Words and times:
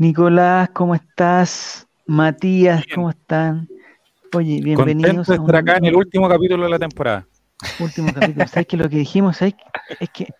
Nicolás, 0.00 0.70
¿cómo 0.70 0.94
estás? 0.94 1.86
Matías, 2.06 2.86
¿cómo 2.94 3.10
están? 3.10 3.68
Oye, 4.34 4.62
bienvenidos 4.64 5.28
a 5.28 5.34
estar 5.34 5.56
acá 5.56 5.76
en 5.76 5.84
el 5.84 5.94
último 5.94 6.26
capítulo 6.26 6.64
de 6.64 6.70
la 6.70 6.78
temporada. 6.78 7.26
Último 7.78 8.10
capítulo. 8.10 8.46
¿Sabes 8.48 8.66
que 8.66 8.78
lo 8.78 8.88
que 8.88 8.96
dijimos 8.96 9.42
es 9.42 9.52
que 10.14 10.32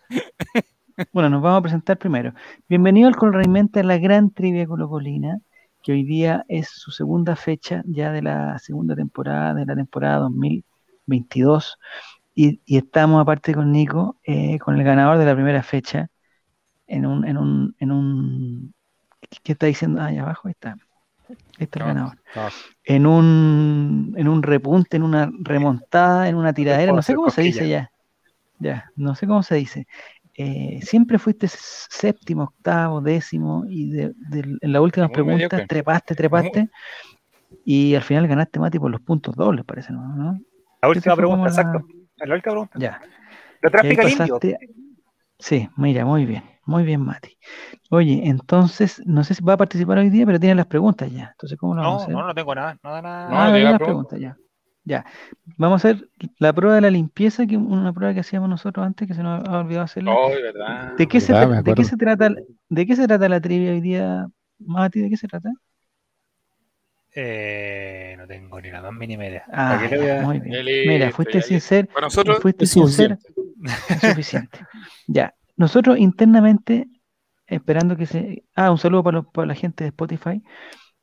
bueno, 1.13 1.29
nos 1.29 1.43
vamos 1.43 1.59
a 1.59 1.63
presentar 1.65 1.99
primero. 1.99 2.33
Bienvenido 2.71 3.07
al 3.07 3.17
Colraimente 3.17 3.81
a 3.81 3.83
la 3.83 3.99
gran 3.99 4.31
trivia 4.31 4.67
colocolina, 4.67 5.41
que 5.83 5.93
hoy 5.93 6.05
día 6.05 6.43
es 6.49 6.71
su 6.71 6.91
segunda 6.91 7.37
fecha 7.37 7.83
ya 7.85 8.13
de 8.13 8.23
la 8.23 8.59
segunda 8.61 8.97
temporada, 8.97 9.53
de 9.53 9.67
la 9.67 9.77
temporada 9.77 10.21
2022. 10.21 11.79
Y, 12.35 12.63
estamos 12.65 13.21
aparte 13.21 13.53
con 13.53 13.73
Nico, 13.73 14.19
eh, 14.25 14.59
con 14.59 14.79
el 14.79 14.85
ganador 14.85 15.19
de 15.19 15.27
la 15.27 15.35
primera 15.35 15.63
fecha, 15.63 16.09
en 16.87 17.05
un, 17.05 17.29
en 17.29 17.37
un, 17.37 17.77
en 17.79 17.93
un, 17.93 18.75
¿qué 19.43 19.53
está 19.53 19.67
diciendo? 19.67 20.03
ahí 20.03 20.19
abajo 20.19 20.49
está. 20.49 20.77
Este 21.59 21.79
el 21.79 21.85
ganador. 21.85 22.19
En 22.85 23.07
un, 23.07 24.15
en 24.17 24.29
un 24.29 24.43
repunte, 24.43 24.97
en 24.97 25.03
una 25.03 25.31
remontada, 25.41 26.29
en 26.29 26.35
una 26.35 26.53
tiradera, 26.53 26.93
no 26.93 27.03
sé 27.03 27.15
cómo 27.15 27.31
se 27.31 27.43
dice 27.43 27.69
ya. 27.69 27.91
Ya, 28.59 28.91
no 28.97 29.15
sé 29.15 29.27
cómo 29.27 29.43
se 29.43 29.55
dice. 29.55 29.87
Eh, 30.35 30.81
siempre 30.83 31.19
fuiste 31.19 31.49
séptimo, 31.49 32.45
octavo, 32.45 33.01
décimo, 33.01 33.65
y 33.69 33.91
de, 33.91 34.15
en 34.33 34.73
las 34.73 34.83
últimas 34.83 35.11
preguntas 35.11 35.67
trepaste, 35.67 36.15
trepaste, 36.15 36.71
y 37.65 37.95
al 37.95 38.03
final 38.03 38.27
ganaste 38.27 38.59
Mati 38.59 38.79
por 38.79 38.91
los 38.91 39.01
puntos 39.01 39.35
dobles, 39.35 39.65
parece, 39.65 39.93
¿no? 39.93 40.41
La 40.81 40.89
última 40.89 41.17
pregunta, 41.17 41.49
exacto. 41.49 41.85
La... 42.17 42.35
última 42.35 42.53
pregunta. 42.53 42.79
Ya. 42.79 43.01
¿Lo 43.61 43.71
tráfico 43.71 44.03
limpio? 44.03 44.41
Sí, 45.41 45.69
mira, 45.77 46.05
muy 46.05 46.27
bien, 46.27 46.45
muy 46.67 46.85
bien, 46.85 47.01
Mati. 47.03 47.37
Oye, 47.91 48.23
entonces, 48.25 49.03
no 49.07 49.25
sé 49.25 49.35
si 49.35 49.43
va 49.43 49.55
a 49.55 49.57
participar 49.57 49.99
hoy 49.99 50.11
día, 50.11 50.27
pero 50.27 50.39
tiene 50.39 50.55
las 50.55 50.67
preguntas 50.67 51.11
ya. 51.11 51.31
Entonces, 51.33 51.59
¿cómo 51.59 51.75
lo 51.75 51.83
vamos 51.83 52.03
a 52.03 52.05
hacer? 52.05 52.15
No, 52.15 52.27
no 52.27 52.35
tengo 52.35 52.55
nada, 52.55 52.79
nada, 52.83 53.03
nada. 53.03 53.47
Ah, 53.47 53.51
no, 53.51 53.59
las 53.59 53.79
preguntas 53.79 54.21
ya. 54.21 54.37
Ya, 54.83 55.05
vamos 55.59 55.85
a 55.85 55.91
hacer 55.91 56.09
la 56.39 56.53
prueba 56.55 56.75
de 56.75 56.81
la 56.81 56.91
limpieza, 56.91 57.47
que 57.47 57.57
una 57.57 57.93
prueba 57.93 58.15
que 58.15 58.21
hacíamos 58.21 58.49
nosotros 58.49 58.85
antes, 58.85 59.07
que 59.07 59.15
se 59.15 59.23
nos 59.23 59.47
ha 59.47 59.59
olvidado 59.59 59.85
hacerla. 59.85 60.17
¿De, 60.97 61.07
qué 61.07 61.21
se, 61.21 61.35
¿De 61.35 61.75
qué 61.75 61.85
se 61.85 61.97
trata 61.97 62.31
de 62.69 62.87
qué 62.87 62.97
se 62.97 63.07
trata 63.07 63.29
la 63.29 63.41
trivia 63.41 63.73
hoy 63.73 63.81
día, 63.83 64.27
Mati? 64.59 65.01
¿De 65.01 65.11
qué 65.11 65.17
se 65.19 65.29
trata? 65.29 65.51
Eh, 67.15 68.15
no 68.17 68.27
tengo 68.27 68.61
ni 68.61 68.71
la 68.71 68.83
más 68.83 68.93
mínima 68.93 69.27
idea. 69.27 69.45
Ah, 69.53 69.81
muy 70.23 70.41
bien. 70.41 70.65
Mira, 70.87 71.11
fuiste 71.11 71.43
sincero. 71.43 71.89
Para 71.93 72.07
nosotros 72.07 72.39
fuiste 72.41 72.67
sincero. 72.67 73.19
Es 73.89 74.01
suficiente. 74.01 74.61
ya, 75.07 75.35
nosotros 75.57 75.99
internamente, 75.99 76.87
esperando 77.47 77.97
que 77.97 78.07
se... 78.07 78.45
Ah, 78.55 78.71
un 78.71 78.79
saludo 78.79 79.03
para, 79.03 79.23
para 79.23 79.47
la 79.47 79.55
gente 79.55 79.85
de 79.85 79.89
Spotify, 79.89 80.43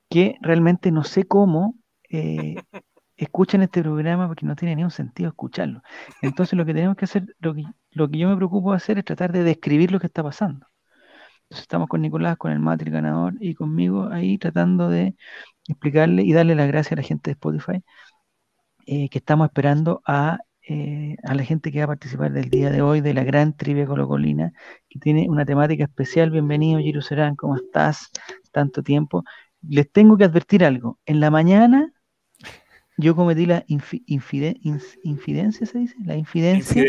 que 0.10 0.38
realmente 0.42 0.92
no 0.92 1.04
sé 1.04 1.26
cómo 1.26 1.76
eh, 2.10 2.56
escuchan 3.18 3.64
este 3.64 3.82
programa 3.82 4.28
porque 4.28 4.46
no 4.46 4.56
tiene 4.56 4.76
ningún 4.76 4.92
sentido 4.92 5.30
escucharlo. 5.30 5.82
Entonces 6.22 6.58
lo 6.58 6.66
que 6.66 6.74
tenemos 6.74 6.96
que 6.96 7.06
hacer, 7.06 7.26
lo 7.40 7.54
que, 7.54 7.64
lo 7.92 8.10
que 8.10 8.18
yo 8.18 8.30
me 8.30 8.36
preocupo 8.38 8.72
de 8.72 8.78
hacer 8.78 8.98
es 8.98 9.06
tratar 9.06 9.32
de 9.32 9.44
describir 9.44 9.92
lo 9.92 10.00
que 10.00 10.08
está 10.08 10.24
pasando. 10.24 10.66
Entonces 11.50 11.64
estamos 11.64 11.88
con 11.88 12.02
Nicolás, 12.02 12.38
con 12.38 12.52
el 12.52 12.60
Matri 12.60 12.92
ganador 12.92 13.36
y 13.40 13.56
conmigo 13.56 14.10
ahí 14.12 14.38
tratando 14.38 14.90
de 14.90 15.16
explicarle 15.68 16.24
y 16.24 16.34
darle 16.34 16.56
las 16.56 16.68
gracias 16.68 16.94
a 16.94 16.96
la 16.98 17.04
gente 17.04 17.30
de 17.30 17.34
Spotify 17.34 17.84
eh, 18.86 19.10
que 19.10 19.18
estamos 19.18 19.48
esperando 19.48 20.02
a, 20.06 20.40
eh, 20.68 21.16
a 21.24 21.36
la 21.36 21.44
gente 21.44 21.72
que 21.72 21.80
va 21.80 21.86
a 21.86 21.88
participar 21.88 22.32
del 22.32 22.50
día 22.50 22.70
de 22.70 22.82
hoy 22.82 23.02
de 23.02 23.14
la 23.14 23.24
gran 23.24 23.56
trivia 23.56 23.86
colocolina 23.86 24.54
que 24.90 25.00
tiene 25.00 25.28
una 25.30 25.46
temática 25.46 25.86
especial. 25.86 26.32
Bienvenido, 26.32 26.80
Giro 26.80 27.02
Serán, 27.02 27.36
¿cómo 27.36 27.56
estás? 27.56 28.12
Tanto 28.52 28.84
tiempo. 28.84 29.24
Les 29.62 29.92
tengo 29.92 30.18
que 30.18 30.26
advertir 30.26 30.64
algo. 30.64 31.00
En 31.06 31.20
la 31.20 31.32
mañana 31.32 31.92
yo 32.98 33.16
cometí 33.16 33.46
la 33.46 33.64
infidencia, 33.68 35.68
¿se 35.68 35.78
dice? 35.78 35.96
La 36.04 36.16
infidencia, 36.16 36.84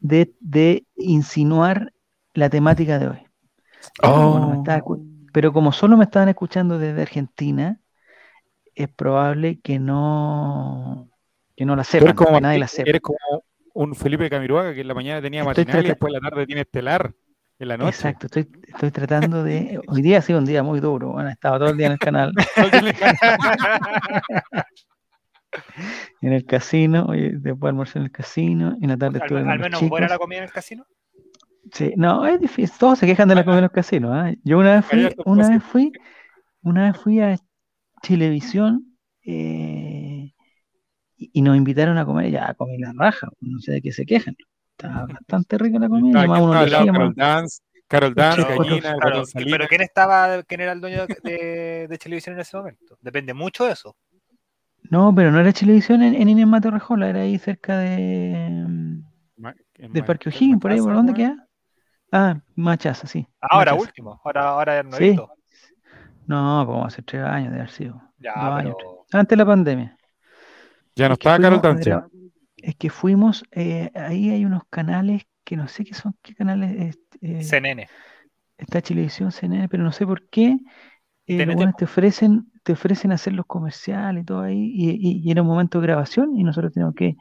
de, 0.00 0.86
insinuar 0.96 1.92
la 2.34 2.50
temática 2.50 2.98
de 2.98 3.08
hoy. 3.08 3.31
Oh. 4.02 4.62
pero 5.32 5.52
como 5.52 5.72
solo 5.72 5.96
me 5.96 6.04
estaban 6.04 6.28
escuchando 6.28 6.78
desde 6.78 7.02
Argentina, 7.02 7.80
es 8.74 8.88
probable 8.88 9.60
que 9.60 9.78
no, 9.78 11.08
que 11.56 11.64
no 11.64 11.76
la 11.76 11.84
sepan. 11.84 12.08
Eres 12.08 12.16
como, 12.16 12.40
nadie 12.40 12.58
la 12.58 12.66
sepa. 12.68 12.90
eres 12.90 13.02
como 13.02 13.18
un 13.74 13.94
Felipe 13.94 14.28
Camiruaga 14.30 14.74
que 14.74 14.82
en 14.82 14.88
la 14.88 14.94
mañana 14.94 15.22
tenía 15.22 15.44
matinal 15.44 15.84
y 15.84 15.88
después 15.88 16.12
en 16.12 16.22
la 16.22 16.30
tarde 16.30 16.46
tiene 16.46 16.62
estelar. 16.62 17.14
En 17.58 17.68
la 17.68 17.76
noche. 17.76 17.90
Exacto, 17.90 18.26
estoy, 18.26 18.48
estoy 18.66 18.90
tratando 18.90 19.44
de. 19.44 19.78
Hoy 19.86 20.02
día 20.02 20.18
ha 20.18 20.22
sido 20.22 20.40
un 20.40 20.44
día 20.44 20.64
muy 20.64 20.80
duro. 20.80 21.12
Bueno, 21.12 21.28
estaba 21.28 21.60
todo 21.60 21.70
el 21.70 21.76
día 21.76 21.86
en 21.86 21.92
el 21.92 21.98
canal. 21.98 22.32
en 26.22 26.32
el 26.32 26.44
casino, 26.44 27.06
oye, 27.06 27.32
después 27.34 27.70
almorcé 27.70 27.98
en 27.98 28.06
el 28.06 28.10
casino, 28.10 28.76
y 28.80 28.84
en 28.84 28.90
la 28.90 28.96
tarde 28.96 29.18
estuve 29.18 29.40
¿Al, 29.40 29.50
al 29.50 29.58
menos 29.60 29.88
buena 29.88 30.08
la 30.08 30.18
comida 30.18 30.38
en 30.38 30.44
el 30.44 30.52
casino? 30.52 30.84
Sí, 31.72 31.94
no, 31.96 32.26
es 32.26 32.38
difícil, 32.38 32.78
todos 32.78 32.98
se 32.98 33.06
quejan 33.06 33.28
de 33.28 33.34
la 33.34 33.44
comida 33.44 33.60
en 33.60 33.64
los 33.64 33.72
casinos. 33.72 34.28
¿eh? 34.28 34.38
Yo 34.44 34.58
una 34.58 34.76
vez 34.76 34.84
fui, 34.84 35.08
una 35.24 35.48
vez 35.48 35.62
fui, 35.62 35.92
una 36.60 36.92
vez 36.92 37.00
fui 37.00 37.20
a 37.20 37.36
Chilevisión 38.02 38.98
eh, 39.24 40.32
y, 41.16 41.40
nos 41.40 41.56
invitaron 41.56 41.96
a 41.96 42.04
comer, 42.04 42.30
ya 42.30 42.50
a 42.50 42.54
comer 42.54 42.78
la 42.78 42.92
raja, 42.94 43.28
no 43.40 43.58
sé 43.60 43.72
de 43.72 43.80
qué 43.80 43.90
se 43.90 44.04
quejan. 44.04 44.36
Estaba 44.76 45.06
bastante 45.20 45.56
rica 45.56 45.78
la 45.78 45.88
comida. 45.88 46.26
Carol 46.26 47.14
Dance, 47.14 47.62
Carol 47.88 48.14
Dance, 48.14 48.42
gallina, 48.42 48.94
Pero 49.32 49.66
¿quién 49.66 49.80
estaba, 49.80 50.42
quién 50.42 50.60
era 50.60 50.72
el 50.72 50.80
dueño 50.80 51.06
de, 51.22 51.86
de, 51.88 51.98
Chilevisión 51.98 52.34
en 52.34 52.42
ese 52.42 52.54
momento? 52.54 52.98
Depende 53.00 53.32
mucho 53.32 53.64
de 53.64 53.72
eso. 53.72 53.96
No, 54.90 55.14
pero 55.14 55.32
no 55.32 55.40
era 55.40 55.52
televisión 55.52 56.02
en, 56.02 56.14
en 56.14 56.28
Inés 56.28 56.46
Matorrejola, 56.46 57.08
era 57.08 57.20
ahí 57.20 57.38
cerca 57.38 57.78
de. 57.78 59.00
del 59.78 60.04
Parque 60.04 60.28
O'Higgins, 60.28 60.60
por 60.60 60.70
ahí, 60.70 60.78
¿por 60.78 60.92
dónde 60.92 61.14
queda? 61.14 61.48
Ah, 62.12 62.40
Machaza, 62.54 63.06
sí. 63.06 63.26
Ahora 63.40 63.74
último, 63.74 64.20
ahora, 64.22 64.48
ahora 64.48 64.82
no 64.82 64.96
¿Sí? 64.96 65.16
No, 66.26 66.64
pues 66.66 66.86
hace 66.86 67.02
tres 67.02 67.24
años 67.24 67.50
de 67.50 67.58
haber 67.58 67.70
sido. 67.70 68.00
Ya, 68.18 68.34
años, 68.56 68.76
antes 69.12 69.30
de 69.30 69.36
la 69.36 69.46
pandemia. 69.46 69.96
Ya 70.94 71.08
no 71.08 71.14
estaba 71.14 71.38
Carol 71.38 71.60
Dance. 71.60 71.92
Es 72.56 72.76
que 72.76 72.90
fuimos, 72.90 73.44
eh, 73.50 73.90
ahí 73.94 74.30
hay 74.30 74.44
unos 74.44 74.62
canales 74.70 75.22
que 75.42 75.56
no 75.56 75.66
sé 75.66 75.84
qué 75.84 75.94
son, 75.94 76.14
qué 76.22 76.34
canales. 76.34 76.98
Eh, 77.20 77.42
CNN. 77.42 77.88
Está 78.56 78.80
Chilevisión, 78.80 79.32
CNN, 79.32 79.68
pero 79.68 79.82
no 79.82 79.90
sé 79.90 80.06
por 80.06 80.28
qué. 80.28 80.58
Eh, 81.26 81.46
los 81.46 81.74
te 81.76 81.84
ofrecen 81.86 82.52
te 82.62 82.72
ofrecen 82.72 83.12
hacer 83.12 83.32
los 83.32 83.46
comerciales 83.46 84.22
y 84.22 84.26
todo 84.26 84.42
ahí, 84.42 84.72
y, 84.74 85.30
era 85.30 85.42
un 85.42 85.48
momento 85.48 85.80
de 85.80 85.86
grabación, 85.86 86.36
y 86.36 86.44
nosotros 86.44 86.72
tenemos 86.72 86.94
que 86.94 87.16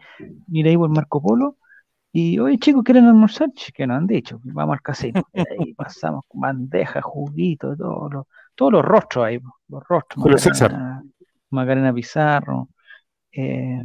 ir 0.52 0.68
ahí 0.68 0.78
por 0.78 0.90
Marco 0.90 1.22
Polo, 1.22 1.58
y 2.14 2.40
oye 2.40 2.58
chicos, 2.58 2.84
¿quieren 2.84 3.06
almorzar? 3.06 3.50
Que 3.74 3.88
nos 3.88 3.98
han 3.98 4.08
dicho, 4.08 4.40
vamos 4.44 4.74
al 4.74 4.82
casino. 4.82 5.24
Y 5.34 5.40
ahí 5.40 5.74
pasamos 5.74 6.26
bandejas, 6.34 7.04
juguitos, 7.04 7.78
todos 7.78 8.12
los, 8.12 8.26
todos 8.56 8.74
los 8.74 8.86
rostros 8.86 9.26
ahí, 9.26 9.40
los 9.70 9.88
rostros. 9.88 10.26
Macarena, 10.26 11.04
Macarena 11.50 11.94
Pizarro, 11.94 12.70
eh, 13.32 13.82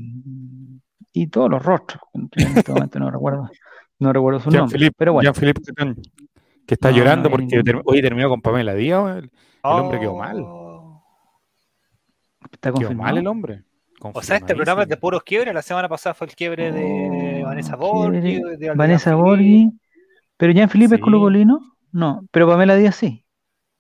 y 1.13 1.27
todos 1.29 1.51
los 1.51 1.65
rostros, 1.65 2.03
en 2.13 2.29
este 2.57 2.73
momento 2.73 2.99
no 2.99 3.11
recuerdo, 3.11 3.49
no 4.01 4.13
recuerdo 4.13 4.41
su 4.41 4.51
nombre. 4.51 4.91
pero 4.97 5.13
bueno. 5.15 5.33
Jean-Philippe 5.33 5.63
que 6.67 6.75
está 6.75 6.91
llorando 6.91 7.31
porque 7.31 7.63
hoy 7.85 8.03
terminó 8.03 8.29
con 8.29 8.41
Pamela 8.43 8.75
Díaz, 8.75 9.19
el, 9.19 9.31
hombre 9.63 10.01
quedó 10.01 10.17
mal. 10.17 10.45
Está 12.51 12.73
confirmado. 12.73 13.03
mal 13.03 13.19
el 13.19 13.27
hombre. 13.27 13.63
O 14.01 14.23
sea, 14.23 14.37
este 14.37 14.55
programa 14.55 14.83
es 14.83 14.89
de 14.89 14.97
puros 14.97 15.23
quiebres. 15.23 15.55
La 15.55 15.63
semana 15.63 15.89
pasada 15.89 16.15
fue 16.15 16.27
el 16.27 16.35
quiebre 16.35 16.71
de 16.73 16.83
oh, 16.83 17.36
Vanessa 17.47 17.77
Borghi. 17.77 18.43
Vanessa 18.75 19.15
Borghi. 19.15 19.71
Pero 20.37 20.53
ya 20.53 20.65
en 20.65 20.69
Felipe 20.69 20.97
es 20.97 21.01
colocolino. 21.01 21.61
No, 21.93 22.27
pero 22.31 22.47
Pamela 22.47 22.77
Díaz 22.77 22.97
sí. 22.97 23.25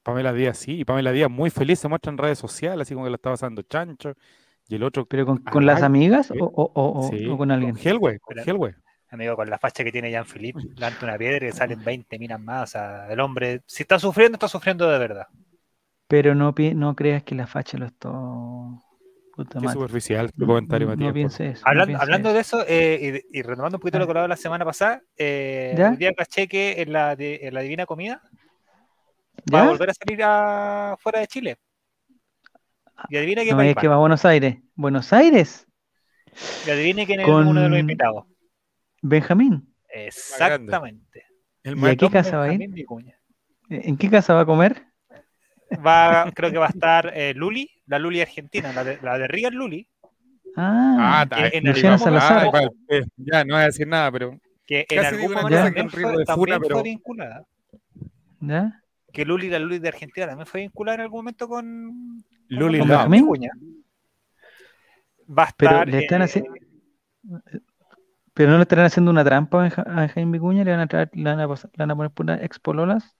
Pamela 0.03 0.33
Díaz 0.33 0.59
sí. 0.59 0.81
Y 0.81 0.85
Pamela 0.85 1.13
Díaz 1.13 1.31
muy 1.31 1.51
feliz 1.51 1.79
se 1.79 1.89
muestra 1.89 2.11
en 2.11 2.19
redes 2.19 2.39
sociales, 2.39 2.87
así 2.87 2.95
como 2.95 3.05
que 3.05 3.11
la 3.11 3.17
está 3.17 3.31
pasando 3.31 3.63
chancho. 3.63 4.15
Y 4.69 4.77
el 4.77 4.83
otro. 4.83 5.07
¿Pero 5.07 5.27
con, 5.27 5.67
las 5.67 5.83
amigas 5.83 6.31
o, 6.31 6.45
o, 6.45 6.73
o, 6.75 7.37
con 7.37 7.51
alguien? 7.51 7.75
Con 7.75 7.87
Helwe, 7.87 8.19
con 8.21 8.39
Helwe. 8.39 8.75
Amigo, 9.11 9.37
con 9.37 9.49
la 9.49 9.59
facha 9.59 9.85
que 9.85 9.93
tiene 9.93 10.11
Jean-Philippe, 10.11 10.61
levanta 10.75 11.07
una 11.07 11.17
piedra 11.17 11.47
y 11.47 11.53
salen 11.53 11.83
20 11.85 12.19
minas 12.19 12.41
más. 12.41 12.63
O 12.65 12.73
sea, 12.73 13.07
el 13.09 13.21
hombre, 13.21 13.63
si 13.67 13.85
está 13.85 13.99
sufriendo, 13.99 14.35
está 14.35 14.49
sufriendo 14.49 14.91
de 14.91 14.99
verdad. 14.99 15.27
Pero 16.09 16.35
no, 16.35 16.55
no 16.75 16.97
creas 16.97 17.23
que 17.23 17.35
la 17.35 17.47
facha 17.47 17.79
lo 17.79 17.87
está. 17.87 18.11
Qué 19.37 19.69
superficial 19.69 20.33
tu 20.33 20.47
comentario, 20.47 20.89
Matías. 20.89 21.09
No 21.09 21.15
piense 21.15 21.49
eso. 21.51 21.63
Hablando, 21.67 22.33
de 22.33 22.41
eso, 22.41 22.65
eh, 22.67 23.23
y, 23.31 23.43
renovando 23.43 23.77
un 23.77 23.81
poquito 23.81 23.99
lo 23.99 24.07
que 24.07 24.11
hablaba 24.11 24.29
la 24.29 24.37
semana 24.37 24.65
pasada, 24.65 25.03
eh, 25.17 25.75
el 25.77 25.99
día 25.99 26.15
caché 26.15 26.49
que 26.49 26.81
en 26.81 26.93
la, 26.93 27.15
en 27.19 27.53
la 27.53 27.61
Divina 27.61 27.85
Comida 27.85 28.23
va 29.53 29.63
a 29.63 29.69
volver 29.69 29.91
a 29.91 29.95
salir 29.95 30.23
a, 30.23 30.97
fuera 30.99 31.21
de 31.21 31.27
Chile. 31.27 31.59
Y 33.11 33.17
adivina 33.19 33.43
quién 33.43 33.59
va 33.59 33.75
que 33.75 33.89
va 33.89 33.97
a 33.97 33.99
Buenos 33.99 34.25
Aires. 34.25 34.57
¿Buenos 34.75 35.13
Aires? 35.13 35.67
Y 36.67 36.71
adivine 36.71 37.07
quién 37.07 37.21
es 37.21 37.29
uno 37.29 37.61
de 37.61 37.69
los 37.69 37.79
invitados. 37.79 38.25
Benjamín. 39.03 39.75
Exactamente. 39.89 41.25
¿Y 41.63 41.87
a 41.87 41.97
qué 41.97 42.11
casa 42.11 42.39
va 42.39 42.45
a 42.45 42.53
ir? 42.55 42.87
¿En 43.69 43.97
qué 43.97 44.09
casa 44.11 44.35
va 44.35 44.41
a 44.41 44.47
comer? 44.47 44.86
Va, 45.85 46.31
creo 46.35 46.51
que 46.51 46.59
va 46.59 46.67
a 46.67 46.71
estar 46.71 47.13
eh, 47.15 47.35
Luli, 47.35 47.71
la 47.87 47.99
Luli 47.99 48.21
argentina, 48.21 48.73
la 48.73 48.85
de, 48.85 48.99
la 49.03 49.19
de 49.19 49.29
Real 49.29 49.55
Luli. 49.55 49.89
Ah, 50.57 51.27
ah 51.31 51.49
en 51.53 51.65
Luciana 51.65 51.99
Salazar. 51.99 52.51
Eh, 52.89 53.03
ya, 53.17 53.45
no 53.45 53.55
voy 53.55 53.63
a 53.63 53.67
decir 53.67 53.87
nada, 53.87 54.11
pero. 54.11 54.39
Que 54.67 54.87
en 54.89 55.05
algún 55.05 55.33
momento 55.33 55.57
también, 55.57 55.91
fue, 55.91 56.25
también 56.25 56.63
fue 56.69 56.83
vinculada. 56.83 57.45
¿Ya? 58.41 58.83
Que 59.13 59.25
Luli, 59.25 59.49
la 59.49 59.59
Luli 59.59 59.79
de 59.79 59.89
Argentina, 59.89 60.27
también 60.27 60.47
fue 60.47 60.63
vinculada 60.63 60.97
en 60.97 61.01
algún 61.03 61.19
momento 61.19 61.49
con. 61.49 62.25
Luli 62.49 62.79
la. 62.85 63.07
Va 65.29 65.43
a 65.43 65.47
estar. 65.47 65.57
Pero 65.57 65.85
le 65.85 65.99
están 65.99 66.23
haciendo. 66.23 66.53
Pero 68.35 68.51
no 68.51 68.57
le 68.57 68.63
estarán 68.63 68.85
haciendo 68.85 69.11
una 69.11 69.25
trampa 69.25 69.65
a 69.65 70.09
Jaime 70.09 70.33
Vicuña, 70.33 70.63
le 70.63 70.71
van 70.71 70.81
a 70.81 70.87
traer, 70.87 71.11
le 71.15 71.25
van 71.25 71.41
a, 71.41 71.49
pasar, 71.49 71.71
le 71.73 71.83
van 71.83 71.91
a 71.91 71.97
poner 71.97 72.11
puras 72.11 72.43
expololas. 72.43 73.17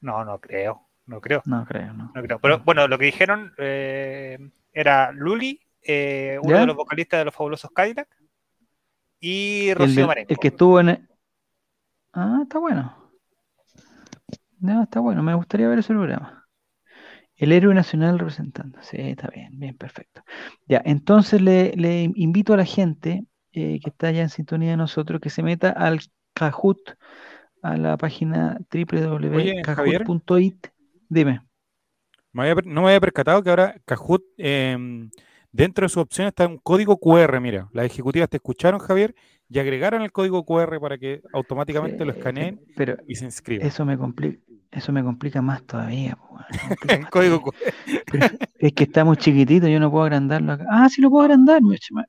No, 0.00 0.24
no 0.24 0.38
creo. 0.38 0.87
No 1.08 1.20
creo. 1.22 1.42
No 1.46 1.64
creo, 1.64 1.92
no. 1.94 2.12
creo. 2.12 2.38
Pero 2.38 2.58
bueno, 2.60 2.86
lo 2.86 2.98
que 2.98 3.06
dijeron 3.06 3.54
eh, 3.56 4.38
era 4.72 5.10
Luli, 5.10 5.58
eh, 5.82 6.38
uno 6.42 6.58
de 6.58 6.66
los 6.66 6.76
vocalistas 6.76 7.20
de 7.20 7.24
los 7.24 7.34
fabulosos 7.34 7.70
Cadillac, 7.70 8.08
y 9.18 9.72
Rocío 9.72 10.06
Marengo. 10.06 10.28
El 10.28 10.38
que 10.38 10.48
estuvo 10.48 10.78
en. 10.80 11.08
Ah, 12.12 12.40
está 12.42 12.58
bueno. 12.58 12.94
No, 14.60 14.82
está 14.82 15.00
bueno. 15.00 15.22
Me 15.22 15.34
gustaría 15.34 15.66
ver 15.66 15.78
ese 15.78 15.94
programa. 15.94 16.46
El 17.36 17.52
héroe 17.52 17.74
nacional 17.74 18.18
representando. 18.18 18.78
Sí, 18.82 18.98
está 18.98 19.28
bien, 19.28 19.58
bien, 19.58 19.78
perfecto. 19.78 20.22
Ya, 20.66 20.82
entonces 20.84 21.40
le, 21.40 21.72
invito 22.16 22.52
a 22.52 22.58
la 22.58 22.66
gente 22.66 23.24
eh, 23.52 23.80
que 23.82 23.88
está 23.88 24.10
ya 24.10 24.20
en 24.22 24.28
sintonía 24.28 24.72
de 24.72 24.76
nosotros 24.76 25.22
que 25.22 25.30
se 25.30 25.42
meta 25.42 25.70
al 25.70 26.00
Kahoot, 26.34 26.98
a 27.62 27.78
la 27.78 27.96
página 27.96 28.58
www.kahoot.it. 28.70 30.66
Dime. 31.08 31.40
no 32.32 32.82
me 32.82 32.88
había 32.88 33.00
percatado 33.00 33.42
que 33.42 33.50
ahora 33.50 33.80
Kahoot, 33.84 34.22
em, 34.36 35.10
dentro 35.50 35.84
de 35.84 35.88
sus 35.88 36.02
opciones 36.02 36.30
está 36.32 36.46
un 36.46 36.58
código 36.58 36.98
QR. 36.98 37.40
Mira, 37.40 37.68
las 37.72 37.86
ejecutivas 37.86 38.28
te 38.28 38.36
escucharon, 38.36 38.78
Javier, 38.78 39.14
y 39.48 39.58
agregaron 39.58 40.02
el 40.02 40.12
código 40.12 40.44
QR 40.44 40.78
para 40.78 40.98
que 40.98 41.22
automáticamente 41.32 42.04
lo 42.04 42.12
escaneen 42.12 42.60
y 43.06 43.14
se 43.14 43.24
inscriban. 43.24 43.66
Eso 43.66 43.84
me 43.84 43.96
complica. 43.96 44.40
Eso 44.70 44.92
me 44.92 45.02
complica 45.02 45.40
más 45.40 45.62
todavía. 45.62 46.18
Código 47.10 47.52
es 48.58 48.72
que 48.72 48.84
está 48.84 49.04
muy 49.04 49.16
chiquitito, 49.16 49.66
yo 49.66 49.80
no 49.80 49.90
puedo 49.90 50.04
agrandarlo 50.04 50.52
acá. 50.52 50.66
Ah, 50.70 50.88
sí 50.88 51.00
lo 51.00 51.10
puedo 51.10 51.24
agrandar. 51.24 51.60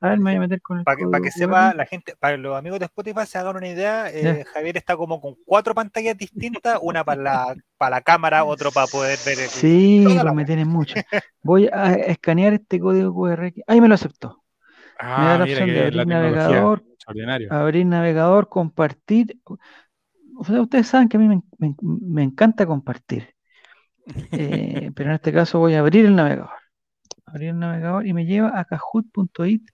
A 0.02 0.10
ver, 0.10 0.20
me 0.20 0.32
voy 0.32 0.36
a 0.36 0.40
meter 0.42 0.62
con 0.62 0.80
el 0.80 0.84
Para 0.84 0.98
que, 0.98 1.06
para 1.08 1.24
que 1.24 1.32
sepa 1.32 1.74
la 1.74 1.86
gente, 1.86 2.16
para 2.18 2.38
los 2.38 2.58
amigos 2.58 2.80
de 2.80 2.86
Spotify 2.86 3.26
se 3.26 3.38
hagan 3.38 3.56
una 3.58 3.68
idea, 3.68 4.10
eh, 4.12 4.44
Javier 4.54 4.78
está 4.78 4.98
como 4.98 5.22
con 5.22 5.36
cuatro 5.46 5.74
pantallas 5.74 6.18
distintas, 6.18 6.80
una 6.82 7.04
para 7.04 7.22
la, 7.22 7.56
para 7.78 7.98
la 7.98 8.02
cámara, 8.02 8.44
otro 8.44 8.72
para 8.72 8.88
poder 8.88 9.18
ver. 9.26 9.40
El, 9.40 9.48
sí, 9.48 10.06
pues 10.06 10.34
me 10.34 10.46
tienen 10.46 10.68
mucho. 10.68 10.96
Voy 11.42 11.70
a 11.72 11.94
escanear 11.94 12.54
este 12.54 12.80
código 12.80 13.14
QR. 13.14 13.54
Ahí 13.68 13.80
me 13.80 13.88
lo 13.88 13.96
aceptó. 13.96 14.44
Ah, 15.00 15.20
me 15.20 15.26
da 15.26 15.38
la 15.38 15.44
opción 15.46 15.70
de 15.70 15.82
abrir 15.82 16.08
navegador, 16.08 16.84
abrir 17.50 17.86
navegador, 17.86 18.50
compartir 18.50 19.38
ustedes 20.40 20.88
saben 20.88 21.10
que 21.10 21.18
a 21.18 21.20
mí 21.20 21.42
me, 21.58 22.24
encanta 22.24 22.66
compartir. 22.66 23.36
Eh, 24.32 24.92
pero 24.96 25.10
en 25.10 25.16
este 25.16 25.34
caso 25.34 25.60
voy 25.60 25.74
a 25.74 25.80
abrir 25.80 26.06
el 26.06 26.16
navegador. 26.16 26.50
Abrir 27.26 27.50
el 27.50 27.60
navegador 27.60 28.08
y 28.08 28.14
me 28.14 28.26
lleva 28.26 28.60
a 28.60 28.66
kahoot.it. 28.66 29.70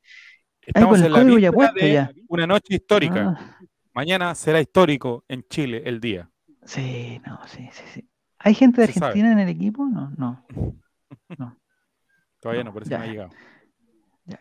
Estamos 0.61 0.99
en 0.99 1.05
el 1.05 1.13
código 1.13 1.37
ya 1.37 1.51
ya. 1.87 2.11
Una 2.27 2.47
noche 2.47 2.75
histórica. 2.75 3.35
Ah. 3.37 3.59
Mañana 3.93 4.35
será 4.35 4.59
histórico 4.59 5.23
en 5.27 5.43
Chile 5.47 5.83
el 5.85 6.01
día. 6.01 6.29
Sí, 6.65 7.21
no, 7.25 7.39
sí, 7.47 7.69
sí, 7.71 7.83
sí. 7.93 8.09
¿Hay 8.39 8.53
gente 8.53 8.81
de 8.81 8.87
Argentina 8.87 9.31
en 9.31 9.39
el 9.39 9.49
equipo? 9.49 9.85
No, 9.85 10.11
no. 10.17 10.45
no. 11.37 11.57
Todavía 12.41 12.63
no, 12.63 12.73
por 12.73 12.83
eso 12.83 12.97
no 12.97 13.03
ha 13.03 13.07
llegado. 13.07 13.29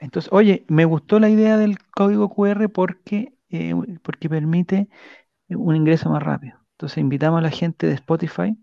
Entonces, 0.00 0.32
oye, 0.32 0.64
me 0.68 0.84
gustó 0.84 1.20
la 1.20 1.28
idea 1.28 1.56
del 1.56 1.78
código 1.78 2.30
QR 2.30 2.68
porque, 2.70 3.34
eh, 3.50 3.74
porque 4.02 4.28
permite 4.28 4.88
un 5.48 5.76
ingreso 5.76 6.10
más 6.10 6.22
rápido. 6.22 6.58
Entonces 6.72 6.98
invitamos 6.98 7.38
a 7.38 7.42
la 7.42 7.50
gente 7.50 7.86
de 7.86 7.94
Spotify 7.94 8.56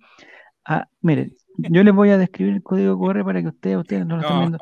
a, 0.66 0.88
miren, 1.02 1.36
yo 1.58 1.84
les 1.84 1.94
voy 1.94 2.10
a 2.10 2.18
describir 2.18 2.56
el 2.56 2.64
código 2.64 3.00
QR 3.00 3.24
para 3.24 3.42
que 3.42 3.48
ustedes, 3.48 3.78
ustedes 3.78 4.06
no 4.06 4.18
lo 4.18 4.22
estén 4.22 4.40
viendo. 4.40 4.58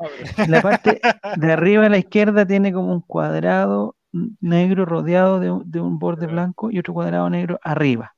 la 0.48 0.62
parte 0.62 1.00
de 1.36 1.52
arriba 1.52 1.86
a 1.86 1.88
la 1.88 1.98
izquierda 1.98 2.46
tiene 2.46 2.72
como 2.72 2.92
un 2.92 3.00
cuadrado 3.00 3.96
negro 4.40 4.86
rodeado 4.86 5.38
de, 5.38 5.80
un 5.80 5.98
borde 5.98 6.26
blanco 6.26 6.70
y 6.70 6.78
otro 6.78 6.94
cuadrado 6.94 7.30
negro 7.30 7.60
arriba. 7.62 8.14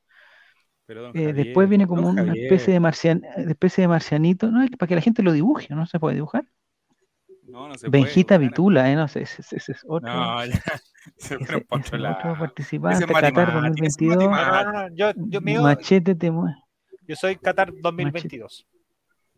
Eh, 1.15 1.33
después 1.33 1.69
viene 1.69 1.87
como 1.87 2.09
una 2.09 2.33
especie 2.35 2.73
de, 2.73 2.81
marcian, 2.81 3.23
especie 3.37 3.83
de 3.83 3.89
marcianito, 3.89 4.51
¿no? 4.51 4.67
para 4.79 4.89
que 4.89 4.95
la 4.95 5.01
gente 5.01 5.23
lo 5.23 5.33
dibuje, 5.33 5.75
¿no? 5.75 5.87
¿Se 5.87 5.99
puede 5.99 6.17
dibujar? 6.17 6.45
No, 7.53 7.69
no 7.69 7.75
se 7.75 7.87
Benjita 7.91 8.39
Vitula, 8.39 8.91
¿eh? 8.91 8.97
No 8.97 9.07
sé, 9.09 9.23
ese, 9.23 9.43
ese, 9.43 9.73
es 9.73 9.85
otro. 9.87 10.11
No, 10.11 10.45
ya. 10.47 10.55
Se 11.17 11.37
fueron 11.37 11.67
Otro 11.69 12.39
participante, 12.39 13.05
Qatar 13.05 13.53
2022. 13.53 14.17
No, 14.17 14.31
no, 14.31 14.73
no, 14.73 14.95
yo, 14.95 15.13
yo 15.17 15.41
mío, 15.43 15.61
Machete 15.61 16.15
te 16.15 16.33
Yo 17.07 17.17
soy 17.17 17.37
Qatar 17.37 17.73
2022. 17.75 18.67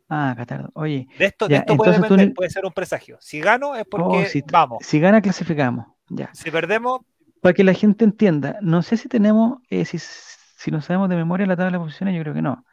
Ah, 0.09 0.33
Qatar. 0.37 0.71
Oye. 0.75 1.09
De 1.19 1.25
esto, 1.25 1.49
de 1.49 1.57
esto 1.57 1.77
puede, 1.77 1.99
depender, 1.99 2.35
puede 2.35 2.51
ser 2.51 2.65
un 2.65 2.73
presagio. 2.73 3.17
Si 3.21 3.41
gano 3.41 3.75
es 3.75 3.85
porque 3.85 4.19
oh, 4.19 4.25
si, 4.27 4.45
vamos. 4.49 4.79
Si 4.83 5.01
gana, 5.01 5.21
clasificamos. 5.21 5.87
Ya. 6.09 6.31
Si 6.35 6.53
perdemos. 6.53 7.01
Para 7.41 7.55
que 7.55 7.65
la 7.65 7.75
gente 7.75 8.05
entienda, 8.05 8.59
no 8.61 8.83
sé 8.83 8.97
si 8.97 9.09
tenemos, 9.09 9.59
eh, 9.71 9.85
si, 9.87 9.99
si 9.99 10.71
no 10.71 10.81
sabemos 10.83 11.09
de 11.09 11.17
memoria 11.17 11.47
la 11.47 11.57
tabla 11.57 11.79
de 11.79 11.85
posiciones, 11.85 12.15
yo 12.15 12.23
creo 12.23 12.35
que 12.35 12.43
no. 12.43 12.65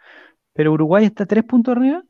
Pero 0.54 0.74
Uruguay 0.74 1.06
está 1.06 1.26
tres 1.26 1.46
puntos 1.46 1.76
arriba. 1.76 2.04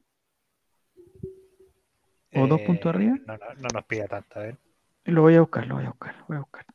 ¿O 2.41 2.47
dos 2.47 2.61
puntos 2.61 2.85
eh, 2.85 2.89
arriba? 2.89 3.17
No, 3.25 3.37
no, 3.37 3.45
no 3.57 3.67
nos 3.73 3.85
pida 3.85 4.07
tanto, 4.07 4.39
a 4.39 4.43
ver. 4.43 4.57
Lo 5.05 5.21
voy 5.21 5.35
a 5.35 5.41
buscar, 5.41 5.65
lo 5.67 5.75
voy 5.75 5.85
a 5.85 5.89
buscar, 5.89 6.15
voy 6.27 6.37
a 6.37 6.39
buscar. 6.39 6.65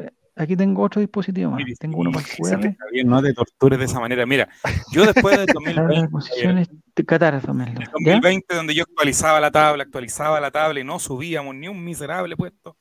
Eh, 0.00 0.10
aquí 0.36 0.56
tengo 0.56 0.82
otro 0.82 1.00
dispositivo 1.00 1.50
más. 1.50 1.62
tengo 1.78 1.98
uno 1.98 2.12
para 2.12 2.24
el 2.26 2.32
QR. 2.32 2.76
Bien, 2.92 3.08
no 3.08 3.22
te 3.22 3.34
tortures 3.34 3.78
de 3.78 3.84
esa 3.84 4.00
manera. 4.00 4.24
Mira, 4.26 4.48
yo 4.90 5.04
después 5.04 5.38
de 5.46 5.52
2020, 5.52 6.08
posiciones 6.08 6.68
de 6.96 7.04
Qatar, 7.04 7.40
2020 7.40 8.54
donde 8.54 8.74
yo 8.74 8.84
actualizaba 8.84 9.40
la 9.40 9.50
tabla, 9.50 9.84
actualizaba 9.84 10.40
la 10.40 10.50
tabla 10.50 10.80
y 10.80 10.84
no 10.84 10.98
subíamos 10.98 11.54
ni 11.54 11.68
un 11.68 11.84
miserable 11.84 12.36
puesto. 12.36 12.76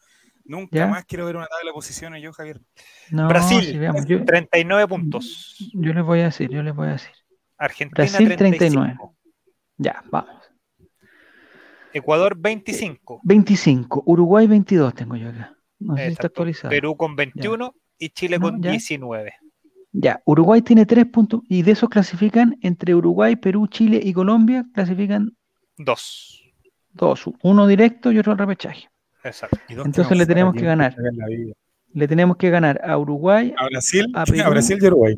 Nunca 0.45 0.87
más 0.87 1.05
quiero 1.05 1.25
ver 1.25 1.37
una 1.37 1.47
tabla 1.47 1.69
de 1.69 1.73
posiciones 1.73 2.21
yo, 2.21 2.33
Javier. 2.33 2.59
Brasil, 3.11 3.79
39 4.25 4.87
puntos. 4.87 5.55
Yo 5.73 5.93
les 5.93 6.03
voy 6.03 6.19
a 6.19 6.25
decir, 6.25 6.49
yo 6.49 6.63
les 6.63 6.75
voy 6.75 6.87
a 6.87 6.91
decir. 6.93 7.11
Argentina, 7.57 8.05
Brasil, 8.05 8.35
39. 8.35 8.97
Ya, 9.77 10.03
vamos. 10.09 10.42
Ecuador 11.93 12.35
25. 12.37 13.21
25. 13.23 14.03
Uruguay 14.05 14.47
22 14.47 14.93
tengo 14.93 15.15
yo 15.15 15.29
acá. 15.29 15.55
No 15.79 15.95
sé 15.95 16.07
si 16.07 16.11
está 16.13 16.27
actualizado. 16.27 16.69
Perú 16.69 16.95
con 16.95 17.15
21 17.15 17.75
y 17.97 18.09
Chile 18.09 18.39
con 18.39 18.59
19. 18.61 19.33
Ya, 19.91 20.21
Uruguay 20.25 20.61
tiene 20.63 20.87
3 20.87 21.05
puntos 21.05 21.41
y 21.47 21.61
de 21.61 21.71
esos 21.71 21.87
clasifican 21.87 22.57
entre 22.61 22.95
Uruguay, 22.95 23.35
Perú, 23.35 23.67
Chile 23.67 23.99
y 24.03 24.11
Colombia, 24.11 24.65
clasifican 24.73 25.37
dos. 25.77 26.43
Dos, 26.93 27.29
uno 27.43 27.67
directo 27.67 28.11
y 28.11 28.17
otro 28.17 28.31
al 28.31 28.39
repechaje. 28.39 28.89
Exacto. 29.23 29.57
Entonces 29.67 30.17
le 30.17 30.25
tenemos 30.25 30.53
que 30.55 30.63
ganar. 30.63 30.95
Le 31.93 32.07
tenemos 32.07 32.37
que 32.37 32.49
ganar 32.49 32.81
a 32.83 32.97
Uruguay, 32.97 33.53
a 33.55 33.65
Brasil, 33.67 34.11
a, 34.15 34.25
Brasil 34.49 34.79
y 34.81 34.87
Uruguay. 34.87 35.15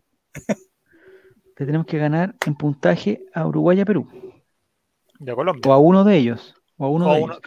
le 1.57 1.65
tenemos 1.65 1.87
que 1.87 1.97
ganar 1.97 2.35
en 2.45 2.55
puntaje 2.55 3.23
a 3.33 3.47
Uruguay 3.47 3.77
y 3.77 3.81
a 3.81 3.85
Perú. 3.85 4.07
De 5.19 5.33
Colombia. 5.33 5.61
O 5.65 5.73
a 5.73 5.77
uno 5.77 6.03
de 6.03 6.17
ellos. 6.17 6.54
O 6.77 6.89
uno, 6.89 7.37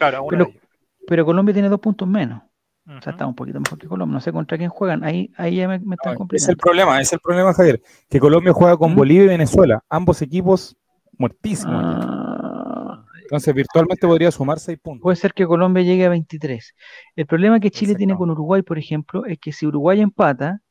pero, 1.07 1.25
Colombia 1.25 1.53
tiene 1.53 1.69
dos 1.69 1.79
puntos 1.79 2.07
menos. 2.07 2.41
O 2.85 3.01
sea, 3.01 3.11
está 3.11 3.27
un 3.27 3.35
poquito 3.35 3.59
mejor 3.59 3.77
que 3.77 3.87
Colombia. 3.87 4.13
No 4.15 4.21
sé 4.21 4.31
contra 4.31 4.57
quién 4.57 4.69
juegan. 4.69 5.03
Ahí, 5.03 5.31
ahí 5.37 5.57
ya 5.57 5.67
me, 5.67 5.75
están 5.75 6.15
complicando. 6.15 6.35
Es 6.35 6.49
el 6.49 6.57
problema, 6.57 6.99
es 6.99 7.13
el 7.13 7.19
problema, 7.19 7.53
Javier. 7.53 7.81
Que 8.09 8.19
Colombia 8.19 8.51
juega 8.51 8.77
con 8.77 8.93
¿Mm? 8.93 8.95
Bolivia 8.95 9.23
y 9.25 9.27
Venezuela. 9.27 9.83
Ambos 9.89 10.21
equipos 10.23 10.75
muertísimos. 11.17 11.83
Ah. 11.85 13.05
Entonces, 13.21 13.53
virtualmente 13.53 14.07
podría 14.07 14.31
sumar 14.31 14.59
seis 14.59 14.79
puntos. 14.79 15.03
Puede 15.03 15.17
ser 15.17 15.33
que 15.33 15.45
Colombia 15.45 15.83
llegue 15.83 16.05
a 16.05 16.09
23. 16.09 16.73
El 17.15 17.25
problema 17.27 17.59
que 17.59 17.69
Chile 17.69 17.93
tiene 17.93 18.15
con 18.15 18.31
Uruguay, 18.31 18.63
por 18.63 18.79
ejemplo, 18.79 19.25
es 19.25 19.37
que 19.39 19.51
si 19.51 19.67
Uruguay 19.67 20.01
empata 20.01 20.61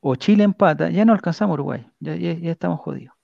o 0.00 0.16
Chile 0.16 0.44
empata, 0.44 0.88
ya 0.88 1.04
no 1.04 1.12
alcanzamos 1.12 1.54
Uruguay. 1.54 1.86
ya, 2.00 2.14
ya 2.14 2.50
estamos 2.50 2.80
jodidos. 2.80 3.17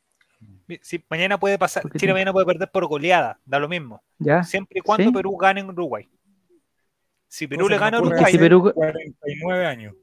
Si 0.80 1.04
mañana 1.10 1.38
puede 1.38 1.58
pasar, 1.58 1.84
Chile 1.96 2.12
mañana 2.12 2.32
puede 2.32 2.46
perder 2.46 2.70
por 2.70 2.86
goleada, 2.86 3.38
da 3.44 3.58
lo 3.58 3.68
mismo. 3.68 4.02
¿Ya? 4.18 4.42
Siempre 4.42 4.78
y 4.78 4.82
cuando 4.82 5.12
Perú 5.12 5.36
gane 5.36 5.60
en 5.60 5.68
Uruguay. 5.68 6.08
Si 7.28 7.46
Perú 7.46 7.68
le 7.68 7.78
gana 7.78 7.98
a 7.98 8.00
Uruguay, 8.00 8.32
si 8.32 8.38
Perú... 8.38 8.72
49 8.72 9.66
años. 9.66 9.94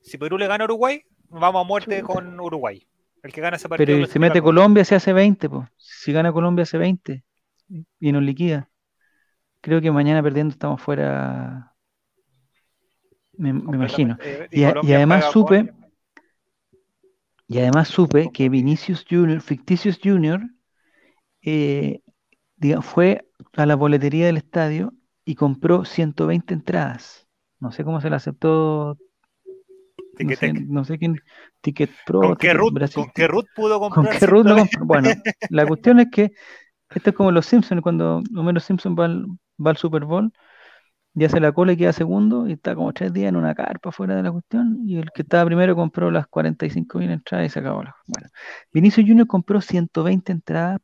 Si 0.00 0.16
Perú 0.16 0.38
le 0.38 0.46
gana 0.46 0.64
a 0.64 0.66
Uruguay, 0.66 1.02
vamos 1.28 1.64
a 1.64 1.66
muerte 1.66 2.02
con 2.02 2.38
Uruguay. 2.40 2.86
El 3.22 3.32
que 3.32 3.40
gana 3.40 3.56
ese 3.56 3.68
partido. 3.68 3.86
Pero 3.86 4.06
si 4.06 4.18
mete 4.18 4.40
Colombia 4.40 4.84
se 4.84 4.94
hace 4.94 5.12
20, 5.12 5.48
pues. 5.48 5.68
Si 5.76 6.12
gana 6.12 6.32
Colombia 6.32 6.62
hace 6.62 6.78
20 6.78 7.24
y 8.00 8.12
nos 8.12 8.22
liquida. 8.22 8.70
Creo 9.60 9.80
que 9.80 9.90
mañana 9.90 10.22
perdiendo 10.22 10.52
estamos 10.52 10.80
fuera. 10.80 11.74
Me, 13.36 13.50
imagino. 13.50 14.16
Y, 14.50 14.64
además 14.64 15.26
supe, 15.32 15.72
y 17.48 17.58
además 17.58 17.88
supe 17.88 18.30
que 18.32 18.50
Vinicius 18.50 19.06
Junior, 19.08 19.40
Ficticius 19.40 19.98
Junior, 20.02 20.42
eh, 21.42 22.02
fue 22.82 23.26
a 23.56 23.64
la 23.64 23.74
boletería 23.74 24.26
del 24.26 24.36
estadio 24.36 24.92
y 25.24 25.34
compró 25.34 25.86
120 25.86 26.52
entradas. 26.52 27.26
No 27.58 27.72
sé 27.72 27.84
cómo 27.84 28.02
se 28.02 28.10
la 28.10 28.16
aceptó. 28.16 28.98
No 30.68 30.84
sé, 30.84 30.98
quién. 30.98 31.20
Ticket 31.62 31.90
Pro. 32.04 32.20
¿Con 32.20 32.36
qué, 32.36 32.52
root, 32.52 32.74
pudo 33.56 33.80
comprar? 33.80 34.18
¿Con 34.28 34.44
qué 34.44 34.78
Bueno, 34.82 35.08
la 35.48 35.66
cuestión 35.66 36.00
es 36.00 36.08
que 36.12 36.32
esto 36.90 37.10
es 37.10 37.16
como 37.16 37.32
los 37.32 37.46
Simpsons, 37.46 37.80
cuando 37.82 38.20
Homero 38.36 38.60
Simpson 38.60 38.94
va 38.94 39.08
va 39.64 39.70
al 39.70 39.76
Super 39.76 40.04
Bowl 40.04 40.32
ya 41.18 41.26
hace 41.26 41.40
la 41.40 41.52
cola 41.52 41.72
y 41.72 41.76
queda 41.76 41.92
segundo 41.92 42.46
y 42.46 42.52
está 42.52 42.74
como 42.74 42.92
tres 42.92 43.12
días 43.12 43.28
en 43.28 43.36
una 43.36 43.54
carpa 43.54 43.90
fuera 43.90 44.14
de 44.14 44.22
la 44.22 44.30
cuestión 44.30 44.82
y 44.86 44.98
el 44.98 45.10
que 45.12 45.22
estaba 45.22 45.44
primero 45.46 45.74
compró 45.74 46.10
las 46.10 46.28
45 46.28 46.98
mil 46.98 47.10
entradas 47.10 47.46
y 47.46 47.50
se 47.50 47.58
acabó 47.58 47.82
la 47.82 47.96
Bueno, 48.06 48.28
Vinicio 48.72 49.02
Junior 49.04 49.26
compró 49.26 49.60
120 49.60 50.32
entradas, 50.32 50.80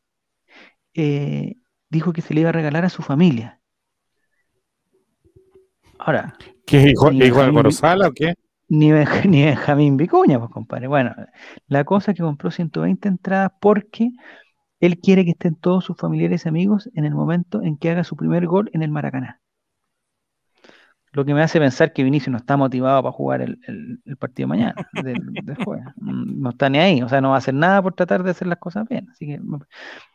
eh, 0.93 1.55
dijo 1.89 2.11
que 2.11 2.21
se 2.21 2.33
le 2.33 2.41
iba 2.41 2.49
a 2.49 2.53
regalar 2.53 2.83
a 2.85 2.89
su 2.89 3.01
familia. 3.01 3.61
Ahora. 5.97 6.35
¿Qué 6.65 6.91
hijo, 6.91 7.11
hijo 7.11 7.43
de 7.43 7.51
Gorosala 7.51 8.07
o 8.07 8.11
qué? 8.11 8.33
Ni, 8.67 8.91
ni 9.29 9.43
Benjamín 9.43 9.95
Vicuña, 9.95 10.39
pues 10.39 10.51
compadre. 10.51 10.87
Bueno, 10.87 11.15
la 11.67 11.83
cosa 11.85 12.11
es 12.11 12.17
que 12.17 12.23
compró 12.23 12.51
120 12.51 13.07
entradas 13.07 13.51
porque 13.61 14.09
él 14.81 14.99
quiere 14.99 15.23
que 15.23 15.31
estén 15.31 15.55
todos 15.55 15.85
sus 15.85 15.95
familiares 15.95 16.45
y 16.45 16.49
amigos 16.49 16.89
en 16.93 17.05
el 17.05 17.15
momento 17.15 17.61
en 17.61 17.77
que 17.77 17.91
haga 17.91 18.03
su 18.03 18.17
primer 18.17 18.47
gol 18.47 18.69
en 18.73 18.83
el 18.83 18.91
Maracaná 18.91 19.39
lo 21.15 21.23
que 21.23 21.33
me 21.33 21.41
hace 21.41 21.59
pensar 21.59 21.93
que 21.93 22.03
Vinicius 22.03 22.31
no 22.31 22.37
está 22.37 22.57
motivado 22.57 23.01
para 23.01 23.13
jugar 23.13 23.41
el, 23.41 23.57
partido 24.19 24.49
mañana, 24.49 24.75
del, 24.91 25.17
jueves. 25.63 25.85
Mm, 25.95 26.41
no 26.41 26.49
está 26.49 26.69
ni 26.69 26.77
ahí, 26.77 27.01
o 27.01 27.09
sea, 27.09 27.21
no 27.21 27.29
va 27.29 27.35
a 27.35 27.37
hacer 27.37 27.53
nada 27.53 27.81
por 27.81 27.93
tratar 27.93 28.21
de 28.21 28.31
hacer 28.31 28.47
las 28.47 28.59
cosas 28.59 28.87
bien. 28.87 29.09
Así 29.09 29.25
que 29.25 29.39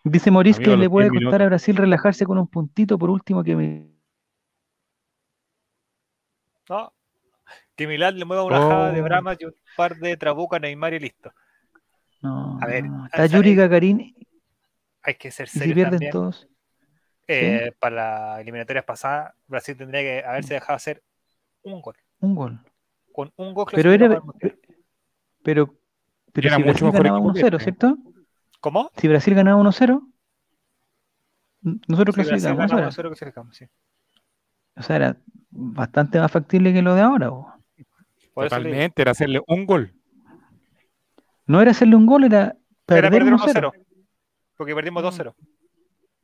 dice 0.05 0.31
Moris 0.31 0.59
que 0.59 0.77
le 0.77 0.91
puede 0.91 1.09
costar 1.09 1.43
a 1.43 1.47
Brasil 1.47 1.75
relajarse 1.75 2.27
con 2.27 2.39
un 2.39 2.47
puntito 2.47 2.99
por 2.99 3.09
último 3.09 3.43
que 3.43 3.57
me... 3.57 3.91
No, 6.69 6.93
que 7.75 7.87
Milán 7.87 8.19
le 8.19 8.25
mueva 8.27 8.45
una 8.45 8.59
java 8.59 8.93
de 8.93 9.01
oh. 9.01 9.05
Brahma 9.05 9.37
y 9.39 9.45
un 9.47 9.55
par 9.77 9.97
de 9.97 10.17
trabuca 10.19 10.59
a 10.59 10.61
Neymar 10.61 10.93
y 10.95 11.01
listo. 11.01 11.33
No, 12.21 12.59
a 12.61 12.67
ver, 12.67 12.85
está 13.07 13.27
Yuri 13.27 13.55
Gagarin. 13.55 14.15
Hay 15.03 15.15
que 15.15 15.31
ser 15.31 15.49
serio. 15.49 15.69
si 15.69 15.75
pierden 15.75 16.11
todos. 16.11 16.47
Eh, 17.33 17.73
para 17.79 17.95
las 17.95 18.41
eliminatorias 18.41 18.85
pasadas, 18.85 19.35
Brasil 19.47 19.77
tendría 19.77 20.01
que 20.01 20.27
haberse 20.27 20.55
dejado 20.55 20.75
hacer 20.75 21.03
un 21.63 21.81
gol. 21.81 21.95
Un 22.19 22.35
gol. 22.35 22.61
Con 23.13 23.33
un 23.37 23.55
gol 23.55 23.67
pero 23.71 23.93
era, 23.93 24.21
pero, 25.45 25.79
pero 26.33 26.49
era 26.49 26.57
si 26.57 26.65
mucho 26.65 26.91
Brasil 26.91 27.03
ganaba 27.03 27.21
1-0, 27.21 27.61
¿cierto? 27.63 27.97
¿Cómo? 28.61 28.91
Si 28.97 29.07
Brasil 29.07 29.35
ganaba 29.35 29.63
1-0, 29.63 30.13
nosotros 31.87 32.15
clasificamos. 32.17 32.73
1-0 32.73 33.03
clasificamos, 33.07 33.57
sí. 33.57 33.67
O 34.75 34.83
sea, 34.83 34.97
era 34.97 35.17
bastante 35.51 36.19
más 36.19 36.33
factible 36.33 36.73
que 36.73 36.83
lo 36.83 36.97
de 36.97 37.03
ahora. 37.03 37.31
Totalmente, 38.35 39.03
era 39.03 39.13
hacerle 39.13 39.41
un 39.47 39.67
gol. 39.67 39.95
No 41.47 41.61
era 41.61 41.71
hacerle 41.71 41.95
un 41.95 42.07
gol, 42.07 42.25
era 42.25 42.57
perder, 42.87 43.23
1-0. 43.23 43.73
Porque 44.57 44.75
perdimos 44.75 45.05
2-0. 45.05 45.33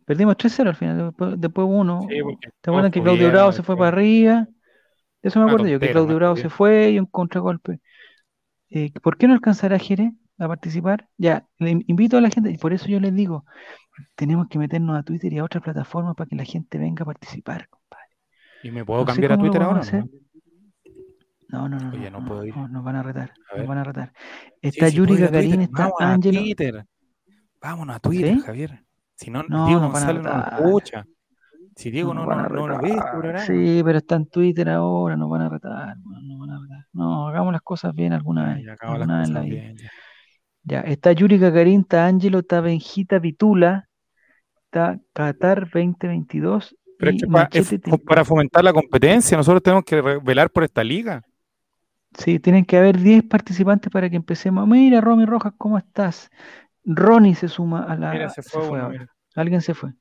Perdimos 0.06 0.36
3-0 0.36 0.68
al 0.68 0.76
final, 0.76 1.14
después, 1.36 1.66
uno. 1.68 2.06
¿Te 2.60 2.70
acuerdas 2.70 2.92
que 2.92 3.02
Claudio 3.02 3.28
Bravo 3.28 3.50
se 3.50 3.64
fue 3.64 3.76
para 3.76 3.88
arriba? 3.88 4.46
Eso 5.20 5.40
me 5.40 5.46
acuerdo 5.46 5.66
yo, 5.66 5.80
que 5.80 5.90
Claudio 5.90 6.14
Bravo 6.14 6.36
se 6.36 6.48
fue 6.48 6.90
y 6.92 7.00
un 7.00 7.06
contragolpe. 7.06 7.80
Eh, 8.70 8.92
¿Por 9.02 9.18
qué 9.18 9.26
no 9.26 9.34
alcanzará 9.34 9.80
Jerez 9.80 10.12
a 10.38 10.46
participar? 10.46 11.08
Ya, 11.18 11.44
le 11.58 11.82
invito 11.88 12.16
a 12.16 12.20
la 12.20 12.30
gente, 12.30 12.52
y 12.52 12.56
por 12.56 12.72
eso 12.72 12.86
yo 12.86 13.00
les 13.00 13.12
digo, 13.16 13.44
tenemos 14.14 14.46
que 14.48 14.60
meternos 14.60 14.96
a 14.96 15.02
Twitter 15.02 15.32
y 15.32 15.38
a 15.38 15.44
otras 15.44 15.64
plataformas 15.64 16.14
para 16.14 16.28
que 16.28 16.36
la 16.36 16.44
gente 16.44 16.78
venga 16.78 17.02
a 17.02 17.06
participar, 17.06 17.68
compadre. 17.68 18.06
¿Y 18.62 18.70
me 18.70 18.84
puedo 18.84 19.04
cambiar 19.04 19.32
a 19.32 19.38
Twitter 19.38 19.60
ahora? 19.60 19.80
No, 21.48 21.68
no, 21.68 21.78
no. 21.80 21.90
Oye, 21.90 22.10
no, 22.12 22.24
puedo 22.24 22.44
ir. 22.44 22.56
nos 22.56 22.84
van 22.84 22.94
a 22.94 23.02
retar. 23.02 23.32
Nos 23.56 23.66
van 23.66 23.78
a 23.78 23.84
retar. 23.84 24.12
Está 24.62 24.88
Yuri 24.88 25.16
Gagarin, 25.16 25.62
está 25.62 25.90
Ángelo. 25.98 26.84
Vámonos 27.60 27.96
a 27.96 27.98
Twitter, 27.98 28.38
Javier. 28.38 28.85
Si 29.16 29.30
no, 29.30 29.42
no 29.48 29.66
Diego 29.66 29.80
no 29.80 29.90
Gonzalo 29.90 30.22
no 30.22 30.38
escucha. 30.38 31.06
Si 31.74 31.90
Diego 31.90 32.14
no, 32.14 32.24
no, 32.24 32.48
no, 32.48 32.66
lo 32.68 32.80
ve, 32.80 32.96
Sí, 33.46 33.82
pero 33.84 33.98
está 33.98 34.16
en 34.16 34.26
Twitter 34.26 34.68
ahora, 34.70 35.16
nos 35.16 35.28
van 35.28 35.42
a 35.42 35.48
retar. 35.48 35.96
No, 35.98 36.38
van 36.38 36.50
a 36.50 36.60
retar. 36.60 36.86
no 36.92 37.28
hagamos 37.28 37.52
las 37.52 37.62
cosas 37.62 37.94
bien 37.94 38.12
alguna 38.12 38.54
vez. 38.54 38.66
alguna 38.80 39.20
vez 39.20 39.28
la 39.28 39.40
bien, 39.40 39.76
ya. 40.62 40.80
está 40.80 41.12
Yuri 41.12 41.38
Gagarin, 41.38 41.80
está 41.80 42.06
Ángelo, 42.06 42.38
está 42.38 42.60
Benjita 42.60 43.18
Vitula, 43.18 43.88
está 44.64 44.98
Qatar 45.12 45.64
2022. 45.64 46.74
Pero 46.98 47.12
es 47.12 47.68
que 47.68 47.98
para, 47.98 48.24
fomentar 48.24 48.64
la 48.64 48.72
competencia, 48.72 49.36
nosotros 49.36 49.62
tenemos 49.62 49.84
que 49.84 50.00
velar 50.00 50.50
por 50.50 50.64
esta 50.64 50.82
liga. 50.82 51.22
Sí, 52.18 52.38
tienen 52.38 52.64
que 52.64 52.78
haber 52.78 52.98
10 52.98 53.24
participantes 53.24 53.92
para 53.92 54.08
que 54.08 54.16
empecemos. 54.16 54.66
Mira, 54.66 55.02
Romy 55.02 55.26
Rojas, 55.26 55.52
¿cómo 55.58 55.76
estás? 55.76 56.30
Ronnie 56.86 57.34
se 57.34 57.48
suma 57.48 57.84
a 57.84 57.96
la. 57.96 58.12
Mira, 58.12 58.28
se 58.30 58.42
fue, 58.42 59.08
Alguien 59.34 59.60
se 59.60 59.74
fue. 59.74 59.92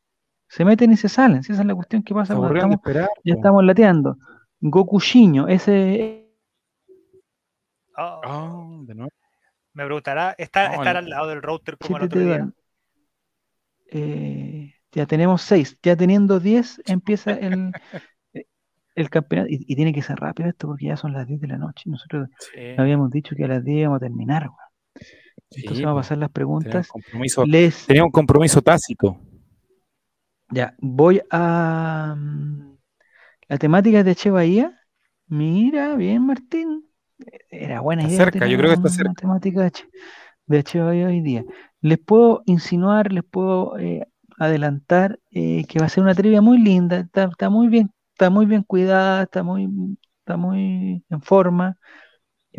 Se 0.48 0.64
meten 0.64 0.92
y 0.92 0.98
se 0.98 1.10
salen. 1.10 1.40
esa 1.40 1.54
es 1.54 1.66
la 1.66 1.76
cuestión 1.76 2.04
que 2.04 2.14
pasa 2.14 2.36
cuando 2.36 2.56
estamos, 2.56 2.80
ya 3.24 3.34
estamos 3.34 3.64
lateando. 3.64 4.18
Gokushiño, 4.62 5.48
ese. 5.48 6.32
Oh. 7.98 8.84
de 8.86 8.96
nuevo. 8.96 9.12
Me 9.74 9.86
preguntará, 9.86 10.36
¿está, 10.38 10.74
estar 10.74 10.96
al 10.96 11.10
lado 11.10 11.28
del 11.28 11.42
router 11.42 11.78
como 11.78 11.98
el 11.98 12.04
otro 12.04 12.20
día? 12.22 12.50
Eh, 13.92 14.74
ya 14.92 15.06
tenemos 15.06 15.42
seis. 15.42 15.78
Ya 15.82 15.96
teniendo 15.96 16.40
diez, 16.40 16.82
empieza 16.86 17.32
el, 17.32 17.72
el 18.96 19.10
campeonato. 19.10 19.50
Y, 19.52 19.76
tiene 19.76 19.92
que 19.92 20.02
ser 20.02 20.18
rápido 20.18 20.50
esto 20.50 20.68
porque 20.68 20.86
ya 20.86 20.98
son 20.98 21.14
las 21.14 21.28
diez 21.28 21.42
de 21.42 21.48
la 21.48 21.58
noche. 21.58 21.90
Nosotros 21.90 22.30
habíamos 22.78 23.10
dicho 23.12 23.36
que 23.36 23.44
a 23.44 23.48
las 23.48 23.64
diez 23.64 23.80
íbamos 23.80 23.98
a 23.98 24.06
terminar. 24.06 24.50
Entonces 25.52 25.86
vamos 25.86 26.00
a 26.00 26.02
pasar 26.02 26.18
las 26.18 26.32
preguntas. 26.32 26.90
Tenía 27.88 28.04
un 28.04 28.12
compromiso, 28.12 28.62
tácito. 28.62 29.20
Ya, 30.52 30.76
voy 30.80 31.22
a 31.32 32.16
mm, 32.18 32.78
la 33.48 33.58
temática 33.58 34.04
de 34.04 34.16
Che 34.16 34.30
Bahía. 34.30 34.80
Mira, 35.28 35.96
bien, 35.96 36.26
Martín. 36.26 36.86
Era 37.50 37.82
buena 37.82 38.04
idea. 38.04 38.18
Cerca, 38.18 38.48
yo 38.48 38.58
creo 38.58 38.70
que 38.70 38.76
está 38.76 38.90
cerca. 38.90 39.12
La 39.12 39.16
temática 39.16 39.72
de 40.46 40.64
Che 40.64 40.80
Bahía 40.80 41.08
hoy 41.08 41.22
día. 41.22 41.46
Les 41.82 42.00
puedo 42.00 42.44
insinuar, 42.46 43.12
les 43.12 43.24
puedo 43.24 43.78
eh, 43.78 44.08
adelantar 44.38 45.20
eh, 45.32 45.66
que 45.68 45.80
va 45.80 45.86
a 45.86 45.90
ser 45.90 46.04
una 46.04 46.16
trivia 46.16 46.42
muy 46.42 46.60
linda. 46.60 47.00
Está, 47.00 47.50
muy 47.50 47.68
bien, 47.68 47.92
está 48.12 48.30
muy 48.30 48.46
bien 48.46 48.64
cuidada, 48.64 49.24
está 49.24 49.44
muy, 49.44 49.68
está 50.20 50.38
muy 50.38 51.04
en 51.10 51.22
forma 51.22 51.78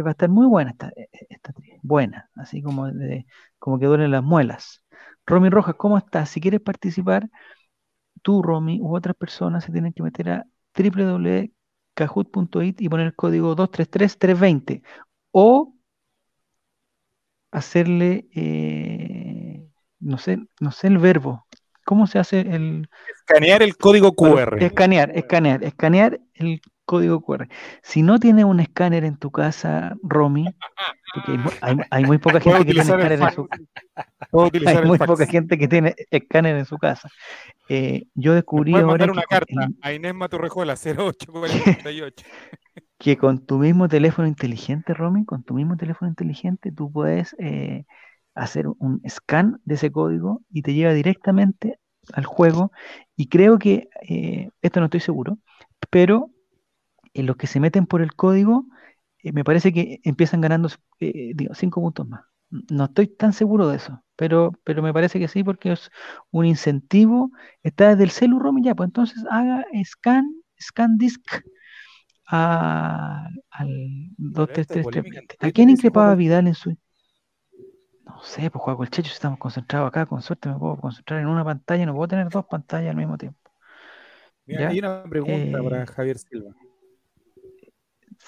va 0.03 0.11
a 0.11 0.13
estar 0.13 0.29
muy 0.29 0.47
buena 0.47 0.73
esta, 0.73 0.89
e, 0.97 1.09
e, 1.13 1.27
esta 1.31 1.53
buena, 1.83 2.31
así 2.35 2.63
como, 2.63 2.91
de, 2.91 3.27
como 3.59 3.79
que 3.79 3.87
duelen 3.87 4.11
las 4.11 4.23
muelas. 4.23 4.85
Romy 5.27 5.51
Rojas, 5.51 5.75
¿cómo 5.77 5.99
estás? 5.99 6.31
Si 6.31 6.41
quieres 6.41 6.61
participar, 6.61 7.29
tú, 8.23 8.43
Romy, 8.43 8.81
u 8.81 8.97
otras 8.97 9.17
personas 9.17 9.65
se 9.65 9.73
tienen 9.73 9.93
que 9.93 10.03
meter 10.03 10.31
a 10.31 10.47
www.kahoot.it 10.77 12.81
y 12.81 12.89
poner 12.89 13.07
el 13.07 13.15
código 13.15 13.55
233320 13.55 14.83
o 15.33 15.75
hacerle, 17.51 18.29
eh, 18.35 19.67
no 20.01 20.19
sé, 20.19 20.39
no 20.61 20.73
sé 20.73 20.89
el 20.89 20.99
verbo. 20.99 21.47
¿Cómo 21.85 22.07
se 22.07 22.19
hace 22.19 22.41
el... 22.41 22.89
Escanear 23.17 23.63
el 23.63 23.77
código 23.77 24.15
QR. 24.15 24.63
Escanear, 24.63 25.17
escanear, 25.17 25.63
escanear 25.63 26.21
el 26.35 26.61
código 26.87 27.21
QR. 27.21 27.49
Si 27.83 28.03
no 28.03 28.19
tienes 28.19 28.47
un 28.47 28.61
escáner 28.61 29.05
en 29.05 29.19
tu 29.19 29.31
casa, 29.31 29.97
Romy, 30.03 30.47
porque 31.13 31.39
hay, 31.91 32.05
muy 32.05 32.19
poca 32.19 32.41
gente 32.41 32.65
que 32.65 32.73
tiene 32.73 32.81
escáner 32.81 33.21
en 33.21 33.31
su 33.33 33.47
casa. 33.47 33.63
Hay 34.67 34.85
muy 34.85 34.99
poca 34.99 35.27
gente 35.27 35.59
que 35.59 35.69
tiene 35.69 35.95
escáner 36.11 36.57
en 36.57 36.65
su 36.65 36.79
casa. 36.79 37.09
Eh, 37.69 38.05
yo 38.15 38.35
descubrí 38.35 38.75
ahora 38.75 39.11
una 39.11 39.23
carta 39.23 39.69
a 39.83 39.93
Inés 39.93 40.15
Maturrejuela 40.15 40.75
0848. 40.77 42.27
que 42.99 43.17
con 43.17 43.45
tu 43.47 43.59
mismo 43.59 43.89
teléfono 43.89 44.29
inteligente, 44.29 44.95
Romy, 44.95 45.25
con 45.25 45.43
tu 45.43 45.55
mismo 45.55 45.77
teléfono 45.77 46.09
inteligente, 46.09 46.71
tú 46.71 46.93
puedes 46.93 47.35
eh, 47.39 47.85
hacer 48.35 48.67
un 48.79 49.01
scan 49.09 49.61
de 49.65 49.75
ese 49.75 49.91
código 49.91 50.43
y 50.51 50.63
te 50.63 50.75
lleva 50.75 50.93
directamente 50.93 51.79
al 52.13 52.27
juego. 52.27 52.71
Y 53.17 53.29
creo 53.29 53.59
que, 53.59 53.89
eh, 54.09 54.51
esto 54.63 54.81
no 54.81 54.87
estoy 54.87 55.01
seguro, 55.01 55.39
pero 55.91 56.31
los 57.23 57.37
que 57.37 57.47
se 57.47 57.61
meten 57.61 57.87
por 57.87 58.03
el 58.03 58.15
código, 58.15 58.67
eh, 59.23 59.33
me 59.33 59.45
parece 59.45 59.73
que 59.73 60.01
empiezan 60.05 60.41
ganando 60.41 60.69
eh, 61.01 61.35
cinco 61.55 61.81
puntos 61.81 62.09
más. 62.09 62.25
No 62.51 62.85
estoy 62.85 63.09
tan 63.09 63.33
seguro 63.33 63.69
de 63.69 63.77
eso, 63.77 64.03
pero, 64.15 64.53
pero 64.63 64.83
me 64.83 64.93
parece 64.93 65.19
que 65.19 65.29
sí, 65.29 65.43
porque 65.43 65.73
es 65.73 65.91
un 66.31 66.47
incentivo. 66.47 67.33
Está 67.63 67.91
desde 67.91 68.05
el 68.05 68.11
celu 68.11 68.39
ROM 68.39 68.63
ya, 68.63 68.75
pues 68.75 68.89
entonces 68.89 69.25
haga 69.31 69.65
scan, 69.85 70.33
scan 70.61 70.97
disk 70.97 71.43
al 72.27 73.31
233. 74.17 75.25
¿A 75.41 75.51
quién 75.51 75.71
increpaba 75.71 76.15
Vidal 76.15 76.47
en 76.47 76.55
su.? 76.55 76.77
No 78.05 78.23
sé, 78.23 78.51
pues 78.51 78.63
juego 78.63 78.85
el 78.85 78.91
Checho, 78.91 79.09
si 79.09 79.15
estamos 79.15 79.39
concentrados 79.39 79.89
acá, 79.89 80.07
con 80.07 80.23
suerte 80.23 80.49
me 80.49 80.57
puedo 80.57 80.77
concentrar 80.77 81.21
en 81.21 81.27
una 81.27 81.45
pantalla, 81.45 81.85
no 81.85 81.95
puedo 81.95 82.09
tener 82.09 82.29
dos 82.29 82.47
pantallas 82.47 82.91
al 82.91 82.97
mismo 82.97 83.19
tiempo. 83.19 83.51
hay 84.47 84.79
una 84.79 85.03
pregunta 85.05 85.63
para 85.63 85.83
eh, 85.83 85.87
Javier 85.87 86.19
Silva. 86.19 86.55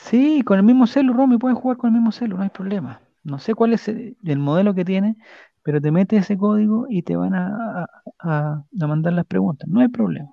Sí, 0.00 0.42
con 0.42 0.58
el 0.58 0.64
mismo 0.64 0.86
celu, 0.86 1.12
Romy, 1.12 1.38
puedes 1.38 1.58
jugar 1.58 1.76
con 1.76 1.88
el 1.88 1.94
mismo 1.94 2.12
celu, 2.12 2.36
no 2.36 2.42
hay 2.42 2.48
problema. 2.48 3.00
No 3.24 3.38
sé 3.38 3.54
cuál 3.54 3.74
es 3.74 3.88
el, 3.88 4.16
modelo 4.38 4.74
que 4.74 4.84
tiene, 4.84 5.16
pero 5.62 5.80
te 5.80 5.90
metes 5.90 6.20
ese 6.22 6.38
código 6.38 6.86
y 6.88 7.02
te 7.02 7.16
van 7.16 7.34
a, 7.34 7.86
a, 8.20 8.64
mandar 8.72 9.12
las 9.12 9.26
preguntas. 9.26 9.68
No 9.68 9.80
hay 9.80 9.88
problema. 9.88 10.30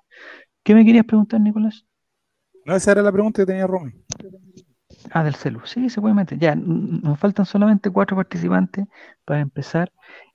¿Qué 0.62 0.74
me 0.74 0.84
querías 0.84 1.04
preguntar, 1.04 1.40
Nicolás? 1.40 1.84
No, 2.64 2.74
esa 2.74 2.92
era 2.92 3.02
la 3.02 3.12
pregunta 3.12 3.42
que 3.42 3.46
tenía 3.46 3.66
Romy. 3.66 3.92
Ah, 5.10 5.24
del 5.24 5.34
celu. 5.34 5.60
Sí, 5.66 5.90
se 5.90 6.00
puede 6.00 6.14
meter. 6.14 6.38
Ya, 6.38 6.54
nos 6.54 7.18
faltan 7.18 7.44
solamente 7.44 7.90
cuatro 7.90 8.16
participantes 8.16 8.86
para 9.24 9.40
empezar. 9.40 9.92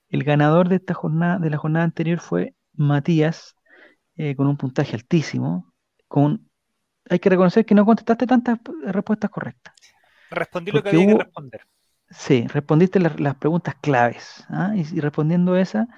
El 0.08 0.24
ganador 0.24 0.68
de 0.68 0.76
esta 0.76 0.94
jornada, 0.94 1.38
de 1.38 1.50
la 1.50 1.56
jornada 1.56 1.84
anterior 1.84 2.20
fue 2.20 2.54
Matías, 2.74 3.56
eh, 4.16 4.36
con 4.36 4.46
un 4.46 4.56
puntaje 4.56 4.94
altísimo. 4.94 5.72
Con, 6.06 6.48
hay 7.08 7.18
que 7.18 7.30
reconocer 7.30 7.64
que 7.64 7.74
no 7.74 7.84
contestaste 7.84 8.26
tantas 8.26 8.58
respuestas 8.86 9.30
correctas. 9.30 9.74
Respondí 10.30 10.70
lo 10.70 10.82
que 10.82 10.90
había 10.90 11.06
que 11.06 11.18
responder. 11.18 11.60
Sí, 12.10 12.46
respondiste 12.46 13.00
las, 13.00 13.36
preguntas 13.36 13.74
claves. 13.80 14.44
¿ah? 14.48 14.72
Y, 14.74 15.00
respondiendo 15.00 15.56
esa, 15.56 15.88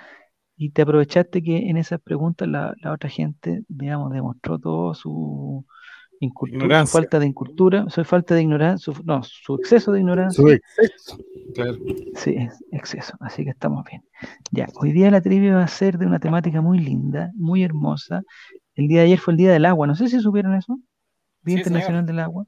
y 0.57 0.71
te 0.71 0.83
aprovechaste 0.83 1.43
que 1.43 1.69
en 1.69 1.77
esas 1.77 2.01
preguntas 2.01 2.49
la, 2.49 2.75
la 2.81 2.93
otra 2.93 3.11
gente, 3.11 3.65
digamos, 3.69 4.13
demostró 4.13 4.59
todo 4.59 4.95
su, 4.95 5.67
Incultura, 6.21 6.87
falta 6.87 7.19
de 7.19 7.27
incultura, 7.27 7.87
su 7.91 8.05
falta 8.05 8.35
de 8.35 8.43
ignorancia, 8.43 8.93
su, 8.93 9.03
no, 9.05 9.23
su 9.23 9.57
exceso 9.57 9.93
de 9.93 10.01
ignorancia. 10.01 10.43
Su 10.43 10.49
exceso, 10.49 11.19
claro. 11.55 11.77
Sí, 12.15 12.37
exceso, 12.71 13.17
así 13.21 13.45
que 13.45 13.51
estamos 13.51 13.85
bien. 13.85 14.03
Ya, 14.51 14.67
hoy 14.77 14.93
día 14.93 15.11
la 15.11 15.21
trivia 15.21 15.57
va 15.57 15.65
a 15.65 15.69
ser 15.69 15.99
de 15.99 16.07
una 16.07 16.21
temática 16.21 16.61
muy 16.61 16.79
linda, 16.79 17.31
muy 17.35 17.63
hermosa. 17.63 18.23
El 18.75 18.89
día 18.89 19.01
de 19.01 19.07
ayer 19.07 19.19
fue 19.19 19.33
el 19.33 19.39
Día 19.39 19.53
del 19.53 19.67
Agua, 19.67 19.87
no 19.87 19.95
sé 19.95 20.09
si 20.09 20.21
supieron 20.21 20.55
eso. 20.55 20.79
Día 21.45 21.59
Internacional 21.59 22.07
del 22.07 22.21
Agua. 22.21 22.47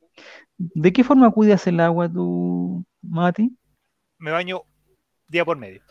¿De 0.59 0.93
qué 0.93 1.05
forma 1.05 1.31
cuidas 1.31 1.67
el 1.67 1.81
agua 1.81 2.11
tú, 2.11 2.85
Mati? 3.03 3.57
Me 4.19 4.31
baño 4.31 4.63
día 5.29 5.45
por 5.45 5.59
medio. 5.59 5.83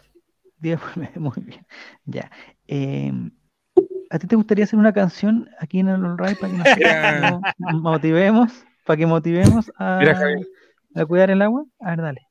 Día 0.58 0.78
por 0.78 0.98
medio, 0.98 1.22
muy 1.22 1.44
bien. 1.44 1.66
Ya. 2.06 2.32
Eh, 2.68 3.12
¿A 4.10 4.20
ti 4.20 4.28
te 4.28 4.36
gustaría 4.36 4.64
hacer 4.64 4.80
una 4.80 4.94
canción 4.94 5.50
aquí 5.60 5.80
en 5.80 5.90
el 5.90 6.06
All 6.06 6.18
para 6.18 6.36
que 6.36 6.58
nos 6.58 6.66
motivemos, 7.82 8.66
para 8.86 8.98
que 8.98 9.06
motivemos 9.06 9.72
a, 9.78 10.00
cuidar 11.08 11.30
el 11.30 11.42
agua? 11.42 11.66
A 11.80 11.92
ver, 11.92 12.02
dale. 12.02 12.22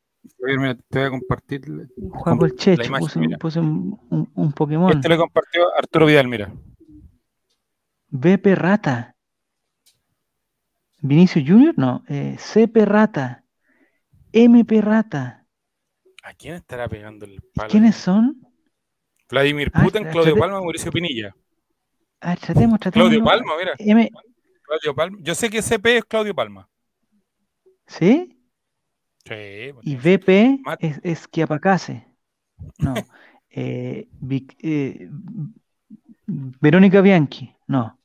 te 0.88 0.98
voy 0.98 1.06
a 1.06 1.10
compartir. 1.10 1.62
Juan 2.10 2.38
el 2.42 2.54
Checho, 2.56 2.92
puse, 3.38 3.60
un, 3.60 4.30
un, 4.34 4.52
Pokémon. 4.52 4.90
Este 4.90 5.08
lo 5.08 5.18
compartió 5.18 5.62
Arturo 5.76 6.06
Vidal, 6.06 6.28
mira. 6.28 6.52
BP 8.08 8.54
Rata. 8.54 9.13
Vinicio 11.06 11.42
Junior, 11.46 11.74
no. 11.76 12.02
Eh, 12.08 12.36
CP 12.38 12.86
Rata. 12.86 13.44
MP 14.32 14.80
Rata. 14.80 15.46
¿A 16.22 16.32
quién 16.32 16.54
estará 16.54 16.88
pegando 16.88 17.26
el 17.26 17.42
palo? 17.54 17.68
¿Quiénes 17.68 17.94
son? 17.94 18.40
Vladimir 19.28 19.70
ah, 19.74 19.82
Putin, 19.82 20.04
Claudio 20.04 20.34
Palma, 20.34 20.60
Mauricio 20.60 20.90
Pinilla. 20.90 21.36
Ah, 22.22 22.36
tratemos, 22.36 22.80
tratemos. 22.80 23.10
Claudio 23.10 23.22
Palma, 23.22 23.52
mira. 23.58 24.10
Claudio 24.62 24.94
Palma. 24.94 25.18
Yo 25.20 25.34
sé 25.34 25.50
que 25.50 25.60
CP 25.60 25.98
es 25.98 26.04
Claudio 26.06 26.34
Palma. 26.34 26.70
¿Sí? 27.86 28.38
Sí. 29.26 29.74
Y 29.82 29.96
VP 29.96 30.60
es, 30.78 31.00
es 31.02 31.30
Chiapacase. 31.30 32.08
No. 32.78 32.94
eh, 33.50 34.08
eh, 34.62 35.08
Verónica 36.26 37.02
Bianchi. 37.02 37.54
No. 37.66 37.98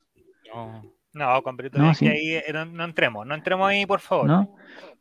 No. 0.53 0.98
No, 1.13 1.27
ahí 1.27 2.35
eh, 2.35 2.53
no, 2.53 2.83
entremos. 2.83 3.25
No 3.25 3.35
entremos 3.35 3.67
ahí, 3.67 3.85
por 3.85 3.99
favor. 3.99 4.27
No. 4.27 4.55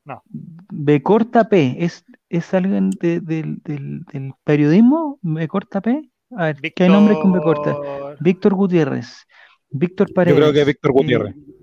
No. 0.05 0.23
B 0.29 1.03
corta 1.03 1.49
P. 1.49 1.77
¿Es, 1.79 2.05
es 2.29 2.55
alguien 2.55 2.90
del, 2.90 3.25
del 3.62 4.33
periodismo? 4.44 5.18
¿B 5.21 5.47
corta 5.49 5.81
P? 5.81 6.11
A 6.37 6.47
ver, 6.47 6.57
¿qué 6.75 6.85
hay 6.85 6.90
nombres 6.90 7.18
con 7.18 7.33
B 7.33 7.40
corta? 7.40 7.77
Víctor 8.21 8.55
Gutiérrez, 8.55 9.27
Víctor 9.71 10.12
Paredes. 10.12 10.38
Yo 10.38 10.42
creo 10.42 10.53
que 10.53 10.64
Víctor 10.64 10.92
Gutiérrez. 10.92 11.35
Eh, 11.35 11.55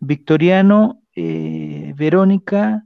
Victoriano, 0.00 1.02
eh, 1.14 1.92
Verónica, 1.94 2.84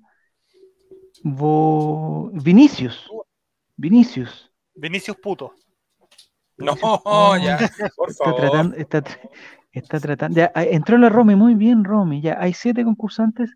Vinicius. 1.22 3.08
Vinicius. 3.76 4.50
Vinicius 4.74 5.16
puto. 5.18 5.54
No, 6.56 6.74
ya, 7.38 7.70
por 7.96 8.12
favor. 8.12 8.34
Está 8.34 8.34
tratando, 8.34 8.76
está, 8.76 9.04
tratando. 9.80 10.36
Ya, 10.36 10.52
entró 10.54 10.98
la 10.98 11.08
Romy, 11.08 11.34
muy 11.34 11.54
bien, 11.54 11.84
Romy. 11.84 12.20
Ya 12.20 12.36
hay 12.38 12.52
siete 12.52 12.84
concursantes. 12.84 13.50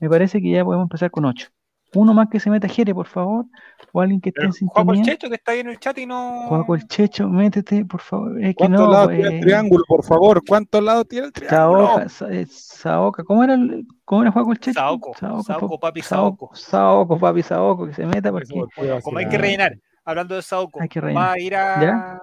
Me 0.00 0.08
parece 0.08 0.40
que 0.40 0.50
ya 0.50 0.64
podemos 0.64 0.84
empezar 0.84 1.10
con 1.10 1.24
ocho. 1.24 1.48
Uno 1.94 2.14
más 2.14 2.28
que 2.30 2.40
se 2.40 2.48
meta 2.48 2.68
Jere, 2.68 2.94
por 2.94 3.06
favor. 3.06 3.44
O 3.92 4.00
alguien 4.00 4.20
que 4.20 4.30
esté 4.30 4.44
en 4.44 4.52
sintonía. 4.52 4.84
Juan 4.84 4.98
el 4.98 5.04
Checho, 5.04 5.28
que 5.28 5.34
está 5.34 5.52
ahí 5.52 5.60
en 5.60 5.68
el 5.68 5.78
chat 5.78 5.98
y 5.98 6.06
no. 6.06 6.46
Juan 6.48 6.64
el 6.80 6.86
Checho, 6.86 7.28
métete, 7.28 7.84
por 7.84 8.00
favor. 8.00 8.42
Es 8.42 8.54
¿Cuántos 8.54 8.88
lados 8.90 9.08
tiene 9.10 9.36
el 9.36 9.40
triángulo, 9.40 9.84
por 9.86 10.02
favor? 10.02 10.42
¿Cuántos 10.46 10.82
lados 10.82 11.06
tiene 11.06 11.26
el 11.26 11.32
triángulo? 11.32 12.00
Saoca, 12.48 13.24
¿Cómo 13.24 13.44
era, 13.44 13.54
el, 13.54 13.86
cómo 14.04 14.22
era 14.22 14.32
Juan 14.32 14.50
el 14.50 14.58
Checho? 14.58 14.80
Saoco. 14.80 15.12
Saoco, 15.18 15.78
papi, 15.78 16.00
Saoco. 16.00 16.50
Saoco, 16.54 17.18
papi, 17.18 17.42
Saoco, 17.42 17.86
que 17.86 17.94
se 17.94 18.06
meta 18.06 18.32
porque. 18.32 18.62
Como 19.02 19.18
hay 19.18 19.28
que 19.28 19.38
rellenar. 19.38 19.76
Hablando 20.04 20.34
de 20.34 20.42
Saoco, 20.42 20.80
¿va 21.14 21.32
a 21.32 21.38
ir 21.38 21.54
a, 21.54 22.20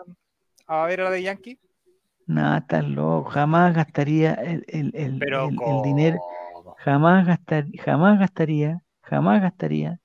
a 0.68 0.86
ver 0.86 1.02
a 1.02 1.04
la 1.06 1.12
de 1.12 1.24
Yankee? 1.24 1.58
Nada, 2.30 2.66
tan 2.68 2.96
loco. 2.96 3.30
Jamás 3.32 3.76
gastaría 3.76 4.34
el, 4.34 4.64
el, 4.68 4.92
el, 4.94 5.22
el 5.22 5.82
dinero. 5.84 6.20
Jamás, 6.78 7.26
gastar, 7.26 7.66
jamás 7.84 8.20
gastaría 8.20 8.84
jamás 9.10 9.42
gastaría 9.42 10.00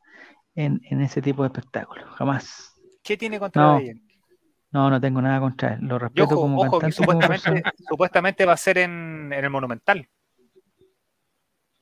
en, 0.54 0.80
ese 1.00 1.20
tipo 1.20 1.42
de 1.42 1.48
espectáculos, 1.48 2.08
jamás. 2.14 2.74
¿Qué 3.02 3.16
tiene 3.16 3.38
contra 3.38 3.62
no, 3.62 3.80
No, 4.70 4.90
no 4.90 5.00
tengo 5.00 5.20
nada 5.20 5.40
contra 5.40 5.74
él, 5.74 5.80
lo 5.82 5.98
respeto 5.98 6.36
como 6.36 6.62
cantante. 6.62 6.92
supuestamente, 6.92 7.62
supuestamente, 7.88 8.46
va 8.46 8.52
a 8.54 8.56
ser 8.56 8.78
en, 8.78 9.32
el 9.32 9.50
Monumental. 9.50 10.08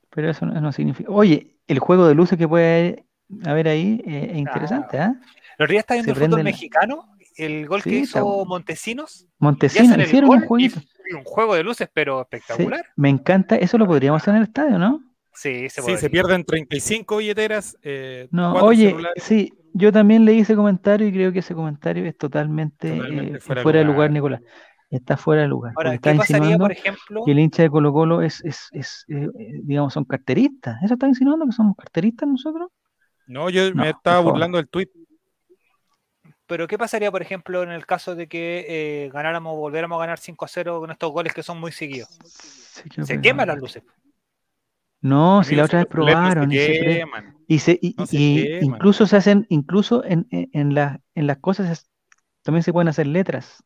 Pero 0.09 0.29
eso 0.29 0.45
no, 0.45 0.71
significa... 0.71 1.09
Oye, 1.11 1.55
el 1.67 1.79
juego 1.79 2.07
de 2.07 2.13
luces 2.13 2.37
que 2.37 2.47
puede 2.47 3.05
haber 3.45 3.67
ahí 3.67 4.03
eh, 4.05 4.29
es 4.31 4.37
interesante. 4.37 4.97
¿eh? 4.97 5.13
Los 5.57 5.69
días 5.69 5.81
está 5.81 5.95
viendo 5.95 6.11
el 6.11 6.17
fútbol 6.17 6.43
mexicano, 6.43 7.12
el 7.37 7.67
gol 7.67 7.83
que 7.83 7.97
hizo 7.99 8.45
Montesinos. 8.45 9.27
Montesinos, 9.39 9.97
hicieron 9.97 10.29
un 10.29 10.41
jueguito. 10.41 10.79
un 11.15 11.23
juego 11.23 11.55
de 11.55 11.63
luces, 11.63 11.89
pero 11.93 12.21
espectacular. 12.21 12.85
me 12.95 13.09
encanta, 13.09 13.55
eso 13.55 13.77
lo 13.77 13.85
podríamos 13.85 14.21
hacer 14.21 14.33
en 14.35 14.41
el 14.41 14.47
estadio, 14.47 14.79
¿no? 14.79 15.01
Sí, 15.35 15.67
se, 15.69 15.81
sí, 15.81 15.97
se 15.97 16.09
pierden 16.09 16.45
35 16.45 17.17
billeteras. 17.17 17.75
Eh, 17.81 18.27
no, 18.31 18.53
oye, 18.53 18.95
sí, 19.15 19.51
yo 19.73 19.91
también 19.91 20.25
leí 20.25 20.39
ese 20.39 20.55
comentario 20.55 21.07
y 21.07 21.11
creo 21.11 21.31
que 21.33 21.39
ese 21.39 21.55
comentario 21.55 22.05
es 22.05 22.15
totalmente, 22.17 22.95
eh, 22.95 23.39
fuera, 23.39 23.79
de 23.79 23.85
lugar, 23.85 24.11
Nicolás. 24.11 24.41
Está 24.91 25.17
fuera 25.17 25.41
de 25.41 25.47
lugar. 25.47 25.73
Ahora, 25.75 25.97
¿qué 25.97 26.13
pasaría, 26.13 26.55
por 26.55 26.71
ejemplo? 26.71 27.23
Que 27.25 27.31
el 27.31 27.39
hincha 27.39 27.63
de 27.63 27.69
Colo 27.71 27.91
Colo 27.91 28.21
es, 28.21 28.43
es, 28.45 28.67
es 28.71 29.05
eh, 29.07 29.27
digamos, 29.63 29.91
son 29.91 30.05
carteristas. 30.05 30.77
¿Eso 30.83 30.93
está 30.93 31.07
insinuando 31.07 31.47
que 31.47 31.51
somos 31.51 31.75
carteristas 31.75 32.29
nosotros? 32.29 32.69
No, 33.25 33.49
yo 33.49 33.73
me 33.73 33.89
estaba 33.89 34.19
burlando 34.19 34.57
del 34.57 34.67
tuit. 34.67 34.89
Pero 36.53 36.67
¿qué 36.67 36.77
pasaría, 36.77 37.09
por 37.09 37.23
ejemplo, 37.23 37.63
en 37.63 37.71
el 37.71 37.87
caso 37.87 38.13
de 38.13 38.27
que 38.27 39.09
ganáramos, 39.11 39.57
volviéramos 39.57 39.95
a 39.95 40.01
ganar 40.01 40.19
5 40.19 40.45
a 40.45 40.47
0 40.47 40.81
con 40.81 40.91
estos 40.91 41.11
goles 41.11 41.33
que 41.33 41.41
son 41.41 41.59
muy 41.59 41.71
seguidos? 41.71 42.09
se 43.03 43.19
queman 43.21 43.47
las 43.47 43.57
luces. 43.57 43.81
No, 45.01 45.43
si 45.43 45.55
la 45.55 45.63
otra 45.63 45.79
vez 45.79 45.87
probaron 45.87 46.51
y, 46.51 47.57
se, 47.57 47.79
incluso 47.81 49.07
se 49.07 49.17
hacen, 49.17 49.47
incluso 49.49 50.03
en, 50.05 50.27
en, 50.29 50.77
en 51.15 51.27
las 51.27 51.37
cosas 51.39 51.89
también 52.43 52.61
se 52.61 52.71
pueden 52.71 52.87
hacer 52.87 53.07
letras. 53.07 53.63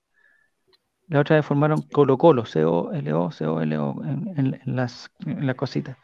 La 1.09 1.19
otra 1.19 1.35
vez 1.35 1.45
formaron 1.45 1.81
Colo 1.91 2.17
Colo, 2.17 2.45
C-O-L-O, 2.45 3.31
C-O-L-O 3.31 4.01
en, 4.05 4.61
las, 4.65 5.11
en 5.25 5.45
las 5.45 5.55
cositas. 5.57 5.97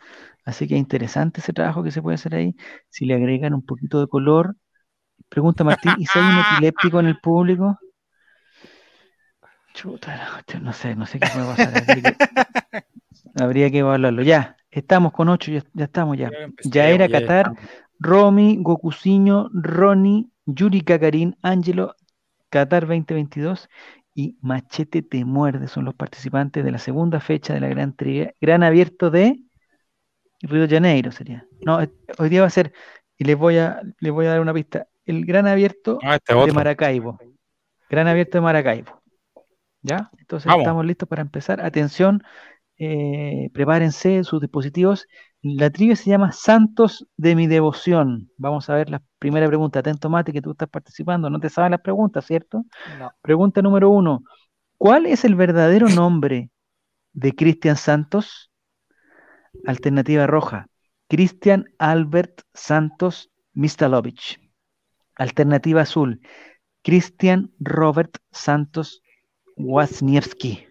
Así 0.43 0.67
que 0.67 0.75
interesante 0.75 1.39
ese 1.39 1.53
trabajo 1.53 1.81
que 1.81 1.91
se 1.91 2.01
puede 2.01 2.15
hacer 2.15 2.35
ahí. 2.35 2.57
Si 2.89 3.05
le 3.05 3.13
agregan 3.13 3.53
un 3.53 3.65
poquito 3.65 4.01
de 4.01 4.07
color. 4.07 4.57
Pregunta 5.33 5.63
Martín, 5.63 5.93
¿y 5.97 6.05
si 6.05 6.19
hay 6.19 6.25
un 6.25 6.39
epiléptico 6.55 6.99
en 6.99 7.07
el 7.07 7.19
público? 7.19 7.77
Chuta, 9.73 10.43
no 10.61 10.71
sé, 10.71 10.95
no 10.95 11.05
sé 11.05 11.19
qué 11.19 11.27
puede 11.33 11.45
pasar. 11.47 12.85
habría 13.39 13.71
que 13.71 13.79
evaluarlo. 13.79 14.21
Ya, 14.21 14.55
Estamos 14.73 15.13
con 15.13 15.29
ocho, 15.29 15.51
ya, 15.51 15.61
estamos 15.83 16.17
ya. 16.17 16.31
Ya, 16.63 16.89
era 16.89 17.07
Qatar, 17.07 17.53
Romy, 17.99 18.57
Gokuciño, 18.59 19.49
Ronnie, 19.53 20.25
Yuri 20.47 20.81
Kakarin, 20.81 21.37
Angelo, 21.43 21.95
Qatar 22.49 22.87
2022 22.87 23.69
y 24.15 24.35
Machete 24.41 25.03
Te 25.03 25.25
Muerde 25.25 25.67
son 25.67 25.85
los 25.85 25.93
participantes 25.93 26.63
de 26.65 26.71
la 26.71 26.79
segunda 26.79 27.19
fecha 27.19 27.53
de 27.53 27.59
la 27.59 27.67
Gran 27.67 27.95
Gran 28.41 28.63
Abierto 28.63 29.11
de 29.11 29.39
Río 30.41 30.67
de 30.67 30.75
Janeiro 30.75 31.11
sería. 31.11 31.45
No, 31.63 31.79
eh, 31.79 31.91
hoy 32.17 32.29
día 32.29 32.41
va 32.41 32.47
a 32.47 32.49
ser, 32.49 32.73
y 33.17 33.25
les 33.25 33.37
voy 33.37 33.57
a, 33.57 33.79
les 33.99 34.11
voy 34.11 34.25
a 34.25 34.29
dar 34.31 34.41
una 34.41 34.55
pista, 34.55 34.87
el 35.05 35.25
Gran 35.25 35.47
Abierto 35.47 35.99
ah, 36.03 36.15
este 36.15 36.33
de 36.33 36.51
Maracaibo. 36.51 37.19
Gran 37.89 38.07
Abierto 38.07 38.37
de 38.37 38.41
Maracaibo. 38.41 39.01
¿Ya? 39.81 40.09
Entonces 40.17 40.51
estamos 40.57 40.85
listos 40.85 41.09
para 41.09 41.21
empezar. 41.21 41.59
Atención, 41.59 42.23
eh, 42.77 43.49
prepárense 43.53 44.23
sus 44.23 44.41
dispositivos. 44.41 45.07
La 45.41 45.69
trivia 45.69 45.95
se 45.97 46.09
llama 46.09 46.31
Santos 46.31 47.05
de 47.17 47.35
mi 47.35 47.47
devoción. 47.47 48.31
Vamos 48.37 48.69
a 48.69 48.75
ver 48.75 48.89
la 48.89 49.01
primera 49.19 49.47
pregunta. 49.47 49.79
Atento, 49.79 50.09
Mati, 50.09 50.31
que 50.31 50.41
tú 50.41 50.51
estás 50.51 50.69
participando. 50.69 51.29
No 51.29 51.39
te 51.39 51.49
saben 51.49 51.71
las 51.71 51.81
preguntas, 51.81 52.25
¿cierto? 52.25 52.63
Pregunta 53.21 53.61
número 53.61 53.89
uno. 53.89 54.23
¿Cuál 54.77 55.05
es 55.05 55.25
el 55.25 55.35
verdadero 55.35 55.89
nombre 55.89 56.49
de 57.11 57.33
Cristian 57.33 57.75
Santos? 57.75 58.51
Alternativa 59.65 60.27
roja. 60.27 60.67
Cristian 61.09 61.65
Albert 61.77 62.41
Santos 62.53 63.29
Mistalovich. 63.53 64.42
Alternativa 65.15 65.81
azul. 65.81 66.21
Cristian 66.83 67.51
Robert 67.59 68.17
Santos 68.31 69.01
Wasniewski. 69.55 70.67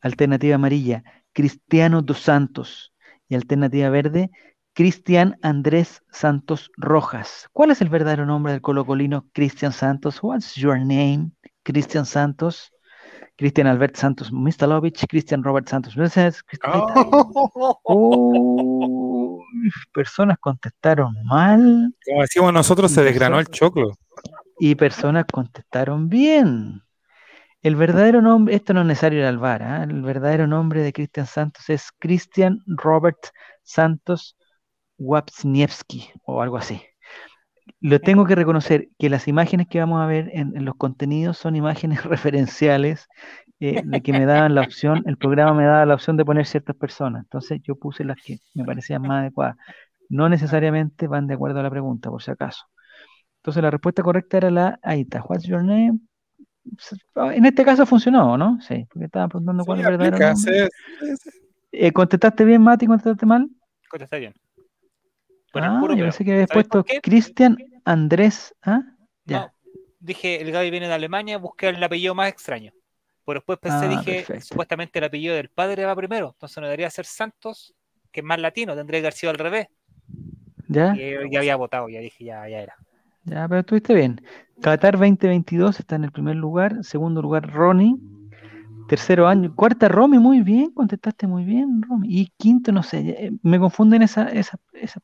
Alternativa 0.00 0.54
amarilla. 0.56 1.04
Cristiano 1.32 2.02
dos 2.02 2.20
Santos. 2.20 2.92
Y 3.28 3.34
alternativa 3.34 3.88
verde. 3.90 4.30
Cristian 4.72 5.38
Andrés 5.42 6.02
Santos 6.10 6.70
Rojas. 6.76 7.48
¿Cuál 7.52 7.70
es 7.70 7.80
el 7.80 7.88
verdadero 7.88 8.26
nombre 8.26 8.52
del 8.52 8.62
colocolino 8.62 9.26
Cristian 9.32 9.72
Santos? 9.72 10.22
What's 10.22 10.54
your 10.54 10.78
name? 10.78 11.32
Cristian 11.62 12.06
Santos. 12.06 12.72
Cristian 13.36 13.66
Albert 13.66 13.96
Santos 13.96 14.30
Mistalovich, 14.30 15.06
Cristian 15.08 15.42
Robert 15.42 15.66
Santos. 15.66 15.96
Oh. 17.84 19.19
Personas 19.92 20.38
contestaron 20.38 21.14
mal. 21.24 21.94
Como 22.06 22.22
decimos 22.22 22.52
nosotros, 22.52 22.90
se 22.90 23.02
desgranó 23.02 23.38
el 23.38 23.46
choclo. 23.46 23.92
Y 24.58 24.74
personas 24.74 25.24
contestaron 25.30 26.08
bien. 26.08 26.82
El 27.62 27.76
verdadero 27.76 28.22
nombre, 28.22 28.54
esto 28.54 28.72
no 28.72 28.80
es 28.80 28.86
necesario 28.86 29.18
ir 29.18 29.26
al 29.26 29.38
bar, 29.38 29.62
¿ah? 29.62 29.82
el 29.82 30.00
verdadero 30.00 30.46
nombre 30.46 30.82
de 30.82 30.94
Cristian 30.94 31.26
Santos 31.26 31.68
es 31.68 31.90
Cristian 31.98 32.62
Robert 32.66 33.18
Santos 33.62 34.38
Wapsniewski 34.96 36.10
o 36.24 36.40
algo 36.40 36.56
así. 36.56 36.82
Lo 37.80 38.00
tengo 38.00 38.24
que 38.24 38.34
reconocer 38.34 38.88
que 38.98 39.10
las 39.10 39.28
imágenes 39.28 39.68
que 39.68 39.78
vamos 39.78 40.00
a 40.00 40.06
ver 40.06 40.30
en, 40.32 40.64
los 40.64 40.74
contenidos 40.76 41.38
son 41.38 41.54
imágenes 41.54 42.02
referenciales 42.04 43.08
eh, 43.60 43.82
de 43.84 44.00
que 44.00 44.12
me 44.12 44.24
daban 44.24 44.54
la 44.54 44.62
opción, 44.62 45.02
el 45.06 45.18
programa 45.18 45.52
me 45.52 45.64
daba 45.64 45.84
la 45.84 45.94
opción 45.94 46.16
de 46.16 46.24
poner 46.24 46.46
ciertas 46.46 46.74
personas. 46.74 47.24
Entonces 47.24 47.60
yo 47.62 47.74
puse 47.76 48.04
las 48.04 48.16
que 48.24 48.38
me 48.54 48.64
parecían 48.64 49.02
más 49.02 49.20
adecuadas. 49.20 49.56
No 50.08 50.30
necesariamente 50.30 51.06
van 51.06 51.26
de 51.26 51.34
acuerdo 51.34 51.60
a 51.60 51.62
la 51.62 51.70
pregunta, 51.70 52.08
por 52.08 52.22
si 52.22 52.30
acaso. 52.30 52.64
Entonces 53.40 53.62
la 53.62 53.70
respuesta 53.70 54.02
correcta 54.02 54.38
era 54.38 54.50
la, 54.50 54.78
ahí 54.82 55.02
está, 55.02 55.22
what's 55.22 55.44
your 55.44 55.62
name? 55.62 55.98
En 57.16 57.44
este 57.44 57.64
caso 57.64 57.84
funcionó, 57.84 58.38
¿no? 58.38 58.58
Sí, 58.62 58.86
porque 58.90 59.06
estaba 59.06 59.28
preguntando 59.28 59.64
cuál 59.64 59.80
es 59.80 59.86
el 59.86 59.98
verdadero 59.98 60.68
eh, 61.72 61.92
¿Contestaste 61.92 62.44
bien, 62.44 62.62
Mati? 62.62 62.86
¿Contestaste 62.86 63.26
mal? 63.26 63.48
Contesté 63.88 64.18
bien. 64.18 64.34
ah, 65.54 65.80
yo 65.82 66.04
pensé 66.04 66.24
que 66.24 66.32
habías 66.32 66.48
puesto 66.50 66.84
Cristian 67.02 67.56
Andrés. 67.84 68.54
¿ah? 68.62 68.82
Ya. 69.24 69.52
dije, 69.98 70.40
el 70.40 70.50
Gaby 70.50 70.70
viene 70.70 70.88
de 70.88 70.94
Alemania, 70.94 71.38
busqué 71.38 71.68
el 71.68 71.82
apellido 71.82 72.14
más 72.14 72.28
extraño. 72.28 72.72
Pero 73.30 73.40
después 73.40 73.58
pensé, 73.58 73.86
ah, 73.86 73.88
dije, 73.88 74.40
supuestamente 74.40 74.98
el 74.98 75.04
apellido 75.04 75.34
del 75.34 75.48
padre 75.48 75.84
va 75.84 75.94
primero, 75.94 76.30
entonces 76.34 76.58
no 76.58 76.64
debería 76.64 76.90
ser 76.90 77.06
Santos, 77.06 77.74
que 78.10 78.20
es 78.20 78.26
más 78.26 78.40
latino, 78.40 78.74
tendría 78.74 79.00
que 79.00 79.06
haber 79.06 79.12
sido 79.12 79.30
al 79.30 79.38
revés. 79.38 79.68
¿Ya? 80.68 80.94
Y 80.96 81.30
ya 81.30 81.38
había 81.38 81.56
votado, 81.56 81.88
ya 81.88 82.00
dije, 82.00 82.24
ya, 82.24 82.48
ya 82.48 82.58
era. 82.58 82.76
Ya, 83.24 83.46
pero 83.48 83.60
estuviste 83.60 83.94
bien. 83.94 84.20
Qatar 84.60 84.98
2022 84.98 85.78
está 85.78 85.96
en 85.96 86.04
el 86.04 86.12
primer 86.12 86.36
lugar, 86.36 86.82
segundo 86.82 87.22
lugar 87.22 87.50
Ronnie, 87.52 87.96
tercero 88.90 89.28
año, 89.28 89.54
cuarta 89.54 89.86
Romy, 89.86 90.18
muy 90.18 90.40
bien, 90.40 90.72
contestaste 90.72 91.28
muy 91.28 91.44
bien, 91.44 91.80
Romy. 91.82 92.08
Y 92.10 92.32
quinto, 92.36 92.72
no 92.72 92.82
sé, 92.82 92.98
eh, 92.98 93.30
me 93.42 93.60
confunden 93.60 94.02
esas 94.02 94.26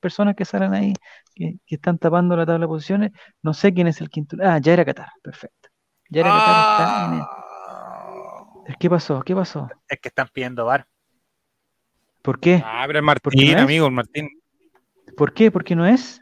personas 0.00 0.34
que 0.34 0.44
salen 0.44 0.74
ahí, 0.74 0.92
que, 1.34 1.60
están 1.68 1.96
tapando 1.96 2.36
la 2.36 2.44
tabla 2.44 2.64
de 2.64 2.68
posiciones, 2.68 3.12
no 3.42 3.54
sé 3.54 3.72
quién 3.72 3.86
es 3.86 4.00
el 4.00 4.10
quinto. 4.10 4.36
Ah, 4.42 4.58
ya 4.58 4.72
era 4.72 4.84
Qatar, 4.84 5.10
perfecto. 5.22 5.68
Ya 6.10 6.22
era 6.22 6.30
Qatar, 6.30 6.50
está 6.50 7.06
en 7.06 7.20
el... 7.20 7.45
¿Qué 8.78 8.90
pasó? 8.90 9.22
¿Qué 9.22 9.34
pasó? 9.34 9.68
Es 9.88 10.00
que 10.00 10.08
están 10.08 10.28
pidiendo 10.32 10.64
bar. 10.66 10.86
¿Por 12.22 12.40
qué? 12.40 12.62
Ah, 12.64 12.84
pero 12.86 13.02
Martín, 13.02 13.56
amigo, 13.56 13.90
Martín. 13.90 14.28
¿Por 15.16 15.32
qué? 15.32 15.50
¿Por 15.50 15.64
qué 15.64 15.76
no 15.76 15.86
es? 15.86 16.20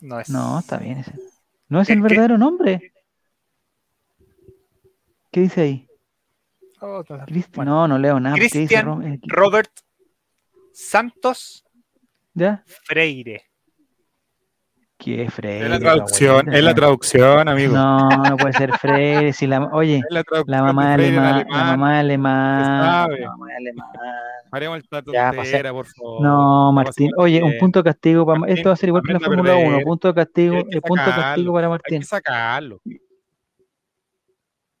No 0.00 0.20
es. 0.20 0.28
No, 0.28 0.58
está 0.58 0.78
bien. 0.78 0.98
Ese. 0.98 1.12
No 1.68 1.80
es 1.80 1.88
el 1.90 2.00
verdadero 2.02 2.36
nombre. 2.36 2.92
¿Qué 5.30 5.40
dice 5.40 5.60
ahí? 5.62 5.88
Oh, 6.80 7.02
no, 7.64 7.88
no 7.88 7.98
leo 7.98 8.20
nada. 8.20 8.36
Cristian 8.36 9.02
eh, 9.02 9.20
Robert 9.22 9.72
Santos 10.72 11.64
¿Ya? 12.34 12.64
Freire. 12.66 13.44
¿Qué 15.04 15.30
Freire? 15.30 15.66
Es 15.66 15.70
la 15.70 15.78
traducción, 15.78 16.54
es 16.54 16.64
la 16.64 16.74
traducción, 16.74 17.46
amigo. 17.46 17.74
No, 17.74 18.08
no 18.08 18.36
puede 18.38 18.54
ser 18.54 18.72
Freire. 18.78 19.34
Si 19.34 19.46
la, 19.46 19.62
oye, 19.66 20.00
la, 20.08 20.62
mamá 20.62 20.94
alemán, 20.94 21.44
la 21.46 21.64
mamá 21.64 21.98
alemán, 21.98 23.10
la 23.12 23.28
mamá 23.28 23.46
alemán. 23.54 23.86
Haremos 24.50 24.78
el 24.78 24.84
plato 24.84 25.12
ya, 25.12 25.28
entera, 25.28 25.72
por 25.72 25.84
favor. 25.84 26.22
No, 26.22 26.72
Martín. 26.72 27.10
Oye, 27.18 27.42
un 27.42 27.58
punto 27.58 27.80
de 27.80 27.84
castigo 27.90 28.24
para 28.24 28.50
Esto 28.50 28.70
va 28.70 28.72
a 28.72 28.76
ser 28.76 28.88
igual 28.88 29.02
que 29.06 29.12
la 29.12 29.20
Fórmula 29.20 29.56
1. 29.56 29.80
Punto 29.80 30.08
de 30.08 30.14
castigo, 30.14 30.56
eh, 30.56 30.80
punto 30.80 31.04
de 31.04 31.10
castigo 31.10 31.52
para 31.52 31.68
Martín. 31.68 31.96
Hay 31.96 32.00
que 32.00 32.06
sacarlo. 32.06 32.80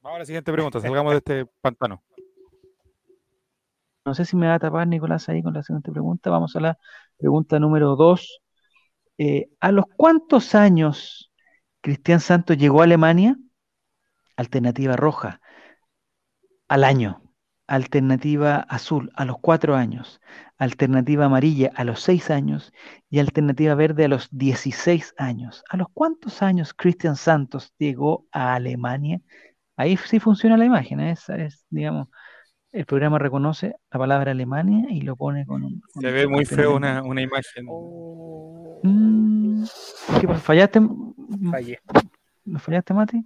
Vamos 0.00 0.16
a 0.16 0.18
la 0.20 0.24
siguiente 0.24 0.50
pregunta. 0.50 0.80
Salgamos 0.80 1.12
de 1.12 1.18
este 1.18 1.46
pantano. 1.60 2.02
No 4.06 4.14
sé 4.14 4.24
si 4.24 4.36
me 4.36 4.46
va 4.46 4.54
a 4.54 4.58
tapar 4.58 4.86
Nicolás 4.86 5.28
ahí 5.28 5.42
con 5.42 5.52
la 5.52 5.62
siguiente 5.62 5.92
pregunta. 5.92 6.30
Vamos 6.30 6.56
a 6.56 6.60
la 6.60 6.78
pregunta 7.18 7.58
número 7.58 7.94
2. 7.94 8.40
Eh, 9.18 9.48
¿A 9.60 9.72
los 9.72 9.84
cuántos 9.96 10.54
años 10.54 11.32
Cristian 11.80 12.20
Santos 12.20 12.56
llegó 12.56 12.80
a 12.80 12.84
Alemania? 12.84 13.36
Alternativa 14.36 14.96
roja, 14.96 15.40
al 16.68 16.84
año. 16.84 17.20
Alternativa 17.66 18.56
azul, 18.56 19.10
a 19.14 19.24
los 19.24 19.38
cuatro 19.40 19.74
años. 19.74 20.20
Alternativa 20.58 21.26
amarilla, 21.26 21.70
a 21.74 21.84
los 21.84 22.00
seis 22.00 22.30
años. 22.30 22.72
Y 23.08 23.20
alternativa 23.20 23.74
verde, 23.74 24.04
a 24.04 24.08
los 24.08 24.28
16 24.30 25.14
años. 25.16 25.64
¿A 25.70 25.76
los 25.76 25.88
cuántos 25.94 26.42
años 26.42 26.74
Cristian 26.74 27.16
Santos 27.16 27.72
llegó 27.78 28.26
a 28.32 28.54
Alemania? 28.54 29.20
Ahí 29.76 29.96
sí 29.96 30.20
funciona 30.20 30.56
la 30.56 30.66
imagen, 30.66 31.00
¿eh? 31.00 31.12
esa 31.12 31.36
es, 31.36 31.64
digamos, 31.70 32.08
el 32.74 32.86
programa 32.86 33.20
reconoce 33.20 33.76
la 33.92 33.98
palabra 34.00 34.32
Alemania 34.32 34.86
y 34.90 35.02
lo 35.02 35.14
pone 35.14 35.46
con 35.46 35.62
un... 35.62 35.82
Se 36.00 36.10
ve 36.10 36.26
muy 36.26 36.44
feo 36.44 36.74
una, 36.74 37.00
imagen. 37.22 37.66
Mm, 38.82 39.64
¿Fallaste? 40.38 40.80
Fallé. 41.50 41.78
¿No 42.44 42.58
fallaste, 42.58 42.92
Mati? 42.92 43.24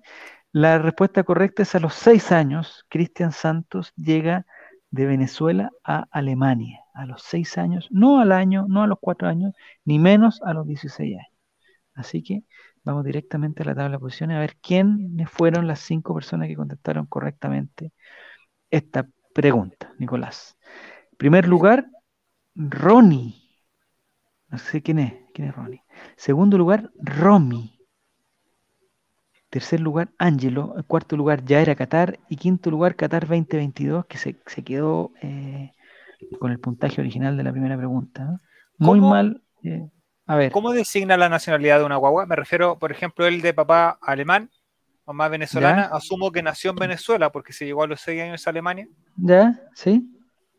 La 0.53 0.79
respuesta 0.79 1.25
correcta 1.25 1.63
es 1.63 1.75
a 1.75 1.81
los 1.81 1.95
seis 1.95 2.31
años, 2.31 2.85
Cristian 2.91 3.33
Santos 3.33 3.95
llega 3.97 4.45
de 4.91 5.07
Venezuela 5.07 5.71
a 5.83 6.07
Alemania. 6.11 6.81
A 6.93 7.07
los 7.07 7.23
seis 7.23 7.57
años, 7.57 7.89
no 7.91 8.21
al 8.21 8.33
año, 8.33 8.67
no 8.69 8.83
a 8.83 8.87
los 8.87 8.99
cuatro 9.01 9.29
años, 9.29 9.55
ni 9.85 9.99
menos 9.99 10.43
a 10.43 10.53
los 10.53 10.67
16 10.67 11.17
años. 11.17 11.39
Así 11.95 12.23
que 12.23 12.45
vamos 12.85 13.05
directamente 13.05 13.63
a 13.63 13.67
la 13.67 13.75
tabla 13.75 13.97
de 13.97 13.99
posiciones 13.99 14.37
a 14.37 14.41
ver 14.41 14.57
quiénes 14.57 15.31
fueron 15.31 15.67
las 15.67 15.81
cinco 15.81 16.15
personas 16.15 16.49
que 16.49 16.57
contestaron 16.57 17.07
correctamente 17.07 17.93
esta 18.71 19.09
pregunta, 19.39 19.93
Nicolás. 19.99 20.59
Primer 21.17 21.47
lugar, 21.47 21.87
Ronnie. 22.57 23.37
No 24.49 24.59
sé 24.59 24.83
quién 24.83 24.99
es. 24.99 25.13
¿Quién 25.33 25.47
es 25.47 25.55
Ronnie? 25.55 25.85
Segundo 26.17 26.59
lugar, 26.59 26.91
Romy. 26.99 27.79
Tercer 29.49 29.79
lugar, 29.79 30.09
Angelo. 30.19 30.75
Cuarto 30.89 31.17
lugar, 31.17 31.45
ya 31.45 31.61
era 31.61 31.77
Qatar. 31.77 32.19
Y 32.29 32.35
quinto 32.35 32.69
lugar, 32.69 32.97
Qatar 32.97 33.29
2022, 33.29 34.07
que 34.07 34.19
se, 34.19 34.35
quedó 34.65 35.13
eh, 35.23 35.71
con 36.41 36.51
el 36.51 36.59
puntaje 36.59 37.01
original 37.01 37.37
de 37.37 37.45
la 37.45 37.53
primera 37.53 37.77
pregunta. 37.77 38.41
Muy 38.77 39.01
mal. 39.01 39.41
Eh, 39.63 39.89
a 40.27 40.35
ver. 40.35 40.51
¿Cómo 40.51 40.73
designa 40.73 41.17
la 41.17 41.29
nacionalidad 41.29 41.79
de 41.79 41.85
una 41.85 41.97
guagua? 41.97 42.27
Me 42.27 42.35
refiero, 42.35 42.77
por 42.81 42.91
ejemplo, 42.91 43.25
el 43.25 43.41
de 43.41 43.55
papá 43.55 44.01
alemán, 44.03 44.51
mamá 45.09 45.29
venezolana, 45.29 45.85
asumo 45.87 46.31
que 46.31 46.43
nació 46.43 46.71
en 46.71 46.77
Venezuela 46.77 47.33
porque 47.33 47.55
se 47.55 47.65
llegó 47.65 47.83
a 47.83 47.87
los 47.87 47.99
seis 47.99 48.21
años 48.21 48.47
a 48.47 48.51
Alemania. 48.51 48.87
¿Ya? 49.17 49.59
¿Sí? 49.75 50.07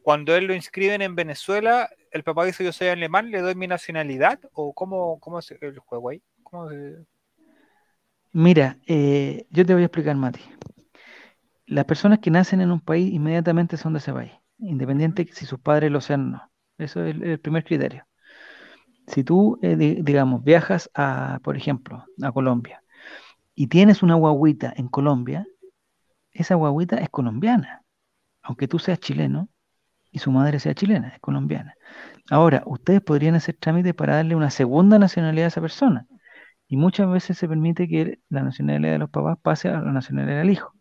Cuando 0.01 0.35
él 0.35 0.45
lo 0.45 0.55
inscriben 0.55 1.03
en 1.03 1.13
Venezuela, 1.13 1.87
el 2.11 2.23
papá 2.23 2.45
dice 2.45 2.63
yo 2.63 2.71
soy 2.71 2.87
alemán, 2.87 3.29
¿le 3.29 3.41
doy 3.41 3.53
mi 3.53 3.67
nacionalidad? 3.67 4.39
¿O 4.53 4.73
cómo, 4.73 5.19
cómo 5.19 5.37
es 5.37 5.51
el 5.51 5.77
juego 5.77 6.09
ahí? 6.09 6.23
Mira, 8.31 8.79
eh, 8.87 9.45
yo 9.51 9.63
te 9.67 9.73
voy 9.73 9.83
a 9.83 9.85
explicar, 9.85 10.15
Mati. 10.15 10.41
Las 11.67 11.85
personas 11.85 12.17
que 12.17 12.31
nacen 12.31 12.59
en 12.61 12.71
un 12.71 12.81
país 12.81 13.13
inmediatamente 13.13 13.77
son 13.77 13.93
de 13.93 13.99
ese 13.99 14.11
país, 14.11 14.31
independiente 14.57 15.29
si 15.31 15.45
sus 15.45 15.59
padres 15.59 15.91
lo 15.91 16.01
sean 16.01 16.21
o 16.21 16.29
no. 16.31 16.51
Eso 16.79 17.05
es 17.05 17.15
el 17.21 17.39
primer 17.39 17.63
criterio. 17.63 18.07
Si 19.05 19.23
tú, 19.23 19.59
eh, 19.61 19.75
digamos, 19.75 20.43
viajas 20.43 20.89
a, 20.95 21.39
por 21.43 21.55
ejemplo, 21.55 22.03
a 22.23 22.31
Colombia 22.31 22.81
y 23.59 23.67
tienes 23.67 24.03
una 24.03 24.15
guaguita 24.15 24.73
en 24.77 24.87
Colombia, 24.87 25.45
esa 26.31 26.55
guaguita 26.55 26.95
es 26.95 27.09
colombiana, 27.09 27.83
aunque 28.41 28.69
tú 28.69 28.79
seas 28.79 29.01
chileno 29.01 29.49
y 30.11 30.19
su 30.19 30.31
madre 30.31 30.61
sea 30.61 30.73
chilena, 30.73 31.09
es 31.09 31.19
colombiana. 31.19 31.73
Ahora, 32.29 32.63
ustedes 32.65 33.01
podrían 33.01 33.35
hacer 33.35 33.57
trámite 33.59 33.93
para 33.93 34.15
darle 34.15 34.37
una 34.37 34.49
segunda 34.49 34.97
nacionalidad 34.97 35.43
a 35.43 35.47
esa 35.49 35.59
persona. 35.59 36.07
Y 36.69 36.77
muchas 36.77 37.11
veces 37.11 37.37
se 37.37 37.49
permite 37.49 37.89
que 37.89 38.19
la 38.29 38.43
nacionalidad 38.43 38.93
de 38.93 38.97
los 38.99 39.09
papás 39.09 39.37
pase 39.41 39.67
a 39.67 39.81
la 39.81 39.91
nacionalidad 39.91 40.37
del 40.37 40.51
hijo. 40.51 40.73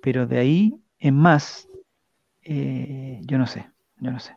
Pero 0.00 0.28
de 0.28 0.38
ahí 0.38 0.74
en 1.00 1.16
más, 1.16 1.66
eh, 2.42 3.20
yo 3.22 3.36
no 3.36 3.48
sé, 3.48 3.68
yo 3.96 4.12
no 4.12 4.20
sé. 4.20 4.36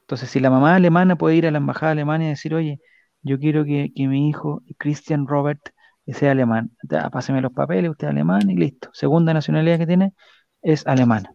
Entonces, 0.00 0.28
si 0.28 0.40
la 0.40 0.50
mamá 0.50 0.74
alemana 0.74 1.14
puede 1.14 1.36
ir 1.36 1.46
a 1.46 1.52
la 1.52 1.58
embajada 1.58 1.92
alemana 1.92 2.24
y 2.24 2.30
decir, 2.30 2.56
oye, 2.56 2.80
yo 3.22 3.38
quiero 3.38 3.64
que, 3.64 3.92
mi 3.96 4.28
hijo, 4.28 4.64
Christian 4.78 5.28
Robert, 5.28 5.60
sea 6.06 6.32
alemán, 6.32 6.70
páseme 7.12 7.40
los 7.40 7.52
papeles, 7.52 7.90
usted 7.90 8.08
es 8.08 8.12
alemán 8.12 8.50
y 8.50 8.56
listo. 8.56 8.90
Segunda 8.92 9.32
nacionalidad 9.32 9.78
que 9.78 9.86
tiene 9.86 10.12
es 10.62 10.86
alemana. 10.86 11.32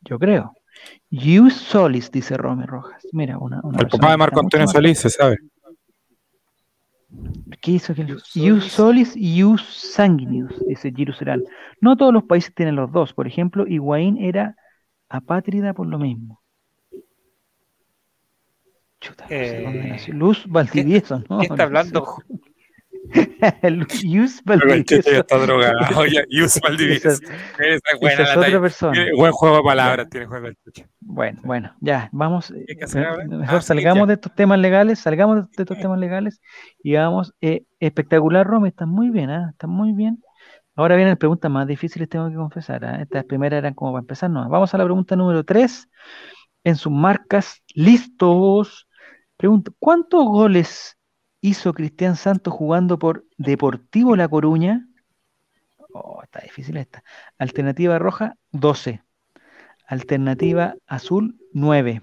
Yo 0.00 0.18
creo. 0.18 0.54
Ius 1.10 1.54
Solis, 1.54 2.10
dice 2.10 2.36
Rome 2.36 2.66
Rojas. 2.66 3.06
Mira, 3.12 3.38
una, 3.38 3.60
El 3.78 3.88
papá 3.88 4.10
de 4.10 4.16
Marco 4.16 4.40
Antonio 4.40 4.66
Solís 4.68 4.98
se 4.98 5.10
sabe. 5.10 5.38
¿Qué 7.60 7.72
hizo 7.72 7.94
que 7.94 8.06
Ius 8.34 8.64
Solis 8.66 9.16
y 9.16 9.36
Ius 9.36 9.62
Sanguinius, 9.64 10.52
dice 10.66 10.92
Jerusalén. 10.94 11.44
No 11.80 11.96
todos 11.96 12.12
los 12.12 12.24
países 12.24 12.54
tienen 12.54 12.76
los 12.76 12.92
dos. 12.92 13.12
Por 13.14 13.26
ejemplo, 13.26 13.66
Higuaín 13.66 14.18
era 14.18 14.56
apátrida 15.08 15.72
por 15.72 15.86
lo 15.86 15.98
mismo. 15.98 16.40
Chuta, 19.00 19.26
eh, 19.28 19.98
Luz 20.08 20.44
Valdivieso, 20.48 21.22
¿no? 21.28 21.38
¿Qué 21.38 21.46
está 21.46 21.64
hablando? 21.64 22.16
Yus 24.04 24.42
Valdivieso. 24.44 25.10
Ya 25.10 25.18
está 25.18 25.38
drogado. 25.38 25.78
Yus 26.30 26.60
Valdivieso. 26.60 27.08
Esa, 27.08 27.22
esa 28.00 28.22
es 28.22 28.36
otra 28.36 28.60
persona. 28.60 29.04
buen 29.16 29.32
juego 29.32 29.56
de 29.56 29.62
palabras 29.62 30.08
tiene 30.08 30.26
juego 30.26 30.48
Bueno, 31.00 31.40
bueno, 31.44 31.74
ya, 31.80 32.08
vamos. 32.12 32.50
Mejor 32.50 33.58
ah, 33.58 33.60
salgamos 33.60 34.08
de 34.08 34.14
estos 34.14 34.34
temas 34.34 34.58
legales, 34.58 34.98
salgamos 34.98 35.50
de 35.50 35.62
estos 35.62 35.78
temas 35.78 35.98
legales 35.98 36.40
y 36.82 36.94
vamos. 36.94 37.34
Eh, 37.40 37.64
espectacular, 37.80 38.46
Romy, 38.46 38.68
está 38.68 38.86
muy 38.86 39.10
bien, 39.10 39.30
¿eh? 39.30 39.46
está 39.50 39.66
muy 39.66 39.92
bien. 39.92 40.22
Ahora 40.74 40.96
vienen 40.96 41.12
las 41.12 41.18
preguntas 41.18 41.50
más 41.50 41.66
difíciles, 41.66 42.08
tengo 42.08 42.28
que 42.28 42.36
confesar. 42.36 42.84
¿eh? 42.84 43.02
Estas 43.02 43.24
primeras 43.24 43.58
eran 43.58 43.74
como 43.74 43.92
para 43.92 44.00
empezar, 44.00 44.30
no. 44.30 44.48
Vamos 44.48 44.74
a 44.74 44.78
la 44.78 44.84
pregunta 44.84 45.16
número 45.16 45.44
3. 45.44 45.88
En 46.64 46.76
sus 46.76 46.92
marcas, 46.92 47.62
listos. 47.74 48.86
Pregunta, 49.36 49.70
¿cuántos 49.78 50.24
goles 50.24 50.95
hizo 51.46 51.72
Cristian 51.74 52.16
Santos 52.16 52.52
jugando 52.52 52.98
por 52.98 53.24
Deportivo 53.38 54.16
La 54.16 54.28
Coruña? 54.28 54.88
Oh, 55.92 56.20
está 56.24 56.40
difícil 56.40 56.76
esta. 56.76 57.04
Alternativa 57.38 58.00
roja, 58.00 58.36
12. 58.50 59.00
Alternativa 59.86 60.74
azul, 60.88 61.38
9. 61.52 62.02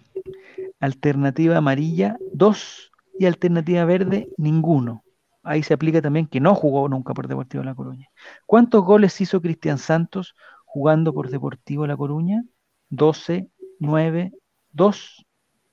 Alternativa 0.79 1.57
amarilla, 1.57 2.17
2. 2.31 2.91
Y 3.19 3.25
alternativa 3.25 3.83
verde, 3.83 4.29
ninguno. 4.37 5.03
Ahí 5.43 5.61
se 5.61 5.73
aplica 5.73 6.01
también 6.01 6.27
que 6.27 6.39
no 6.39 6.55
jugó 6.55 6.87
nunca 6.87 7.13
por 7.13 7.27
Deportivo 7.27 7.65
La 7.65 7.75
Coruña. 7.75 8.07
¿Cuántos 8.45 8.85
goles 8.85 9.19
hizo 9.19 9.41
Cristian 9.41 9.77
Santos 9.77 10.35
jugando 10.63 11.13
por 11.13 11.29
Deportivo 11.29 11.85
La 11.85 11.97
Coruña? 11.97 12.45
12, 12.89 13.49
9, 13.79 14.31
2 14.71 15.25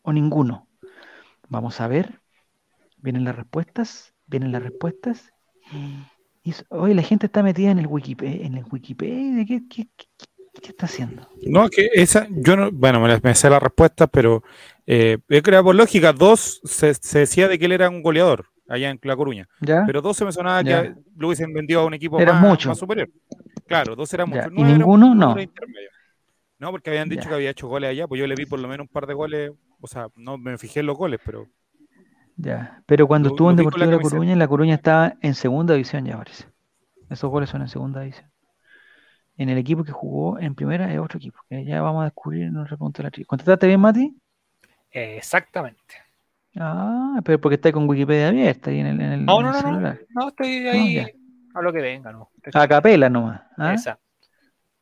o 0.02 0.12
ninguno. 0.12 0.66
Vamos 1.48 1.80
a 1.80 1.86
ver. 1.86 2.19
Vienen 3.02 3.24
las 3.24 3.36
respuestas. 3.36 4.14
Vienen 4.26 4.52
las 4.52 4.62
respuestas. 4.62 5.32
Y 6.42 6.54
hoy 6.68 6.94
la 6.94 7.02
gente 7.02 7.26
está 7.26 7.42
metida 7.42 7.70
en 7.70 7.78
el 7.78 7.86
Wikipedia. 7.86 8.46
En 8.46 8.56
el 8.56 8.64
Wikipedia. 8.70 9.44
¿Qué, 9.46 9.62
qué, 9.68 9.88
está 10.62 10.86
haciendo? 10.86 11.28
No, 11.46 11.68
que 11.68 11.90
esa, 11.94 12.26
yo 12.30 12.56
no, 12.56 12.70
bueno, 12.70 13.00
me, 13.00 13.34
sé 13.34 13.50
la 13.50 13.60
respuesta, 13.60 14.06
pero 14.06 14.42
eh, 14.86 15.18
creo 15.42 15.64
por 15.64 15.74
lógica, 15.74 16.12
dos 16.12 16.60
se, 16.64 16.92
decía 17.18 17.48
de 17.48 17.58
que 17.58 17.64
él 17.64 17.72
era 17.72 17.88
un 17.88 18.02
goleador 18.02 18.46
allá 18.68 18.90
en 18.90 19.00
La 19.02 19.16
Coruña. 19.16 19.48
Pero 19.60 20.02
dos 20.02 20.16
se 20.16 20.24
me 20.24 20.32
sonaba 20.32 20.62
que 20.62 20.94
lo 21.16 21.28
hubiesen 21.28 21.52
vendido 21.52 21.80
a 21.80 21.86
un 21.86 21.94
equipo 21.94 22.18
más, 22.18 22.78
superior. 22.78 23.08
Claro, 23.66 23.96
dos 23.96 24.12
eran 24.12 24.28
mucho. 24.28 24.48
¿Y 24.54 24.62
ninguno? 24.62 25.14
no. 25.14 25.36
No, 26.60 26.70
porque 26.70 26.90
habían 26.90 27.08
dicho 27.08 27.26
que 27.26 27.34
había 27.34 27.50
hecho 27.50 27.68
goles 27.68 27.88
allá, 27.88 28.06
pues 28.06 28.20
yo 28.20 28.26
le 28.26 28.34
vi 28.34 28.44
por 28.44 28.60
lo 28.60 28.68
menos 28.68 28.86
un 28.86 28.92
par 28.92 29.06
de 29.06 29.14
goles, 29.14 29.50
o 29.80 29.86
sea, 29.86 30.08
no 30.14 30.36
me 30.36 30.58
fijé 30.58 30.80
en 30.80 30.86
los 30.86 30.96
goles, 30.96 31.18
pero... 31.24 31.48
Ya, 32.42 32.82
pero 32.86 33.06
cuando 33.06 33.28
estuvo 33.28 33.50
en 33.50 33.56
Deportivo 33.56 33.86
de 33.86 33.96
La 33.96 34.02
Coruña, 34.02 34.36
La 34.36 34.48
Coruña 34.48 34.74
estaba 34.74 35.14
en 35.20 35.34
segunda 35.34 35.74
división 35.74 36.06
ya 36.06 36.16
parece. 36.16 36.46
Esos 37.10 37.30
goles 37.30 37.50
son 37.50 37.60
en 37.60 37.68
segunda 37.68 38.00
división. 38.00 38.30
En 39.36 39.50
el 39.50 39.58
equipo 39.58 39.84
que 39.84 39.92
jugó 39.92 40.38
en 40.38 40.54
primera 40.54 40.90
es 40.92 40.98
otro 40.98 41.18
equipo, 41.18 41.38
que 41.50 41.64
ya 41.64 41.82
vamos 41.82 42.02
a 42.02 42.04
descubrir 42.04 42.44
en 42.44 42.56
otra 42.56 42.76
pregunta 42.76 43.02
de 43.02 43.10
la 43.10 43.26
¿Contestaste 43.26 43.66
bien, 43.66 43.80
Mati? 43.80 44.16
exactamente. 44.90 45.94
Ah, 46.56 47.20
pero 47.24 47.40
porque 47.40 47.56
está 47.56 47.70
con 47.72 47.88
Wikipedia 47.88 48.28
abierta 48.28 48.70
ahí 48.70 48.80
en 48.80 48.86
el, 48.86 49.00
en 49.00 49.12
el, 49.12 49.24
no, 49.24 49.40
no, 49.40 49.52
no, 49.52 49.80
no, 49.80 49.94
no, 50.08 50.28
estoy 50.28 50.66
ahí 50.66 50.98
a 51.54 51.62
lo 51.62 51.72
que 51.72 51.80
venga, 51.80 52.10
¿no? 52.10 52.30
A 52.54 52.68
capela 52.68 53.08
nomás. 53.08 53.42
¿ah? 53.56 53.72
Exacto. 53.72 54.09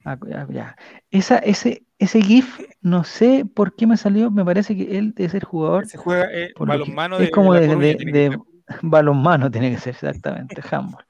Ah, 0.04 0.16
ya. 0.50 0.76
Esa, 1.10 1.38
ese, 1.38 1.84
ese 1.98 2.22
GIF, 2.22 2.60
no 2.80 3.04
sé 3.04 3.44
por 3.44 3.74
qué 3.74 3.86
me 3.86 3.96
salió, 3.96 4.30
me 4.30 4.44
parece 4.44 4.76
que 4.76 4.98
él 4.98 5.12
debe 5.14 5.30
ser 5.30 5.44
jugador. 5.44 5.86
Se 5.86 5.98
juega 5.98 6.28
eh, 6.32 6.52
balonmano 6.58 7.18
de, 7.18 7.24
Es 7.24 7.30
como 7.30 7.54
de, 7.54 8.38
balonmano, 8.82 9.50
tiene 9.50 9.70
que 9.70 9.78
ser 9.78 9.94
exactamente, 9.94 10.62
handball. 10.70 11.04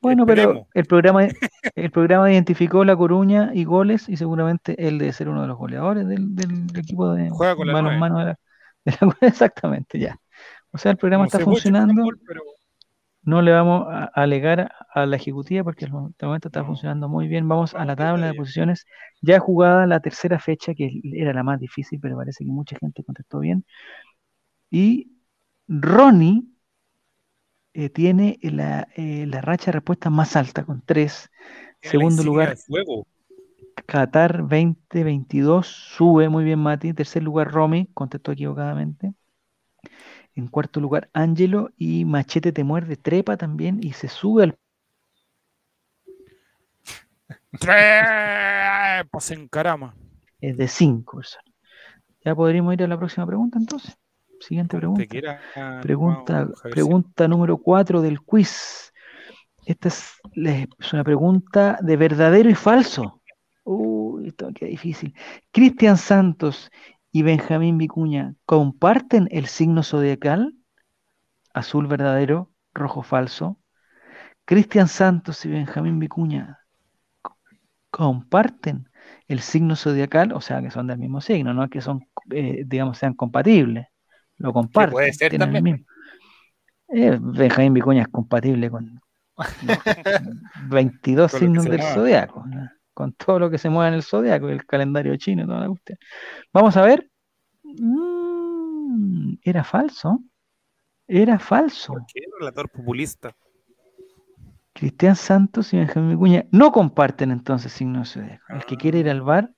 bueno, 0.00 0.26
pero 0.26 0.68
el 0.74 0.84
programa, 0.84 1.26
el 1.74 1.90
programa 1.90 2.32
identificó 2.32 2.84
La 2.84 2.96
Coruña 2.96 3.50
y 3.52 3.64
goles, 3.64 4.08
y 4.08 4.16
seguramente 4.16 4.86
él 4.86 4.98
debe 4.98 5.12
ser 5.12 5.28
uno 5.28 5.42
de 5.42 5.48
los 5.48 5.58
goleadores 5.58 6.06
del, 6.06 6.36
equipo 6.76 7.12
de 7.12 7.30
balonmano. 7.30 8.18
De 8.20 8.24
la, 8.24 8.38
exactamente, 9.20 9.98
ya. 9.98 10.16
O 10.70 10.78
sea, 10.78 10.92
el 10.92 10.98
programa 10.98 11.24
está 11.24 11.40
funcionando 11.40 12.08
no 13.28 13.42
le 13.42 13.52
vamos 13.52 13.86
a 13.90 14.04
alegar 14.14 14.72
a 14.94 15.04
la 15.04 15.16
ejecutiva 15.16 15.62
porque 15.62 15.84
en 15.84 15.92
este 16.08 16.24
momento 16.24 16.48
está 16.48 16.64
funcionando 16.64 17.10
muy 17.10 17.28
bien. 17.28 17.46
Vamos 17.46 17.74
a 17.74 17.84
la 17.84 17.94
tabla 17.94 18.28
de 18.28 18.32
posiciones. 18.32 18.86
Ya 19.20 19.38
jugada 19.38 19.86
la 19.86 20.00
tercera 20.00 20.38
fecha, 20.38 20.72
que 20.74 21.02
era 21.12 21.34
la 21.34 21.42
más 21.42 21.60
difícil, 21.60 22.00
pero 22.00 22.16
parece 22.16 22.42
que 22.42 22.50
mucha 22.50 22.78
gente 22.78 23.04
contestó 23.04 23.40
bien. 23.40 23.66
Y 24.70 25.12
Ronnie 25.68 26.44
eh, 27.74 27.90
tiene 27.90 28.38
la, 28.40 28.88
eh, 28.96 29.26
la, 29.26 29.42
racha 29.42 29.66
de 29.66 29.72
respuesta 29.72 30.08
más 30.08 30.34
alta, 30.34 30.64
con 30.64 30.80
tres. 30.80 31.28
Segundo 31.82 32.22
lugar, 32.22 32.56
Qatar 33.84 34.38
2022, 34.38 35.66
sube 35.66 36.30
muy 36.30 36.44
bien 36.44 36.60
Mati. 36.60 36.94
Tercer 36.94 37.22
lugar, 37.22 37.52
Romy, 37.52 37.90
contestó 37.92 38.32
equivocadamente. 38.32 39.12
En 40.38 40.46
cuarto 40.46 40.78
lugar, 40.78 41.10
Angelo 41.14 41.72
y 41.76 42.04
Machete 42.04 42.52
te 42.52 42.62
muerde, 42.62 42.96
trepa 42.96 43.36
también 43.36 43.80
y 43.82 43.92
se 43.92 44.06
sube 44.06 44.44
al. 44.44 44.58
Pues 49.10 49.30
encarama. 49.32 49.96
Es 50.40 50.56
de 50.56 50.68
cinco 50.68 51.20
Ya 52.24 52.36
podríamos 52.36 52.72
ir 52.74 52.84
a 52.84 52.86
la 52.86 52.96
próxima 52.96 53.26
pregunta 53.26 53.58
entonces. 53.58 53.98
Siguiente 54.38 54.76
pregunta. 54.76 55.40
pregunta, 55.82 56.48
pregunta 56.70 57.26
número 57.26 57.58
cuatro 57.58 58.00
del 58.00 58.20
quiz. 58.20 58.92
Esta 59.66 59.88
es, 59.88 60.20
es, 60.34 60.92
una 60.92 61.02
pregunta 61.02 61.80
de 61.82 61.96
verdadero 61.96 62.48
y 62.48 62.54
falso. 62.54 63.22
Uy, 63.64 64.28
esto 64.28 64.52
queda 64.54 64.70
difícil. 64.70 65.12
Cristian 65.50 65.96
Santos 65.96 66.70
y 67.10 67.22
Benjamín 67.22 67.78
Vicuña 67.78 68.34
comparten 68.44 69.28
el 69.30 69.46
signo 69.46 69.82
zodiacal? 69.82 70.54
Azul 71.54 71.86
verdadero, 71.86 72.50
rojo 72.74 73.02
falso. 73.02 73.58
Cristian 74.44 74.88
Santos 74.88 75.44
y 75.44 75.50
Benjamín 75.50 75.98
Vicuña 75.98 76.60
comparten 77.90 78.88
el 79.26 79.40
signo 79.40 79.76
zodiacal, 79.76 80.32
o 80.32 80.40
sea 80.40 80.62
que 80.62 80.70
son 80.70 80.86
del 80.86 80.98
mismo 80.98 81.20
signo, 81.20 81.54
no 81.54 81.64
es 81.64 81.70
que 81.70 81.80
son, 81.80 82.06
eh, 82.30 82.62
digamos, 82.66 82.98
sean 82.98 83.14
compatibles. 83.14 83.86
Lo 84.36 84.52
comparten. 84.52 84.92
puede 84.92 85.12
ser 85.12 85.36
también. 85.36 85.86
Eh, 86.88 87.18
Benjamín 87.20 87.74
Vicuña 87.74 88.02
es 88.02 88.08
compatible 88.08 88.70
con 88.70 89.00
22 90.68 91.32
signos 91.32 91.64
del 91.64 91.82
zodiaco 91.82 92.44
con 92.98 93.12
todo 93.12 93.38
lo 93.38 93.48
que 93.48 93.58
se 93.58 93.70
mueve 93.70 93.90
en 93.90 93.94
el 93.94 94.02
zodiaco, 94.02 94.48
el 94.48 94.66
calendario 94.66 95.16
chino 95.16 95.44
y 95.44 95.46
toda 95.46 95.60
la 95.60 95.68
cuestión. 95.68 95.98
Vamos 96.52 96.76
a 96.76 96.82
ver. 96.82 97.08
Mm, 97.62 99.34
era 99.40 99.62
falso. 99.62 100.18
Era 101.06 101.38
falso. 101.38 101.92
¿Por 101.92 102.06
qué? 102.12 102.22
Relator 102.40 102.68
populista. 102.68 103.36
Cristian 104.72 105.14
Santos 105.14 105.72
y 105.72 105.76
Benjamín 105.76 106.10
Vicuña 106.10 106.46
no 106.50 106.72
comparten 106.72 107.30
entonces 107.30 107.70
signos 107.70 108.14
zodiacos. 108.14 108.50
El 108.50 108.64
que 108.64 108.76
quiere 108.76 108.98
ir 108.98 109.10
al 109.10 109.22
bar, 109.22 109.52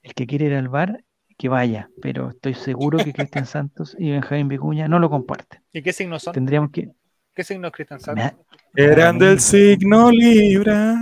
el 0.00 0.14
que 0.14 0.26
quiere 0.26 0.46
ir 0.46 0.54
al 0.54 0.70
bar, 0.70 1.04
que 1.36 1.50
vaya, 1.50 1.90
pero 2.00 2.30
estoy 2.30 2.54
seguro 2.54 2.96
que 2.96 3.12
Cristian 3.12 3.44
Santos 3.44 3.94
y 3.98 4.12
Benjamín 4.12 4.48
Vicuña 4.48 4.88
no 4.88 4.98
lo 4.98 5.10
comparten. 5.10 5.60
¿Y 5.74 5.82
qué 5.82 5.92
signos 5.92 6.22
son? 6.22 6.32
Tendríamos 6.32 6.70
que. 6.70 6.90
¿Qué 7.34 7.44
signo 7.44 7.66
es 7.66 7.74
Cristian 7.74 8.00
Santos? 8.00 8.32
Eran 8.74 9.18
del 9.18 9.40
signo 9.40 10.10
Libra. 10.10 10.96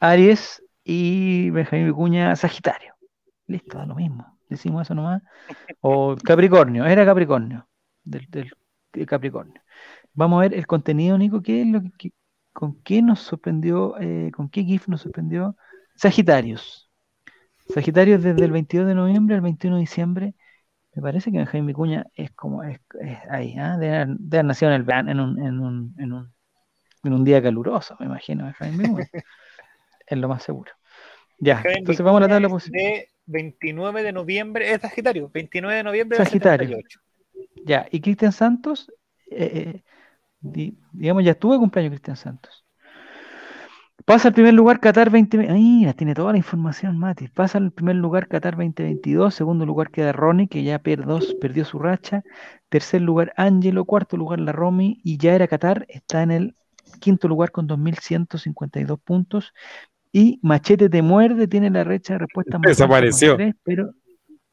Aries 0.00 0.63
y 0.84 1.50
Benjamín 1.50 1.86
Vicuña 1.86 2.36
Sagitario. 2.36 2.94
Listo, 3.46 3.78
da 3.78 3.86
lo 3.86 3.94
mismo. 3.94 4.38
Decimos 4.48 4.82
eso 4.82 4.94
nomás. 4.94 5.22
O 5.80 6.16
Capricornio, 6.16 6.84
era 6.84 7.04
Capricornio. 7.04 7.66
Del, 8.04 8.28
Capricornio. 9.06 9.60
Vamos 10.12 10.38
a 10.38 10.42
ver 10.42 10.54
el 10.54 10.66
contenido, 10.66 11.18
Nico, 11.18 11.42
¿qué 11.42 11.62
es 11.62 11.66
lo 11.66 11.82
que, 11.98 12.12
con 12.52 12.80
qué 12.82 13.02
nos 13.02 13.20
sorprendió, 13.20 13.98
eh, 14.00 14.30
con 14.32 14.48
qué 14.48 14.62
GIF 14.62 14.86
nos 14.88 15.00
sorprendió 15.00 15.56
Sagitarios. 15.96 16.90
Sagitarios 17.72 18.22
desde 18.22 18.44
el 18.44 18.52
22 18.52 18.86
de 18.86 18.94
noviembre 18.94 19.36
al 19.36 19.40
21 19.40 19.76
de 19.76 19.80
diciembre. 19.80 20.34
Me 20.94 21.02
parece 21.02 21.32
que 21.32 21.44
Jaime 21.44 21.68
Vicuña 21.68 22.06
es 22.14 22.30
como 22.32 22.62
es, 22.62 22.80
ahí, 23.30 23.56
¿ah? 23.58 23.76
de, 23.78 23.90
haber 23.90 24.44
nacido 24.44 24.72
en, 24.72 24.82
el, 24.82 25.08
en, 25.08 25.20
un, 25.20 25.38
en, 25.42 25.60
un, 25.60 25.94
en, 25.98 26.12
un, 26.12 26.32
en 27.02 27.12
un 27.12 27.24
día 27.24 27.42
caluroso, 27.42 27.96
me 27.98 28.06
imagino, 28.06 28.52
Jaime 28.58 28.84
es 30.06 30.18
lo 30.18 30.28
más 30.28 30.42
seguro. 30.42 30.72
Ya, 31.38 31.62
entonces 31.64 32.04
vamos 32.04 32.20
a 32.20 32.22
la 32.22 32.28
tabla 32.28 32.48
posible. 32.48 33.10
29 33.26 34.02
de 34.02 34.12
noviembre, 34.12 34.72
es 34.72 34.80
Sagitario, 34.80 35.30
29 35.32 35.76
de 35.76 35.82
noviembre 35.82 36.18
Sagitario. 36.18 36.78
Ya, 37.64 37.86
y 37.90 38.00
Cristian 38.00 38.32
Santos, 38.32 38.92
eh, 39.30 39.82
eh, 40.42 40.72
digamos, 40.92 41.24
ya 41.24 41.32
estuvo 41.32 41.52
de 41.52 41.58
cumpleaños 41.58 41.92
Cristian 41.92 42.16
Santos. 42.16 42.64
Pasa 44.04 44.28
al 44.28 44.34
primer 44.34 44.52
lugar 44.52 44.80
Qatar 44.80 45.08
20... 45.08 45.38
Mira, 45.38 45.94
tiene 45.94 46.14
toda 46.14 46.32
la 46.32 46.36
información, 46.36 46.98
Mati. 46.98 47.28
Pasa 47.28 47.56
al 47.56 47.72
primer 47.72 47.96
lugar 47.96 48.28
Qatar 48.28 48.54
2022. 48.54 49.34
Segundo 49.34 49.64
lugar 49.64 49.90
queda 49.90 50.12
Ronnie, 50.12 50.46
que 50.46 50.62
ya 50.62 50.78
perdió 50.78 51.64
su 51.64 51.78
racha. 51.78 52.22
Tercer 52.68 53.00
lugar 53.00 53.32
Angelo. 53.38 53.86
Cuarto 53.86 54.18
lugar 54.18 54.40
la 54.40 54.52
Romy. 54.52 55.00
Y 55.02 55.16
ya 55.16 55.34
era 55.34 55.48
Qatar. 55.48 55.86
Está 55.88 56.22
en 56.22 56.32
el 56.32 56.56
quinto 57.00 57.28
lugar 57.28 57.50
con 57.50 57.66
2.152 57.66 58.98
puntos. 58.98 59.54
Y 60.14 60.38
Machete 60.42 60.88
te 60.88 61.02
muerde. 61.02 61.48
Tiene 61.48 61.70
la 61.70 61.82
recha 61.82 62.14
de 62.14 62.20
respuesta 62.20 62.58
más 62.58 62.68
Desapareció. 62.68 63.36
pero, 63.64 63.90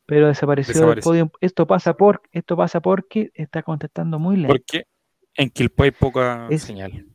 pero 0.06 0.28
desapareció, 0.28 0.90
del 0.90 1.02
podio. 1.02 1.32
Esto 1.40 1.68
pasa, 1.68 1.94
por, 1.94 2.24
esto 2.32 2.58
pasa 2.58 2.82
porque 2.82 3.30
está 3.36 3.62
contestando 3.62 4.18
muy 4.18 4.38
lento. 4.38 4.56
Porque 4.56 4.86
en 5.36 5.50
Quilpo 5.52 5.84
hay 5.84 5.92
poca 5.92 6.48
señal 6.58 7.06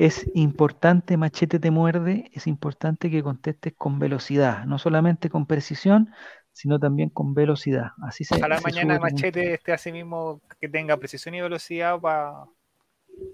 es 0.00 0.30
importante, 0.32 1.18
Machete 1.18 1.58
te 1.58 1.70
muerde, 1.70 2.30
es 2.32 2.46
importante 2.46 3.10
que 3.10 3.22
contestes 3.22 3.74
con 3.76 3.98
velocidad, 3.98 4.64
no 4.64 4.78
solamente 4.78 5.28
con 5.28 5.44
precisión, 5.44 6.08
sino 6.52 6.80
también 6.80 7.10
con 7.10 7.34
velocidad. 7.34 7.90
Así 8.02 8.24
se, 8.24 8.34
Ojalá 8.36 8.62
mañana 8.62 8.98
Machete 8.98 9.52
esté 9.52 9.72
así 9.74 9.92
mismo, 9.92 10.40
que 10.58 10.70
tenga 10.70 10.96
precisión 10.96 11.34
y 11.34 11.42
velocidad 11.42 12.00
para... 12.00 12.32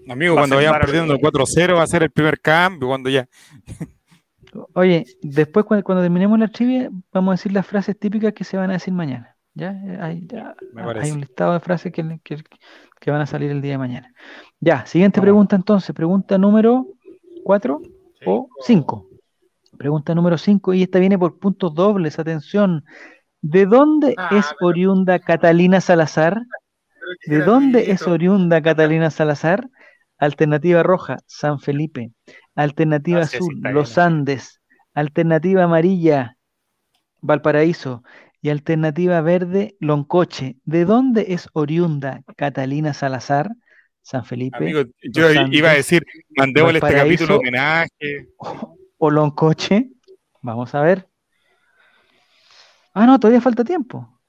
Amigo, 0.09 0.35
cuando 0.35 0.57
vayan 0.57 0.77
perdiendo 0.77 1.17
4-0 1.17 1.77
va 1.77 1.83
a 1.83 1.87
ser 1.87 2.03
el 2.03 2.11
primer 2.11 2.41
cambio, 2.41 2.89
cuando 2.89 3.09
ya... 3.09 3.29
Oye, 4.73 5.05
después 5.21 5.65
cuando, 5.65 5.83
cuando 5.83 6.01
terminemos 6.01 6.37
la 6.39 6.47
trivia, 6.47 6.89
vamos 7.11 7.31
a 7.31 7.35
decir 7.35 7.51
las 7.51 7.65
frases 7.65 7.97
típicas 7.97 8.33
que 8.33 8.43
se 8.43 8.57
van 8.57 8.69
a 8.69 8.73
decir 8.73 8.93
mañana. 8.93 9.37
Ya, 9.57 9.71
hay, 10.01 10.27
hay 10.99 11.11
un 11.11 11.19
listado 11.21 11.53
de 11.53 11.59
frases 11.59 11.91
que, 11.91 12.03
van 13.07 13.21
a 13.21 13.25
salir 13.25 13.49
el 13.49 13.59
día 13.59 13.71
de 13.71 13.77
mañana. 13.79 14.13
Ya, 14.59 14.85
siguiente 14.85 15.19
pregunta 15.19 15.55
entonces, 15.55 15.95
pregunta 15.95 16.37
número 16.37 16.85
4 17.43 17.81
o 18.27 18.49
5. 18.61 19.09
Pregunta 19.75 20.13
número 20.13 20.37
5 20.37 20.75
y 20.75 20.83
esta 20.83 20.99
viene 20.99 21.17
por 21.17 21.39
puntos 21.39 21.73
dobles, 21.73 22.19
atención. 22.19 22.85
¿De 23.41 23.65
dónde 23.65 24.13
ah, 24.17 24.29
es 24.31 24.45
oriunda 24.61 25.17
Catalina 25.17 25.81
Salazar? 25.81 26.39
¿De 27.25 27.39
dónde 27.39 27.89
es 27.89 28.07
oriunda 28.07 28.61
Catalina 28.61 29.09
Salazar? 29.09 29.67
Alternativa 30.19 30.83
roja, 30.83 31.17
San 31.25 31.59
Felipe. 31.59 32.11
Alternativa 32.57 33.21
azul, 33.21 33.61
Los 33.61 33.97
Andes. 33.97 34.61
Alternativa 34.93 35.63
amarilla, 35.63 36.37
Valparaíso 37.21 38.03
y 38.41 38.49
alternativa 38.49 39.21
verde, 39.21 39.77
Loncoche. 39.79 40.57
¿De 40.65 40.83
dónde 40.83 41.27
es 41.29 41.49
oriunda 41.53 42.23
Catalina 42.35 42.93
Salazar? 42.93 43.51
San 44.01 44.25
Felipe. 44.25 44.57
Amigo, 44.57 44.81
yo 45.03 45.29
iba 45.51 45.69
a 45.69 45.73
decir, 45.73 46.01
mandémosle 46.35 46.79
este 46.79 46.93
capítulo 46.93 47.37
homenaje. 47.37 48.27
O, 48.99 49.11
Loncoche. 49.11 49.91
Vamos 50.41 50.73
a 50.73 50.81
ver. 50.81 51.07
Ah, 52.95 53.05
no, 53.05 53.19
todavía 53.19 53.41
falta 53.41 53.63
tiempo. 53.63 54.19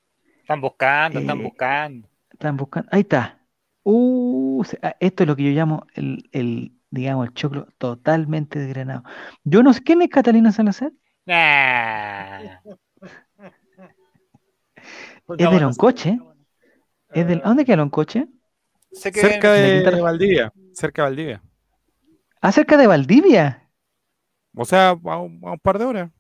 Están 0.40 0.60
buscando, 0.60 1.20
están 1.20 1.40
eh, 1.40 1.42
buscando. 1.42 2.08
Están 2.30 2.56
buscando. 2.58 2.88
Ahí 2.92 3.00
está. 3.00 3.40
Uh, 3.82 4.62
ah, 4.82 4.94
esto 5.00 5.22
es 5.22 5.26
lo 5.26 5.34
que 5.34 5.44
yo 5.44 5.50
llamo 5.52 5.86
el, 5.94 6.28
el, 6.32 6.77
digamos, 6.90 7.26
el 7.26 7.34
choclo 7.34 7.68
totalmente 7.78 8.58
desgranado. 8.58 9.02
Yo 9.44 9.62
no 9.62 9.72
sé, 9.72 9.82
¿quién 9.82 10.02
es 10.02 10.08
Catalina 10.08 10.52
Salazar? 10.52 10.92
Es 15.36 15.50
de 15.50 15.60
Loncoche. 15.60 16.18
¿Es 17.12 17.26
del, 17.26 17.40
¿Dónde 17.40 17.64
queda 17.64 17.76
Loncoche? 17.76 18.28
cerca 18.90 19.52
de, 19.52 20.00
Valdivia. 20.00 20.52
Cerca 20.72 21.02
de 21.02 21.08
Valdivia. 21.08 21.42
¿Ah, 22.40 22.52
cerca 22.52 22.76
de 22.76 22.86
Valdivia? 22.86 23.68
O 24.54 24.64
sea, 24.64 24.90
a 24.90 25.18
un, 25.18 25.40
par 25.62 25.78
de 25.78 25.84
horas. 25.84 26.10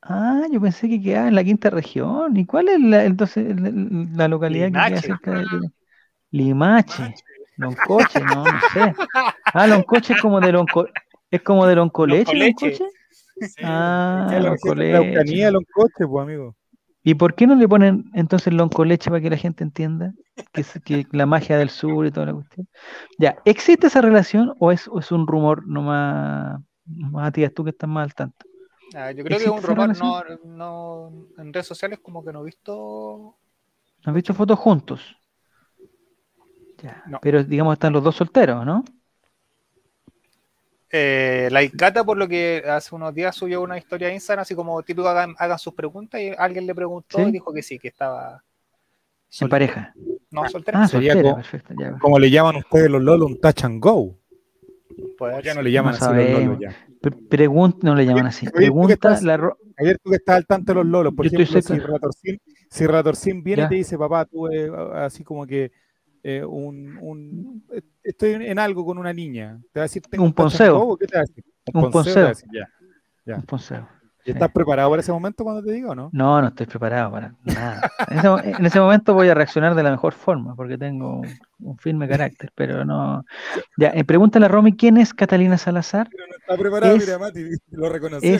Ah, 0.00 0.46
yo 0.50 0.60
pensé 0.60 0.88
que 0.88 1.02
quedaba 1.02 1.28
en 1.28 1.34
la 1.34 1.44
quinta 1.44 1.70
región. 1.70 2.36
¿Y 2.36 2.46
cuál 2.46 2.68
es 2.68 2.80
la, 2.80 3.04
entonces 3.04 3.54
la 3.58 4.28
localidad 4.28 4.66
que 4.66 4.72
queda 4.72 5.02
cerca 5.02 5.32
de 5.32 5.46
Limache? 6.30 7.14
Loncoche, 7.58 8.20
no, 8.20 8.44
no 8.44 8.60
sé. 8.72 8.94
Ah, 9.52 9.66
Loncoche 9.66 10.14
es 10.14 10.22
como 10.22 10.40
de 10.40 10.52
Lonco, 10.52 10.86
es 11.30 11.42
como 11.42 11.66
de 11.66 11.74
Loncoleche, 11.74 12.34
Loncoche. 12.34 12.84
ah, 13.62 14.38
Loncoleche. 14.40 14.92
La 14.92 15.00
Loncoche, 15.00 15.50
Loncoche, 15.50 16.06
pues, 16.06 16.22
amigo. 16.22 16.56
¿Y 17.02 17.14
por 17.14 17.34
qué 17.34 17.46
no 17.46 17.54
le 17.54 17.66
ponen 17.66 18.10
entonces 18.12 18.52
lonco 18.52 18.84
leche 18.84 19.08
para 19.08 19.22
que 19.22 19.30
la 19.30 19.36
gente 19.36 19.64
entienda 19.64 20.12
que, 20.52 20.62
que 20.84 21.06
la 21.12 21.26
magia 21.26 21.56
del 21.56 21.70
sur 21.70 22.04
y 22.06 22.10
toda 22.10 22.26
la 22.26 22.34
cuestión? 22.34 22.68
Ya, 23.18 23.38
¿existe 23.44 23.86
esa 23.86 24.02
relación 24.02 24.54
o 24.58 24.72
es, 24.72 24.88
un 24.88 25.26
rumor 25.26 25.66
nomás, 25.66 26.60
Matías, 26.84 27.54
tú 27.54 27.64
que 27.64 27.70
estás 27.70 27.88
más 27.88 28.04
al 28.04 28.14
tanto? 28.14 28.46
Ah, 28.94 29.12
yo 29.12 29.24
creo 29.24 29.38
que 29.38 29.44
es 29.44 29.50
un 29.50 29.62
rumor, 29.62 29.96
no, 29.96 30.24
no, 30.44 31.26
en 31.38 31.52
redes 31.52 31.66
sociales 31.66 31.98
como 32.02 32.22
que 32.22 32.32
no 32.32 32.42
he 32.42 32.44
visto... 32.44 33.38
¿No 34.04 34.10
has 34.10 34.14
visto 34.14 34.34
fotos 34.34 34.58
juntos? 34.58 35.17
Ya, 36.82 37.04
pero 37.20 37.42
digamos 37.42 37.74
están 37.74 37.92
los 37.92 38.04
dos 38.04 38.16
solteros, 38.16 38.64
¿no? 38.64 38.84
Eh, 40.90 41.48
la 41.50 41.62
Icata, 41.62 42.02
por 42.02 42.16
lo 42.16 42.26
que 42.26 42.62
hace 42.66 42.94
unos 42.94 43.14
días 43.14 43.36
subió 43.36 43.60
una 43.60 43.76
historia 43.76 44.08
en 44.08 44.14
Instagram, 44.14 44.42
así 44.42 44.54
como 44.54 44.82
típico 44.82 45.08
hagan, 45.08 45.34
sus 45.58 45.74
preguntas 45.74 46.20
y 46.20 46.30
alguien 46.36 46.66
le 46.66 46.74
preguntó 46.74 47.20
y 47.20 47.32
dijo 47.32 47.52
que 47.52 47.62
sí, 47.62 47.78
que 47.78 47.88
estaba. 47.88 48.42
En 49.40 49.48
pareja. 49.48 49.92
No, 50.30 50.48
soltera. 50.48 50.82
Ah, 50.82 50.88
Sería 50.88 51.14
como, 51.14 51.42
como, 52.00 52.18
le 52.18 52.30
llaman 52.30 52.56
ustedes 52.56 52.90
los 52.90 53.02
lolos, 53.02 53.30
un 53.30 53.40
touch 53.40 53.64
and 53.64 53.82
go. 53.82 54.16
Pues 55.18 55.44
ya 55.44 55.54
no 55.54 55.60
le 55.60 55.70
llaman 55.70 55.94
así 55.94 56.04
los 56.06 56.30
lolos 56.30 56.58
ya. 56.60 56.76
Pregunta, 57.28 57.78
no 57.82 57.94
le 57.94 58.06
llaman 58.06 58.26
así. 58.26 58.48
Pregunta 58.48 59.20
la 59.22 59.54
Ayer 59.76 59.98
tú 60.02 60.10
que 60.10 60.16
estás 60.16 60.36
al 60.36 60.46
tanto 60.46 60.72
de 60.72 60.76
los 60.76 60.86
lolos, 60.86 61.14
por 61.14 61.26
ejemplo, 61.26 61.60
si 62.70 62.86
Ratorcin 62.86 63.42
viene 63.42 63.64
y 63.64 63.68
te 63.68 63.74
dice, 63.76 63.96
papá, 63.96 64.24
tú 64.24 64.48
eh, 64.48 64.70
así 64.94 65.22
como 65.22 65.46
que 65.46 65.70
eh, 66.22 66.44
un, 66.44 66.98
un, 67.00 67.64
estoy 68.02 68.34
en 68.34 68.58
algo 68.58 68.84
con 68.84 68.98
una 68.98 69.12
niña. 69.12 69.60
Te 69.72 69.80
va 69.80 69.84
a 69.84 69.88
decir, 69.88 70.02
tengo 70.02 70.24
un, 70.24 70.32
ponceo. 70.32 70.96
¿Qué 70.96 71.06
te 71.06 71.16
va 71.16 71.22
a 71.22 71.24
decir? 71.24 71.44
Un, 71.72 71.90
ponceo. 71.90 72.32
Ya, 72.52 72.68
ya. 73.24 73.36
Un 73.36 73.42
ponceo. 73.42 73.88
¿Estás 74.32 74.50
preparado 74.52 74.90
para 74.90 75.00
ese 75.00 75.12
momento 75.12 75.44
cuando 75.44 75.62
te 75.62 75.72
digo, 75.72 75.94
no? 75.94 76.10
No, 76.12 76.40
no 76.40 76.48
estoy 76.48 76.66
preparado 76.66 77.12
para 77.12 77.34
nada. 77.44 77.90
En 78.08 78.66
ese, 78.66 78.80
momento 78.80 79.14
voy 79.14 79.28
a 79.28 79.34
reaccionar 79.34 79.74
de 79.74 79.82
la 79.82 79.90
mejor 79.90 80.12
forma 80.12 80.54
porque 80.54 80.76
tengo 80.76 81.22
un, 81.60 81.78
firme 81.78 82.08
carácter, 82.08 82.52
pero 82.54 82.84
no. 82.84 83.24
Ya, 83.76 83.88
eh, 83.88 84.04
pregúntale 84.04 84.46
a 84.46 84.48
Romy 84.48 84.76
quién 84.76 84.98
es 84.98 85.14
Catalina 85.14 85.56
Salazar. 85.56 86.08
Pero 86.10 86.26
no 86.26 86.36
está 86.36 86.56
preparado, 86.56 86.96
mira, 86.96 87.18
Mati, 87.18 87.48
lo 87.70 87.88
reconocí. 87.88 88.38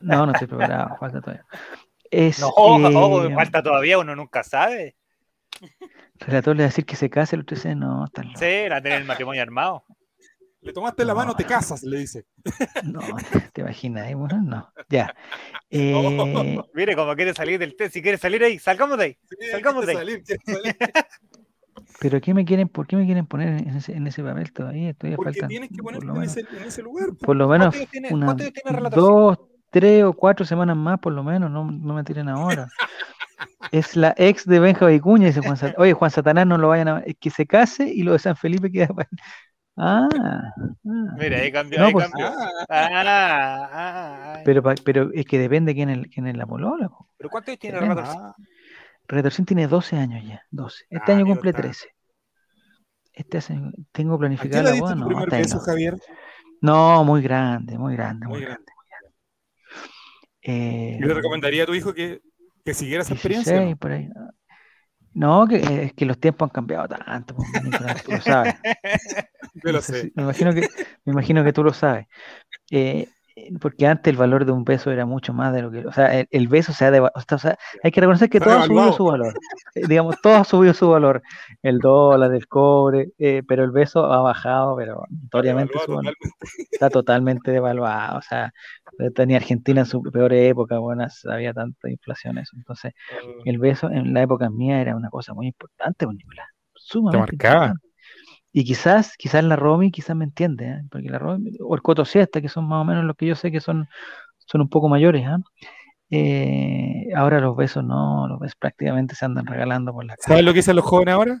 ¿no? 0.00 0.26
¿no? 0.26 0.32
estoy 0.32 0.48
preparado, 0.48 0.96
falta 0.98 1.20
todavía. 1.20 1.44
Es, 2.08 2.38
no, 2.38 2.50
ojo, 2.54 3.24
eh, 3.24 3.34
falta 3.34 3.64
todavía, 3.64 3.98
uno 3.98 4.14
nunca 4.14 4.44
sabe. 4.44 4.94
Relator 6.20 6.56
le 6.56 6.62
va 6.62 6.66
a 6.66 6.68
decir 6.68 6.84
que 6.84 6.96
se 6.96 7.10
case, 7.10 7.36
el 7.36 7.42
otro 7.42 7.56
dice, 7.56 7.74
no, 7.74 8.04
está 8.04 8.22
loco. 8.22 8.38
Sí, 8.38 8.68
la 8.68 8.80
tiene 8.80 8.98
el 8.98 9.04
matrimonio 9.04 9.42
armado. 9.42 9.84
Le 10.60 10.72
tomaste 10.72 11.04
la 11.04 11.14
mano, 11.14 11.34
te 11.34 11.44
casas, 11.44 11.82
le 11.82 11.98
dice. 11.98 12.26
No, 12.84 13.00
te 13.52 13.60
imaginas, 13.60 14.10
¿eh? 14.10 14.14
bueno, 14.14 14.40
no, 14.42 14.72
ya. 14.88 15.14
Eh... 15.70 16.62
Mire, 16.74 16.94
como 16.94 17.14
quiere 17.16 17.34
salir 17.34 17.58
del 17.58 17.74
test, 17.74 17.94
si 17.94 18.00
quiere 18.00 18.18
salir 18.18 18.42
ahí, 18.44 18.58
salgamos 18.58 18.98
de 18.98 19.04
ahí, 19.04 19.18
salgamos 19.50 19.84
de 19.84 19.92
ahí. 19.92 19.98
Salir, 19.98 20.22
salir. 20.44 20.76
Pero 21.98 22.20
¿qué 22.20 22.34
me 22.34 22.44
quieren, 22.44 22.68
¿por 22.68 22.86
qué 22.86 22.96
me 22.96 23.04
quieren 23.04 23.26
poner 23.26 23.48
en 23.62 23.76
ese, 23.76 23.92
en 23.92 24.06
ese 24.06 24.22
papel 24.22 24.52
todavía? 24.52 24.90
Estoy 24.90 25.16
Porque 25.16 25.42
tienes 25.48 25.70
que 25.70 25.82
ponerte 25.82 26.06
en 26.06 26.22
ese, 26.22 26.40
en 26.40 26.62
ese, 26.64 26.82
lugar. 26.82 27.08
Por 27.20 27.36
lo 27.36 27.48
menos 27.48 27.74
una, 28.10 28.36
dos, 28.90 29.38
tres 29.70 30.04
o 30.04 30.12
cuatro 30.12 30.44
semanas 30.44 30.76
más, 30.76 30.98
por 30.98 31.12
lo 31.12 31.22
menos, 31.22 31.50
no, 31.50 31.70
no 31.70 31.94
me 31.94 32.04
tiren 32.04 32.28
ahora. 32.28 32.68
Es 33.70 33.96
la 33.96 34.14
ex 34.16 34.46
de 34.46 34.60
Benja 34.60 34.86
Vicuña, 34.86 35.26
dice 35.26 35.40
Juan 35.40 35.56
Satanás. 35.56 35.78
Oye, 35.78 35.92
Juan 35.92 36.10
Satanás 36.10 36.46
no 36.46 36.56
lo 36.56 36.68
vayan 36.68 36.88
a. 36.88 36.98
Es 37.00 37.16
que 37.18 37.30
se 37.30 37.46
case 37.46 37.86
y 37.86 38.02
lo 38.02 38.12
de 38.12 38.18
San 38.18 38.36
Felipe 38.36 38.70
queda 38.70 38.88
para. 38.88 39.08
Ah, 39.78 40.08
ah, 40.14 40.52
Mira, 41.18 41.38
ahí 41.38 41.52
cambió, 41.52 41.84
ahí 41.84 41.92
pues, 41.92 42.08
cambió. 42.08 42.32
Ah, 42.70 43.68
ah, 43.72 44.40
pero, 44.42 44.62
pero 44.62 45.10
es 45.12 45.26
que 45.26 45.38
depende 45.38 45.74
quién 45.74 45.90
es, 45.90 46.06
quién 46.08 46.26
es 46.26 46.36
la 46.36 46.46
polola. 46.46 46.90
¿Pero 47.18 47.28
cuántos 47.28 47.52
años 47.52 47.60
tiene 47.60 47.80
Retorcín? 47.80 48.20
Retorcín 49.06 49.44
tiene 49.44 49.68
12 49.68 49.96
años 49.96 50.24
ya, 50.26 50.42
12. 50.50 50.86
Este 50.88 51.12
año 51.12 51.26
cumple 51.26 51.52
13. 51.52 51.88
Este 53.12 53.38
año 53.52 53.70
tengo 53.92 54.18
planificado 54.18 54.62
la 54.62 54.80
boda, 54.80 54.94
no. 54.94 55.08
primer 55.08 55.30
beso, 55.30 55.60
Javier? 55.60 55.96
No, 56.62 57.04
muy 57.04 57.20
grande, 57.20 57.76
muy 57.76 57.94
grande, 57.94 58.26
muy, 58.26 58.40
grande. 58.40 58.72
Eh, 60.46 60.96
Yo 61.00 61.06
le 61.08 61.14
recomendaría 61.14 61.64
a 61.64 61.66
tu 61.66 61.74
hijo 61.74 61.92
que, 61.92 62.20
que 62.64 62.74
siguiera 62.74 63.02
esa 63.02 63.14
experiencia. 63.14 63.60
¿no? 63.60 63.76
Por 63.76 63.92
ahí. 63.92 64.08
No, 65.12 65.46
que, 65.48 65.56
es 65.56 65.92
que 65.94 66.04
los 66.04 66.20
tiempos 66.20 66.46
han 66.46 66.52
cambiado 66.52 66.88
tanto, 66.88 67.34
tú 68.04 68.12
lo 68.12 68.20
sabes. 68.20 68.54
Yo 69.64 69.72
lo 69.72 69.80
sé. 69.80 70.12
Me 70.14 70.22
imagino 70.24 70.52
que, 70.52 70.68
me 71.04 71.12
imagino 71.12 71.42
que 71.42 71.52
tú 71.52 71.64
lo 71.64 71.72
sabes. 71.72 72.06
Eh, 72.70 73.08
porque 73.60 73.86
antes 73.86 74.10
el 74.10 74.16
valor 74.16 74.46
de 74.46 74.52
un 74.52 74.64
peso 74.64 74.90
era 74.90 75.04
mucho 75.04 75.34
más 75.34 75.52
de 75.52 75.62
lo 75.62 75.70
que, 75.70 75.86
o 75.86 75.92
sea, 75.92 76.24
el, 76.30 76.48
beso 76.48 76.72
se 76.72 76.86
ha 76.86 76.90
de, 76.90 77.00
o 77.00 77.38
sea, 77.38 77.58
hay 77.82 77.90
que 77.90 78.00
reconocer 78.00 78.30
que 78.30 78.40
todo 78.40 78.54
ha 78.54 78.64
subido 78.64 78.92
su 78.94 79.04
valor, 79.04 79.34
eh, 79.74 79.82
digamos, 79.86 80.16
todo 80.22 80.36
ha 80.36 80.44
subido 80.44 80.72
su 80.72 80.88
valor, 80.88 81.22
el 81.62 81.78
dólar, 81.78 82.32
el 82.32 82.48
cobre, 82.48 83.10
eh, 83.18 83.42
pero 83.46 83.64
el 83.64 83.72
beso 83.72 84.10
ha 84.10 84.22
bajado, 84.22 84.76
pero 84.76 85.04
notoriamente 85.10 85.74
está 86.70 86.88
totalmente 86.88 87.50
devaluado, 87.50 88.18
o 88.18 88.22
sea, 88.22 88.52
tenía 89.14 89.36
Argentina 89.36 89.80
en 89.80 89.86
su 89.86 90.02
peor 90.02 90.32
época, 90.32 90.78
bueno, 90.78 91.06
había 91.30 91.52
tanta 91.52 91.90
inflación 91.90 92.38
eso, 92.38 92.56
entonces 92.56 92.94
oh. 93.22 93.42
el 93.44 93.58
beso 93.58 93.90
en 93.90 94.14
la 94.14 94.22
época 94.22 94.48
mía 94.48 94.80
era 94.80 94.96
una 94.96 95.10
cosa 95.10 95.34
muy 95.34 95.48
importante, 95.48 96.06
pues, 96.06 96.18
sumamente 96.74 97.34
importante. 97.34 97.85
Y 98.58 98.64
quizás, 98.64 99.18
quizás 99.18 99.44
la 99.44 99.54
Romy, 99.54 99.90
quizás 99.90 100.16
me 100.16 100.24
entiende, 100.24 100.64
¿eh? 100.64 100.82
porque 100.90 101.10
la 101.10 101.18
Romy, 101.18 101.52
o 101.60 101.74
el 101.74 101.82
Coto 101.82 102.06
Siesta, 102.06 102.40
que 102.40 102.48
son 102.48 102.66
más 102.66 102.80
o 102.80 102.84
menos 102.86 103.04
los 103.04 103.14
que 103.14 103.26
yo 103.26 103.34
sé 103.34 103.52
que 103.52 103.60
son, 103.60 103.86
son 104.38 104.62
un 104.62 104.70
poco 104.70 104.88
mayores, 104.88 105.26
¿ah? 105.26 105.40
¿eh? 106.08 107.08
ahora 107.14 107.38
los 107.38 107.54
besos 107.54 107.84
no, 107.84 108.26
los 108.26 108.40
besos 108.40 108.56
prácticamente 108.58 109.14
se 109.14 109.26
andan 109.26 109.44
regalando 109.44 109.92
por 109.92 110.06
la 110.06 110.16
calle. 110.16 110.26
¿Sabes 110.26 110.42
lo 110.42 110.52
que 110.54 110.60
dicen 110.60 110.74
los 110.74 110.86
jóvenes 110.86 111.12
ahora? 111.12 111.38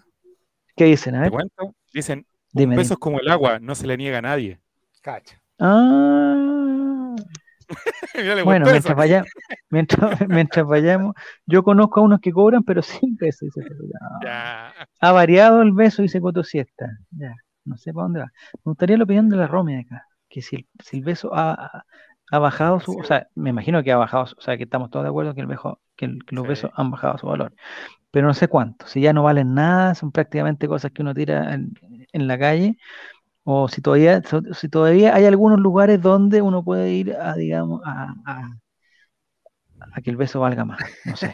¿Qué 0.76 0.84
dicen? 0.84 1.14
A 1.14 1.20
ver? 1.20 1.30
¿Te 1.30 1.34
cuento? 1.36 1.74
Dicen, 1.90 2.26
un 2.52 2.76
beso 2.76 2.92
es 2.92 3.00
como 3.00 3.18
el 3.18 3.30
agua, 3.30 3.60
no 3.60 3.74
se 3.74 3.86
le 3.86 3.96
niega 3.96 4.18
a 4.18 4.22
nadie. 4.22 4.60
Cacha. 5.00 5.40
Ah. 5.58 7.16
bueno, 8.44 8.66
mientras, 8.66 8.96
vayamos, 8.96 9.28
mientras, 10.28 10.66
vayamos, 10.66 11.14
yo 11.46 11.62
conozco 11.62 12.00
a 12.00 12.02
unos 12.04 12.20
que 12.20 12.32
cobran, 12.32 12.62
pero 12.62 12.82
sin 12.82 13.16
beso. 13.16 13.46
Ha 15.00 15.12
variado 15.12 15.62
el 15.62 15.72
beso, 15.72 16.02
dice 16.02 16.20
Coto 16.20 16.44
Siesta. 16.44 16.86
Ya, 17.10 17.34
no 17.64 17.76
sé 17.76 17.92
para 17.92 18.04
dónde 18.04 18.20
va. 18.20 18.32
Me 18.64 18.70
gustaría 18.70 18.96
la 18.96 19.04
opinión 19.04 19.28
de 19.28 19.36
la 19.36 19.46
Rome 19.46 19.78
acá, 19.80 20.06
que 20.28 20.42
si 20.42 20.56
el, 20.56 20.66
si 20.82 20.98
el 20.98 21.04
beso 21.04 21.30
ha, 21.34 21.84
ha, 22.30 22.38
bajado 22.38 22.80
su, 22.80 22.96
o 22.96 23.04
sea, 23.04 23.28
me 23.34 23.50
imagino 23.50 23.82
que 23.82 23.92
ha 23.92 23.96
bajado, 23.96 24.24
o 24.24 24.40
sea, 24.40 24.56
que 24.56 24.64
estamos 24.64 24.90
todos 24.90 25.04
de 25.04 25.10
acuerdo 25.10 25.34
que 25.34 25.40
el 25.40 25.46
beso, 25.46 25.80
que, 25.96 26.18
los 26.30 26.46
besos 26.46 26.70
han 26.74 26.90
bajado 26.90 27.18
su 27.18 27.26
valor, 27.26 27.52
pero 28.10 28.26
no 28.26 28.34
sé 28.34 28.48
cuánto. 28.48 28.86
Si 28.86 29.00
ya 29.00 29.12
no 29.12 29.22
valen 29.22 29.54
nada, 29.54 29.94
son 29.94 30.12
prácticamente 30.12 30.68
cosas 30.68 30.92
que 30.92 31.02
uno 31.02 31.14
tira 31.14 31.54
en, 31.54 31.74
en 32.12 32.26
la 32.26 32.38
calle 32.38 32.78
o 33.48 33.68
si 33.68 33.80
todavía, 33.80 34.20
si 34.54 34.68
todavía 34.68 35.14
hay 35.14 35.24
algunos 35.24 35.60
lugares 35.60 36.02
donde 36.02 36.42
uno 36.42 36.64
puede 36.64 36.90
ir 36.90 37.14
a, 37.14 37.36
digamos, 37.36 37.80
a, 37.84 38.12
a, 38.26 38.56
que 40.02 40.10
el 40.10 40.16
beso 40.16 40.40
valga 40.40 40.64
más. 40.64 40.80
No 41.04 41.16
sé. 41.16 41.32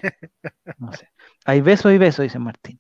No 0.77 0.93
sé. 0.93 1.09
Hay 1.47 1.63
beso 1.63 1.91
y 1.91 1.97
beso, 1.97 2.23
dice 2.23 2.39
Martín. 2.39 2.79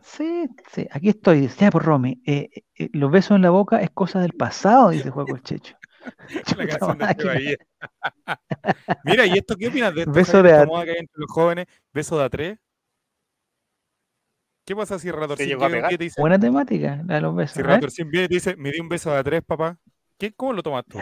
Sí, 0.00 0.46
sí, 0.72 0.86
aquí 0.92 1.08
estoy. 1.08 1.48
Ya 1.48 1.72
por 1.72 1.84
Romy. 1.84 2.22
Eh, 2.24 2.48
eh, 2.76 2.88
los 2.92 3.10
besos 3.10 3.34
en 3.34 3.42
la 3.42 3.50
boca 3.50 3.82
es 3.82 3.90
cosa 3.90 4.20
del 4.20 4.32
pasado, 4.32 4.90
dice 4.90 5.10
Juego 5.10 5.34
el 5.34 5.42
Checho. 5.42 5.74
Mira, 9.04 9.26
¿y 9.26 9.38
esto 9.38 9.56
qué 9.56 9.66
opinas 9.66 9.92
de 9.92 10.02
esto? 10.02 10.12
Beso 10.12 10.40
de 10.40 10.52
a... 10.52 10.62
entre 10.62 11.16
los 11.16 11.32
jóvenes? 11.32 11.66
¿Beso 11.92 12.16
de 12.16 12.24
a 12.24 12.30
tres? 12.30 12.60
¿Qué 14.68 14.76
pasa 14.76 14.98
si 14.98 15.10
Ratorcín 15.10 15.58
viene 15.58 15.82
y 15.88 15.96
te 15.96 16.04
dice... 16.04 16.20
Buena 16.20 16.38
temática, 16.38 17.02
la 17.06 17.14
de 17.14 17.20
los 17.22 17.34
besos. 17.34 17.56
Si 17.56 17.62
Ratorcín 17.62 18.10
viene 18.10 18.26
y 18.26 18.28
te 18.28 18.34
dice, 18.34 18.54
me 18.56 18.70
di 18.70 18.80
un 18.80 18.90
beso 18.90 19.10
de 19.10 19.16
a 19.16 19.24
tres, 19.24 19.42
papá, 19.42 19.78
¿qué, 20.18 20.34
¿cómo 20.34 20.52
lo 20.52 20.62
tomas 20.62 20.84
tú? 20.84 20.98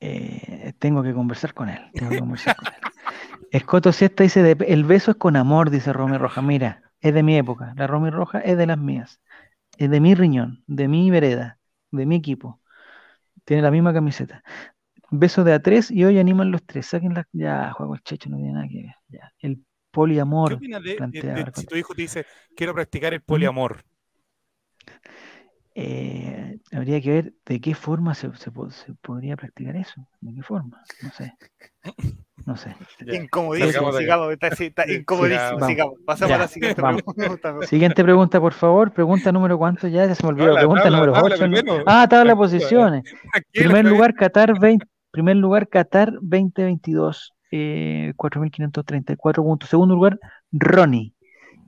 Eh, 0.00 0.72
tengo 0.78 1.02
que 1.02 1.12
conversar 1.12 1.52
con 1.52 1.68
él. 1.68 1.90
Tengo 1.92 2.10
que 2.10 2.20
conversar 2.20 2.56
con 2.56 2.68
él. 2.68 2.72
Escoto 3.50 3.92
Siesta 3.92 4.22
dice, 4.22 4.56
el 4.66 4.84
beso 4.84 5.10
es 5.10 5.18
con 5.18 5.36
amor, 5.36 5.68
dice 5.68 5.92
Romy 5.92 6.16
Roja. 6.16 6.40
Mira, 6.40 6.90
es 7.02 7.12
de 7.12 7.22
mi 7.22 7.36
época. 7.36 7.74
La 7.76 7.86
Romy 7.86 8.08
Roja 8.08 8.38
es 8.40 8.56
de 8.56 8.66
las 8.66 8.78
mías. 8.78 9.20
Es 9.76 9.90
de 9.90 10.00
mi 10.00 10.14
riñón, 10.14 10.64
de 10.66 10.88
mi 10.88 11.10
vereda, 11.10 11.58
de 11.90 12.06
mi 12.06 12.16
equipo. 12.16 12.62
Tiene 13.44 13.60
la 13.62 13.70
misma 13.70 13.92
camiseta. 13.92 14.42
Beso 15.10 15.44
de 15.44 15.52
a 15.52 15.60
tres 15.60 15.90
y 15.90 16.02
hoy 16.04 16.18
animan 16.18 16.50
los 16.50 16.64
tres. 16.64 16.86
Saquen 16.86 17.12
la... 17.12 17.28
Ya, 17.32 17.72
juego 17.72 17.94
el 17.94 18.02
checho, 18.02 18.30
no 18.30 18.38
tiene 18.38 18.54
nada 18.54 18.68
que 18.68 18.84
ver. 18.84 18.94
Ya. 19.08 19.34
El 19.38 19.62
poliamor. 19.92 20.48
¿Qué 20.48 20.54
opinas 20.56 20.82
de, 20.82 21.52
si 21.54 21.66
tu 21.66 21.76
hijo 21.76 21.94
te 21.94 22.02
dice, 22.02 22.26
quiero 22.56 22.74
practicar 22.74 23.14
el 23.14 23.20
poliamor? 23.20 23.84
Eh, 25.74 26.58
habría 26.72 27.00
que 27.00 27.10
ver 27.10 27.32
de 27.46 27.60
qué 27.60 27.74
forma 27.74 28.14
se, 28.14 28.30
se, 28.34 28.50
podría 29.00 29.36
practicar 29.36 29.76
eso. 29.76 30.06
¿De 30.20 30.34
qué 30.34 30.42
forma? 30.42 30.82
No 31.02 31.10
sé. 31.12 31.34
No 32.44 32.56
sé. 32.56 32.74
Incomodísimo, 33.00 33.92
sigamos, 33.92 34.32
está, 34.32 34.48
está 34.48 34.84
incomodísimo. 34.92 35.66
Sigamos. 35.66 35.94
Pasamos 36.04 36.34
a 36.34 36.38
la 36.38 36.48
siguiente 36.48 36.82
pregunta. 36.82 37.66
Siguiente 37.66 38.04
pregunta, 38.04 38.40
por 38.40 38.52
favor. 38.52 38.92
Pregunta 38.92 39.32
número 39.32 39.56
cuánto 39.56 39.88
ya, 39.88 40.06
ya 40.06 40.14
se 40.14 40.22
me 40.24 40.30
olvidó. 40.30 40.54
pregunta 40.54 40.90
número 40.90 41.12
8. 41.12 41.84
Ah, 41.86 42.06
tabla 42.08 42.32
de 42.32 42.36
posiciones. 42.36 43.04
Primer 43.52 43.84
lugar, 43.84 44.14
Qatar 44.14 44.58
20, 44.58 44.84
primer 45.10 45.36
lugar, 45.36 45.68
Qatar 45.68 46.12
2022 46.20 47.32
eh, 47.52 48.14
4.534 48.16 49.42
puntos. 49.44 49.68
Segundo 49.68 49.94
lugar, 49.94 50.18
Ronnie, 50.50 51.14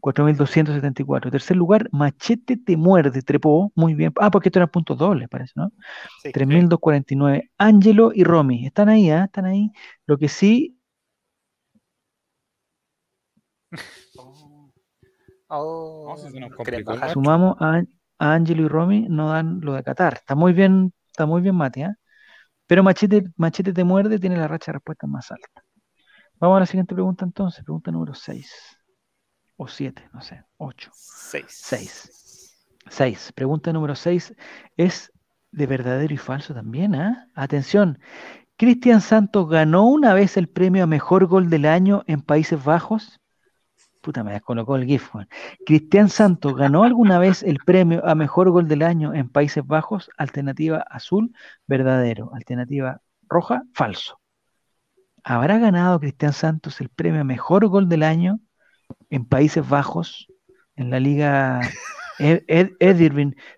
4.274. 0.01 1.31
Tercer 1.31 1.57
lugar, 1.57 1.89
Machete 1.93 2.57
te 2.57 2.77
muerde, 2.77 3.23
trepó, 3.23 3.73
muy 3.75 3.95
bien. 3.95 4.13
Ah, 4.21 4.31
porque 4.31 4.49
esto 4.49 4.59
eran 4.59 4.71
puntos 4.71 4.99
dobles, 4.99 5.29
parece, 5.29 5.53
¿no? 5.57 5.73
3.249. 6.25 7.51
Angelo 7.59 8.13
y 8.15 8.25
Romy, 8.25 8.67
están 8.67 8.89
ahí, 8.89 9.11
¿eh? 9.11 9.25
Están 9.25 9.47
ahí. 9.47 9.71
Lo 10.07 10.19
que 10.19 10.29
sí... 10.29 10.79
Oh, 15.49 16.17
Sumamos 17.13 17.57
a, 17.61 17.83
Angelo 18.19 18.63
y 18.63 18.69
Romy, 18.69 19.07
no 19.09 19.31
dan 19.31 19.61
lo 19.61 19.75
de 19.75 19.83
Qatar. 19.85 20.15
Está 20.15 20.35
muy 20.35 20.53
bien, 20.53 20.93
está 21.07 21.27
muy 21.27 21.43
bien, 21.43 21.55
Mati, 21.55 21.83
¿eh? 21.83 21.95
Pero 22.67 22.83
Machete, 22.83 23.25
Machete 23.37 23.73
te 23.73 23.85
muerde, 23.85 24.19
tiene 24.19 24.37
la 24.37 24.49
racha 24.49 24.73
de 24.73 24.79
respuesta 24.79 25.07
más 25.07 25.31
alta. 25.31 25.54
Vamos 26.45 26.59
a 26.59 26.61
la 26.61 26.67
siguiente 26.67 26.93
pregunta 26.93 27.25
entonces, 27.25 27.65
pregunta 27.65 27.91
número 27.91 28.13
6. 28.13 28.79
O 29.57 29.67
7, 29.67 30.11
no 30.13 30.21
sé, 30.21 30.45
8. 30.59 30.91
6. 30.93 31.47
6. 31.49 32.67
6. 32.87 33.33
Pregunta 33.33 33.73
número 33.73 33.95
6 33.95 34.35
es 34.77 35.11
de 35.53 35.67
verdadero 35.67 36.13
y 36.13 36.19
falso 36.19 36.53
también, 36.53 36.97
¿ah? 36.97 37.31
Atención. 37.35 37.99
¿Cristian 38.59 39.01
Santos 39.01 39.49
ganó 39.49 39.87
una 39.87 40.13
vez 40.13 40.37
el 40.37 40.51
premio 40.51 40.85
a 40.85 40.87
mejor 40.87 41.25
gol 41.29 41.49
del 41.49 41.65
año 41.65 42.05
en 42.07 42.21
Países 42.21 42.63
Bajos? 42.63 43.23
Puta, 44.03 44.23
me 44.23 44.33
descolocó 44.33 44.77
el 44.77 44.85
GIF. 44.85 45.13
¿Cristian 45.65 46.11
Santos 46.11 46.55
ganó 46.55 46.83
alguna 46.85 47.19
vez 47.19 47.43
el 47.43 47.57
premio 47.65 48.07
a 48.07 48.15
mejor 48.15 48.51
gol 48.51 48.69
del 48.69 48.83
año 48.83 49.15
en 49.15 49.31
Países 49.31 49.67
Bajos? 49.67 50.11
Alternativa 50.19 50.85
azul, 50.91 51.35
verdadero. 51.67 52.35
Alternativa 52.35 53.01
roja, 53.31 53.63
falso. 53.73 54.21
¿Habrá 55.25 55.59
ganado 55.59 55.99
Cristian 55.99 56.33
Santos 56.33 56.81
el 56.81 56.91
premio 56.91 57.23
a 57.23 57.25
mejor 57.25 57.67
gol 57.67 57.89
del 57.89 58.03
año 58.03 58.41
en 59.11 59.25
Países 59.25 59.67
Bajos, 59.67 60.29
en 60.77 60.91
la 60.91 61.01
liga 61.01 61.61
Ed, 62.19 62.73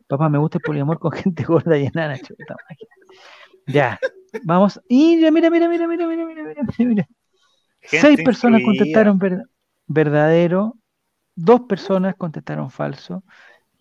Papá, 0.07 0.29
me 0.29 0.39
gusta 0.39 0.59
el 0.59 0.63
poliamor 0.63 0.99
con 0.99 1.13
gente 1.13 1.45
gorda 1.45 1.77
y 1.77 1.87
enana. 1.87 2.17
Ya, 3.67 3.99
vamos. 4.45 4.81
Y 4.89 5.17
mira, 5.17 5.31
mira, 5.31 5.51
mira, 5.51 5.69
mira, 5.69 5.87
mira, 5.87 6.07
mira, 6.07 6.27
mira, 6.27 6.65
mira. 6.79 7.09
Seis 7.83 8.23
personas 8.23 8.63
contestaron 8.65 9.19
verdadero, 9.87 10.77
dos 11.35 11.63
personas 11.63 12.15
contestaron 12.17 12.71
falso. 12.71 13.25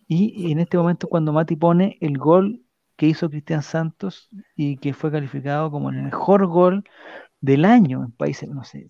Y 0.08 0.52
en 0.52 0.60
este 0.60 0.78
momento, 0.78 1.08
cuando 1.08 1.34
Mati 1.34 1.56
pone 1.56 1.98
el 2.02 2.18
gol 2.18 2.62
que 2.96 3.08
hizo 3.08 3.30
Cristian 3.30 3.64
Santos 3.64 4.30
y 4.56 4.78
que 4.78 4.94
fue 4.94 5.12
calificado 5.12 5.72
como 5.72 5.90
el 5.90 6.02
mejor 6.02 6.46
gol 6.48 6.84
del 7.46 7.64
año 7.64 8.04
en 8.04 8.12
países, 8.12 8.50
no 8.50 8.64
sé, 8.64 8.88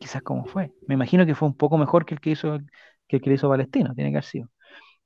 quizás 0.00 0.22
cómo 0.22 0.44
fue. 0.44 0.72
Me 0.88 0.94
imagino 0.94 1.24
que 1.24 1.36
fue 1.36 1.46
un 1.46 1.56
poco 1.56 1.78
mejor 1.78 2.04
que 2.04 2.14
el 2.14 2.20
que 2.20 2.30
hizo, 2.30 2.58
que 3.06 3.16
el 3.16 3.22
que 3.22 3.32
hizo 3.32 3.48
Palestino, 3.48 3.94
tiene 3.94 4.10
que 4.10 4.16
haber 4.16 4.24
sido. 4.24 4.48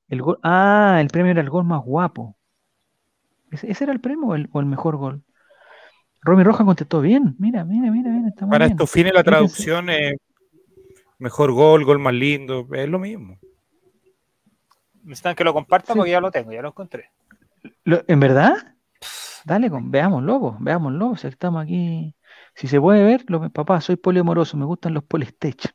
El 0.07 0.23
gol, 0.23 0.39
ah, 0.41 0.97
el 0.99 1.07
premio 1.07 1.31
era 1.31 1.41
el 1.41 1.49
gol 1.49 1.63
más 1.63 1.83
guapo. 1.83 2.35
¿Ese, 3.51 3.83
era 3.83 3.93
el 3.93 4.01
premio 4.01 4.27
o 4.27 4.59
el, 4.59 4.65
mejor 4.65 4.97
gol? 4.97 5.23
Romy 6.21 6.43
Roja 6.43 6.65
contestó 6.65 7.01
bien. 7.01 7.35
Mira, 7.37 7.63
mira, 7.63 7.91
mira, 7.91 8.09
mira. 8.09 8.31
Para 8.49 8.65
estos 8.65 8.89
fines 8.89 9.13
la 9.13 9.23
traducción 9.23 9.89
es 9.91 10.15
mejor 11.19 11.51
gol, 11.51 11.85
gol 11.85 11.99
más 11.99 12.15
lindo, 12.15 12.67
es 12.73 12.89
lo 12.89 12.97
mismo. 12.97 13.37
Necesitan 15.03 15.35
que 15.35 15.43
lo 15.43 15.53
comparta 15.53 15.93
porque 15.93 16.09
ya 16.09 16.19
lo 16.19 16.31
tengo, 16.31 16.51
ya 16.51 16.63
lo 16.63 16.69
encontré. 16.69 17.11
¿En 17.85 18.19
verdad? 18.19 18.55
Dale, 19.45 19.69
con, 19.69 19.91
veámoslo, 19.91 20.57
veámoslo. 20.59 21.15
Si 21.15 21.27
estamos 21.27 21.63
aquí. 21.63 22.15
Si 22.55 22.67
se 22.67 22.79
puede 22.79 23.03
ver, 23.03 23.25
lo, 23.27 23.49
papá, 23.51 23.81
soy 23.81 23.97
poliamoroso, 23.97 24.57
me 24.57 24.65
gustan 24.65 24.93
los 24.93 25.03
polistech. 25.03 25.73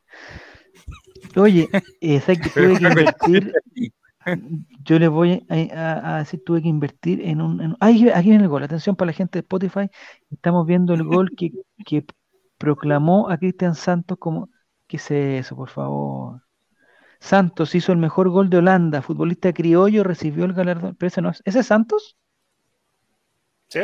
Oye, 1.35 1.69
eh, 2.01 2.21
que 2.25 2.49
tuve 2.49 2.77
que 2.77 2.87
invertir? 2.87 3.53
Yo 4.83 4.99
le 4.99 5.07
voy 5.07 5.45
a, 5.49 6.17
decir, 6.19 6.43
tuve 6.43 6.61
que 6.61 6.67
invertir 6.67 7.21
en 7.21 7.41
un... 7.41 7.75
aquí 7.79 8.03
viene 8.03 8.43
el 8.43 8.49
gol, 8.49 8.63
atención 8.63 8.95
para 8.95 9.07
la 9.07 9.13
gente 9.13 9.39
de 9.39 9.41
Spotify, 9.41 9.89
estamos 10.29 10.67
viendo 10.67 10.93
el 10.93 11.03
gol 11.03 11.31
que, 11.35 11.51
que 11.85 12.05
proclamó 12.57 13.29
a 13.29 13.37
Cristian 13.37 13.75
Santos 13.75 14.17
como... 14.19 14.49
¿Qué 14.87 14.97
es 14.97 15.09
eso, 15.09 15.55
por 15.55 15.69
favor? 15.69 16.41
Santos 17.21 17.75
hizo 17.75 17.91
el 17.91 17.99
mejor 17.99 18.29
gol 18.29 18.49
de 18.49 18.57
Holanda, 18.57 19.01
futbolista 19.03 19.53
criollo, 19.53 20.03
recibió 20.03 20.43
el 20.43 20.53
galardón. 20.53 20.95
Pero 20.95 21.07
ese 21.07 21.21
no 21.21 21.29
es. 21.29 21.41
¿Ese 21.45 21.59
es 21.59 21.67
Santos? 21.67 22.17
Sí, 23.69 23.79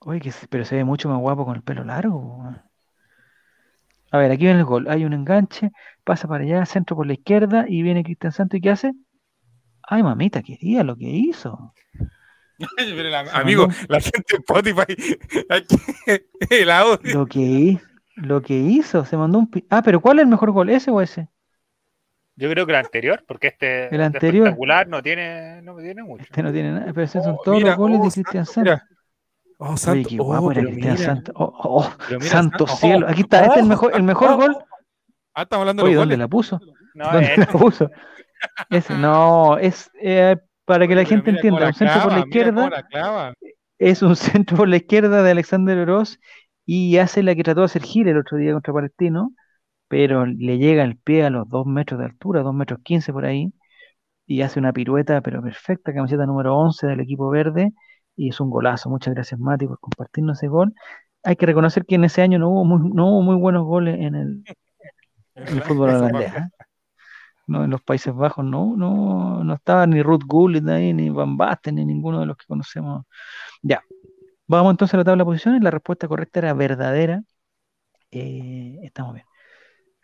Oye, 0.00 0.20
que, 0.20 0.32
pero 0.48 0.64
se 0.64 0.76
ve 0.76 0.84
mucho 0.84 1.08
más 1.08 1.18
guapo 1.18 1.44
con 1.44 1.56
el 1.56 1.62
pelo 1.62 1.84
largo. 1.84 2.42
A 4.10 4.18
ver, 4.18 4.30
aquí 4.32 4.44
viene 4.44 4.60
el 4.60 4.64
gol. 4.64 4.88
Hay 4.88 5.04
un 5.04 5.12
enganche, 5.12 5.70
pasa 6.04 6.26
para 6.26 6.44
allá, 6.44 6.66
centro 6.66 6.96
por 6.96 7.06
la 7.06 7.12
izquierda 7.12 7.66
y 7.68 7.82
viene 7.82 8.02
Cristian 8.02 8.32
Santos. 8.32 8.58
¿Y 8.58 8.60
qué 8.60 8.70
hace? 8.70 8.92
Ay, 9.82 10.02
mamita, 10.02 10.42
quería 10.42 10.82
lo 10.82 10.96
que 10.96 11.06
hizo. 11.06 11.74
amigo, 13.32 13.68
la 13.88 14.00
gente 14.00 14.24
de 14.28 14.36
Spotify, 14.38 14.94
el 16.50 16.70
audio. 16.70 17.14
Lo 17.14 17.26
que, 17.26 17.78
lo 18.16 18.42
que 18.42 18.54
hizo, 18.54 19.04
se 19.04 19.16
mandó 19.16 19.38
un. 19.38 19.50
Ah, 19.68 19.82
pero 19.82 20.00
¿cuál 20.00 20.18
es 20.18 20.24
el 20.24 20.28
mejor 20.28 20.50
gol? 20.50 20.70
¿Ese 20.70 20.90
o 20.90 21.00
ese? 21.00 21.28
Yo 22.36 22.48
creo 22.48 22.64
que 22.64 22.72
el 22.72 22.78
anterior, 22.78 23.22
porque 23.28 23.48
este 23.48 23.94
el 23.94 24.00
anterior, 24.00 24.46
espectacular 24.46 24.88
no 24.88 25.02
tiene, 25.02 25.60
no 25.62 25.76
tiene 25.76 26.02
mucho. 26.02 26.22
Este 26.22 26.42
no 26.42 26.52
tiene 26.52 26.72
nada, 26.72 26.86
pero 26.86 27.02
esos 27.02 27.22
son 27.22 27.34
oh, 27.34 27.42
todos 27.44 27.62
los 27.62 27.76
goles 27.76 28.00
de 28.00 28.08
oh, 28.08 28.10
Cristian 28.10 28.46
Santos. 28.46 28.80
Oh, 29.62 29.76
santo, 29.76 30.08
guapo 30.16 30.46
oh, 30.46 30.50
Cristian 30.50 30.98
Santos. 30.98 31.34
Oh, 31.38 31.52
oh, 31.64 32.20
santo 32.20 32.66
cielo. 32.66 33.06
Aquí 33.08 33.22
está, 33.22 33.44
este 33.44 33.56
es 33.56 33.62
el 33.62 33.68
mejor, 33.68 33.94
el 33.94 34.02
mejor 34.02 34.36
gol. 34.36 34.56
Ah, 35.34 35.42
estamos 35.42 35.62
hablando 35.62 35.84
de 35.84 35.94
¿dónde 35.94 36.16
la 36.16 36.28
puso? 36.28 36.58
No, 36.94 37.12
¿Dónde 37.12 37.36
la 37.36 37.46
puso? 37.46 37.90
Ese, 38.70 38.94
no, 38.96 39.58
es 39.58 39.90
eh, 40.00 40.36
para 40.64 40.88
que 40.88 40.94
la 40.94 41.04
gente 41.04 41.30
entienda, 41.30 41.66
un 41.66 41.74
centro 41.74 42.02
por 42.02 42.12
la 42.12 42.20
izquierda. 42.20 42.70
Es 43.78 44.02
un 44.02 44.16
centro 44.16 44.56
por 44.56 44.68
la 44.68 44.76
izquierda 44.76 45.22
de 45.22 45.30
Alexander 45.30 45.78
Oroz 45.78 46.18
y 46.66 46.96
hace 46.96 47.22
la 47.22 47.34
que 47.34 47.42
trató 47.42 47.60
de 47.60 47.66
hacer 47.66 47.82
gira 47.82 48.10
el 48.10 48.18
otro 48.18 48.38
día 48.38 48.52
contra 48.52 48.72
Palestino 48.72 49.32
pero 49.90 50.24
le 50.24 50.58
llega 50.58 50.84
el 50.84 50.98
pie 50.98 51.24
a 51.24 51.30
los 51.30 51.48
2 51.48 51.66
metros 51.66 51.98
de 51.98 52.06
altura, 52.06 52.42
2 52.42 52.54
metros 52.54 52.78
15 52.84 53.12
por 53.12 53.24
ahí, 53.24 53.52
y 54.26 54.42
hace 54.42 54.60
una 54.60 54.72
pirueta, 54.72 55.20
pero 55.22 55.42
perfecta, 55.42 55.94
camiseta 55.94 56.26
número 56.26 56.56
11 56.56 56.86
del 56.86 57.00
equipo 57.00 57.30
verde, 57.30 57.72
y 58.20 58.28
es 58.28 58.40
un 58.40 58.50
golazo. 58.50 58.90
Muchas 58.90 59.14
gracias, 59.14 59.40
Mati, 59.40 59.66
por 59.66 59.80
compartirnos 59.80 60.38
ese 60.38 60.48
gol. 60.48 60.74
Hay 61.22 61.36
que 61.36 61.46
reconocer 61.46 61.86
que 61.86 61.94
en 61.94 62.04
ese 62.04 62.20
año 62.20 62.38
no 62.38 62.50
hubo 62.50 62.64
muy, 62.64 62.90
no 62.92 63.08
hubo 63.08 63.22
muy 63.22 63.36
buenos 63.36 63.64
goles 63.64 63.98
en 63.98 64.14
el, 64.14 64.44
fútbol 65.62 65.90
holandés. 65.90 66.34
¿eh? 66.34 66.48
No, 67.46 67.64
en 67.64 67.70
los 67.70 67.80
Países 67.80 68.14
Bajos 68.14 68.44
no, 68.44 68.76
no, 68.76 69.42
no 69.42 69.54
estaba 69.54 69.86
ni 69.86 70.02
Ruth 70.02 70.24
Gullit 70.26 70.68
ahí, 70.68 70.92
ni 70.92 71.08
Van 71.08 71.38
Basten, 71.38 71.76
ni 71.76 71.86
ninguno 71.86 72.20
de 72.20 72.26
los 72.26 72.36
que 72.36 72.44
conocemos. 72.46 73.06
Ya, 73.62 73.82
vamos 74.46 74.72
entonces 74.72 74.94
a 74.94 74.98
la 74.98 75.04
tabla 75.04 75.22
de 75.22 75.26
posiciones. 75.26 75.62
La 75.62 75.70
respuesta 75.70 76.06
correcta 76.06 76.40
era 76.40 76.52
verdadera. 76.52 77.22
Eh, 78.10 78.80
estamos 78.82 79.14
bien. 79.14 79.26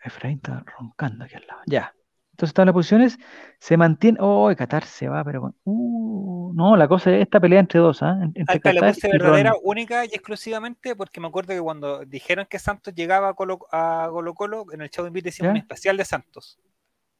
Efraín 0.03 0.37
está 0.37 0.63
roncando 0.79 1.23
aquí 1.25 1.35
al 1.35 1.45
lado. 1.45 1.61
Ya. 1.67 1.93
Entonces 2.37 2.53
todas 2.53 2.67
las 2.67 2.73
posiciones 2.73 3.17
se 3.57 3.77
mantiene. 3.77 4.19
Oh, 4.21 4.53
Qatar 4.55 4.85
se 4.85 5.07
va, 5.07 5.23
pero 5.23 5.55
uh, 5.63 6.53
no, 6.53 6.77
la 6.77 6.87
cosa 6.87 7.11
es 7.11 7.23
esta 7.23 7.39
pelea 7.39 7.59
entre 7.59 7.79
dos, 7.79 8.03
¿ah? 8.03 8.15
Entre 8.21 8.45
Qatar 8.45 8.75
la 8.75 8.93
puse 8.93 9.09
verdadera, 9.11 9.53
única 9.63 10.05
y 10.05 10.09
exclusivamente 10.09 10.95
porque 10.95 11.19
me 11.19 11.29
acuerdo 11.29 11.55
que 11.55 11.59
cuando 11.59 12.05
dijeron 12.05 12.45
que 12.47 12.59
Santos 12.59 12.93
llegaba 12.93 13.29
a 13.29 13.33
Colo 13.33 13.57
Colo, 14.35 14.67
en 14.71 14.81
el 14.81 14.91
Chavo 14.91 15.07
Invite 15.07 15.29
hicimos 15.29 15.49
un 15.49 15.57
especial 15.57 15.97
de 15.97 16.05
Santos. 16.05 16.59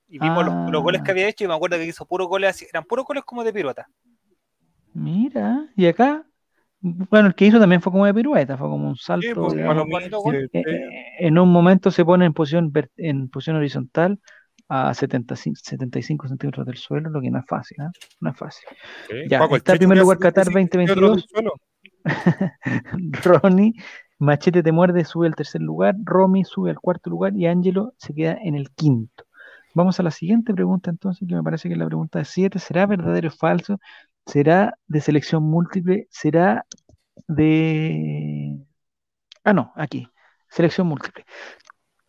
Y 0.08 0.20
vimos 0.20 0.46
los, 0.72 0.84
goles 0.84 1.02
que 1.02 1.10
ah. 1.10 1.14
había 1.14 1.28
hecho 1.28 1.46
y 1.46 1.48
me 1.48 1.56
acuerdo 1.56 1.78
que 1.78 1.86
hizo 1.86 2.06
puros 2.06 2.28
goles 2.28 2.52
así, 2.52 2.68
eran 2.70 2.84
puros 2.84 3.04
goles 3.04 3.24
como 3.24 3.44
de 3.44 3.52
pirueta. 3.52 3.90
Mira, 4.94 5.66
y 5.76 5.88
acá 5.88 6.28
bueno, 6.80 7.30
el 7.30 7.34
que 7.34 7.46
hizo 7.46 7.60
también 7.60 7.82
fue 7.82 7.92
como 7.92 8.06
de 8.06 8.14
pirueta, 8.14 8.56
fue 8.56 8.70
como 8.70 8.90
un 8.90 8.96
salto. 8.96 9.34
Pues, 9.34 9.56
eh, 9.56 10.50
eh, 10.54 10.64
en 11.20 11.40
un 11.40 11.52
momento 11.52 11.90
se 11.90 12.06
pone 12.06 12.26
en 12.26 12.34
posición, 12.34 12.72
en 12.98 13.30
posición 13.30 13.56
horizontal 13.56 14.20
a 14.70 14.94
75, 14.94 15.60
75 15.64 16.28
centímetros 16.28 16.66
del 16.66 16.78
suelo, 16.78 17.10
lo 17.10 17.22
que 17.22 17.32
no 17.32 17.40
es 17.40 17.46
fácil, 17.46 17.78
¿eh? 17.82 17.90
no 18.20 18.32
es 18.32 18.38
fácil. 18.38 18.68
Ya, 19.30 19.40
está 19.52 19.74
en 19.74 19.78
primer 19.78 19.98
lugar 19.98 20.20
Qatar 20.20 20.46
2022. 20.46 21.26
Ronnie, 23.24 23.74
Machete 24.20 24.64
te 24.64 24.72
muerde, 24.72 25.06
sube 25.06 25.28
al 25.28 25.36
tercer 25.36 25.62
lugar, 25.62 25.96
Romy 26.04 26.44
sube 26.44 26.72
al 26.72 26.80
cuarto 26.80 27.10
lugar 27.10 27.34
y 27.36 27.46
Angelo 27.46 27.94
se 27.98 28.14
queda 28.14 28.38
en 28.42 28.56
el 28.56 28.72
quinto. 28.72 29.26
Vamos 29.74 30.00
a 30.00 30.04
la 30.04 30.12
siguiente 30.12 30.54
pregunta 30.54 30.90
entonces, 30.90 31.28
que 31.28 31.36
me 31.36 31.44
parece 31.44 31.70
que 31.70 31.74
es 31.74 31.80
la 31.80 31.86
pregunta 31.86 32.20
de 32.20 32.26
7. 32.26 32.58
¿Será 32.58 32.88
verdadero 32.88 33.28
o 33.28 33.32
falso 33.32 33.80
¿Será 34.26 34.78
de 34.88 35.02
selección 35.02 35.44
múltiple? 35.44 36.08
¿Será 36.12 36.66
de... 37.28 38.58
Ah, 39.44 39.54
no, 39.54 39.72
aquí. 39.76 40.08
Selección 40.50 40.88
múltiple. 40.88 41.26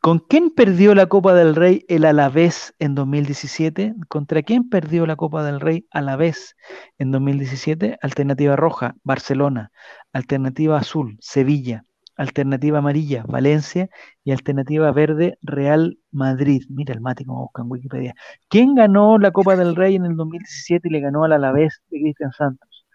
¿Con 0.09 0.21
quién 0.21 0.49
perdió 0.49 0.95
la 0.95 1.05
Copa 1.05 1.35
del 1.35 1.55
Rey 1.55 1.85
el 1.87 2.07
Alavés 2.07 2.75
en 2.79 2.95
2017? 2.95 3.95
¿Contra 4.09 4.43
quién 4.43 4.71
perdió 4.71 5.05
la 5.05 5.17
Copa 5.17 5.45
del 5.45 5.61
Rey 5.61 5.87
Alavés 5.91 6.57
en 6.97 7.11
2017? 7.11 7.99
Alternativa 8.01 8.57
roja, 8.57 8.95
Barcelona. 9.05 9.71
Alternativa 10.15 10.79
azul, 10.79 11.19
Sevilla. 11.21 11.85
Alternativa 12.17 12.79
amarilla, 12.79 13.23
Valencia. 13.29 13.91
Y 14.25 14.33
alternativa 14.33 14.91
verde, 14.93 15.37
Real 15.43 15.99
Madrid. 16.11 16.63
Mira 16.71 16.95
el 16.95 17.03
mate 17.03 17.27
como 17.27 17.43
busca 17.43 17.61
en 17.61 17.71
Wikipedia. 17.71 18.15
¿Quién 18.49 18.75
ganó 18.75 19.19
la 19.19 19.31
Copa 19.31 19.57
del 19.57 19.77
Rey 19.77 19.97
en 19.97 20.07
el 20.07 20.17
2017 20.17 20.89
y 20.89 20.91
le 20.91 21.01
ganó 21.01 21.25
al 21.25 21.35
Alavés 21.35 21.83
de 21.91 22.01
Cristian 22.01 22.33
Santos? 22.33 22.87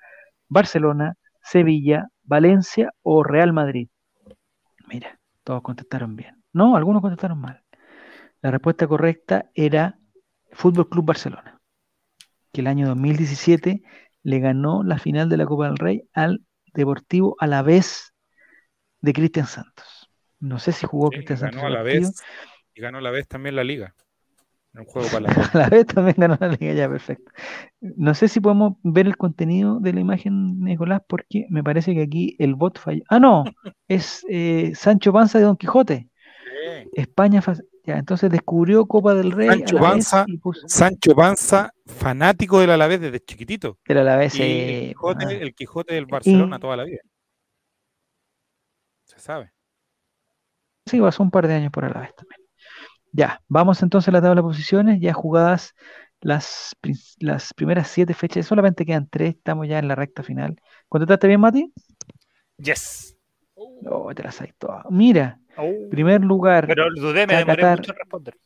¿Barcelona, 0.50 1.14
Sevilla, 1.44 2.08
Valencia 2.24 2.92
o 3.04 3.24
Real 3.24 3.54
Madrid? 3.54 3.88
Mira, 4.88 5.20
todos 5.44 5.62
contestaron 5.62 6.16
bien. 6.16 6.43
No, 6.54 6.76
algunos 6.76 7.02
contestaron 7.02 7.40
mal. 7.40 7.64
La 8.42 8.52
respuesta 8.52 8.88
correcta 8.88 9.50
era 9.56 9.98
Fútbol 10.52 10.90
Club 10.90 11.06
Barcelona, 11.06 11.60
que 12.52 12.62
el 12.62 12.68
año 12.68 12.88
2017 12.88 13.84
le 14.24 14.40
ganó 14.40 14.84
la 14.84 15.00
final 15.00 15.30
de 15.30 15.38
la 15.38 15.46
Copa 15.46 15.68
del 15.68 15.78
Rey 15.78 16.04
al 16.14 16.46
Deportivo 16.74 17.36
Alavés 17.40 18.14
de 19.02 19.14
Cristian 19.14 19.48
Santos. 19.48 20.10
No 20.40 20.60
sé 20.60 20.72
si 20.72 20.86
jugó 20.86 21.10
Cristian 21.10 21.40
Santos. 21.40 21.62
Ganó 21.62 21.68
a 21.68 21.78
la 21.78 21.84
vez 21.84 22.14
y 22.74 22.82
ganó 22.82 22.98
a 22.98 23.02
la 23.02 23.12
vez 23.12 23.28
también 23.28 23.56
la 23.56 23.64
liga. 23.64 23.96
Un 24.76 24.86
juego 24.86 25.08
para 25.10 25.22
la, 25.22 25.30
a 25.54 25.58
la 25.58 25.70
vez 25.70 25.86
también 25.86 26.16
ganó 26.18 26.38
la 26.40 26.48
liga, 26.48 26.74
ya 26.74 26.90
perfecto. 26.90 27.32
No 27.80 28.16
sé 28.16 28.28
si 28.28 28.40
podemos 28.40 28.74
ver 28.82 29.06
el 29.06 29.18
contenido 29.18 29.80
de 29.80 29.94
la 29.94 30.00
imagen, 30.00 30.60
Nicolás, 30.62 31.02
porque 31.08 31.46
me 31.50 31.64
parece 31.64 31.94
que 31.94 32.02
aquí 32.02 32.36
el 32.40 32.56
bot 32.56 32.80
falló. 32.80 33.04
Ah, 33.10 33.20
no, 33.20 33.44
es 33.88 34.26
eh, 34.30 34.74
Sancho 34.76 35.14
Panza 35.14 35.38
de 35.38 35.46
Don 35.46 35.58
Quijote. 35.58 36.10
España, 36.94 37.42
ya, 37.86 37.98
entonces 37.98 38.30
descubrió 38.32 38.86
Copa 38.86 39.14
del 39.14 39.32
Rey. 39.32 39.50
Sancho 39.50 39.78
Panza, 39.78 40.26
Sancho 40.68 41.16
Panza, 41.16 41.74
fanático 41.86 42.60
del 42.60 42.72
Alavés 42.72 43.02
desde 43.02 43.20
chiquitito. 43.20 43.78
El 43.86 43.98
Alavés, 43.98 44.40
el, 44.40 44.88
Quijote, 44.88 45.26
ah. 45.26 45.32
el 45.32 45.54
Quijote 45.54 45.94
del 45.96 46.06
Barcelona 46.06 46.60
toda 46.60 46.78
la 46.78 46.84
vida 46.86 47.02
sabe. 49.24 49.52
Sí, 50.86 51.00
pasó 51.00 51.24
un 51.24 51.32
par 51.32 51.48
de 51.48 51.54
años 51.56 51.72
por 51.72 51.90
la 51.90 52.02
vez 52.02 52.14
también. 52.16 52.42
Ya, 53.12 53.42
vamos 53.48 53.82
entonces 53.82 54.10
a 54.10 54.12
la 54.12 54.22
tabla 54.22 54.42
de 54.42 54.48
posiciones, 54.48 55.00
ya 55.00 55.14
jugadas 55.14 55.76
las, 56.20 56.76
las 57.20 57.54
primeras 57.54 57.88
siete 57.88 58.14
fechas, 58.14 58.46
solamente 58.46 58.86
quedan 58.86 59.08
tres, 59.08 59.36
estamos 59.36 59.68
ya 59.68 59.80
en 59.80 59.88
la 59.88 59.96
recta 59.96 60.24
final. 60.24 60.56
¿Contestaste 60.90 61.28
bien, 61.28 61.40
Mati? 61.40 61.72
Yes. 62.58 63.16
Oh, 63.56 64.14
te 64.14 64.24
las 64.24 64.42
hay 64.42 64.52
todas. 64.58 64.84
Mira, 64.90 65.40
oh. 65.58 65.90
primer 65.90 66.22
lugar. 66.22 66.68
Pero 66.68 66.86
dudé, 66.96 67.28
me 67.28 67.38
demoré 67.38 67.70
mucho 67.72 67.92
en 67.92 67.98
responder. 67.98 68.38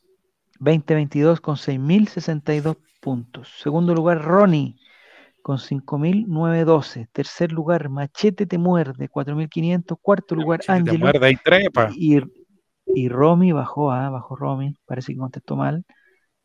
2022 0.59 1.41
con 1.41 1.55
6.062 1.55 2.77
puntos. 2.99 3.53
Segundo 3.59 3.93
lugar, 3.93 4.21
Ronnie 4.21 4.75
con 5.41 5.59
5.912. 5.59 7.07
Tercer 7.11 7.53
lugar, 7.53 7.87
Machete 7.89 8.45
te 8.45 8.57
muerde, 8.57 9.09
4.500. 9.09 9.97
Cuarto 10.01 10.35
lugar, 10.35 10.59
Ángelo. 10.67 11.09
Y, 11.95 12.19
y 12.87 13.09
Romy 13.09 13.53
bajó, 13.53 13.91
ah, 13.91 14.09
bajó 14.09 14.35
Romy, 14.35 14.75
parece 14.85 15.13
que 15.13 15.19
contestó 15.19 15.55
mal. 15.55 15.85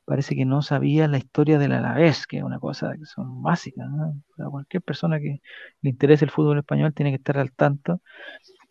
parece 0.05 0.37
que 0.37 0.45
no 0.45 0.63
sabía 0.63 1.09
la 1.09 1.19
historia 1.19 1.59
del 1.59 1.73
Alavés, 1.73 2.27
que 2.29 2.39
es 2.39 2.43
una 2.45 2.61
cosa 2.61 2.93
que 2.97 3.05
son 3.07 3.43
básicas. 3.43 3.89
cualquier 4.37 4.83
persona 4.83 5.19
que 5.19 5.41
le 5.81 5.91
interese 5.91 6.25
el 6.25 6.31
fútbol 6.31 6.59
español 6.59 6.95
tiene 6.95 7.11
que 7.11 7.17
estar 7.17 7.39
al 7.39 7.53
tanto 7.53 8.01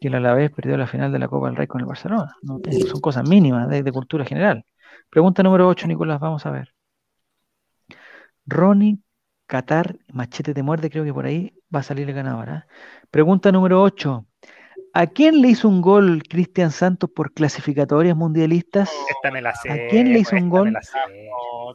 que 0.01 0.07
el 0.07 0.15
Alavés 0.15 0.49
perdió 0.49 0.75
la 0.77 0.87
final 0.87 1.11
de 1.11 1.19
la 1.19 1.27
Copa 1.27 1.45
del 1.45 1.55
Rey 1.55 1.67
con 1.67 1.79
el 1.79 1.85
Barcelona. 1.85 2.35
Son 2.41 2.99
cosas 3.01 3.29
mínimas 3.29 3.69
de, 3.69 3.91
cultura 3.91 4.25
general. 4.25 4.65
Pregunta 5.11 5.43
número 5.43 5.67
8, 5.67 5.87
Nicolás, 5.87 6.19
vamos 6.19 6.43
a 6.47 6.51
ver. 6.51 6.73
Ronnie 8.47 8.97
Qatar, 9.45 9.97
machete 10.11 10.55
de 10.55 10.63
muerte, 10.63 10.89
creo 10.89 11.03
que 11.03 11.13
por 11.13 11.27
ahí 11.27 11.53
va 11.73 11.81
a 11.81 11.83
salir 11.83 12.09
el 12.09 12.15
ganador. 12.15 12.49
¿ah? 12.49 12.67
Pregunta 13.11 13.51
número 13.51 13.79
8. 13.83 14.25
¿A 14.93 15.05
quién 15.05 15.39
le 15.39 15.49
hizo 15.49 15.69
un 15.69 15.81
gol 15.81 16.23
Cristian 16.27 16.71
Santos 16.71 17.09
por 17.15 17.31
clasificatorias 17.33 18.17
mundialistas? 18.17 18.89
¿A 19.69 19.75
quién 19.91 20.13
le 20.13 20.19
hizo 20.19 20.35
un 20.35 20.49
gol? 20.49 20.75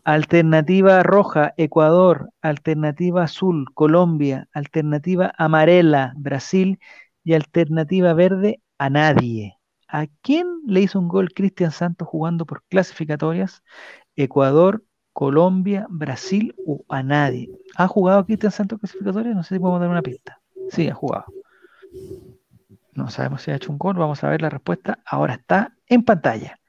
Alternativa 0.02 1.02
roja, 1.04 1.54
Ecuador. 1.56 2.30
Alternativa 2.42 3.22
azul, 3.22 3.66
Colombia. 3.72 4.48
Alternativa 4.52 5.32
amarela, 5.38 6.12
Brasil. 6.16 6.80
Y 7.26 7.34
alternativa 7.34 8.14
verde, 8.14 8.60
a 8.78 8.88
nadie. 8.88 9.58
¿A 9.88 10.06
quién 10.22 10.46
le 10.64 10.82
hizo 10.82 11.00
un 11.00 11.08
gol 11.08 11.32
Cristian 11.34 11.72
Santos 11.72 12.06
jugando 12.06 12.46
por 12.46 12.62
clasificatorias? 12.68 13.64
Ecuador, 14.14 14.84
Colombia, 15.12 15.88
Brasil 15.90 16.54
o 16.64 16.84
a 16.88 17.02
nadie. 17.02 17.50
¿Ha 17.74 17.88
jugado 17.88 18.24
Cristian 18.26 18.52
Santos 18.52 18.78
clasificatorias? 18.78 19.34
No 19.34 19.42
sé 19.42 19.56
si 19.56 19.58
podemos 19.58 19.80
dar 19.80 19.90
una 19.90 20.02
pista. 20.02 20.40
Sí, 20.70 20.88
ha 20.88 20.94
jugado. 20.94 21.24
No 22.92 23.10
sabemos 23.10 23.42
si 23.42 23.50
ha 23.50 23.56
hecho 23.56 23.72
un 23.72 23.78
gol. 23.78 23.96
Vamos 23.96 24.22
a 24.22 24.28
ver 24.28 24.40
la 24.40 24.48
respuesta. 24.48 25.00
Ahora 25.04 25.34
está 25.34 25.74
en 25.88 26.04
pantalla. 26.04 26.60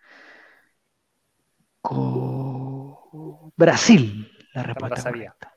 Brasil. 3.55 4.31
La 4.55 4.63
respuesta 4.63 5.03
correcta. 5.03 5.53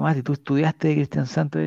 Más, 0.00 0.22
tú 0.22 0.32
estudiaste 0.32 0.94
Cristian 0.94 1.26
Santos. 1.26 1.62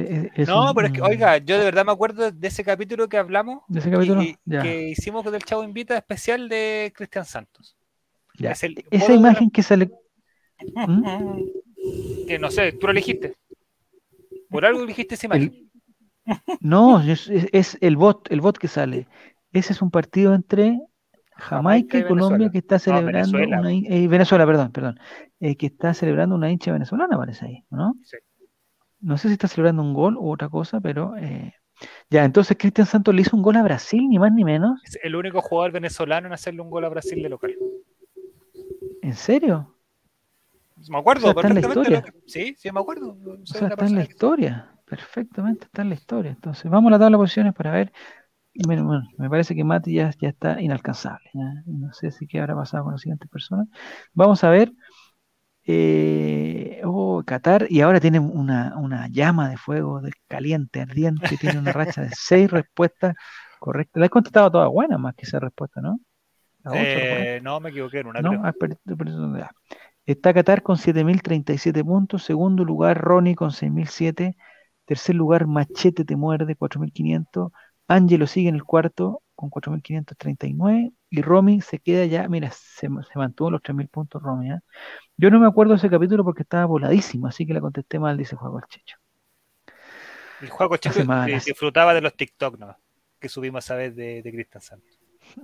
no, 0.48 0.74
pero 0.74 0.88
es 0.88 0.94
que, 0.94 1.02
oiga, 1.02 1.38
yo 1.38 1.58
de 1.58 1.66
verdad 1.66 1.86
me 1.86 1.92
acuerdo 1.92 2.32
de 2.32 2.48
ese 2.48 2.64
capítulo 2.64 3.08
que 3.08 3.18
hablamos. 3.18 3.64
De 3.68 3.80
ese 3.80 3.92
capítulo. 3.92 4.22
que 4.46 4.90
hicimos 4.90 5.24
con 5.24 5.34
el 5.36 5.44
Chavo 5.44 5.64
Invita 5.64 5.98
especial 5.98 6.50
de 6.50 6.94
Cristian 6.96 7.26
Santos. 7.26 7.78
Esa 8.92 9.14
imagen 9.14 9.50
que 9.50 9.64
sale. 9.64 9.92
¿Mm? 10.76 11.42
Que 12.28 12.38
no 12.38 12.52
sé, 12.52 12.74
tú 12.74 12.88
lo 12.88 12.92
elegiste. 12.92 13.38
Por 14.50 14.66
algo 14.66 14.84
elegiste 14.84 15.16
esa 15.16 15.28
imagen. 15.28 15.72
No, 16.60 17.02
es, 17.02 17.78
el 17.80 17.96
bot, 17.96 18.30
el 18.30 18.42
bot 18.42 18.58
que 18.58 18.68
sale. 18.68 19.08
Ese 19.54 19.72
es 19.72 19.82
un 19.82 19.90
partido 19.90 20.34
entre 20.34 20.78
Jamaica 21.38 22.00
y, 22.00 22.04
Colombia 22.04 22.50
que 22.50 22.58
está 22.60 22.80
celebrando 22.80 23.38
Venezuela. 23.38 23.60
una 23.60 23.72
eh, 23.72 24.08
Venezuela, 24.08 24.46
perdón, 24.46 24.72
perdón, 24.72 25.00
eh, 25.40 25.56
que 25.56 25.68
está 25.68 25.94
celebrando 25.94 26.36
una 26.36 26.52
hincha 26.52 26.72
venezolana, 26.72 27.18
parece 27.18 27.46
ahí, 27.46 27.64
¿no? 27.70 27.96
Sí. 28.04 28.18
No 29.00 29.18
sé 29.18 29.28
si 29.28 29.34
está 29.34 29.48
celebrando 29.48 29.84
un 29.84 29.94
gol 29.94 30.18
u 30.18 30.32
otra 30.32 30.50
cosa, 30.50 30.82
pero 30.82 31.16
eh, 31.18 31.54
ya, 32.10 32.26
entonces 32.26 32.58
Cristian 32.58 32.88
Santos 32.88 33.14
le 33.14 33.22
hizo 33.22 33.36
un 33.36 33.44
gol 33.44 33.56
a 33.58 33.64
Brasil, 33.64 34.08
ni 34.10 34.18
más 34.18 34.32
ni 34.34 34.44
menos. 34.44 34.82
Es 34.84 35.00
el 35.04 35.16
único 35.16 35.42
jugador 35.42 35.72
venezolano 35.72 36.28
en 36.28 36.34
hacerle 36.34 36.62
un 36.62 36.70
gol 36.70 36.86
a 36.86 36.90
Brasil 36.90 37.22
de 37.22 37.30
local. 37.30 37.56
¿En 39.02 39.14
serio? 39.14 39.76
Me 40.90 40.98
acuerdo, 40.98 41.30
está 41.30 41.48
en 41.48 41.54
la 41.54 41.60
historia. 41.60 42.06
Sí, 42.26 42.56
sí, 42.58 42.72
me 42.72 42.80
acuerdo. 42.80 43.18
O 43.42 43.46
sea, 43.46 43.68
está 43.68 43.86
en 43.86 43.96
la 43.96 44.04
historia. 44.04 44.72
Perfectamente 44.86 45.66
está 45.66 45.82
en 45.82 45.90
la 45.90 45.96
historia. 45.96 46.32
Entonces, 46.32 46.70
vamos 46.72 46.90
a 46.90 46.92
la 46.92 47.00
tabla 47.00 47.18
de 47.18 47.22
posiciones 47.22 47.54
para 47.54 47.72
ver. 47.72 47.92
Bueno, 48.66 49.04
me 49.18 49.30
parece 49.30 49.56
que 49.56 49.64
Mati 49.64 49.94
ya, 49.94 50.12
está 50.22 50.62
inalcanzable. 50.62 51.30
No 51.66 51.94
sé 51.94 52.12
si 52.12 52.26
qué 52.28 52.40
habrá 52.40 52.56
pasado 52.56 52.86
con 52.86 52.94
las 52.94 53.02
siguientes 53.02 53.30
personas. 53.30 53.68
Vamos 54.14 54.44
a 54.44 54.50
ver. 54.50 54.72
Eh, 55.70 56.82
oh, 56.86 57.24
Qatar, 57.26 57.68
y 57.70 57.82
ahora 57.82 58.00
tiene 58.00 58.20
una, 58.20 59.08
llama 59.12 59.50
de 59.50 59.58
fuego 59.58 60.00
de 60.00 60.12
caliente, 60.28 60.82
ardiente, 60.82 61.36
tiene 61.38 61.60
una 61.60 61.74
racha 61.74 62.02
de 62.02 62.10
seis 62.16 62.50
respuestas 62.50 63.16
correctas. 63.60 64.00
La 64.00 64.06
he 64.06 64.10
contestado 64.10 64.50
todas 64.50 64.70
buenas 64.70 65.00
más 65.00 65.14
que 65.16 65.26
esa 65.26 65.40
respuesta, 65.40 65.82
¿no? 65.82 66.00
Eh, 66.74 67.40
no, 67.44 67.60
me 67.60 67.70
equivoqué 67.70 68.00
en 68.00 68.08
una. 68.08 68.22
No, 68.22 68.44
Está 70.06 70.34
Qatar 70.34 70.64
con 70.64 70.78
7.037 70.78 71.84
puntos. 71.84 72.24
Segundo 72.24 72.64
lugar, 72.64 72.98
Ronnie 72.98 73.36
con 73.36 73.52
6.007. 73.52 74.38
Tercer 74.86 75.16
lugar, 75.16 75.48
Machete 75.48 76.06
te 76.06 76.16
muerde, 76.16 76.56
4.500. 76.58 77.52
Angelo 77.88 78.28
sigue 78.28 78.50
en 78.50 78.56
el 78.56 78.64
cuarto 78.64 79.22
con 79.36 79.50
4.539. 79.50 80.94
Y 81.10 81.22
Romy 81.22 81.62
se 81.62 81.80
queda 81.80 82.06
ya, 82.06 82.28
mira, 82.28 82.52
se, 82.52 82.90
mantuvo 82.90 83.52
los 83.52 83.62
3.000 83.62 83.90
puntos 83.90 84.22
Romy. 84.22 84.52
¿eh? 84.52 84.60
Yo 85.16 85.30
no 85.30 85.40
me 85.40 85.48
acuerdo 85.48 85.74
de 85.74 85.78
ese 85.78 85.90
capítulo 85.90 86.24
porque 86.24 86.44
estaba 86.44 86.66
voladísimo, 86.66 87.28
así 87.28 87.46
que 87.46 87.54
la 87.54 87.62
contesté 87.62 88.00
mal, 88.00 88.18
dice 88.18 88.36
Juego 88.36 88.60
Checho. 88.68 88.98
El 90.42 90.50
Juego 90.50 90.76
Checho 90.78 91.04
disfrutaba 91.46 91.94
de 91.94 92.02
los 92.02 92.16
TikTok, 92.16 92.60
¿no? 92.60 92.78
Que 93.20 93.30
subimos 93.30 93.72
a 93.72 93.76
vez 93.76 93.96
de, 93.96 94.22
de 94.22 94.32
Cristian 94.32 94.62
Santos. 94.62 95.00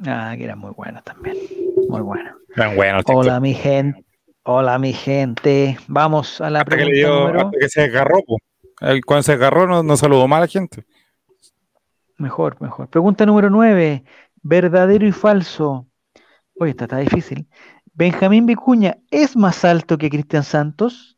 Ah, 0.06 0.34
que 0.38 0.44
era 0.44 0.56
muy 0.56 0.72
bueno 0.72 1.02
también. 1.04 1.38
Muy 1.88 2.02
bueno. 2.02 2.32
buenos. 2.76 3.04
Hola, 3.08 3.40
mi 3.40 3.54
gente. 3.54 4.04
Hola, 4.44 4.78
mi 4.78 4.94
gente. 4.94 5.78
Vamos 5.88 6.42
a 6.42 6.50
la 6.50 6.66
pregunta 6.66 6.94
que 6.94 7.04
número... 7.04 7.52
que 7.58 7.70
se 7.70 7.84
agarró, 7.84 8.20
cuando 9.06 9.24
se 9.24 9.34
agarró 9.34 9.68
no, 9.68 9.84
no 9.84 9.98
saludó 9.98 10.28
mal 10.28 10.40
a 10.40 10.42
la 10.42 10.48
gente. 10.48 10.86
Mejor, 12.24 12.62
mejor. 12.62 12.88
Pregunta 12.88 13.26
número 13.26 13.50
9. 13.50 14.06
¿Verdadero 14.42 15.06
y 15.06 15.12
falso? 15.12 15.90
Oye, 16.58 16.72
está 16.72 16.98
difícil. 16.98 17.50
¿Benjamín 17.94 18.46
Vicuña 18.46 18.98
es 19.12 19.36
más 19.36 19.66
alto 19.66 19.98
que 19.98 20.10
Cristian 20.10 20.46
Santos? 20.46 21.18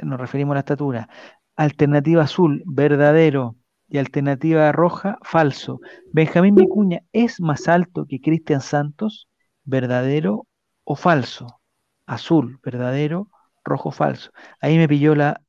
Nos 0.00 0.18
referimos 0.18 0.54
a 0.54 0.54
la 0.54 0.60
estatura. 0.60 1.08
Alternativa 1.54 2.24
azul, 2.24 2.64
verdadero. 2.66 3.54
Y 3.88 3.98
alternativa 3.98 4.72
roja, 4.72 5.18
falso. 5.22 5.78
Benjamín 6.12 6.56
Vicuña 6.56 7.02
es 7.12 7.40
más 7.40 7.68
alto 7.68 8.06
que 8.08 8.20
Cristian 8.20 8.62
Santos, 8.62 9.28
verdadero 9.62 10.48
o 10.82 10.96
falso. 10.96 11.60
Azul, 12.06 12.58
verdadero, 12.64 13.28
rojo, 13.64 13.92
falso. 13.92 14.32
Ahí 14.60 14.78
me 14.78 14.88
pilló 14.88 15.14
la 15.14 15.40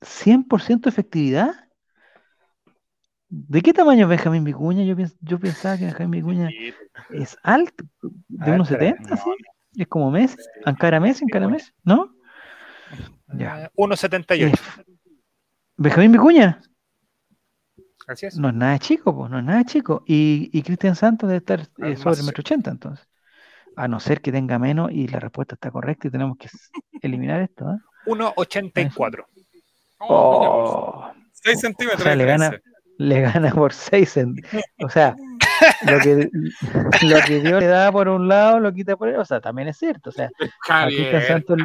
100% 0.00 0.88
efectividad. 0.88 1.64
¿De 3.36 3.62
qué 3.62 3.72
tamaño 3.72 4.04
es 4.04 4.08
Benjamín 4.08 4.44
Vicuña? 4.44 4.84
Yo, 4.84 4.94
yo 5.20 5.40
pensaba 5.40 5.76
que 5.76 5.86
Benjamín 5.86 6.10
Vicuña 6.12 6.50
es 7.10 7.36
alto, 7.42 7.84
de 8.28 8.52
unos 8.52 8.68
70, 8.68 9.16
¿sí? 9.16 9.30
Es 9.74 9.88
como 9.88 10.12
Messi, 10.12 10.36
Ankara 10.64 11.00
Messi, 11.00 11.24
Ankara 11.24 11.48
Messi, 11.48 11.72
¿no? 11.82 12.14
Ya. 13.36 13.72
1,78. 13.74 14.56
Benjamín 15.76 16.12
Vicuña. 16.12 16.62
Así 18.06 18.26
es. 18.26 18.38
No 18.38 18.50
es 18.50 18.54
nada 18.54 18.78
chico, 18.78 19.16
pues, 19.16 19.28
no 19.32 19.40
es 19.40 19.44
nada 19.44 19.64
chico. 19.64 20.04
Y, 20.06 20.48
y 20.52 20.62
Cristian 20.62 20.94
Santos 20.94 21.28
debe 21.28 21.38
estar 21.38 21.60
eh, 21.78 21.96
sobre 21.96 22.20
el 22.20 22.26
metro 22.26 22.40
ochenta, 22.40 22.70
entonces. 22.70 23.04
A 23.74 23.88
no 23.88 23.98
ser 23.98 24.20
que 24.20 24.30
tenga 24.30 24.60
menos 24.60 24.92
y 24.92 25.08
la 25.08 25.18
respuesta 25.18 25.56
está 25.56 25.72
correcta 25.72 26.06
y 26.06 26.12
tenemos 26.12 26.38
que 26.38 26.48
eliminar 27.02 27.40
esto. 27.40 27.68
¿eh? 27.68 27.78
1,84. 28.06 29.24
Oh, 29.98 31.10
6 31.32 31.60
centímetros. 31.60 32.00
O 32.00 32.04
sea, 32.04 32.14
le 32.14 32.26
gana, 32.26 32.60
le 32.98 33.20
gana 33.20 33.50
por 33.52 33.72
6 33.72 34.08
centímetros. 34.08 34.62
O 34.82 34.88
sea, 34.88 35.16
lo 35.86 35.98
que, 36.00 36.28
lo 37.06 37.20
que 37.26 37.40
Dios 37.40 37.60
le 37.60 37.66
da 37.66 37.90
por 37.92 38.08
un 38.08 38.28
lado 38.28 38.60
lo 38.60 38.72
quita 38.72 38.96
por 38.96 39.08
el 39.08 39.14
otro. 39.14 39.22
O 39.22 39.26
sea, 39.26 39.40
también 39.40 39.68
es 39.68 39.78
cierto. 39.78 40.10
O 40.10 40.12
sea, 40.12 40.30
a 40.68 40.86
Cristian 40.86 41.22
Santos 41.22 41.58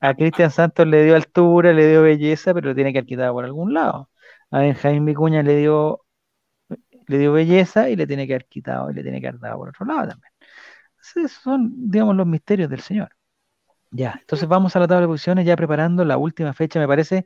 a 0.00 0.14
Cristian 0.14 0.50
Santos 0.50 0.86
le 0.86 1.04
dio 1.04 1.16
altura, 1.16 1.72
le 1.72 1.88
dio 1.88 2.02
belleza, 2.02 2.52
pero 2.54 2.68
lo 2.68 2.74
tiene 2.74 2.92
que 2.92 2.98
haber 3.00 3.30
por 3.32 3.44
algún 3.44 3.74
lado. 3.74 4.10
A 4.50 4.60
Benjamín 4.60 5.04
Vicuña 5.04 5.42
le 5.42 5.56
dio, 5.56 6.04
le 7.08 7.18
dio 7.18 7.32
belleza 7.32 7.88
y 7.90 7.96
le 7.96 8.06
tiene 8.06 8.26
que 8.26 8.34
haber 8.34 8.46
quitado 8.46 8.90
y 8.90 8.94
le 8.94 9.02
tiene 9.02 9.20
que 9.20 9.28
haber 9.28 9.40
dado 9.40 9.58
por 9.58 9.68
otro 9.70 9.86
lado 9.86 10.08
también. 10.08 10.32
Esos 11.00 11.32
son, 11.32 11.72
digamos, 11.90 12.16
los 12.16 12.26
misterios 12.26 12.70
del 12.70 12.80
Señor. 12.80 13.10
Ya, 13.90 14.16
entonces 14.20 14.48
vamos 14.48 14.76
a 14.76 14.80
la 14.80 14.88
tabla 14.88 15.02
de 15.02 15.06
posiciones 15.08 15.46
ya 15.46 15.56
preparando 15.56 16.04
la 16.04 16.18
última 16.18 16.52
fecha. 16.52 16.80
Me 16.80 16.88
parece 16.88 17.24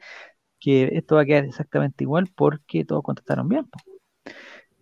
que 0.61 0.91
esto 0.93 1.17
va 1.17 1.23
a 1.23 1.25
quedar 1.25 1.45
exactamente 1.45 2.05
igual 2.05 2.29
porque 2.37 2.85
todos 2.85 3.03
contestaron 3.03 3.49
bien. 3.49 3.67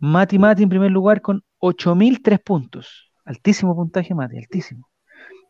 Mati 0.01 0.39
Mati 0.39 0.64
en 0.64 0.68
primer 0.68 0.91
lugar 0.91 1.20
con 1.20 1.43
8.003 1.61 2.43
puntos. 2.43 3.11
Altísimo 3.24 3.74
puntaje, 3.74 4.14
Mati, 4.14 4.37
altísimo 4.37 4.89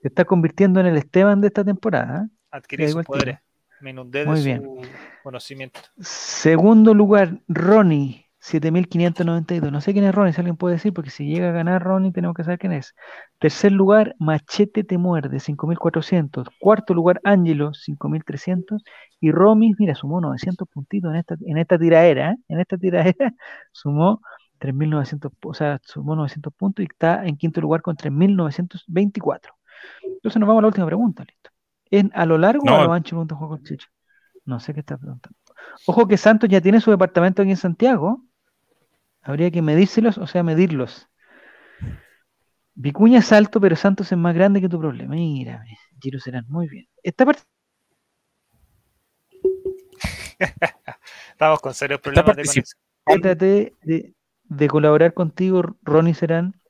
se 0.03 0.09
está 0.09 0.25
convirtiendo 0.25 0.81
en 0.81 0.87
el 0.87 0.97
Esteban 0.97 1.41
de 1.41 1.49
esta 1.49 1.65
temporada. 1.65 2.25
¿eh? 2.25 2.29
Adquirir 2.51 2.91
sus 2.91 3.05
poderes. 3.05 3.39
Me 3.81 3.91
inundé 3.91 4.25
de 4.25 4.57
su 4.57 4.83
conocimiento. 5.23 5.81
Segundo 6.01 6.95
lugar, 6.95 7.41
Ronnie, 7.47 8.27
7592. 8.41 9.71
No 9.71 9.81
sé 9.81 9.93
quién 9.93 10.05
es 10.05 10.15
Ronnie, 10.15 10.33
si 10.33 10.41
alguien 10.41 10.57
puede 10.57 10.77
decir, 10.77 10.93
porque 10.93 11.11
si 11.11 11.27
llega 11.27 11.51
a 11.51 11.53
ganar 11.53 11.83
Ronnie, 11.83 12.11
tenemos 12.11 12.35
que 12.35 12.43
saber 12.43 12.59
quién 12.59 12.73
es. 12.73 12.95
Tercer 13.39 13.71
lugar, 13.71 14.17
Machete 14.19 14.83
Te 14.83 14.99
Muerde, 14.99 15.39
5400. 15.39 16.49
Cuarto 16.59 16.93
lugar, 16.93 17.21
Angelo, 17.23 17.73
5300. 17.73 18.83
Y 19.21 19.33
Romy, 19.33 19.75
mira, 19.79 19.95
sumó 19.95 20.21
900 20.21 20.69
puntitos 20.69 21.11
en 21.11 21.17
esta, 21.17 21.37
en 21.45 21.59
esta 21.59 21.79
tiraera, 21.79 22.33
¿eh? 22.33 22.37
en 22.49 22.61
esta 22.61 22.79
tiradera, 22.79 23.35
sumó 23.73 24.21
3.900, 24.61 25.33
o 25.45 25.55
sea, 25.55 25.81
sumó 25.83 26.15
900 26.17 26.53
puntos 26.55 26.85
y 26.85 26.89
está 26.91 27.25
en 27.25 27.37
quinto 27.37 27.61
lugar 27.61 27.83
con 27.83 27.97
3.924. 27.97 29.41
Entonces 30.03 30.41
nos 30.41 30.47
vamos 30.47 30.61
a 30.61 30.63
la 30.63 30.69
última 30.69 30.87
pregunta, 30.87 31.25
listo. 31.25 31.51
¿En, 31.91 32.11
¿A 32.15 32.27
lo 32.27 32.39
largo 32.39 32.65
o 32.65 32.75
a 32.75 32.85
lo 32.85 32.93
ancho 32.93 33.11
pregunta 33.11 33.35
Juan? 33.35 33.61
No 34.45 34.61
sé 34.61 34.75
qué 34.75 34.81
está 34.81 34.97
preguntando. 34.97 35.37
Ojo 35.87 36.07
que 36.07 36.17
Santos 36.17 36.49
ya 36.49 36.61
tiene 36.61 36.81
su 36.81 36.91
departamento 36.91 37.43
aquí 37.43 37.51
en 37.51 37.57
Santiago. 37.57 38.25
Habría 39.23 39.51
que 39.51 39.63
medírselos, 39.63 40.19
o 40.19 40.27
sea, 40.27 40.43
medirlos. 40.43 41.09
Vicuña 42.75 43.19
es 43.19 43.33
alto, 43.33 43.61
pero 43.61 43.75
Santos 43.75 44.13
es 44.13 44.19
más 44.19 44.35
grande 44.35 44.61
que 44.61 44.69
tu 44.69 44.79
problema. 44.79 45.15
Mira, 45.15 45.65
Giro 46.01 46.21
Serán, 46.21 46.47
muy 46.49 46.69
bien. 46.69 46.87
Esta 47.03 47.27
parte. 47.27 47.43
Estamos 51.31 51.61
con 51.61 51.75
serios 51.75 52.01
problemas 52.01 52.37
de 52.37 52.43
conexión. 52.43 54.15
de, 54.45 54.69
colaborar 54.69 55.15
contigo, 55.15 55.63
Ronnie 55.83 56.15
Serán, 56.15 56.61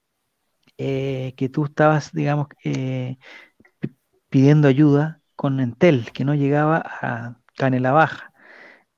eh, 0.77 1.35
que 1.37 1.49
tú 1.49 1.65
estabas, 1.65 2.13
digamos, 2.13 2.49
eh, 2.65 3.19
pidiendo 4.29 4.69
ayuda 4.69 5.21
con 5.37 5.61
Entel, 5.61 6.11
que 6.13 6.25
no 6.25 6.35
llegaba 6.35 6.83
a 6.85 7.41
Canela 7.57 7.93
Baja. 7.93 8.33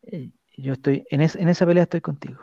Eh, 0.02 0.30
yo 0.56 0.74
estoy, 0.74 1.04
en, 1.10 1.20
en 1.22 1.48
esa 1.48 1.66
pelea 1.66 1.84
estoy 1.84 2.00
contigo. 2.00 2.40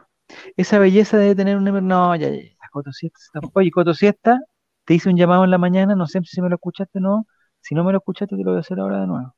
Esa 0.56 0.80
belleza 0.80 1.18
debe 1.18 1.36
tener 1.36 1.58
un... 1.58 1.88
No, 1.88 2.16
ya, 2.16 2.30
ya, 2.30 2.42
Coto 2.72 2.92
Siesta. 2.92 3.40
Oye, 3.54 3.72
Coto 3.72 3.94
Siesta, 3.94 4.40
te 4.86 4.94
hice 4.94 5.10
un 5.10 5.18
llamado 5.18 5.44
en 5.44 5.52
la 5.52 5.58
mañana, 5.58 5.96
no 5.96 6.08
sé 6.08 6.22
si 6.24 6.42
me 6.42 6.50
lo 6.50 6.56
escuchaste 6.56 7.00
o 7.00 7.02
no. 7.02 7.28
Si 7.62 7.76
no 7.76 7.84
me 7.84 7.92
lo 7.92 8.00
escuchaste, 8.00 8.36
te 8.36 8.44
lo 8.44 8.52
voy 8.52 8.58
a 8.58 8.62
hacer 8.62 8.80
ahora 8.80 9.02
de 9.02 9.08
nuevo. 9.08 9.37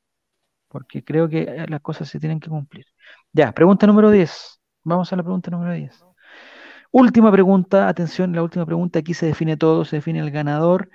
Porque 0.70 1.04
creo 1.04 1.28
que 1.28 1.42
eh, 1.42 1.66
las 1.68 1.82
cosas 1.82 2.08
se 2.08 2.20
tienen 2.20 2.40
que 2.40 2.50
cumplir. 2.50 2.86
Ya, 3.34 3.52
pregunta 3.52 3.86
número 3.86 4.10
10. 4.12 4.62
Vamos 4.84 5.12
a 5.12 5.16
la 5.18 5.24
pregunta 5.24 5.52
número 5.52 5.74
10. 5.74 6.06
Última 6.92 7.32
pregunta, 7.32 7.88
atención, 7.88 8.34
la 8.34 8.42
última 8.42 8.66
pregunta. 8.66 9.00
Aquí 9.00 9.14
se 9.14 9.26
define 9.26 9.58
todo, 9.58 9.84
se 9.84 9.98
define 9.98 10.20
el 10.20 10.32
ganador. 10.32 10.90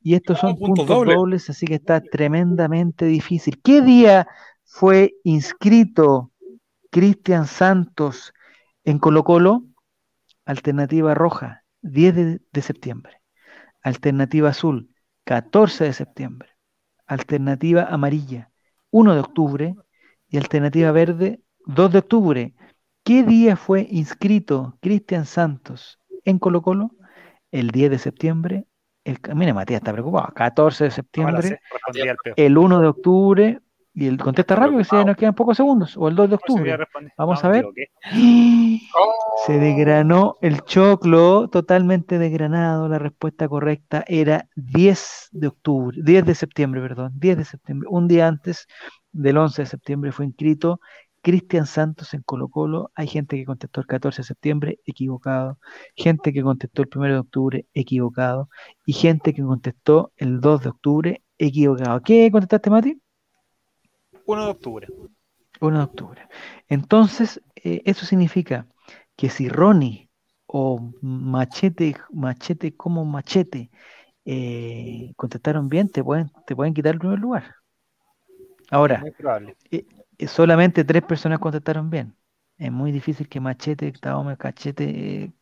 Y 0.00 0.14
estos 0.14 0.38
son 0.38 0.56
puntos, 0.56 0.86
dobles, 0.86 1.50
así 1.50 1.66
que 1.66 1.74
está 1.74 2.00
tremendamente 2.00 3.04
difícil. 3.04 3.60
¿Qué 3.62 3.82
día 3.82 4.28
fue 4.64 5.14
inscrito 5.24 6.32
Cristian 6.90 7.46
Santos 7.46 8.32
en 8.84 8.98
Colo 8.98 9.24
Colo? 9.24 9.64
Alternativa 10.44 11.14
roja, 11.14 11.64
10 11.82 12.40
de 12.50 12.62
septiembre. 12.62 13.20
Alternativa 13.82 14.50
azul, 14.50 14.90
14 15.24 15.84
de 15.84 15.92
septiembre. 15.92 16.50
Alternativa 17.06 17.84
amarilla, 17.84 18.47
1 18.90 19.14
de 19.14 19.20
octubre. 19.20 19.74
Y 20.30 20.36
alternativa 20.36 20.92
verde, 20.92 21.40
2 21.66 21.92
de 21.92 21.98
octubre. 21.98 22.54
¿Qué 23.02 23.22
día 23.22 23.56
fue 23.56 23.86
inscrito 23.90 24.76
Cristian 24.80 25.24
Santos 25.24 25.98
en 26.24 26.38
Colo 26.38 26.60
Colo? 26.60 26.90
El 27.50 27.70
10 27.70 27.90
de 27.90 27.98
septiembre. 27.98 28.66
El, 29.04 29.18
mira, 29.34 29.54
Matías 29.54 29.80
está 29.80 29.92
preocupado. 29.92 30.34
14 30.34 30.84
de 30.84 30.90
septiembre. 30.90 31.60
el 32.36 32.58
1 32.58 32.80
de 32.80 32.86
octubre 32.86 33.60
y 33.98 34.06
el 34.06 34.16
contesta 34.16 34.54
rápido 34.54 34.78
que 34.78 34.84
se 34.84 35.04
nos 35.04 35.16
quedan 35.16 35.34
pocos 35.34 35.56
segundos. 35.56 35.96
O 35.96 36.06
el 36.06 36.14
2 36.14 36.28
de 36.28 36.34
octubre. 36.36 36.78
Vamos 37.16 37.42
a 37.44 37.48
ver. 37.48 37.66
Se 39.46 39.58
desgranó 39.58 40.36
el 40.40 40.60
choclo, 40.62 41.48
totalmente 41.48 42.16
desgranado. 42.20 42.88
La 42.88 43.00
respuesta 43.00 43.48
correcta 43.48 44.04
era 44.06 44.48
10 44.54 45.30
de 45.32 45.48
octubre, 45.48 45.98
10 46.00 46.26
de 46.26 46.34
septiembre, 46.36 46.80
perdón, 46.80 47.12
10 47.16 47.38
de 47.38 47.44
septiembre. 47.44 47.88
Un 47.90 48.06
día 48.06 48.28
antes 48.28 48.68
del 49.10 49.36
11 49.36 49.62
de 49.62 49.66
septiembre 49.66 50.12
fue 50.12 50.26
inscrito 50.26 50.78
Cristian 51.20 51.66
Santos 51.66 52.14
en 52.14 52.22
Colo 52.22 52.48
Colo. 52.50 52.92
Hay 52.94 53.08
gente 53.08 53.34
que 53.34 53.44
contestó 53.44 53.80
el 53.80 53.88
14 53.88 54.22
de 54.22 54.26
septiembre, 54.26 54.78
equivocado. 54.86 55.58
Gente 55.96 56.32
que 56.32 56.42
contestó 56.42 56.82
el 56.82 56.88
1 56.94 57.04
de 57.04 57.18
octubre, 57.18 57.66
equivocado. 57.74 58.48
Y 58.86 58.92
gente 58.92 59.34
que 59.34 59.42
contestó 59.42 60.12
el 60.16 60.40
2 60.40 60.62
de 60.62 60.68
octubre, 60.68 61.22
equivocado. 61.36 62.00
¿Qué 62.02 62.30
contestaste, 62.30 62.70
Mati? 62.70 63.02
1 64.28 64.44
de 64.44 64.50
octubre. 64.50 64.88
1 65.60 65.78
de 65.78 65.84
octubre. 65.84 66.28
Entonces, 66.68 67.40
eh, 67.56 67.80
eso 67.86 68.04
significa 68.04 68.66
que 69.16 69.30
si 69.30 69.48
Ronnie 69.48 70.10
o 70.46 70.92
Machete, 71.00 71.96
Machete 72.12 72.76
como 72.76 73.06
Machete 73.06 73.70
eh, 74.26 75.14
contestaron 75.16 75.70
bien, 75.70 75.88
te 75.88 76.04
pueden, 76.04 76.30
te 76.46 76.54
pueden 76.54 76.74
quitar 76.74 76.92
el 76.92 77.00
primer 77.00 77.18
lugar. 77.18 77.54
Ahora, 78.70 79.02
eh, 79.70 79.86
solamente 80.26 80.84
tres 80.84 81.02
personas 81.04 81.38
contestaron 81.38 81.88
bien. 81.88 82.14
Es 82.58 82.70
muy 82.70 82.92
difícil 82.92 83.30
que 83.30 83.40
Machete, 83.40 83.94
Cachete, 84.38 85.32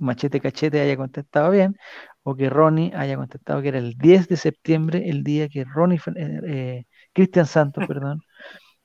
Machete 0.00 0.40
Cachete 0.40 0.80
haya 0.80 0.96
contestado 0.96 1.52
bien, 1.52 1.76
o 2.24 2.34
que 2.34 2.50
Ronnie 2.50 2.92
haya 2.96 3.16
contestado 3.16 3.62
que 3.62 3.68
era 3.68 3.78
el 3.78 3.94
10 3.94 4.26
de 4.26 4.36
septiembre, 4.36 5.08
el 5.08 5.22
día 5.22 5.48
que 5.48 5.62
Ronnie, 5.62 6.00
Cristian 7.12 7.46
Santos, 7.46 7.86
perdón, 7.86 8.22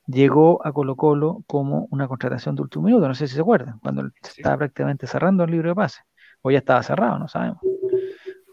llegó 0.05 0.65
a 0.65 0.71
Colo 0.71 0.95
Colo 0.95 1.43
como 1.47 1.87
una 1.91 2.07
contratación 2.07 2.55
de 2.55 2.61
último 2.61 2.85
minuto, 2.85 3.07
no 3.07 3.15
sé 3.15 3.27
si 3.27 3.35
se 3.35 3.41
acuerdan, 3.41 3.79
cuando 3.79 4.09
estaba 4.21 4.57
prácticamente 4.57 5.07
cerrando 5.07 5.43
el 5.43 5.51
libro 5.51 5.69
de 5.69 5.75
pase, 5.75 6.01
o 6.41 6.51
ya 6.51 6.59
estaba 6.59 6.83
cerrado, 6.83 7.19
no 7.19 7.27
sabemos. 7.27 7.59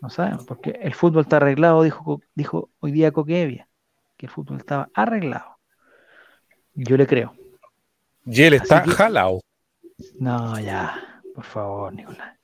No 0.01 0.11
sabemos, 0.11 0.45
porque 0.45 0.79
el 0.83 0.95
fútbol 0.95 1.23
está 1.23 1.39
arreglado, 1.39 1.83
dijo, 1.83 2.21
dijo 2.35 2.71
hoy 2.81 2.93
día 2.93 3.11
Coquevia, 3.11 3.69
que 4.19 4.27
el 4.27 4.33
fútbol 4.33 4.59
estaba 4.59 4.89
arreglado. 4.95 5.57
Yo 6.75 6.97
le 6.97 7.07
creo. 7.07 7.33
Y 8.27 8.43
él 8.43 8.55
está 8.55 8.85
jalado. 8.85 9.41
No, 10.19 10.59
ya, 10.59 11.23
por 11.35 11.45
favor, 11.45 11.95
Nicolás. 11.95 12.39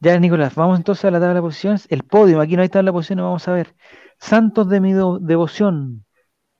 Ya, 0.00 0.18
Nicolás, 0.18 0.54
vamos 0.54 0.78
entonces 0.78 1.04
a 1.04 1.10
la 1.10 1.20
tabla 1.20 1.34
de 1.34 1.40
posiciones. 1.40 1.86
El 1.90 2.02
podio, 2.02 2.40
aquí 2.40 2.56
no 2.56 2.62
hay 2.62 2.68
tabla 2.68 2.90
de 2.90 2.94
posiciones, 2.94 3.22
vamos 3.22 3.46
a 3.46 3.52
ver. 3.52 3.74
Santos 4.18 4.68
de 4.68 4.80
mi 4.80 4.92
devoción. 4.92 6.04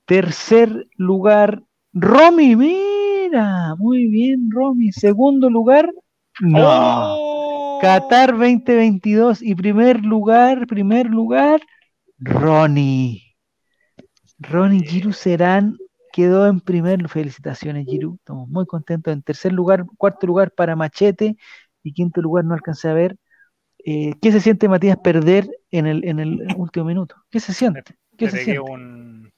Tercer 0.07 0.87
lugar, 0.97 1.63
Romy, 1.93 2.57
mira, 2.57 3.75
muy 3.77 4.07
bien, 4.07 4.51
Romy. 4.51 4.93
Segundo 4.93 5.49
lugar, 5.49 5.91
no. 6.41 7.17
Oh. 7.17 7.79
Qatar 7.81 8.33
2022 8.33 9.43
y 9.43 9.55
primer 9.55 10.05
lugar, 10.05 10.67
primer 10.67 11.07
lugar, 11.07 11.61
Ronnie. 12.19 13.37
Ronnie 14.39 14.87
Giru 14.87 15.13
Serán 15.13 15.77
quedó 16.13 16.47
en 16.47 16.61
primer. 16.61 17.09
Felicitaciones, 17.09 17.87
Giru. 17.87 18.17
Estamos 18.17 18.49
muy 18.49 18.67
contentos. 18.67 19.13
En 19.13 19.23
tercer 19.23 19.53
lugar, 19.53 19.85
cuarto 19.97 20.27
lugar 20.27 20.51
para 20.53 20.77
Machete 20.77 21.37
y 21.83 21.93
quinto 21.93 22.21
lugar 22.21 22.45
no 22.45 22.55
alcancé 22.55 22.89
a 22.89 22.95
ver. 22.95 23.17
Eh, 23.85 24.15
¿Qué 24.23 24.33
se 24.33 24.41
siente, 24.41 24.69
Matías, 24.69 24.97
perder 24.99 25.49
en 25.71 25.87
el, 25.87 26.05
en 26.07 26.19
el 26.19 26.47
último 26.57 26.87
minuto? 26.87 27.17
¿Qué 27.31 27.41
se 27.41 27.53
siente? 27.53 27.83
¿Qué 28.17 28.31
se 28.31 28.45
siente? 28.45 28.61
Un 28.61 29.34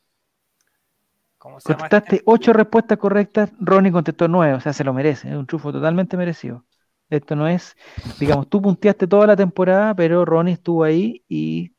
Contestaste 1.52 2.16
este? 2.16 2.22
ocho 2.26 2.52
respuestas 2.52 2.98
correctas, 2.98 3.52
Ronnie 3.60 3.92
contestó 3.92 4.28
nueve, 4.28 4.54
o 4.54 4.60
sea, 4.60 4.72
se 4.72 4.84
lo 4.84 4.92
merece, 4.92 5.28
es 5.28 5.34
un 5.34 5.46
trufo 5.46 5.72
totalmente 5.72 6.16
merecido. 6.16 6.64
Esto 7.08 7.36
no 7.36 7.46
es, 7.46 7.76
digamos, 8.18 8.48
tú 8.48 8.60
punteaste 8.60 9.06
toda 9.06 9.28
la 9.28 9.36
temporada, 9.36 9.94
pero 9.94 10.24
Ronnie 10.24 10.54
estuvo 10.54 10.82
ahí 10.82 11.22
y 11.28 11.72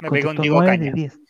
me 0.00 0.08
contestó 0.08 0.42
nueve 0.44 0.78
de 0.78 0.92
diez. 0.92 1.20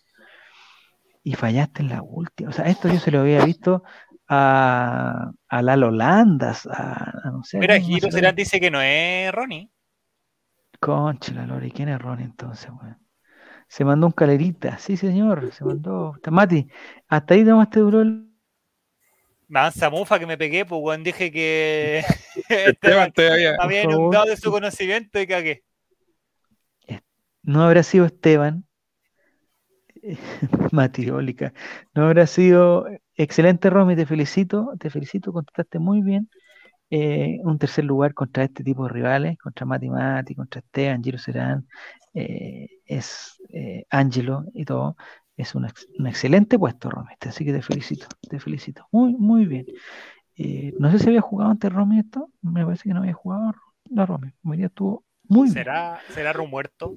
Y 1.23 1.35
fallaste 1.35 1.83
en 1.83 1.91
la 1.91 2.03
última. 2.03 2.51
O 2.51 2.53
sea, 2.53 2.65
esto 2.65 2.89
yo 2.89 2.99
se 2.99 3.11
lo 3.11 3.21
había 3.21 3.45
visto 3.45 3.85
a, 4.27 5.31
a 5.49 5.63
Lalo 5.63 5.91
Landas, 5.91 6.67
a, 6.67 7.31
no 7.31 7.45
sé. 7.45 7.59
Mira, 7.59 7.79
Giro 7.79 8.11
Serán 8.11 8.35
dice 8.35 8.59
que 8.59 8.71
no 8.71 8.81
es 8.81 9.31
Ronnie. 9.31 9.71
Concha 10.81 11.33
la 11.35 11.47
Lori, 11.47 11.71
¿quién 11.71 11.91
es 11.91 12.01
Ronnie 12.01 12.25
entonces, 12.25 12.71
weón? 12.71 12.99
Se 13.73 13.87
mandó 13.87 14.07
un 14.07 14.13
calerita, 14.13 14.77
sí 14.77 14.99
señor, 14.99 15.51
se 15.51 15.65
mandó. 15.65 16.15
Mati, 16.31 16.69
hasta 17.09 17.33
ahí 17.33 17.43
nomás 17.43 17.71
te 17.71 17.81
duró 17.81 18.03
el. 18.03 18.29
Mansa 19.49 19.89
mufa 19.89 20.19
que 20.19 20.27
me 20.27 20.37
pegué, 20.37 20.67
pues 20.67 20.79
weón, 20.85 21.03
dije 21.03 21.33
que 21.33 22.05
Esteban, 22.51 23.15
había, 23.17 23.57
había 23.59 23.85
inundado 23.85 24.27
de 24.27 24.37
su 24.37 24.51
conocimiento 24.51 25.19
y 25.19 25.27
cagué. 25.27 25.65
No 27.43 27.65
habrá 27.65 27.83
sido 27.83 28.05
Esteban, 28.05 28.67
Mati, 30.71 31.07
no 31.07 32.05
habrá 32.05 32.27
sido 32.27 32.87
excelente 33.15 33.71
Romy, 33.71 33.97
te 33.97 34.05
felicito, 34.05 34.75
te 34.79 34.91
felicito, 34.91 35.33
contestaste 35.33 35.79
muy 35.79 36.03
bien. 36.03 36.29
Eh, 36.95 37.41
un 37.43 37.59
tercer 37.59 37.87
lugar 37.87 38.13
contra 38.13 38.45
este 38.45 38.63
tipo 38.63 38.85
de 38.85 38.93
rivales, 38.93 39.39
contra 39.39 39.65
Mati 39.65 39.89
Mati, 39.89 40.35
contra 40.35 40.61
Esteban, 40.61 41.03
Giro 41.03 41.17
Serán, 41.17 41.67
eh, 42.13 42.69
es 42.85 43.41
eh, 43.49 43.87
Angelo 43.89 44.45
y 44.53 44.67
todo, 44.67 44.99
es 45.35 45.55
un, 45.55 45.65
excelente 46.07 46.59
puesto, 46.59 46.91
Romy. 46.91 47.15
Así 47.21 47.47
que 47.47 47.53
te 47.55 47.63
felicito, 47.63 48.09
te 48.29 48.39
felicito. 48.39 48.87
Muy, 48.93 49.15
muy 49.15 49.47
bien. 49.47 49.65
Eh, 50.37 50.75
no 50.79 50.91
sé 50.91 50.99
si 50.99 51.09
había 51.09 51.23
jugado 51.23 51.53
antes 51.53 51.73
Romy 51.73 52.01
esto, 52.01 52.29
me 52.43 52.63
parece 52.63 52.83
que 52.83 52.93
no 52.93 53.01
había 53.01 53.15
jugado 53.15 53.55
la 53.89 54.05
Romy. 54.05 54.31
estuvo 54.63 55.03
muy 55.25 55.49
¿Será, 55.49 55.93
bien. 55.93 56.15
¿Será 56.15 56.43
muerto? 56.43 56.95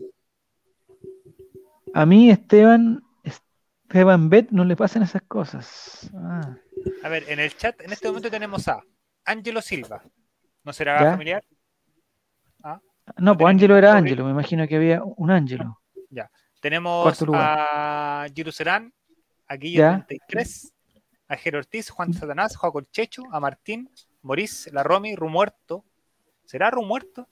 A 1.94 2.06
mí, 2.06 2.30
Esteban, 2.32 3.02
Esteban 3.24 4.30
Bet, 4.30 4.50
no 4.52 4.66
le 4.66 4.76
pasan 4.76 5.04
esas 5.04 5.22
cosas. 5.22 6.12
Ah. 6.16 6.58
A 7.02 7.08
ver, 7.08 7.24
en 7.30 7.40
el 7.40 7.56
chat 7.56 7.80
en 7.80 7.94
este 7.94 8.10
momento 8.10 8.30
tenemos 8.30 8.68
a 8.68 8.84
Angelo 9.26 9.62
Silva. 9.62 10.02
¿No 10.64 10.74
será 10.74 11.12
familiar? 11.12 11.44
No, 13.18 13.38
pues 13.38 13.50
Ángelo 13.50 13.78
era 13.78 13.96
Ángelo, 13.96 14.26
me 14.26 14.32
imagino 14.32 14.68
que 14.68 14.76
había 14.76 15.02
un 15.04 15.30
Ángelo. 15.30 15.80
Ya. 16.10 16.30
Tenemos 16.60 17.24
a 17.34 18.26
Giru 18.34 18.52
Serán, 18.52 18.92
a 19.48 19.56
Guillermo 19.56 20.04
33, 20.08 20.74
a 21.28 21.36
Jero 21.36 21.60
Ortiz, 21.60 21.90
Juan 21.92 22.14
Satanás, 22.14 22.56
Juan 22.56 22.86
Checho, 22.92 23.24
a 23.32 23.40
Martín, 23.40 23.90
Morís, 24.24 24.70
la 24.74 24.82
Romy, 24.82 25.16
Rumuerto. 25.16 25.86
¿Será 26.46 26.72
Rumuerto? 26.72 27.28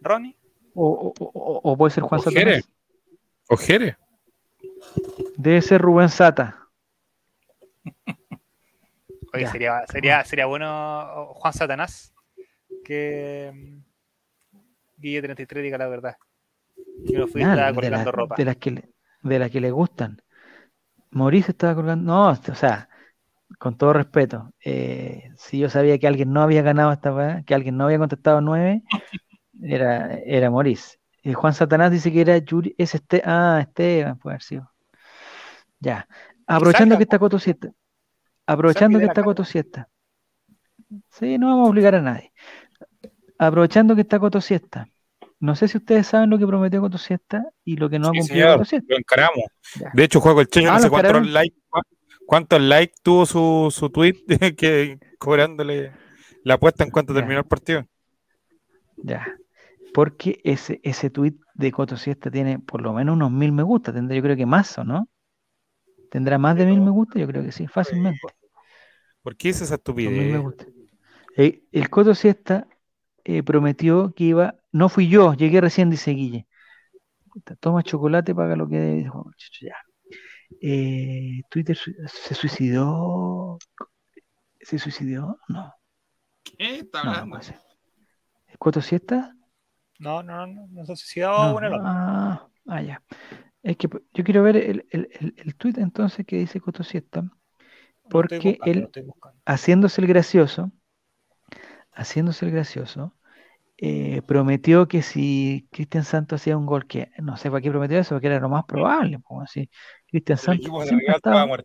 ¿Ronnie? 0.00 0.36
O, 0.74 1.12
o, 1.18 1.76
puede 1.76 1.90
ser 1.90 2.04
Juan 2.04 2.20
Satanás. 2.20 2.68
O 3.48 3.56
Jere. 3.56 3.96
Debe 5.36 5.62
ser 5.62 5.80
Rubén 5.80 6.08
Sata. 6.08 6.63
Oye, 9.34 9.46
sería, 9.48 9.84
sería, 9.90 10.24
sería 10.24 10.46
bueno 10.46 11.26
Juan 11.34 11.52
Satanás 11.52 12.14
que 12.84 13.50
mm, 13.52 14.60
Guille 14.96 15.22
33 15.22 15.64
diga 15.64 15.78
la 15.78 15.88
verdad. 15.88 16.16
Yo 17.04 17.20
no 17.20 17.26
fui 17.26 17.42
estaba 17.42 17.72
colgando 17.72 18.12
ropa. 18.12 18.36
De 18.36 18.44
las, 18.44 18.56
que 18.56 18.70
le, 18.70 18.90
de 19.22 19.38
las 19.38 19.50
que 19.50 19.60
le 19.60 19.70
gustan. 19.70 20.22
Mauricio 21.10 21.52
estaba 21.52 21.74
colgando. 21.74 22.12
No, 22.12 22.30
o 22.30 22.54
sea, 22.54 22.88
con 23.58 23.76
todo 23.76 23.92
respeto, 23.92 24.52
eh, 24.64 25.30
si 25.36 25.58
yo 25.58 25.68
sabía 25.68 25.98
que 25.98 26.06
alguien 26.06 26.32
no 26.32 26.42
había 26.42 26.62
ganado 26.62 26.92
esta 26.92 27.42
que 27.46 27.54
alguien 27.54 27.76
no 27.76 27.84
había 27.84 27.98
contestado 27.98 28.40
nueve, 28.40 28.82
era, 29.62 30.14
era 30.24 30.50
Maurice. 30.50 30.98
Juan 31.32 31.54
Satanás 31.54 31.90
dice 31.90 32.12
que 32.12 32.20
era 32.20 32.36
Yuri, 32.38 32.74
es 32.76 32.94
este, 32.94 33.22
ah, 33.24 33.58
Esteban, 33.60 34.18
puede 34.18 34.34
haber 34.34 34.42
sido. 34.42 34.70
Ya. 35.80 36.06
Aprovechando 36.46 36.96
que 36.96 37.04
está 37.04 37.18
Coto 37.18 37.38
Siesta. 37.38 37.70
Aprovechando 38.46 38.98
que 38.98 39.06
está 39.06 39.22
Coto 39.22 39.44
Siesta. 39.44 39.88
Sí, 41.10 41.38
no 41.38 41.48
vamos 41.48 41.66
a 41.66 41.70
obligar 41.70 41.94
a 41.94 42.02
nadie. 42.02 42.32
Aprovechando 43.38 43.94
que 43.94 44.02
está 44.02 44.18
Coto 44.18 44.40
Siesta. 44.40 44.88
No 45.40 45.56
sé 45.56 45.68
si 45.68 45.78
ustedes 45.78 46.06
saben 46.06 46.30
lo 46.30 46.38
que 46.38 46.46
prometió 46.46 46.80
Coto 46.80 46.98
Siesta 46.98 47.44
y 47.64 47.76
lo 47.76 47.90
que 47.90 47.98
no 47.98 48.08
ha 48.08 48.12
cumplido 48.12 48.52
Coto 48.52 48.64
Siesta. 48.64 48.86
Lo 48.88 48.98
encaramos. 48.98 49.44
De 49.92 50.04
hecho, 50.04 50.20
Juego 50.20 50.40
el 50.40 50.48
Cheño, 50.48 50.70
ah, 50.70 50.74
no 50.74 50.80
sé 50.80 50.90
cuántos 50.90 51.26
likes, 51.26 51.56
cuántos 52.26 52.60
likes 52.60 52.94
tuvo 53.02 53.26
su, 53.26 53.68
su 53.70 53.90
tweet 53.90 54.24
que 54.56 54.98
cobrándole 55.18 55.92
la 56.44 56.54
apuesta 56.54 56.84
en 56.84 56.90
cuanto 56.90 57.14
terminó 57.14 57.40
el 57.40 57.46
partido. 57.46 57.86
Ya 58.96 59.26
porque 59.94 60.40
ese, 60.42 60.80
ese 60.82 61.08
tweet 61.08 61.36
de 61.54 61.70
Coto 61.70 61.96
Siesta 61.96 62.28
tiene 62.28 62.58
por 62.58 62.82
lo 62.82 62.92
menos 62.92 63.14
unos 63.14 63.30
mil 63.30 63.52
me 63.52 63.62
gusta, 63.62 63.92
tendrá 63.92 64.16
yo 64.16 64.22
creo 64.22 64.36
que 64.36 64.44
más, 64.44 64.76
¿o 64.76 64.82
no? 64.84 65.08
¿Tendrá 66.14 66.38
más 66.38 66.54
de 66.54 66.64
mil 66.64 66.80
me 66.80 66.92
gusta? 66.92 67.18
Yo 67.18 67.26
creo 67.26 67.42
que 67.42 67.50
sí, 67.50 67.66
fácilmente. 67.66 68.20
¿Por 69.20 69.36
qué 69.36 69.48
es 69.48 69.60
esa 69.62 69.74
estupidez? 69.74 70.40
Eh, 71.36 71.64
el 71.72 71.90
Coto 71.90 72.14
Siesta 72.14 72.68
eh, 73.24 73.42
prometió 73.42 74.14
que 74.14 74.22
iba, 74.22 74.54
no 74.70 74.88
fui 74.88 75.08
yo, 75.08 75.34
llegué 75.34 75.60
recién, 75.60 75.90
dice 75.90 76.12
Guille. 76.12 76.46
Toma 77.58 77.82
chocolate, 77.82 78.32
paga 78.32 78.54
lo 78.54 78.68
que 78.68 78.78
debe. 78.78 79.10
Ya. 79.60 79.74
Eh, 80.60 81.42
Twitter 81.50 81.76
se 81.76 82.34
suicidó. 82.36 83.58
¿Se 84.60 84.78
suicidó? 84.78 85.40
No. 85.48 85.74
¿Qué 86.44 86.76
está 86.76 87.00
hablando? 87.00 87.40
¿El 88.46 88.58
Coto 88.58 88.80
Siesta? 88.80 89.34
No, 89.98 90.22
no, 90.22 90.46
no, 90.46 90.68
no 90.68 90.84
se 90.84 90.92
ha 90.92 90.96
suicidado 90.96 91.58
ah, 91.82 92.48
ah, 92.68 92.82
ya. 92.82 93.02
Es 93.64 93.78
que 93.78 93.88
yo 93.88 94.24
quiero 94.24 94.42
ver 94.42 94.58
el, 94.58 94.86
el, 94.90 95.08
el, 95.38 95.54
tweet 95.56 95.74
entonces 95.78 96.26
que 96.26 96.36
dice 96.36 96.60
Coto 96.60 96.84
Siesta, 96.84 97.24
porque 98.10 98.58
él, 98.66 98.90
haciéndose 99.46 100.02
el 100.02 100.06
gracioso, 100.06 100.70
haciéndose 101.90 102.44
el 102.44 102.52
gracioso, 102.52 103.16
eh, 103.78 104.20
prometió 104.26 104.86
que 104.86 105.00
si 105.00 105.66
Cristian 105.72 106.04
Santos 106.04 106.42
hacía 106.42 106.58
un 106.58 106.66
gol, 106.66 106.86
que 106.86 107.10
no 107.22 107.38
sé 107.38 107.50
para 107.50 107.62
qué 107.62 107.70
prometió 107.70 107.98
eso, 107.98 108.14
porque 108.14 108.26
era 108.26 108.38
lo 108.38 108.50
más 108.50 108.66
probable, 108.66 109.18
pues, 109.26 109.48
así. 109.48 109.70
Cristian 110.08 110.36
Santos 110.36 110.86
siempre 110.86 111.08
ha, 111.08 111.16
estado, 111.16 111.56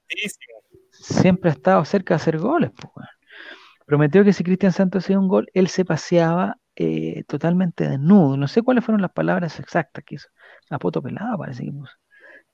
siempre 0.92 1.50
ha, 1.50 1.54
estado, 1.54 1.84
cerca 1.84 2.14
de 2.14 2.16
hacer 2.16 2.38
goles. 2.38 2.72
Pues, 2.72 3.08
prometió 3.86 4.24
que 4.24 4.32
si 4.32 4.46
Cristian 4.46 4.72
Santos 4.72 5.04
hacía 5.04 5.20
un 5.20 5.28
gol, 5.28 5.50
él 5.54 5.68
se 5.68 5.84
paseaba 5.84 6.59
eh, 6.82 7.26
totalmente 7.28 7.90
desnudo. 7.90 8.38
No 8.38 8.48
sé 8.48 8.62
cuáles 8.62 8.86
fueron 8.86 9.02
las 9.02 9.12
palabras 9.12 9.60
exactas 9.60 10.02
que 10.06 10.16
hizo. 10.16 10.30
A 10.70 10.80
poto 10.80 11.02
pelado 11.02 11.38
parece 11.38 11.66
que 11.66 11.74
puso. 11.74 11.92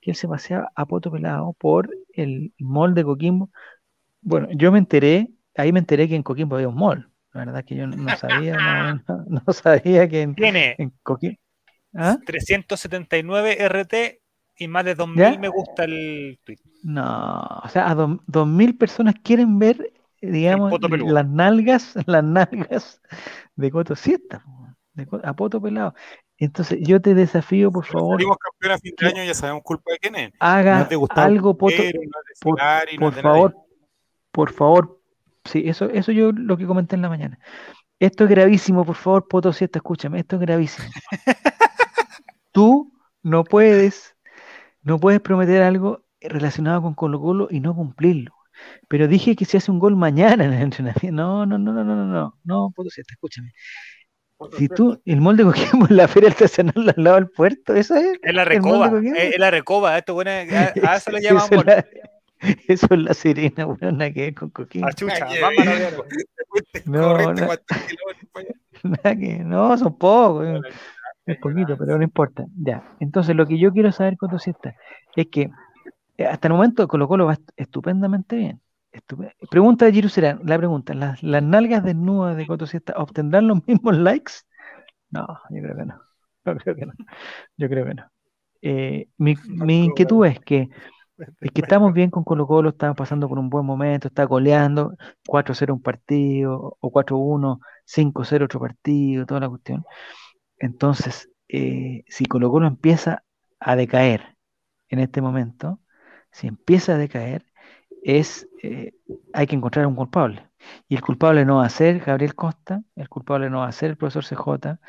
Que 0.02 0.12
él 0.12 0.18
se 0.18 0.28
paseaba 0.28 0.72
a 0.76 0.88
poto 0.88 1.12
pelado 1.12 1.54
por 1.60 1.92
el 2.14 2.52
mall 2.58 2.96
de 2.96 3.04
Coquimbo. 3.04 3.52
Bueno, 4.22 4.48
yo 4.52 4.72
me 4.72 4.80
enteré, 4.80 5.30
ahí 5.56 5.72
me 5.72 5.78
enteré 5.78 6.10
que 6.10 6.16
en 6.16 6.24
Coquimbo 6.24 6.56
había 6.56 6.70
un 6.70 6.76
mall. 6.76 7.08
La 7.34 7.46
verdad 7.46 7.64
que 7.64 7.76
yo 7.76 7.86
no 7.86 8.18
sabía, 8.18 8.58
no, 9.28 9.54
sabía 9.54 10.10
que 10.10 10.24
en, 10.24 10.34
Tiene 10.34 10.76
Coquimbo. 11.04 11.38
379 12.26 13.58
¿ah? 13.60 13.70
RT 13.70 13.94
y 14.58 14.68
más 14.68 14.86
de 14.86 14.96
2000 14.96 15.40
me 15.40 15.50
gusta 15.50 15.84
el 15.84 16.40
tweet. 16.44 16.58
No, 16.82 17.46
o 17.64 17.70
sea, 17.70 17.92
a 17.92 17.96
2000 18.26 18.76
personas 18.76 19.14
quieren 19.22 19.60
ver 19.60 19.94
digamos, 20.32 20.72
las 20.82 21.28
nalgas, 21.28 21.96
las 22.06 22.24
nalgas 22.24 23.02
de 23.56 23.72
Coto 23.72 23.96
Siesta, 23.96 24.44
a 25.24 25.34
poto 25.34 25.62
pelado. 25.62 25.94
Entonces, 26.38 26.80
yo 26.82 27.02
te 27.02 27.14
desafío, 27.14 27.72
por 27.72 27.86
favor. 27.86 28.16
Salimos 28.16 28.38
campeón 28.38 28.72
a 28.74 28.78
fin 28.78 28.94
de 28.98 29.08
año, 29.08 29.24
ya 29.24 29.34
sabemos 29.34 29.64
culpa 29.64 29.92
de 29.92 30.00
quién 30.00 30.16
es. 30.16 30.34
Haga 30.40 30.88
algo, 31.10 31.58
poto, 31.58 31.82
por, 32.42 32.60
por 33.00 33.14
favor, 33.14 33.56
por 34.32 34.52
favor. 34.52 35.02
Sí, 35.46 35.64
eso, 35.66 35.86
eso 35.86 36.12
yo 36.12 36.32
lo 36.32 36.58
que 36.58 36.66
comenté 36.66 36.96
en 36.96 37.04
la 37.04 37.10
mañana. 37.10 37.40
Esto 38.00 38.26
es 38.26 38.30
gravísimo, 38.30 38.84
por 38.84 38.96
favor, 38.96 39.28
Poto 39.28 39.54
Siesta, 39.54 39.80
escúchame, 39.80 40.20
esto 40.20 40.36
es 40.36 40.42
gravísimo. 40.42 40.88
Tú 42.52 42.92
no 43.24 43.44
puedes, 43.44 44.18
no 44.82 45.00
puedes 45.00 45.22
prometer 45.22 45.62
algo 45.62 46.04
relacionado 46.20 46.82
con 46.82 46.94
Colo 46.94 47.22
Colo 47.22 47.48
y 47.50 47.62
no 47.62 47.74
cumplirlo. 47.74 48.35
Pero 48.88 49.08
dije 49.08 49.36
que 49.36 49.46
se 49.46 49.58
hace 49.58 49.72
un 49.72 49.80
gol 49.80 49.96
mañana 49.96 50.46
en 50.46 50.54
el 50.54 50.62
entrenamiento. 50.64 51.12
No, 51.12 51.46
no, 51.46 51.58
no, 51.58 51.74
no, 51.74 51.84
no, 51.84 51.96
no, 51.96 52.06
no, 52.06 52.40
no, 52.44 52.72
puedo 52.76 52.90
escúchame. 52.90 53.52
Si 54.58 54.68
tú, 54.68 55.02
el 55.06 55.22
molde 55.22 55.44
Coquimbo 55.44 55.88
en 55.90 55.96
la 55.96 56.10
feria 56.10 56.30
artesanal 56.30 56.94
al 56.96 57.04
lado 57.04 57.16
del 57.16 57.30
puerto, 57.30 57.74
eso 57.74 57.96
es. 57.96 58.20
Es 58.22 58.34
la 58.34 58.44
recoba, 58.44 58.92
es, 59.18 59.40
la 59.40 59.50
recoba, 59.50 59.98
esto 59.98 60.14
bueno, 60.14 60.32
a, 60.84 60.96
eso 60.98 61.12
lo 61.12 61.20
llamamos. 61.20 61.52
eso, 61.52 61.64
la, 61.64 61.86
eso 62.68 62.88
es 62.92 63.00
la 63.00 63.14
sirena, 63.14 63.66
bueno, 63.66 63.92
nada 63.94 64.12
que 64.12 64.22
ver 64.22 64.36
con 64.36 64.50
Coquimbo. 64.50 64.92
chucha, 64.92 65.26
vamos 65.42 65.68
a 65.68 65.72
ver. 65.72 65.94
No, 66.86 67.18
no, 68.84 69.02
que, 69.02 69.40
no, 69.44 69.78
son 69.78 69.98
pocos. 69.98 70.62
Es 71.26 71.38
poquito, 71.40 71.76
pero 71.78 71.98
no 71.98 72.04
importa. 72.04 72.46
Ya. 72.56 72.84
Entonces, 73.00 73.36
lo 73.36 73.48
que 73.48 73.58
yo 73.58 73.72
quiero 73.72 73.92
saber, 73.92 74.16
Coto 74.18 74.38
Siesta, 74.38 74.76
es 75.16 75.28
que 75.28 75.42
eh, 75.42 75.52
hasta 76.18 76.48
el 76.48 76.54
momento 76.54 76.88
Colo 76.88 77.08
Colo 77.08 77.26
va 77.26 77.38
estupendamente 77.58 78.36
bien. 78.36 78.62
Pregunta 79.50 79.86
de 79.86 80.10
Serán, 80.10 80.40
la 80.44 80.58
pregunta, 80.58 80.94
¿las, 80.94 81.22
nalgas 81.22 81.84
desnudas 81.84 82.38
de 82.38 82.48
Coto 82.48 82.66
Siesta 82.66 82.94
obtendrán 82.98 83.48
los 83.48 83.66
mismos 83.68 83.98
likes? 83.98 84.34
No, 85.10 85.28
yo 85.50 85.62
creo 85.62 85.76
que 85.76 85.86
no. 85.86 86.02
Yo 86.46 86.56
creo 86.58 86.76
que 86.76 86.86
no. 86.86 86.94
Yo 87.58 87.70
creo 87.70 87.86
que 87.86 87.94
no. 87.96 88.04
Eh, 88.62 89.10
mi, 89.18 89.36
mi, 89.48 89.86
inquietud 89.86 90.26
es 90.26 90.40
que, 90.40 90.70
es 91.18 91.52
que 91.52 91.62
estamos 91.62 91.94
bien 91.94 92.10
con 92.10 92.24
Colo 92.24 92.48
Colo, 92.48 92.70
estamos 92.70 92.96
pasando 92.96 93.28
por 93.28 93.40
un 93.40 93.50
buen 93.50 93.66
momento, 93.66 94.08
está 94.08 94.24
goleando 94.26 94.96
4-0 95.28 95.74
un 95.74 95.82
partido, 95.82 96.78
o 96.80 96.92
4-1, 96.92 97.60
5-0 97.86 98.46
otro 98.46 98.60
partido, 98.60 99.26
toda 99.26 99.42
la 99.42 99.50
cuestión. 99.50 99.84
Entonces, 100.58 101.30
eh, 101.50 102.04
si 102.08 102.26
Colo 102.26 102.50
Colo 102.50 102.68
empieza 102.68 103.24
a 103.60 103.76
decaer 103.76 104.38
en 104.90 105.00
este 105.00 105.22
momento, 105.22 105.80
si 106.36 106.48
empieza 106.48 106.96
a 106.96 106.98
decaer, 106.98 107.46
es, 108.04 108.50
eh, 108.62 108.94
hay 109.32 109.48
que 109.48 109.56
encontrar 109.56 109.88
un 109.88 109.96
culpable. 109.96 110.50
Y 110.90 110.96
el 110.96 111.02
culpable 111.02 111.46
no 111.46 111.58
va 111.58 111.66
a 111.66 111.70
ser 111.70 112.00
Gabriel 112.00 112.36
Costa, 112.36 112.84
el 112.98 113.08
culpable 113.08 113.50
no 113.50 113.60
va 113.60 113.70
a 113.70 113.72
ser 113.72 113.92
el 113.92 113.98
profesor 113.98 114.26
CJ, 114.26 114.80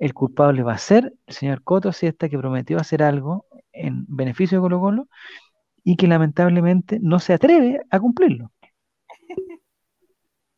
el 0.00 0.14
culpable 0.14 0.64
va 0.64 0.72
a 0.72 0.78
ser 0.78 1.14
el 1.26 1.34
señor 1.34 1.62
Coto 1.62 1.92
Siesta, 1.92 2.28
que 2.28 2.36
prometió 2.36 2.78
hacer 2.78 3.04
algo 3.04 3.46
en 3.70 4.04
beneficio 4.08 4.58
de 4.58 4.62
Colo 4.62 4.80
Colo 4.80 5.08
y 5.84 5.94
que 5.94 6.08
lamentablemente 6.08 6.98
no 7.00 7.20
se 7.20 7.34
atreve 7.34 7.82
a 7.88 8.00
cumplirlo. 8.00 8.50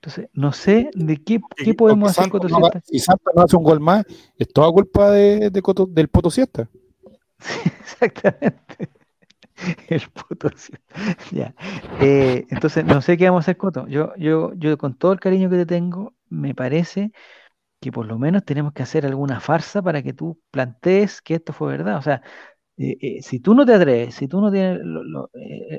Entonces, 0.01 0.31
no 0.33 0.53
sé 0.53 0.89
de 0.95 1.23
qué, 1.23 1.41
qué 1.57 1.75
podemos 1.75 2.17
hacer 2.17 2.31
Coto 2.31 2.49
Siesta. 2.49 2.81
si 2.85 2.99
Santa 3.01 3.33
no 3.37 3.43
hace 3.43 3.57
un 3.57 3.65
gol 3.65 3.81
más, 3.81 4.07
es 4.39 4.49
toda 4.49 4.73
culpa 4.73 5.11
de, 5.11 5.51
del 5.51 6.09
Poto 6.09 6.31
Siesta. 6.31 6.71
exactamente. 7.81 8.98
el 9.89 10.03
puto. 10.11 10.51
ya. 11.33 11.55
Eh, 12.01 12.47
entonces, 12.51 12.85
no 12.85 13.01
sé 13.01 13.17
qué 13.17 13.27
vamos 13.27 13.43
a 13.43 13.45
hacer, 13.45 13.57
Coto. 13.57 13.87
Yo, 13.89 14.15
yo, 14.17 14.53
yo, 14.55 14.79
con 14.79 14.95
todo 14.95 15.13
el 15.13 15.21
cariño 15.21 15.51
que 15.51 15.57
te 15.57 15.67
tengo, 15.67 16.15
me 16.29 16.55
parece 16.55 17.13
que 17.81 17.93
por 17.93 18.07
lo 18.07 18.19
menos 18.19 18.45
tenemos 18.45 18.73
que 18.73 18.83
hacer 18.83 19.07
alguna 19.07 19.41
farsa 19.41 19.83
para 19.83 20.03
que 20.03 20.13
tú 20.13 20.41
plantees 20.51 21.23
que 21.23 21.35
esto 21.35 21.53
fue 21.53 21.69
verdad. 21.69 21.99
O 21.99 22.03
sea, 22.03 22.23
eh, 22.77 22.97
eh, 23.01 23.23
si 23.23 23.41
tú 23.41 23.55
no 23.55 23.65
te 23.65 23.75
atreves, 23.75 24.15
si 24.15 24.29
tú 24.29 24.41
no 24.41 24.51
tienes 24.51 24.81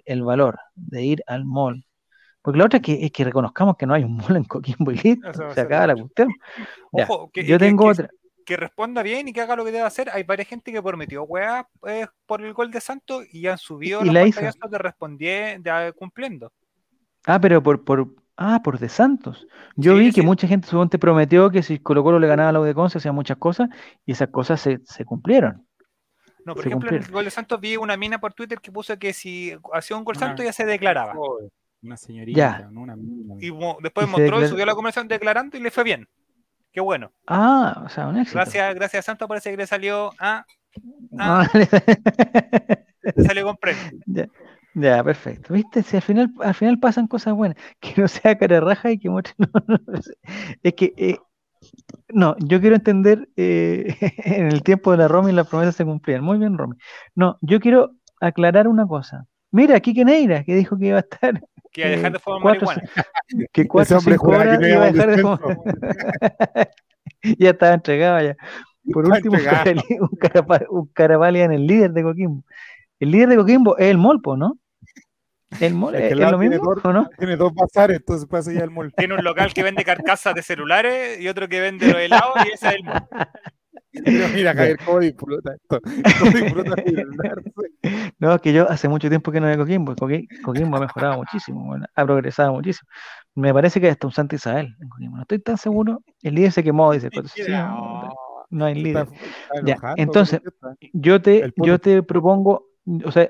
el 0.05 0.23
valor 0.23 0.59
de 0.75 1.03
ir 1.03 1.23
al 1.27 1.45
mall, 1.45 1.85
porque 2.41 2.57
la 2.57 2.65
otra 2.65 2.77
es 2.77 2.83
que, 2.83 3.05
es 3.05 3.11
que 3.11 3.25
reconozcamos 3.25 3.75
que 3.75 3.85
no 3.85 3.93
hay 3.93 4.03
un 4.03 4.15
mall 4.15 4.37
en 4.37 4.45
Coquimbo 4.45 4.91
y 4.91 4.97
se 4.97 5.61
acaba 5.61 5.87
la 5.87 5.95
cuestión. 5.95 6.29
Ojo, 6.91 7.29
yo 7.33 7.59
tengo 7.59 7.87
otra 7.87 8.09
que 8.49 8.57
responda 8.57 9.03
bien 9.03 9.27
y 9.27 9.31
que 9.31 9.41
haga 9.41 9.55
lo 9.55 9.63
que 9.63 9.71
debe 9.71 9.85
hacer. 9.85 10.09
Hay 10.11 10.23
varias 10.23 10.47
gente 10.47 10.71
que 10.71 10.81
prometió 10.81 11.21
weá 11.21 11.67
eh, 11.87 12.07
por 12.25 12.41
el 12.41 12.51
gol 12.53 12.71
de 12.71 12.81
Santos 12.81 13.23
y 13.31 13.45
han 13.45 13.59
subido 13.59 14.01
¿Y 14.01 14.05
los 14.05 14.13
la 14.15 14.23
de 14.23 14.77
respondiendo, 14.79 15.71
cumpliendo. 15.95 16.51
Ah, 17.27 17.39
pero 17.39 17.61
por, 17.61 17.83
por, 17.83 18.07
ah, 18.37 18.59
por 18.63 18.79
de 18.79 18.89
Santos. 18.89 19.45
Yo 19.75 19.93
vi 19.93 20.11
que 20.11 20.23
mucha 20.23 20.47
gente 20.47 20.67
suponte 20.67 20.97
prometió 20.97 21.51
que 21.51 21.61
si 21.61 21.77
Colo 21.77 22.03
Colo 22.03 22.17
le 22.17 22.25
ganaba 22.25 22.49
a 22.49 22.51
la 22.53 22.59
U 22.59 22.63
de 22.63 22.73
Conce 22.73 22.97
hacía 22.97 23.11
muchas 23.11 23.37
cosas 23.37 23.69
y 24.03 24.13
esas 24.13 24.29
cosas 24.29 24.59
se, 24.59 24.79
se 24.83 25.05
cumplieron. 25.05 25.67
No, 26.43 26.55
por 26.55 26.65
ejemplo, 26.65 26.89
en 26.89 27.03
el 27.03 27.11
gol 27.11 27.25
de 27.25 27.29
Santos 27.29 27.61
vi 27.61 27.77
una 27.77 27.97
mina 27.97 28.19
por 28.19 28.33
Twitter 28.33 28.59
que 28.59 28.71
puso 28.71 28.97
que 28.97 29.13
si 29.13 29.55
hacía 29.73 29.95
un 29.95 30.03
gol 30.03 30.15
Santos 30.15 30.43
ya 30.43 30.53
se 30.53 30.65
declaraba. 30.65 31.13
Una 31.83 31.97
señorita, 31.97 32.67
no 32.71 32.81
una 32.81 32.95
mina. 32.95 33.35
Y 33.39 33.51
después 33.83 34.07
mostró 34.07 34.43
y 34.43 34.47
subió 34.47 34.65
la 34.65 34.73
conversación 34.73 35.07
declarando 35.07 35.55
y 35.55 35.59
le 35.59 35.69
fue 35.69 35.83
bien. 35.83 36.07
Qué 36.71 36.81
bueno. 36.81 37.11
Ah, 37.27 37.83
o 37.85 37.89
sea, 37.89 38.07
un 38.07 38.17
éxito. 38.17 38.37
Gracias, 38.37 38.75
gracias 38.75 38.99
a 38.99 39.05
Santos 39.11 39.27
parece 39.27 39.51
que 39.51 39.57
le 39.57 39.67
salió 39.67 40.11
a. 40.19 40.45
Ah, 41.17 41.49
le 41.53 43.23
salió 43.25 43.45
con 43.45 43.57
premio. 43.57 43.81
Ya, 44.75 45.03
perfecto. 45.03 45.53
¿Viste? 45.53 45.81
Si 45.81 45.95
al 45.95 46.03
final, 46.03 46.31
al 46.41 46.53
final 46.53 46.79
pasan 46.79 47.07
cosas 47.07 47.33
buenas. 47.33 47.57
Que 47.79 47.99
no 47.99 48.07
sea 48.07 48.37
cara 48.37 48.59
raja 48.59 48.91
y 48.91 48.99
que 48.99 49.09
muestre. 49.09 49.35
es 50.63 50.73
que. 50.73 50.93
Eh, 50.95 51.17
no, 52.09 52.35
yo 52.39 52.61
quiero 52.61 52.75
entender 52.75 53.27
eh, 53.35 53.95
en 54.23 54.47
el 54.47 54.63
tiempo 54.63 54.91
de 54.91 54.97
la 54.97 55.07
Romy 55.07 55.31
las 55.33 55.47
promesas 55.47 55.75
se 55.75 55.85
cumplían. 55.85 56.23
Muy 56.23 56.37
bien, 56.37 56.57
Romy. 56.57 56.77
No, 57.15 57.37
yo 57.41 57.59
quiero 57.59 57.91
aclarar 58.21 58.67
una 58.67 58.87
cosa. 58.87 59.25
Mira, 59.51 59.79
Kike 59.79 60.05
Neira, 60.05 60.43
que 60.43 60.55
dijo 60.55 60.77
que 60.77 60.87
iba 60.87 60.97
a 60.97 61.01
estar. 61.01 61.41
Que 61.71 61.81
iba 61.81 61.89
a 61.89 61.91
dejar 61.91 62.11
de 62.11 62.19
fumar 62.19 62.41
marihuana. 62.41 62.81
Que 63.51 63.67
cuatro 63.67 63.97
o 63.97 64.01
cinco 64.01 64.29
horas 64.29 64.59
iba 64.61 64.83
a 64.83 64.91
dejar 64.91 65.15
de 65.15 65.21
fumar. 65.21 65.57
ya 67.37 67.49
estaba 67.49 67.73
entregado 67.73 68.21
ya. 68.21 68.35
Por 68.93 69.07
último, 69.07 69.37
un, 70.69 70.87
carapal, 70.93 71.35
en 71.35 71.51
el 71.51 71.67
líder 71.67 71.91
de 71.91 72.03
Coquimbo. 72.03 72.43
El 72.99 73.11
líder 73.11 73.29
de 73.29 73.35
Coquimbo 73.37 73.77
es 73.77 73.87
el 73.87 73.97
Molpo, 73.97 74.35
¿no? 74.35 74.57
El 75.59 75.73
mall 75.73 75.95
es, 75.95 76.15
lo 76.15 76.37
mismo, 76.37 76.75
¿o 76.83 76.93
no? 76.93 77.09
Tiene 77.17 77.35
dos 77.35 77.51
bazares, 77.55 77.97
entonces 77.97 78.27
pasa 78.29 78.53
ya 78.53 78.63
el 78.63 78.69
mall. 78.69 78.93
Tiene 78.95 79.15
un 79.15 79.23
local 79.23 79.51
que 79.51 79.63
vende 79.63 79.83
carcasas 79.83 80.35
de 80.35 80.43
celulares 80.43 81.19
y 81.19 81.27
otro 81.27 81.49
que 81.49 81.59
vende 81.59 81.87
los 81.87 81.99
helados 81.99 82.33
y 82.45 82.53
ese 82.53 82.67
es 82.67 82.75
el 82.75 82.83
mall. 82.83 83.07
Mira, 84.35 84.53
Javier, 84.53 84.77
cómo 84.85 84.99
disfruta 84.99 85.53
esto. 85.53 85.79
No, 88.19 88.35
es 88.35 88.41
que 88.41 88.51
yo 88.51 88.69
hace 88.69 88.89
mucho 88.89 89.07
tiempo 89.07 89.31
que 89.31 89.39
no 89.39 89.47
veo 89.47 89.57
Coquimbo. 89.57 89.95
Coquimbo 89.95 90.77
ha 90.77 90.81
mejorado 90.81 91.17
muchísimo, 91.17 91.75
ha 91.95 92.05
progresado 92.05 92.51
muchísimo. 92.51 92.89
Me 93.35 93.53
parece 93.53 93.79
que 93.79 93.87
hasta 93.87 94.07
un 94.07 94.13
Santa 94.13 94.35
Isabel 94.35 94.75
en 94.81 94.89
Coquimbo. 94.89 95.15
No 95.15 95.21
estoy 95.21 95.39
tan 95.39 95.57
seguro. 95.57 96.03
El 96.21 96.35
líder 96.35 96.51
se 96.51 96.63
quemó, 96.63 96.91
dice. 96.91 97.09
no, 98.49 98.65
hay 98.65 98.75
líder. 98.75 99.07
ya, 99.63 99.77
entonces, 99.95 100.41
yo 100.91 101.21
te, 101.21 101.53
yo 101.55 101.79
te 101.79 102.03
propongo, 102.03 102.67
o 103.05 103.11
sea, 103.11 103.29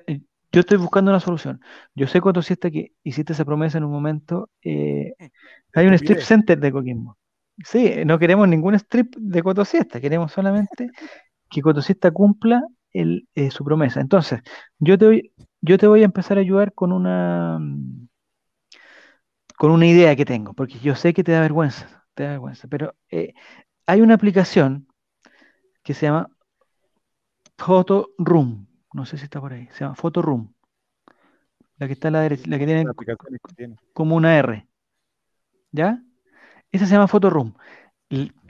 yo 0.52 0.62
estoy 0.62 0.78
buscando 0.78 1.12
una 1.12 1.20
solución. 1.20 1.62
Yo 1.94 2.08
sé, 2.08 2.22
cuando 2.22 2.42
Siesta, 2.42 2.72
que 2.72 2.94
hiciste 3.04 3.34
esa 3.34 3.46
promesa 3.46 3.78
en 3.78 3.84
un 3.84 3.92
momento. 3.92 4.50
Eh, 4.64 5.14
hay 5.74 5.88
un 5.88 5.94
strip 5.94 6.20
center 6.20 6.60
de 6.60 6.72
Coquimbo. 6.72 7.19
Sí, 7.66 7.94
no 8.06 8.20
queremos 8.20 8.48
ningún 8.48 8.76
strip 8.76 9.16
de 9.18 9.44
Cotosiesta, 9.44 10.00
queremos 10.00 10.32
solamente 10.32 10.90
que 11.50 11.62
Cotosiesta 11.62 12.12
cumpla 12.12 12.64
el, 12.94 13.28
eh, 13.36 13.52
su 13.52 13.64
promesa. 13.66 14.02
Entonces, 14.02 14.42
yo 14.80 14.98
te, 14.98 15.06
voy, 15.06 15.34
yo 15.62 15.78
te 15.78 15.88
voy 15.88 16.02
a 16.04 16.06
empezar 16.06 16.38
a 16.38 16.42
ayudar 16.42 16.74
con 16.74 16.92
una 16.94 17.60
con 19.58 19.72
una 19.72 19.86
idea 19.88 20.16
que 20.16 20.26
tengo, 20.26 20.54
porque 20.54 20.80
yo 20.80 20.96
sé 20.96 21.14
que 21.14 21.24
te 21.24 21.34
da 21.34 21.42
vergüenza, 21.42 22.06
te 22.14 22.24
da 22.24 22.30
vergüenza, 22.32 22.68
pero 22.68 22.96
eh, 23.12 23.34
hay 23.86 24.02
una 24.02 24.16
aplicación 24.16 24.88
que 25.84 25.94
se 25.94 26.08
llama 26.08 26.30
Photo 27.58 28.10
Room, 28.18 28.68
no 28.94 29.06
sé 29.06 29.18
si 29.18 29.26
está 29.26 29.40
por 29.40 29.54
ahí, 29.54 29.68
se 29.74 29.82
llama 29.82 29.96
Photo 29.96 30.22
Room, 30.22 30.52
la 31.78 31.88
que 31.88 31.94
está 31.94 32.08
a 32.10 32.12
la 32.12 32.22
derecha, 32.22 32.44
la 32.48 32.58
que 32.58 32.66
tiene 32.66 32.86
como 33.94 34.16
una 34.16 34.38
R, 34.38 34.68
¿ya? 35.72 36.02
Esa 36.72 36.86
se 36.86 36.94
llama 36.94 37.08
Photoroom. 37.08 37.54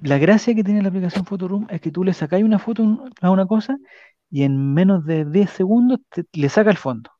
La 0.01 0.17
gracia 0.17 0.55
que 0.55 0.63
tiene 0.63 0.81
la 0.81 0.89
aplicación 0.89 1.25
Photoroom 1.25 1.67
es 1.69 1.81
que 1.81 1.91
tú 1.91 2.03
le 2.03 2.13
sacas 2.13 2.41
una 2.41 2.59
foto 2.59 3.05
a 3.21 3.29
una 3.29 3.45
cosa 3.45 3.77
y 4.29 4.43
en 4.43 4.73
menos 4.73 5.05
de 5.05 5.25
10 5.25 5.49
segundos 5.49 5.99
le 6.33 6.49
saca 6.49 6.69
el 6.69 6.77
fondo. 6.77 7.11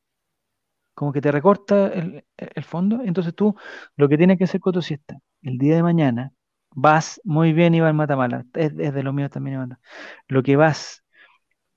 Como 0.93 1.14
que 1.14 1.22
te 1.22 1.32
recorta 1.32 1.88
el, 1.88 2.24
fondo. 2.64 3.02
Entonces 3.04 3.34
tú 3.34 3.56
lo 3.95 4.10
que 4.10 4.18
tienes 4.18 4.38
que 4.38 4.43
hacer, 4.45 4.60
Coto, 4.60 4.82
si 4.82 4.95
está 4.95 5.18
el 5.41 5.58
día 5.58 5.76
de 5.76 5.84
mañana, 5.84 6.34
vas 6.72 7.22
muy 7.24 7.54
bien, 7.54 7.74
Iván 7.74 7.95
Matamala. 7.95 8.45
Es, 8.54 8.74
es 8.78 8.93
de 8.93 9.04
lo 9.04 9.14
mío 9.14 9.30
también, 9.30 9.56
Iván. 9.56 9.80
Lo 10.28 10.43
que 10.43 10.56
vas 10.56 11.04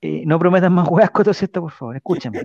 eh, 0.05 0.23
no 0.25 0.37
prometas 0.37 0.69
más 0.69 0.89
hueás, 0.89 1.11
Coto 1.11 1.33
Siesta, 1.33 1.61
por 1.61 1.71
favor, 1.71 1.95
escúchame. 1.95 2.43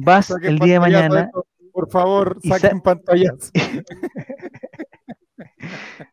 Vas 0.00 0.28
el 0.42 0.58
día 0.58 0.74
de 0.74 0.80
mañana. 0.80 1.30
por 1.72 1.88
favor, 1.88 2.36
saquen 2.42 2.80
pantallas. 2.80 3.52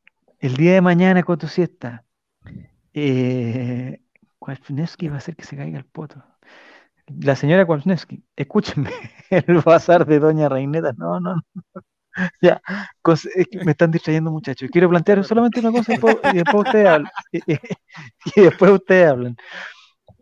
El 0.43 0.57
día 0.57 0.73
de 0.73 0.81
mañana 0.81 1.23
con 1.23 1.37
tu 1.37 1.47
siesta, 1.47 2.03
eh, 2.93 4.01
va 4.45 4.51
a 4.51 5.17
hacer 5.17 5.37
que 5.37 5.45
se 5.45 5.55
caiga 5.55 5.77
el 5.77 5.85
poto. 5.85 6.21
La 7.07 7.37
señora 7.37 7.65
Kwasniewski, 7.65 8.21
escúchenme, 8.35 8.89
el 9.29 9.61
bazar 9.61 10.05
de 10.05 10.19
Doña 10.19 10.49
Reineta, 10.49 10.91
no, 10.97 11.21
no, 11.21 11.35
no. 11.35 11.41
Ya, 12.41 12.61
me 13.63 13.71
están 13.71 13.89
distrayendo 13.91 14.31
muchachos. 14.31 14.69
Quiero 14.69 14.89
plantear 14.89 15.23
solamente 15.23 15.61
una 15.61 15.71
cosa 15.71 15.93
y 15.93 15.95
después, 15.95 16.17
ustedes 16.53 16.87
hablan. 16.89 17.11
Y, 17.31 18.41
después 18.41 18.71
ustedes 18.71 19.07
hablan. 19.09 19.37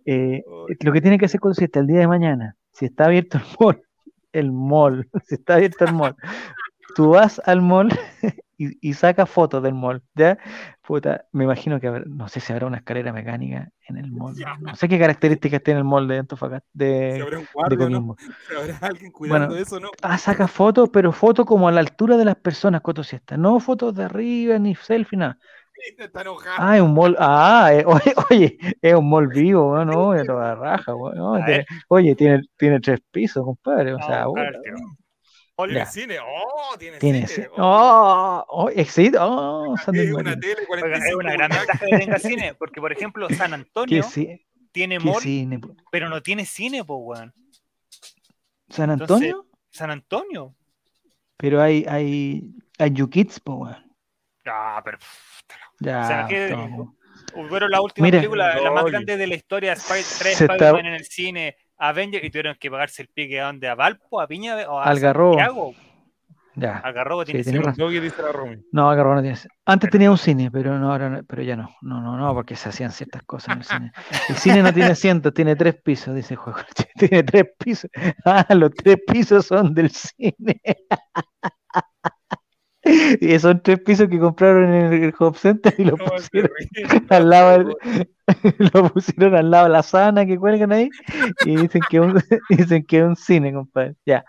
Eh, 0.06 0.44
lo 0.82 0.94
que 0.94 1.02
tiene 1.02 1.18
que 1.18 1.26
hacer 1.26 1.40
con 1.40 1.56
siesta 1.56 1.80
el 1.80 1.88
día 1.88 2.02
de 2.02 2.08
mañana, 2.08 2.56
si 2.72 2.86
está 2.86 3.06
abierto 3.06 3.40
el 3.40 3.44
mall, 3.60 3.84
el 4.34 4.52
mall, 4.52 5.10
si 5.26 5.34
está 5.34 5.56
abierto 5.56 5.84
el 5.84 5.94
mall, 5.94 6.16
tú 6.96 7.10
vas 7.10 7.42
al 7.44 7.64
mall 7.64 7.90
y, 8.82 8.94
saca 8.94 9.26
fotos 9.26 9.64
del 9.64 9.74
mall, 9.74 10.04
¿ya? 10.16 10.38
Puta, 10.82 11.26
me 11.32 11.44
imagino 11.44 11.80
que 11.80 12.04
no 12.06 12.28
sé 12.28 12.40
si 12.40 12.54
habrá 12.54 12.68
una 12.68 12.78
escalera 12.78 13.14
mecánica 13.14 13.72
en 13.88 13.98
el 13.98 14.12
mall. 14.12 14.36
No 14.60 14.76
sé 14.76 14.88
qué 14.88 15.00
características 15.00 15.64
tiene 15.64 15.80
el 15.80 15.86
mall 15.86 16.08
de 16.08 16.20
Antofagasta, 16.20 16.68
de, 16.74 17.14
si 17.16 17.22
habrá 17.22 17.40
un 17.40 17.48
guardia, 17.54 17.90
¿no? 17.90 18.16
¿Habrá 18.60 18.78
alguien 18.82 19.12
cuidando 19.12 19.48
bueno, 19.48 19.62
eso, 19.62 19.80
no? 19.80 19.90
Ah, 20.02 20.18
saca 20.18 20.48
fotos, 20.48 20.90
pero 20.92 21.12
fotos 21.12 21.46
como 21.46 21.68
a 21.68 21.72
la 21.72 21.80
altura 21.80 22.18
de 22.18 22.26
las 22.26 22.36
personas, 22.36 22.82
Coto 22.82 23.04
Siesta. 23.04 23.38
No 23.38 23.60
fotos 23.60 23.96
de 23.96 24.04
arriba, 24.04 24.58
ni 24.60 24.76
selfie, 24.76 25.18
nada. 25.18 25.38
Ah, 26.58 26.78
es 26.78 26.84
un 26.84 26.94
mall. 26.94 27.16
Ah, 27.20 27.72
eh, 27.74 27.84
oye, 27.88 28.14
oye, 28.30 28.58
es 28.82 28.94
un 28.94 29.10
mall 29.10 29.28
vivo, 29.28 29.84
¿no? 29.84 30.14
Es 30.14 30.26
toda 30.26 30.56
raja, 30.56 30.94
Oye, 31.88 32.16
tiene, 32.16 32.42
tiene 32.58 32.80
tres 32.80 33.00
pisos, 33.12 33.44
compadre. 33.44 33.94
O 33.94 34.00
sea, 34.00 34.26
Oye, 35.56 35.86
cine, 35.86 36.18
oh, 36.20 36.76
tiene, 36.78 37.00
cine. 37.00 37.50
Oh, 37.58 38.44
oh, 38.48 38.70
existe, 38.70 39.18
oh, 39.20 39.76
es 39.76 39.88
una 40.14 40.40
tele 40.40 40.62
es 40.64 41.16
una 41.16 41.34
gran 41.34 41.52
ventaja 41.52 41.86
que 41.86 41.98
tenga 41.98 42.20
cine, 42.20 42.56
porque 42.56 42.80
por 42.82 42.92
ejemplo 42.92 43.28
San 43.38 43.54
Antonio 43.54 44.04
tiene 44.72 45.00
mall, 45.00 45.22
pero 45.92 46.10
no 46.10 46.22
tiene 46.22 46.46
cine, 46.46 46.84
pues, 46.84 47.00
weón. 47.02 47.34
¿San 48.70 48.90
Antonio? 48.90 49.46
San 49.70 49.92
Antonio. 49.92 50.56
Pero 51.38 51.62
hay, 51.62 51.86
hay, 51.88 52.44
hay 52.80 52.92
YouKids, 52.92 53.40
pues, 53.42 53.58
weón. 53.58 53.96
Ah, 54.46 54.82
pero. 54.84 54.98
Ya, 55.80 56.02
o 56.02 56.08
sea, 56.08 56.28
que, 56.28 56.50
la 57.70 57.82
última 57.82 58.10
película, 58.10 58.60
la 58.60 58.72
más 58.72 58.86
grande 58.86 59.18
de 59.18 59.28
la 59.28 59.36
historia, 59.36 59.74
Spider 59.74 60.06
3 60.20 60.42
Spider-Man 60.42 60.86
en 60.86 60.94
el 60.94 61.06
cine, 61.06 61.58
Avengers 61.82 62.24
y 62.24 62.30
tuvieron 62.30 62.56
que 62.60 62.70
pagarse 62.70 63.02
el 63.02 63.08
pique 63.08 63.42
a 63.42 63.46
donde, 63.46 63.68
a 63.68 63.76
Valpo, 63.76 64.22
a 64.22 64.28
Piña 64.28 64.56
o 64.70 64.80
a 64.80 64.84
Algarrobo. 64.84 65.34
Santiago. 65.34 65.74
Ya. 66.56 66.78
Algarrobo 66.80 67.24
tiene 67.24 67.44
sí. 67.44 67.52
No, 68.72 68.90
Algarrobo 68.90 69.16
no 69.16 69.22
tiene 69.22 69.38
Antes 69.66 69.90
tenía 69.90 70.12
un 70.12 70.18
cine, 70.18 70.52
pero 70.52 70.78
no, 70.78 70.92
ahora 70.92 71.24
pero 71.28 71.42
ya 71.42 71.56
no. 71.56 71.76
No, 71.82 72.02
no, 72.02 72.18
no, 72.18 72.34
porque 72.34 72.56
se 72.56 72.70
hacían 72.70 72.92
ciertas 72.92 73.24
cosas 73.24 73.54
en 73.54 73.60
el 73.60 73.64
cine. 73.64 73.92
El 74.30 74.36
cine 74.36 74.64
no 74.64 74.74
tiene 74.74 74.92
asientos, 74.92 75.34
tiene 75.34 75.56
tres 75.56 75.76
pisos, 75.82 76.14
dice 76.14 76.34
el 76.34 76.40
juego. 76.40 76.60
Tiene 76.98 77.24
tres 77.24 77.46
pisos. 77.58 77.90
Ah, 78.26 78.46
los 78.54 78.72
tres 78.72 78.98
pisos 79.08 79.48
son 79.48 79.74
del 79.74 79.90
cine. 79.90 80.62
Y 83.22 83.40
son 83.40 83.62
tres 83.62 83.80
pisos 83.82 84.08
que 84.10 84.20
compraron 84.20 84.74
en 84.74 84.94
el 85.04 85.14
Home 85.20 85.38
Center 85.38 85.74
y 85.78 85.84
lo 85.84 85.98
pusieron 85.98 86.52
al 87.10 87.30
lado 87.30 87.78
lo 88.74 88.90
pusieron 88.90 89.36
al 89.36 89.52
lado 89.52 89.66
de 89.66 89.72
la 89.72 89.84
sana 89.84 90.26
que 90.26 90.38
cuelgan 90.38 90.72
ahí 90.72 90.90
y 91.46 91.58
dicen 91.58 91.82
que 91.90 92.00
un, 92.00 92.20
dicen 92.50 92.84
que 92.86 93.00
es 93.00 93.04
un 93.04 93.16
cine, 93.16 93.54
compadre. 93.54 93.96
Ya. 94.06 94.24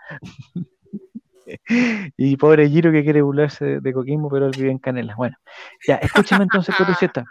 Y 2.17 2.37
pobre 2.37 2.69
Giro 2.69 2.91
que 2.91 3.03
quiere 3.03 3.21
burlarse 3.21 3.79
de, 3.81 3.93
Coquimbo, 3.93 4.29
pero 4.29 4.47
él 4.47 4.53
vive 4.55 4.71
en 4.71 4.79
Canela. 4.79 5.15
Bueno, 5.15 5.37
ya, 5.87 5.95
escúchame 5.95 6.43
entonces, 6.43 6.75
Coto 6.75 6.93
Siesta. 6.93 7.25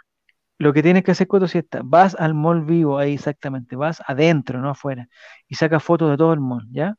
Lo 0.59 0.71
que 0.71 0.83
tienes 0.83 1.03
que 1.03 1.11
hacer, 1.11 1.27
Coto 1.27 1.47
Siesta, 1.47 1.81
vas 1.83 2.15
al 2.15 2.33
mall 2.33 2.63
vivo 2.63 2.97
ahí 2.97 3.15
exactamente, 3.15 3.75
vas 3.75 4.01
adentro, 4.05 4.59
no 4.59 4.69
afuera, 4.69 5.07
y 5.47 5.55
sacas 5.55 5.83
fotos 5.83 6.11
de 6.11 6.17
todo 6.17 6.33
el 6.33 6.39
mall, 6.39 6.67
¿ya? 6.71 6.95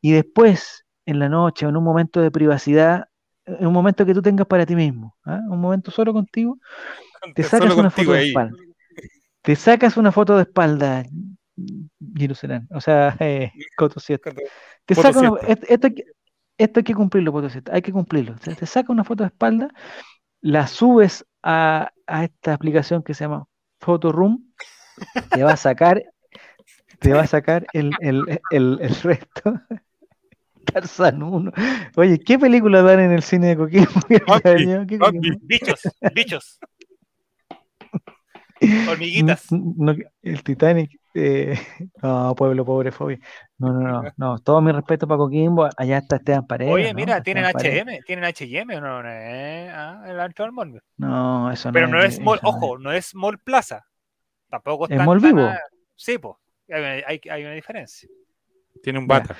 Y 0.00 0.12
después, 0.12 0.84
en 1.04 1.18
la 1.18 1.28
noche, 1.28 1.66
en 1.66 1.76
un 1.76 1.84
momento 1.84 2.20
de 2.20 2.30
privacidad, 2.30 3.06
en 3.46 3.66
un 3.66 3.72
momento 3.72 4.06
que 4.06 4.14
tú 4.14 4.22
tengas 4.22 4.46
para 4.46 4.66
ti 4.66 4.74
mismo, 4.74 5.16
¿ah? 5.24 5.40
un 5.48 5.60
momento 5.60 5.90
solo 5.90 6.12
contigo, 6.12 6.58
te 7.34 7.42
sacas 7.42 7.74
una 7.74 7.90
foto 7.90 8.12
de 8.12 8.28
espalda. 8.28 8.56
te 9.42 9.56
sacas 9.56 9.96
una 9.96 10.12
foto 10.12 10.36
de 10.36 10.42
espalda, 10.42 11.04
Jerusalén, 12.16 12.68
o 12.70 12.80
sea, 12.80 13.16
eh, 13.20 13.52
Coto 13.76 14.00
Te 14.84 14.94
saca 14.94 15.32
esto, 15.46 15.88
esto, 16.58 16.80
hay 16.80 16.84
que 16.84 16.94
cumplirlo, 16.94 17.32
Coto 17.32 17.48
hay 17.70 17.82
que 17.82 17.92
cumplirlo. 17.92 18.34
te 18.36 18.66
saca 18.66 18.92
una 18.92 19.04
foto 19.04 19.24
de 19.24 19.28
espalda, 19.28 19.68
la 20.40 20.66
subes 20.66 21.24
a, 21.42 21.90
a 22.06 22.24
esta 22.24 22.54
aplicación 22.54 23.02
que 23.02 23.14
se 23.14 23.24
llama 23.24 23.46
Photoroom, 23.80 24.52
te 25.30 25.42
va 25.42 25.52
a 25.52 25.56
sacar, 25.56 26.02
te 26.98 27.12
va 27.12 27.22
a 27.22 27.26
sacar 27.26 27.66
el, 27.72 27.92
el, 28.00 28.40
el, 28.50 28.78
el 28.80 28.94
resto. 29.02 29.60
Tarzan 30.72 31.22
1. 31.22 31.52
Oye, 31.96 32.18
¿qué 32.18 32.38
película 32.38 32.82
dan 32.82 33.00
en 33.00 33.12
el 33.12 33.22
cine 33.22 33.48
de 33.48 33.56
Coquimbo? 33.56 33.90
bichos, 35.42 35.80
bichos. 36.14 36.58
Hormiguitas. 38.88 39.48
el 40.22 40.42
Titanic. 40.42 41.00
Eh, 41.14 41.58
no, 42.02 42.34
pueblo 42.34 42.64
pobre 42.64 42.90
fobia. 42.90 43.18
No, 43.58 43.72
no, 43.72 44.02
no, 44.02 44.12
no. 44.16 44.38
Todo 44.38 44.62
mi 44.62 44.72
respeto 44.72 45.06
para 45.06 45.18
Coquimbo. 45.18 45.68
Allá 45.76 45.98
está 45.98 46.16
Esteban 46.16 46.46
Paredes. 46.46 46.72
Oye, 46.72 46.94
mira, 46.94 47.22
¿tienen 47.22 47.44
HM? 47.44 48.02
¿Tienen 48.06 48.24
HM 48.24 48.80
no? 48.80 49.02
Eh, 49.06 49.70
ah, 49.70 50.04
el 50.06 50.18
Alto 50.18 50.42
del 50.44 50.52
Mall. 50.52 50.82
No, 50.96 51.50
eso 51.50 51.68
no 51.68 51.72
Pero 51.72 51.88
no 51.88 52.02
es 52.02 52.18
Mall, 52.20 52.40
ojo, 52.42 52.78
no 52.78 52.92
es 52.92 53.14
Mall 53.14 53.38
Plaza. 53.38 53.84
Tampoco 54.48 54.84
está. 54.84 54.96
¿Es 54.96 55.06
Mall 55.06 55.20
Vivo? 55.20 55.48
Sí, 55.94 56.18
pues. 56.18 56.36
Hay, 56.70 57.20
hay, 57.30 57.44
una 57.44 57.52
diferencia. 57.52 58.08
Tiene 58.82 58.98
un 58.98 59.06
bata. 59.06 59.36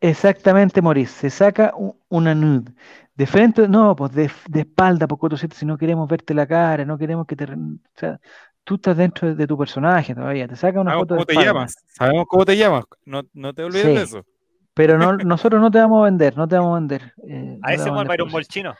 exactamente, 0.00 0.82
Maurice. 0.82 1.12
Se 1.12 1.30
saca 1.30 1.74
una 2.08 2.34
nude. 2.34 2.72
De 3.14 3.26
frente, 3.26 3.68
no, 3.68 3.94
pues 3.94 4.12
de, 4.12 4.30
de 4.48 4.60
espalda, 4.60 5.06
por 5.06 5.38
si 5.38 5.66
no 5.66 5.76
queremos 5.76 6.08
verte 6.08 6.34
la 6.34 6.46
cara, 6.46 6.84
no 6.84 6.96
queremos 6.96 7.26
que 7.26 7.36
te. 7.36 7.44
O 7.44 7.58
sea, 7.94 8.18
tú 8.64 8.76
estás 8.76 8.96
dentro 8.96 9.34
de, 9.34 9.46
tu 9.46 9.58
personaje 9.58 10.14
todavía. 10.14 10.48
Te 10.48 10.56
saca 10.56 10.80
una 10.80 10.94
foto 10.94 11.14
cómo 11.16 11.26
te 11.26 11.34
llamas. 11.34 11.74
Sabemos 11.88 12.26
cómo 12.28 12.44
te 12.44 12.56
llamas. 12.56 12.84
No, 13.04 13.22
no 13.32 13.52
te 13.52 13.64
olvides 13.64 13.86
de 13.86 14.02
eso. 14.02 14.26
Pero 14.74 14.98
no, 14.98 15.12
nosotros 15.16 15.60
no 15.60 15.70
te 15.70 15.78
vamos 15.78 16.00
a 16.00 16.04
vender, 16.04 16.36
no 16.36 16.48
te 16.48 16.56
vamos 16.56 16.76
a 16.76 16.80
vender. 16.80 17.14
Eh, 17.28 17.58
a 17.62 17.74
ese 17.74 17.90
mall 17.90 18.08
va 18.08 18.12
a 18.12 18.14
ir 18.14 18.22
un 18.22 18.32
mall 18.32 18.46
chino. 18.46 18.74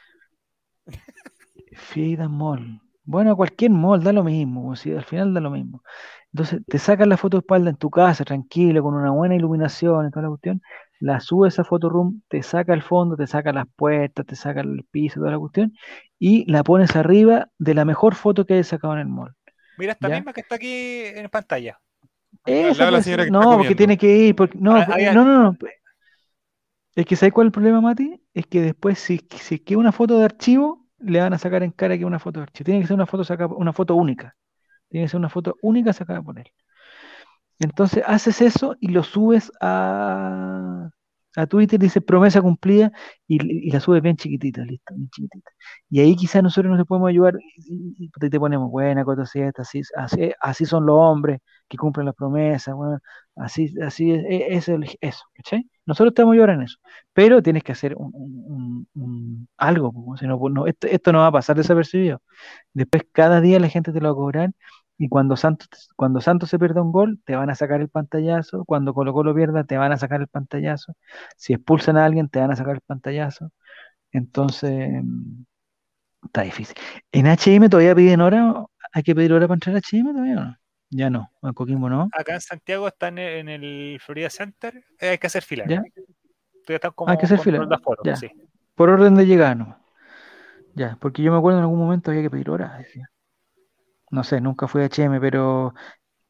Fida 1.75 2.29
Mall. 2.29 2.81
Bueno, 3.05 3.37
cualquier 3.37 3.71
mall 3.71 4.03
da 4.03 4.13
lo 4.13 4.23
mismo, 4.23 4.77
si 4.77 4.93
al 4.93 5.05
final 5.05 5.35
da 5.35 5.41
lo 5.41 5.51
mismo. 5.51 5.83
Entonces 6.33 6.61
te 6.67 6.79
sacas 6.79 7.07
la 7.07 7.17
foto 7.17 7.37
de 7.37 7.41
espalda 7.41 7.71
en 7.71 7.77
tu 7.77 7.91
casa, 7.91 8.25
tranquilo, 8.25 8.83
con 8.83 8.95
una 8.95 9.11
buena 9.11 9.35
iluminación 9.35 10.11
toda 10.11 10.23
la 10.23 10.29
cuestión, 10.29 10.63
la 10.99 11.21
subes 11.21 11.59
a 11.59 11.65
room, 11.65 12.23
te 12.29 12.43
saca 12.43 12.73
el 12.73 12.83
fondo, 12.83 13.17
te 13.17 13.27
saca 13.27 13.53
las 13.53 13.67
puertas, 13.77 14.25
te 14.25 14.37
saca 14.37 14.61
el 14.61 14.85
piso, 14.91 15.21
toda 15.21 15.33
la 15.33 15.39
cuestión, 15.39 15.75
y 16.19 16.51
la 16.51 16.63
pones 16.63 16.97
arriba 16.97 17.49
de 17.59 17.75
la 17.75 17.85
mejor 17.85 18.15
foto 18.15 18.47
que 18.47 18.55
hayas 18.55 18.69
sacado 18.69 18.95
en 18.95 19.01
el 19.01 19.09
mall. 19.09 19.35
Mira 19.77 19.93
esta 19.93 20.09
misma 20.09 20.33
que 20.33 20.41
está 20.41 20.55
aquí 20.55 21.03
en 21.05 21.29
pantalla. 21.29 21.79
no, 23.31 23.59
porque 23.59 23.75
tiene 23.75 23.99
que 23.99 24.17
ir, 24.17 24.37
no, 24.55 24.87
no, 24.87 25.25
no, 25.25 25.43
no, 25.43 25.59
Es 26.95 27.05
que 27.05 27.17
¿sabes 27.17 27.33
cuál 27.33 27.47
es 27.47 27.49
el 27.49 27.53
problema, 27.53 27.81
Mati? 27.81 28.23
Es 28.33 28.47
que 28.47 28.63
después, 28.63 28.99
si, 28.99 29.21
si 29.31 29.57
es 29.57 29.61
que 29.61 29.77
una 29.77 29.93
foto 29.93 30.19
de 30.19 30.25
archivo, 30.25 30.87
le 30.99 31.21
van 31.21 31.35
a 31.35 31.39
sacar 31.39 31.63
en 31.63 31.73
cara 31.73 31.99
que 31.99 32.05
una 32.05 32.19
foto 32.19 32.41
de 32.41 32.45
archivo. 32.45 32.65
Tiene 32.65 32.81
que 32.81 32.87
ser 32.87 32.95
una 32.95 33.07
foto, 33.07 33.25
una 33.57 33.73
foto 33.73 33.97
única. 33.97 34.35
Tiene 34.93 35.07
que 35.07 35.11
ser 35.11 35.19
una 35.19 35.31
foto 35.31 35.57
única 35.63 35.93
sacada 35.95 36.23
por 36.23 36.39
él. 36.39 36.47
Entonces 37.59 38.05
haces 38.07 38.43
eso 38.43 38.77
y 38.81 38.89
lo 38.89 39.03
subes 39.03 39.51
a, 39.61 40.91
a 41.37 41.47
Twitter, 41.47 41.79
dice 41.81 42.01
promesa 42.01 42.43
cumplida 42.43 42.93
y, 43.27 43.71
la 43.71 43.81
subes 43.81 44.03
bien 44.03 44.17
chiquitita, 44.17 44.63
listo, 44.65 44.95
bien 44.95 45.09
chiquitita. 45.11 45.51
Y 45.89 46.01
ahí 46.01 46.17
quizás 46.17 46.43
nosotros 46.43 46.77
nos 46.77 46.87
podemos 46.87 47.09
ayudar 47.09 47.35
y, 47.57 48.11
te 48.11 48.39
ponemos 48.39 48.71
buena, 48.71 49.05
cosa 49.05 49.23
así, 49.23 49.41
así, 49.97 50.33
así 50.41 50.67
son 50.67 50.87
los 50.87 50.97
hombres 50.99 51.41
que 51.69 51.77
cumplen 51.79 52.07
las 52.07 52.15
promesas, 52.15 52.75
así, 53.37 53.75
así 53.81 54.13
es, 54.13 54.69
es, 54.69 54.97
eso, 55.01 55.25
¿cachai? 55.35 55.67
Nosotros 55.87 56.13
estamos 56.13 56.35
ayudando 56.35 56.55
en 56.55 56.63
eso, 56.63 56.79
pero 57.13 57.43
tienes 57.43 57.65
que 57.65 57.73
hacer 57.73 57.97
un, 57.97 59.49
algo, 59.57 60.17
si 60.19 60.27
no, 60.27 60.39
no, 60.51 60.67
esto, 60.67 60.87
esto 60.87 61.13
no 61.13 61.21
va 61.21 61.29
a 61.29 61.33
pasar 61.33 61.57
desapercibido. 61.57 62.21
Después 62.75 63.05
cada 63.13 63.41
día 63.41 63.59
la 63.61 63.69
gente 63.69 63.93
te 63.93 64.01
lo 64.01 64.09
va 64.09 64.13
a 64.13 64.15
cobrar 64.17 64.51
y 64.99 65.09
cuando 65.09 65.37
Santos, 65.37 65.91
cuando 65.97 66.21
Santos 66.21 66.51
se 66.51 66.59
pierda 66.59 66.83
un 66.83 66.93
gol, 66.93 67.21
te 67.25 67.35
van 67.35 67.51
a 67.51 67.55
sacar 67.55 67.81
el 67.81 67.89
pantallazo. 67.89 68.65
Cuando 68.65 68.95
Colo 68.95 69.13
Colo 69.13 69.35
pierda, 69.35 69.65
te 69.65 69.77
van 69.77 69.93
a 69.93 69.97
sacar 69.97 70.21
el 70.21 70.29
pantallazo. 70.29 70.95
Si 71.37 71.53
expulsan 71.53 71.97
a 71.97 72.05
alguien, 72.05 72.29
te 72.29 72.39
van 72.39 72.53
a 72.53 72.57
sacar 72.57 72.77
el 72.77 72.81
pantallazo. 72.83 73.51
Entonces, 74.13 75.03
está 76.25 76.43
difícil. 76.43 76.77
¿En 77.11 77.27
HM 77.27 77.69
todavía 77.69 77.95
piden 77.95 78.21
hora? 78.21 78.65
¿Hay 78.93 79.03
que 79.03 79.15
pedir 79.15 79.33
hora 79.33 79.49
para 79.49 79.57
entrar 79.57 79.77
a 79.77 79.81
HM 79.81 80.13
todavía 80.13 80.39
o 80.39 80.45
no? 80.45 80.57
Ya 80.91 81.09
no, 81.09 81.33
a 81.41 81.53
Coquimbo 81.55 81.89
no. 81.89 82.09
Acá 82.13 82.35
en 82.35 82.41
Santiago 82.43 82.87
está 82.87 83.09
en 83.09 83.19
el, 83.19 83.99
Florida 83.99 84.29
Center, 84.29 84.85
eh, 85.01 85.09
hay 85.09 85.19
que 85.19 85.27
hacer 85.27 85.43
fila. 85.43 85.65
¿Ya? 85.67 85.83
hay 87.07 87.17
que 87.17 87.25
hacer 87.25 87.39
fila. 87.39 87.67
Por 88.75 88.91
orden 88.91 89.15
de 89.15 89.27
llegada, 89.27 89.55
no. 89.55 89.79
Ya, 90.75 90.97
porque 91.01 91.23
yo 91.23 91.33
me 91.33 91.39
acuerdo 91.39 91.59
en 91.59 91.63
algún 91.63 91.79
momento 91.79 92.11
había 92.11 92.23
que 92.23 92.31
pedir 92.31 92.51
hora. 92.51 92.77
Decía 92.79 93.12
no 94.13 94.23
sé, 94.25 94.41
nunca 94.41 94.69
fui 94.69 94.83
a 94.83 94.87
HM, 94.87 95.19
pero 95.21 95.75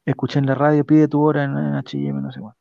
escuché 0.05 0.39
en 0.39 0.47
la 0.47 0.55
radio, 0.55 0.87
pide 0.87 1.09
tu 1.09 1.21
hora 1.21 1.45
en, 1.45 1.53
HM, 1.53 2.23
no 2.23 2.33
sé 2.33 2.41
cuánto. 2.41 2.61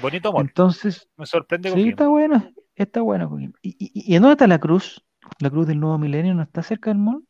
Bonito 0.00 0.30
amor. 0.30 0.42
Entonces, 0.42 1.08
me 1.16 1.26
sorprende. 1.26 1.70
Sí, 1.70 1.90
está 1.90 2.08
bueno, 2.08 2.50
está 2.74 3.02
bueno. 3.02 3.38
¿Y, 3.62 3.76
y, 3.78 4.16
en 4.16 4.22
dónde 4.22 4.32
está 4.32 4.46
la 4.46 4.58
cruz? 4.58 5.04
¿La 5.40 5.50
cruz 5.50 5.66
del 5.66 5.78
nuevo 5.78 5.98
milenio 5.98 6.34
no 6.34 6.42
está 6.42 6.62
cerca 6.62 6.90
del 6.90 6.98
mall? 6.98 7.22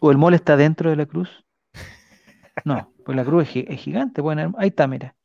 ¿O 0.00 0.10
el 0.10 0.18
mall 0.18 0.34
está 0.34 0.56
dentro 0.56 0.90
de 0.90 0.96
la 0.96 1.06
cruz? 1.06 1.44
No, 2.64 2.92
pues 3.04 3.16
la 3.16 3.24
cruz 3.24 3.48
es, 3.54 3.80
gigante. 3.80 4.20
Bueno, 4.20 4.54
ahí 4.58 4.68
está, 4.68 4.86
mira. 4.86 5.16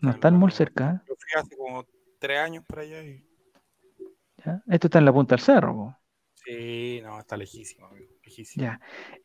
No, 0.00 0.10
está 0.10 0.28
el 0.28 0.34
mall 0.34 0.52
cerca. 0.52 1.02
Yo 1.06 1.14
fui 1.16 1.40
hace 1.40 1.56
como 1.56 1.84
tres 2.18 2.38
años 2.38 2.64
por 2.66 2.80
allá. 2.80 3.02
Esto 4.66 4.86
está 4.86 4.98
en 4.98 5.04
la 5.04 5.12
punta 5.12 5.36
del 5.36 5.44
cerro. 5.44 5.98
Sí, 6.44 7.00
no, 7.02 7.20
está 7.20 7.36
lejísimo, 7.36 7.86
amigo. 7.86 8.12
Ya. 8.56 8.80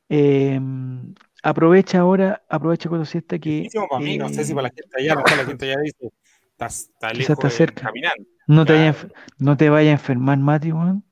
Em, 0.08 1.14
aprovecha 1.44 2.00
ahora, 2.00 2.44
aprovecha 2.50 2.88
cuando 2.88 3.06
siesta 3.06 3.38
que. 3.40 3.50
Lejísimo 3.50 3.88
para 3.90 4.04
mí, 4.04 4.18
no 4.18 4.30
sé 4.30 4.46
si 4.46 4.54
para 4.54 4.70
la 4.70 4.74
gente 4.74 4.90
allá, 4.98 5.16
no 5.16 5.22
la 5.22 5.46
gente 5.46 5.66
allá 5.66 5.82
dice, 5.82 6.12
está, 6.52 7.14
lejos 7.14 7.30
está 7.30 7.50
cerca. 7.50 7.84
caminando. 7.84 8.24
No 8.48 8.66
te, 8.66 8.74
vaya, 8.74 8.96
no 9.38 9.58
te 9.58 9.70
vaya 9.70 9.90
a 9.90 9.94
enfermar, 9.94 10.38
Mati, 10.38 10.72
weón. 10.72 11.04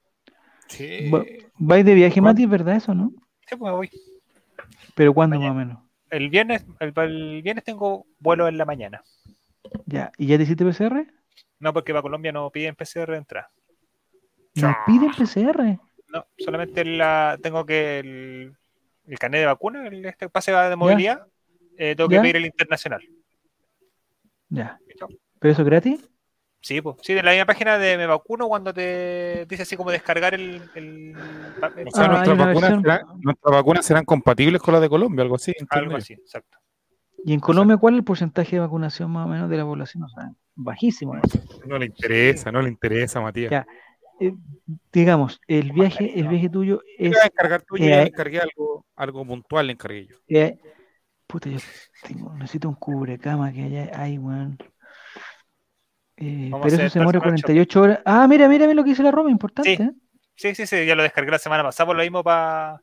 Sí. 0.68 1.12
¿Vais 1.56 1.86
de 1.86 1.94
viaje, 1.94 2.22
Mati, 2.22 2.46
verdad 2.46 2.78
eso, 2.78 2.94
no? 2.94 3.12
Sí, 3.48 3.56
pues 3.56 3.72
voy. 3.72 3.90
¿Pero 4.96 5.14
cuándo 5.14 5.40
más 5.40 5.52
o 5.52 5.54
menos? 5.54 5.80
El 6.10 6.30
viernes, 6.30 6.66
el, 6.80 6.94
el, 6.96 7.42
viernes 7.44 7.64
tengo 7.64 8.08
vuelo 8.20 8.48
en 8.48 8.58
la 8.58 8.66
mañana. 8.66 9.04
Ya, 9.86 10.12
¿y 10.18 10.28
ya 10.28 10.38
te 10.38 10.44
hiciste 10.44 10.66
PCR? 10.66 11.06
No, 11.60 11.74
porque 11.74 11.92
para 11.92 12.02
Colombia 12.02 12.32
no 12.32 12.50
piden 12.50 12.76
PCR 12.76 13.12
de 13.12 13.18
entrada. 13.18 13.52
¿No 14.56 14.76
piden 14.86 15.12
PCR? 15.12 15.80
No, 16.10 16.26
solamente 16.38 16.86
la, 16.86 17.38
tengo 17.42 17.66
que 17.66 18.00
el, 18.00 18.56
el 19.06 19.20
carnet 19.20 19.42
de 19.42 19.46
vacuna, 19.46 19.88
el 19.88 20.06
este 20.06 20.30
pase 20.30 20.52
de 20.52 20.76
movilidad, 20.76 21.26
eh, 21.78 21.96
tengo 21.96 22.10
que 22.10 22.20
pedir 22.20 22.38
el 22.38 22.46
internacional. 22.46 23.02
Ya. 24.50 24.80
¿Pero 25.40 25.52
eso 25.52 25.62
es 25.62 25.68
gratis? 25.68 26.10
Sí, 26.62 26.82
pues. 26.82 26.98
Sí, 27.02 27.14
de 27.14 27.24
la 27.24 27.32
misma 27.32 27.46
página 27.46 27.78
de 27.78 27.98
Me 27.98 28.08
Vacuno, 28.08 28.48
cuando 28.48 28.74
te 28.74 29.46
dice 29.48 29.64
así 29.64 29.78
como 29.78 29.92
descargar 29.92 30.34
el. 30.34 30.62
el, 30.76 31.16
o 31.16 31.92
sea, 31.92 32.08
nuestras, 32.08 32.38
vacunas 33.42 33.86
serán, 33.86 34.06
compatibles 34.06 34.62
con 34.62 34.74
las 34.74 34.82
de 34.82 34.90
Colombia, 34.90 35.24
algo 35.24 35.36
así. 35.36 35.54
Algo 35.70 35.96
así, 35.96 36.14
exacto. 36.14 36.58
¿Y 37.24 37.34
en 37.34 37.40
Colombia 37.40 37.78
cuál 37.78 37.94
es 37.94 38.00
el 38.00 38.04
porcentaje 38.04 38.56
de 38.56 38.60
vacunación 38.60 39.12
más 39.12 39.26
o 39.26 39.30
menos 39.30 39.50
de 39.50 39.58
la 39.58 39.66
población? 39.66 40.04
O 40.04 40.10
sea, 40.10 40.32
bajísimo. 40.56 41.14
No 41.66 41.78
le 41.78 41.86
interesa, 41.86 42.52
no 42.52 42.62
le 42.62 42.70
interesa, 42.70 43.22
Matías. 43.22 43.52
Ya. 43.52 43.68
Eh, 44.20 44.34
digamos, 44.92 45.40
el 45.48 45.72
viaje, 45.72 46.20
el 46.20 46.28
viaje 46.28 46.50
tuyo 46.50 46.82
es. 46.98 47.12
Voy 47.12 47.20
a 47.22 47.26
encargar 47.28 47.62
tuyo, 47.62 47.86
eh, 47.86 48.02
encargué 48.04 48.40
algo, 48.40 48.86
algo 48.96 49.26
puntual, 49.26 49.68
le 49.68 49.74
encargué 49.74 50.08
yo. 50.08 50.16
Eh, 50.28 50.58
puta, 51.28 51.50
yo 51.50 51.60
necesito 52.36 52.68
un 52.68 52.76
cubrecama 52.76 53.52
que 53.52 53.64
haya, 53.64 53.92
hay, 53.94 54.18
weón. 54.18 54.58
pero 56.16 56.68
eso 56.68 56.90
se 56.90 57.00
muere 57.00 57.20
48 57.20 57.82
horas. 57.82 58.00
Ah, 58.06 58.28
mira, 58.28 58.48
mira, 58.48 58.66
lo 58.74 58.84
que 58.84 58.90
dice 58.92 59.04
la 59.04 59.12
Roma, 59.12 59.30
importante. 59.30 59.78
Sí. 60.36 60.56
sí, 60.56 60.66
sí, 60.66 60.86
ya 60.86 60.96
lo 60.96 61.04
descargué 61.04 61.32
la 61.32 61.40
semana 61.40 61.64
pasada, 61.64 61.88
por 61.88 61.96
lo 61.96 62.04
mismo 62.04 62.24
para. 62.24 62.82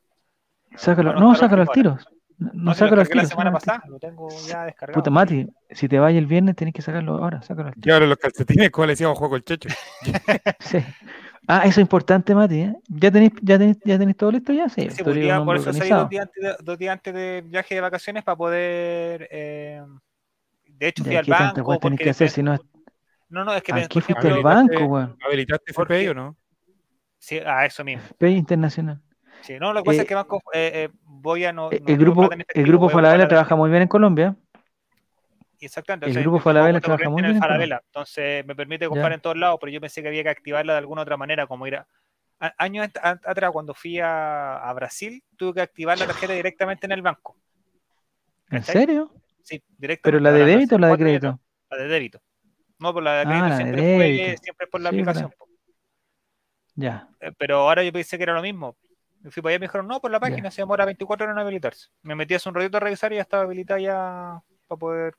Sácalo, 0.76 1.14
no, 1.14 1.34
sácalo 1.34 1.62
al 1.62 1.70
tiro. 1.70 1.98
No, 2.38 2.50
no 2.52 2.74
sácalo 2.74 3.00
al 3.00 3.08
tiro. 3.08 3.22
La 3.22 3.28
semana 3.28 3.52
pasada, 3.52 3.82
lo 3.88 3.98
tengo 3.98 4.28
ya 4.46 4.64
descargado. 4.64 5.00
Puta, 5.00 5.10
Mati, 5.10 5.48
si 5.70 5.88
te 5.88 5.98
vayas 5.98 6.18
el 6.18 6.26
viernes 6.26 6.54
tenés 6.54 6.74
que 6.74 6.82
sacarlo 6.82 7.16
ahora, 7.16 7.42
sácalo 7.42 7.68
al 7.68 7.74
tiro. 7.74 7.88
Y 7.88 7.92
ahora 7.92 8.06
los 8.06 8.18
calcetines, 8.18 8.70
como 8.70 8.86
le 8.86 8.92
decíamos, 8.92 9.18
juego 9.18 9.34
el 9.34 9.44
checho. 9.44 9.68
sí. 10.60 10.78
Ah, 11.46 11.62
eso 11.64 11.80
es 11.80 11.84
importante, 11.84 12.34
Mati. 12.34 12.60
¿eh? 12.60 12.74
¿Ya, 12.88 13.10
tenéis, 13.10 13.32
ya, 13.42 13.58
tenéis, 13.58 13.78
¿Ya 13.84 13.98
tenéis 13.98 14.16
todo 14.16 14.30
listo 14.30 14.52
ya? 14.52 14.68
Sí, 14.68 14.88
sí 14.90 15.02
pues, 15.02 15.18
por 15.44 15.56
eso 15.56 15.72
salí 15.72 15.90
dos 15.90 16.08
días, 16.08 16.22
antes 16.26 16.42
de, 16.42 16.56
dos 16.64 16.78
días 16.78 16.92
antes 16.92 17.14
de 17.14 17.44
viaje 17.46 17.74
de 17.74 17.80
vacaciones 17.80 18.24
para 18.24 18.36
poder. 18.36 19.28
Eh, 19.30 19.82
de 20.66 20.88
hecho, 20.88 21.04
fui 21.04 21.16
al 21.16 21.24
banco. 21.26 21.78
Porque 21.80 22.04
que 22.04 22.10
hacer, 22.10 22.30
si 22.30 22.42
no, 22.42 22.58
no, 23.28 23.44
no, 23.44 23.54
es 23.54 23.62
que. 23.62 23.72
Aquí 23.72 24.00
fuiste 24.00 24.28
al 24.28 24.42
banco, 24.42 24.84
weón. 24.84 25.16
¿Habilitaste 25.26 25.72
FPI 25.72 26.08
o 26.08 26.14
no? 26.14 26.36
Sí, 27.18 27.38
a 27.38 27.66
eso 27.66 27.84
mismo. 27.84 28.02
FPI 28.02 28.36
internacional. 28.36 29.00
Sí, 29.42 29.58
no, 29.58 29.72
lo 29.72 29.82
que 29.82 29.86
pasa 29.86 29.96
es 29.98 30.04
eh, 30.04 30.06
que 30.06 30.14
banco, 30.14 30.40
eh, 30.52 30.88
Boya 31.02 31.52
no. 31.52 31.70
Eh, 31.70 31.82
el, 31.86 31.98
grupo, 31.98 32.30
el 32.32 32.66
grupo 32.66 32.88
Falabella 32.88 33.28
trabaja 33.28 33.56
muy 33.56 33.70
bien 33.70 33.82
en 33.82 33.88
Colombia. 33.88 34.36
Exactamente. 35.66 36.10
el 36.10 36.22
grupo 36.22 36.40
Falabella 36.40 36.80
trabaja 36.80 37.08
muy 37.08 37.22
bien. 37.22 37.38
Falabella, 37.38 37.82
entonces 37.86 38.44
me 38.46 38.54
permite 38.54 38.86
comprar 38.86 39.12
en 39.12 39.20
todos 39.20 39.36
lados, 39.36 39.58
pero 39.60 39.72
yo 39.72 39.80
pensé 39.80 40.02
que 40.02 40.08
había 40.08 40.22
que 40.22 40.28
activarla 40.28 40.74
de 40.74 40.78
alguna 40.78 41.02
otra 41.02 41.16
manera, 41.16 41.46
como 41.46 41.66
ir 41.66 41.76
a. 41.76 41.86
Años 42.58 42.88
atrás, 43.02 43.50
cuando 43.52 43.72
fui 43.74 44.00
a, 44.00 44.70
Brasil, 44.74 45.22
tuve 45.36 45.54
que 45.54 45.60
activar 45.62 45.98
la 45.98 46.06
tarjeta 46.06 46.32
directamente 46.32 46.84
en 46.84 46.92
el 46.92 47.00
banco. 47.00 47.36
¿En 48.50 48.62
serio? 48.62 49.12
Sí, 49.42 49.62
directamente. 49.78 50.00
¿Pero 50.02 50.20
la 50.20 50.32
de 50.32 50.44
débito 50.44 50.74
o 50.74 50.78
la 50.78 50.88
de 50.88 50.98
crédito? 50.98 51.40
La 51.70 51.76
de 51.78 51.88
débito. 51.88 52.20
No, 52.78 52.92
por 52.92 53.02
la 53.02 53.18
de 53.18 53.24
crédito 53.24 53.46
ah, 53.46 53.56
siempre, 53.56 53.96
fue, 53.96 54.36
siempre 54.42 54.66
por 54.66 54.80
la 54.80 54.88
aplicación. 54.90 55.32
Ya. 56.74 57.08
Eh, 57.20 57.32
pero 57.38 57.58
ahora 57.60 57.82
yo 57.82 57.92
pensé 57.92 58.16
que 58.16 58.24
era 58.24 58.34
lo 58.34 58.42
mismo. 58.42 58.76
Me 59.20 59.30
fui 59.30 59.42
para 59.42 59.52
allá 59.52 59.56
y 59.56 59.60
me 59.60 59.66
dijeron, 59.66 59.86
no, 59.86 60.00
por 60.00 60.10
la 60.10 60.20
página 60.20 60.50
se 60.50 60.60
demora 60.60 60.84
24 60.84 61.24
horas 61.24 61.34
en 61.34 61.40
habilitarse. 61.40 61.88
Me 62.02 62.14
metí 62.14 62.34
hace 62.34 62.46
un 62.48 62.54
ratito 62.54 62.76
a 62.76 62.80
revisar 62.80 63.10
y 63.12 63.16
ya 63.16 63.22
estaba 63.22 63.44
habilitada 63.44 63.80
ya 63.80 64.42
para 64.68 64.78
poder 64.78 65.14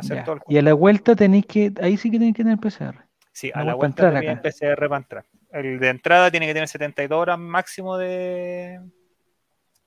hacer 0.00 0.24
todo 0.24 0.36
el 0.36 0.42
Y 0.48 0.58
a 0.58 0.62
la 0.62 0.74
vuelta 0.74 1.14
tenéis 1.14 1.46
que, 1.46 1.72
ahí 1.80 1.96
sí 1.96 2.10
que 2.10 2.18
tenéis 2.18 2.36
que 2.36 2.44
tener 2.44 2.58
PCR. 2.58 3.04
Sí, 3.32 3.50
a 3.54 3.64
la 3.64 3.74
vuelta 3.74 4.12
tenéis 4.12 4.38
PCR 4.40 4.88
para 4.88 4.96
entrar. 4.96 5.24
El 5.52 5.78
de 5.78 5.88
entrada 5.88 6.30
tiene 6.30 6.46
que 6.46 6.54
tener 6.54 6.68
72 6.68 7.18
horas 7.18 7.38
máximo 7.38 7.96
de, 7.96 8.80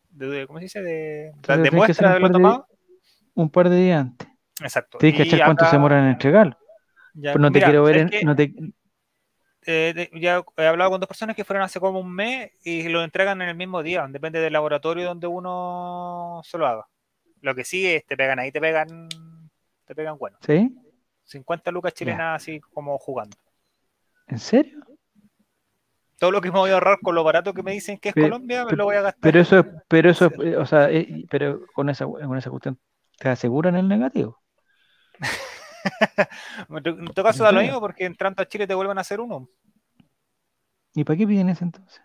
de 0.10 0.48
¿cómo 0.48 0.60
se 0.60 0.66
dice? 0.66 0.82
De, 0.82 1.32
de 1.48 1.72
muestra 1.72 2.10
de 2.10 2.12
haberlo 2.16 2.32
tomado. 2.32 2.68
un 3.34 3.50
par 3.50 3.70
de 3.70 3.78
días 3.78 4.02
antes. 4.02 4.28
Exacto. 4.62 4.98
Tienes 4.98 5.18
que 5.18 5.24
echar 5.24 5.46
cuánto 5.46 5.66
se 5.66 5.76
demora 5.76 6.00
en 6.00 6.10
entregarlo. 6.12 6.58
Ya, 7.14 7.32
pues 7.32 7.42
no 7.42 7.52
te 7.52 7.62
quiero 7.62 7.84
ver 7.84 7.98
en, 7.98 8.10
no 8.24 8.36
te, 8.36 8.54
eh, 9.66 10.10
ya 10.14 10.44
he 10.58 10.66
hablado 10.66 10.92
con 10.92 11.00
dos 11.00 11.08
personas 11.08 11.36
que 11.36 11.44
fueron 11.44 11.64
hace 11.64 11.80
como 11.80 12.00
un 12.00 12.14
mes 12.14 12.52
y 12.64 12.88
lo 12.90 13.04
entregan 13.04 13.42
en 13.42 13.50
el 13.50 13.56
mismo 13.56 13.82
día, 13.84 14.06
depende 14.10 14.40
del 14.40 14.54
laboratorio 14.54 15.06
donde 15.06 15.28
uno 15.28 16.42
se 16.44 16.58
lo 16.58 16.68
haga. 16.68 16.88
Lo 17.42 17.56
que 17.56 17.64
sí 17.64 17.86
es, 17.88 18.06
te 18.06 18.18
pegan 18.18 18.40
ahí, 18.40 18.52
te 18.52 18.60
pegan, 18.60 19.10
te 19.94 19.96
pegan 19.96 20.18
bueno. 20.18 20.38
¿Sí? 20.42 20.76
50 21.26 21.72
lucas 21.72 21.94
chilenas 21.94 22.42
así 22.42 22.60
como 22.60 22.98
jugando. 22.98 23.38
¿En 24.28 24.40
serio? 24.40 24.80
Todo 26.18 26.32
lo 26.32 26.42
que 26.42 26.52
me 26.52 26.58
voy 26.58 26.72
a 26.72 26.74
ahorrar 26.74 27.00
con 27.02 27.16
lo 27.16 27.24
barato 27.24 27.54
que 27.54 27.64
me 27.64 27.72
dicen 27.72 27.98
que 27.98 28.10
es 28.10 28.16
Colombia, 28.16 28.66
me 28.66 28.76
lo 28.76 28.86
voy 28.86 28.96
a 28.96 29.02
gastar. 29.02 29.22
Pero 29.22 29.40
eso, 29.40 29.66
pero 29.88 30.10
eso, 30.10 30.32
o 30.58 30.66
sea, 30.66 30.90
eh, 30.90 31.26
pero 31.30 31.66
con 31.74 31.90
esa, 31.90 32.06
con 32.06 32.38
esa 32.38 32.50
cuestión, 32.50 32.80
¿te 33.18 33.30
aseguran 33.30 33.76
el 33.76 33.88
negativo? 33.88 34.42
en 36.70 37.06
todo 37.14 37.26
caso 37.26 37.44
da 37.44 37.52
lo 37.52 37.62
mismo 37.62 37.80
porque 37.80 38.06
entrando 38.06 38.42
a 38.42 38.48
Chile 38.48 38.68
te 38.68 38.74
vuelven 38.74 38.98
a 38.98 39.02
hacer 39.02 39.20
uno. 39.20 39.50
¿Y 40.96 41.04
para 41.04 41.18
qué 41.18 41.28
piden 41.28 41.50
ese 41.50 41.66
entonces? 41.66 42.02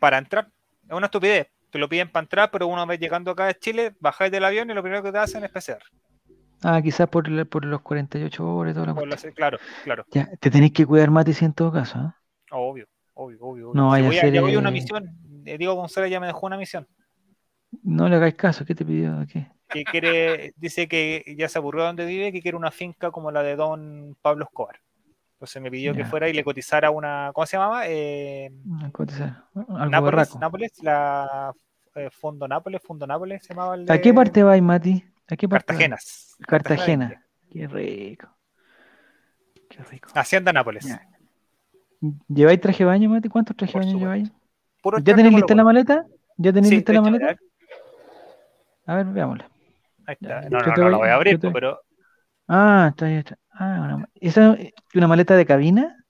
Para 0.00 0.18
entrar. 0.18 0.50
Es 0.86 0.94
una 0.94 1.06
estupidez. 1.06 1.48
Te 1.70 1.78
lo 1.78 1.88
piden 1.88 2.10
para 2.10 2.24
entrar, 2.24 2.50
pero 2.50 2.66
una 2.66 2.84
vez 2.86 3.00
llegando 3.00 3.30
acá 3.30 3.48
a 3.48 3.54
Chile, 3.54 3.94
bajáis 4.00 4.32
del 4.32 4.44
avión 4.44 4.70
y 4.70 4.74
lo 4.74 4.82
primero 4.82 5.02
que 5.02 5.12
te 5.12 5.18
hacen 5.18 5.44
es 5.44 5.50
PCR. 5.50 5.82
Ah, 6.62 6.80
quizás 6.82 7.08
por, 7.08 7.46
por 7.48 7.64
los 7.64 7.80
48 7.82 8.56
horas 8.56 8.76
Claro, 9.34 9.58
claro. 9.84 10.04
Ya, 10.10 10.28
te 10.40 10.50
tenéis 10.50 10.72
que 10.72 10.86
cuidar, 10.86 11.10
Mati, 11.10 11.32
en 11.40 11.52
todo 11.52 11.72
caso. 11.72 11.98
¿eh? 11.98 12.12
Obvio, 12.50 12.86
obvio, 13.14 13.38
obvio. 13.40 13.70
No 13.74 13.88
vaya 13.88 14.08
a 14.08 14.12
ser, 14.12 14.32
ya 14.32 14.40
voy 14.40 14.54
a 14.54 14.58
una 14.58 14.70
misión. 14.70 15.08
Diego 15.44 15.74
González 15.74 16.10
ya 16.10 16.20
me 16.20 16.26
dejó 16.26 16.46
una 16.46 16.56
misión. 16.56 16.86
No 17.82 18.08
le 18.08 18.16
hagáis 18.16 18.34
caso, 18.34 18.64
¿qué 18.64 18.74
te 18.74 18.84
pidió? 18.84 19.24
¿Qué? 19.30 19.50
que 19.68 19.84
quiere, 19.84 20.54
dice 20.56 20.88
que 20.88 21.34
ya 21.36 21.48
se 21.48 21.58
aburrió 21.58 21.84
donde 21.84 22.06
vive, 22.06 22.32
que 22.32 22.40
quiere 22.40 22.56
una 22.56 22.70
finca 22.70 23.10
como 23.10 23.30
la 23.30 23.42
de 23.42 23.56
don 23.56 24.16
Pablo 24.22 24.44
Escobar. 24.44 24.80
Entonces 25.34 25.62
me 25.62 25.70
pidió 25.70 25.94
que 25.94 26.04
fuera 26.04 26.28
y 26.28 26.32
le 26.32 26.42
cotizara 26.42 26.90
una, 26.90 27.30
¿cómo 27.32 27.46
se 27.46 27.56
llamaba? 27.56 27.82
Eh, 27.86 28.50
cotizar. 28.90 29.44
Nápoles, 29.88 30.36
Nápoles, 30.36 30.72
la 30.82 31.52
eh, 31.94 32.08
Fondo 32.10 32.48
Nápoles, 32.48 32.82
Fondo 32.82 33.06
Nápoles 33.06 33.44
se 33.44 33.54
llamaba. 33.54 33.76
¿A 33.88 33.98
qué 33.98 34.12
parte 34.12 34.42
vais, 34.42 34.62
Mati? 34.62 35.04
¿A 35.30 35.36
qué 35.36 35.48
parte 35.48 35.66
Cartagenas. 35.66 36.36
Cartagena. 36.46 37.22
Qué 37.50 37.66
rico. 37.66 38.28
Qué 39.68 39.82
rico. 39.90 40.10
Hacienda 40.14 40.52
Nápoles. 40.52 40.86
¿Lleváis 42.28 42.60
traje 42.60 42.78
de 42.78 42.84
baño, 42.86 43.10
Mati? 43.10 43.28
¿Cuántos 43.28 43.56
trajes 43.56 43.74
de 43.74 43.80
baño 43.80 43.98
lleváis? 43.98 44.32
¿Ya 45.02 45.14
tenéis 45.14 45.34
lista 45.34 45.54
la 45.54 45.64
maleta? 45.64 46.06
¿Ya 46.36 46.52
tenéis 46.52 46.72
lista 46.72 46.92
la 46.92 47.02
maleta? 47.02 47.36
A 48.86 48.94
ver, 48.96 49.06
veámosla. 49.06 49.50
No, 50.20 50.58
no, 50.60 50.74
no, 50.76 50.88
la 50.88 50.96
voy 50.96 51.08
a 51.08 51.14
abrir, 51.14 51.38
pero. 51.38 51.80
Ah, 52.46 52.86
está 52.90 53.06
ahí, 53.06 53.16
está. 53.16 53.36
Ah, 53.50 53.96
una... 53.96 54.08
¿Esa 54.14 54.54
es 54.54 54.72
una 54.94 55.08
maleta 55.08 55.36
de 55.36 55.44
cabina? 55.44 56.04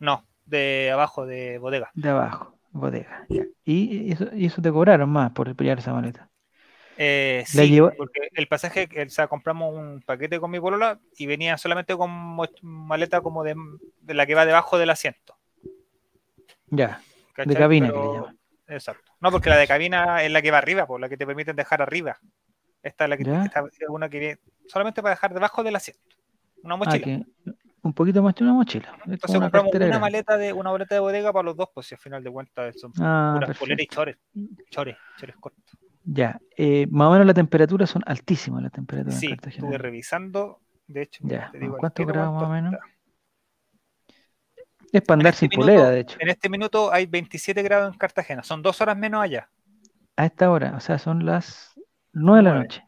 No, 0.00 0.26
de 0.44 0.90
abajo, 0.90 1.26
de 1.26 1.58
bodega. 1.58 1.90
De 1.94 2.08
abajo, 2.08 2.58
bodega. 2.72 3.26
¿Y 3.64 4.10
eso, 4.10 4.26
y 4.34 4.46
eso 4.46 4.60
te 4.60 4.72
cobraron 4.72 5.10
más 5.10 5.30
por 5.30 5.54
pillar 5.54 5.78
esa 5.78 5.92
maleta? 5.92 6.28
Eh, 6.96 7.44
sí, 7.46 7.80
porque 7.96 8.28
el 8.34 8.46
pasaje, 8.46 8.88
o 9.04 9.10
sea, 9.10 9.26
compramos 9.26 9.74
un 9.74 10.02
paquete 10.04 10.38
con 10.38 10.50
mi 10.50 10.60
polola 10.60 11.00
y 11.16 11.26
venía 11.26 11.58
solamente 11.58 11.96
con 11.96 12.38
maleta 12.62 13.20
como 13.20 13.42
de, 13.42 13.56
la 14.06 14.26
que 14.26 14.34
va 14.34 14.46
debajo 14.46 14.78
del 14.78 14.90
asiento. 14.90 15.36
Ya, 16.68 17.00
de 17.36 17.54
cabina 17.54 17.90
que 17.90 17.98
le 17.98 18.04
llaman. 18.04 18.38
Exacto. 18.66 19.12
No, 19.20 19.30
porque 19.30 19.50
la 19.50 19.56
de 19.56 19.66
cabina 19.66 20.22
es 20.22 20.30
la 20.30 20.40
que 20.40 20.50
va 20.50 20.58
arriba, 20.58 20.86
por 20.86 21.00
la 21.00 21.08
que 21.08 21.16
te 21.16 21.26
permiten 21.26 21.56
dejar 21.56 21.82
arriba. 21.82 22.18
Esta 22.82 23.04
es 23.04 23.10
la 23.10 23.16
que 23.16 23.22
esta 23.22 23.60
es 23.60 23.88
una 23.88 24.08
que 24.08 24.18
viene 24.18 24.38
solamente 24.66 25.02
para 25.02 25.14
dejar 25.14 25.34
debajo 25.34 25.62
del 25.62 25.76
asiento. 25.76 26.16
Una 26.62 26.74
ah, 26.74 26.78
mochila. 26.78 27.24
un 27.82 27.92
poquito 27.92 28.22
más 28.22 28.34
que 28.34 28.44
una 28.44 28.54
mochila. 28.54 28.96
Entonces 29.06 29.40
compramos 29.40 29.74
una 29.74 29.98
maleta 29.98 30.36
de 30.36 30.52
una 30.52 30.70
maleta 30.70 30.94
de 30.94 31.00
bodega 31.00 31.32
para 31.32 31.44
los 31.44 31.56
dos, 31.56 31.68
pues 31.74 31.86
si 31.86 31.94
al 31.94 32.00
final 32.00 32.22
de 32.22 32.30
cuentas 32.30 32.80
son 32.80 32.92
ah, 33.00 33.36
puras 33.38 33.58
poleras 33.58 33.84
y 33.84 33.86
chores. 33.86 34.16
Chores, 34.70 34.96
chores 35.18 35.36
cortos. 35.36 35.76
Ya, 36.04 36.38
eh, 36.56 36.86
más 36.90 37.08
o 37.08 37.12
menos 37.12 37.26
la 37.26 37.34
temperatura 37.34 37.86
son 37.86 38.02
altísimas 38.06 38.62
las 38.62 38.72
temperaturas. 38.72 39.18
Sí, 39.18 39.34
estuve 39.46 39.78
revisando, 39.78 40.60
de 40.86 41.02
hecho, 41.02 41.24
ya, 41.26 41.50
¿cuántos 41.78 42.06
grados 42.06 42.34
más 42.34 42.42
o 42.42 42.48
menos? 42.48 42.74
Es 44.92 45.02
para 45.02 45.18
andar 45.18 45.32
este 45.32 45.48
sin 45.48 45.58
polera, 45.58 45.90
de 45.90 46.00
hecho. 46.00 46.16
En 46.20 46.28
este 46.28 46.48
minuto 46.48 46.92
hay 46.92 47.06
27 47.06 47.62
grados 47.62 47.92
en 47.92 47.98
Cartagena, 47.98 48.42
son 48.42 48.62
dos 48.62 48.80
horas 48.80 48.96
menos 48.96 49.22
allá. 49.22 49.48
A 50.16 50.26
esta 50.26 50.50
hora, 50.50 50.74
o 50.76 50.80
sea, 50.80 50.98
son 50.98 51.24
las 51.24 51.72
9 52.12 52.38
de 52.38 52.42
la 52.42 52.58
noche. 52.60 52.84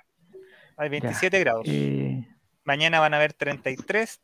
Hay 0.77 0.89
27 0.91 1.41
grados. 1.41 1.65
Eh, 1.67 2.29
Mañana 2.65 3.01
van 3.01 3.15
a 3.15 3.17
haber 3.17 3.33
33, 3.33 4.21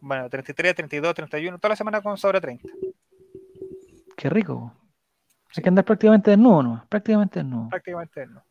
bueno, 0.00 0.30
33, 0.30 0.74
32, 0.74 1.14
31, 1.14 1.58
toda 1.58 1.70
la 1.70 1.76
semana 1.76 2.00
con 2.00 2.16
sobre 2.16 2.40
30. 2.40 2.68
Qué 4.16 4.30
rico. 4.30 4.72
Hay 5.56 5.62
que 5.62 5.68
andar 5.68 5.84
prácticamente 5.84 6.30
desnudo, 6.30 6.62
¿no? 6.62 6.86
Prácticamente 6.88 7.40
desnudo. 7.40 7.68
Prácticamente 7.68 8.20
desnudo. 8.20 8.44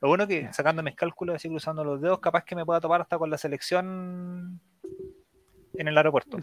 Lo 0.00 0.08
bueno 0.08 0.26
que 0.26 0.52
sacando 0.52 0.82
mis 0.82 0.96
cálculos, 0.96 1.36
así 1.36 1.48
cruzando 1.48 1.84
los 1.84 2.00
dedos, 2.00 2.18
capaz 2.18 2.44
que 2.44 2.56
me 2.56 2.64
pueda 2.66 2.80
topar 2.80 3.00
hasta 3.00 3.18
con 3.18 3.30
la 3.30 3.38
selección 3.38 4.60
en 5.74 5.88
el 5.88 5.96
aeropuerto. 5.96 6.38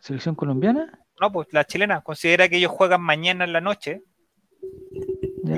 ¿Selección 0.00 0.34
colombiana? 0.34 0.98
No, 1.20 1.30
pues 1.30 1.48
la 1.52 1.64
chilena. 1.64 2.00
Considera 2.00 2.48
que 2.48 2.56
ellos 2.56 2.72
juegan 2.72 3.02
mañana 3.02 3.44
en 3.44 3.52
la 3.52 3.60
noche. 3.60 4.02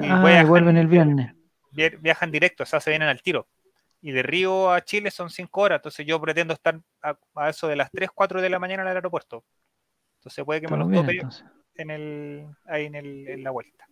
ah, 0.02 0.44
vuelven 0.46 0.76
el 0.76 0.88
viernes 0.88 1.38
viajan 2.00 2.30
directo, 2.30 2.62
o 2.62 2.66
sea, 2.66 2.80
se 2.80 2.90
vienen 2.90 3.08
al 3.08 3.22
tiro. 3.22 3.48
Y 4.00 4.12
de 4.12 4.22
Río 4.22 4.70
a 4.70 4.80
Chile 4.82 5.10
son 5.10 5.28
cinco 5.28 5.62
horas, 5.62 5.78
entonces 5.78 6.06
yo 6.06 6.20
pretendo 6.20 6.54
estar 6.54 6.80
a, 7.02 7.48
eso 7.48 7.66
de 7.66 7.76
las 7.76 7.90
3, 7.90 8.10
4 8.14 8.40
de 8.40 8.50
la 8.50 8.58
mañana 8.58 8.82
en 8.82 8.88
el 8.90 8.96
aeropuerto. 8.96 9.44
Entonces 10.18 10.44
puede 10.44 10.60
que 10.60 10.68
me 10.68 10.76
lo 10.76 10.88
tope 10.88 11.20
en 11.78 11.90
el, 11.90 12.46
ahí 12.66 12.86
en, 12.86 12.94
el, 12.94 13.28
en 13.28 13.42
la 13.42 13.50
vuelta. 13.50 13.88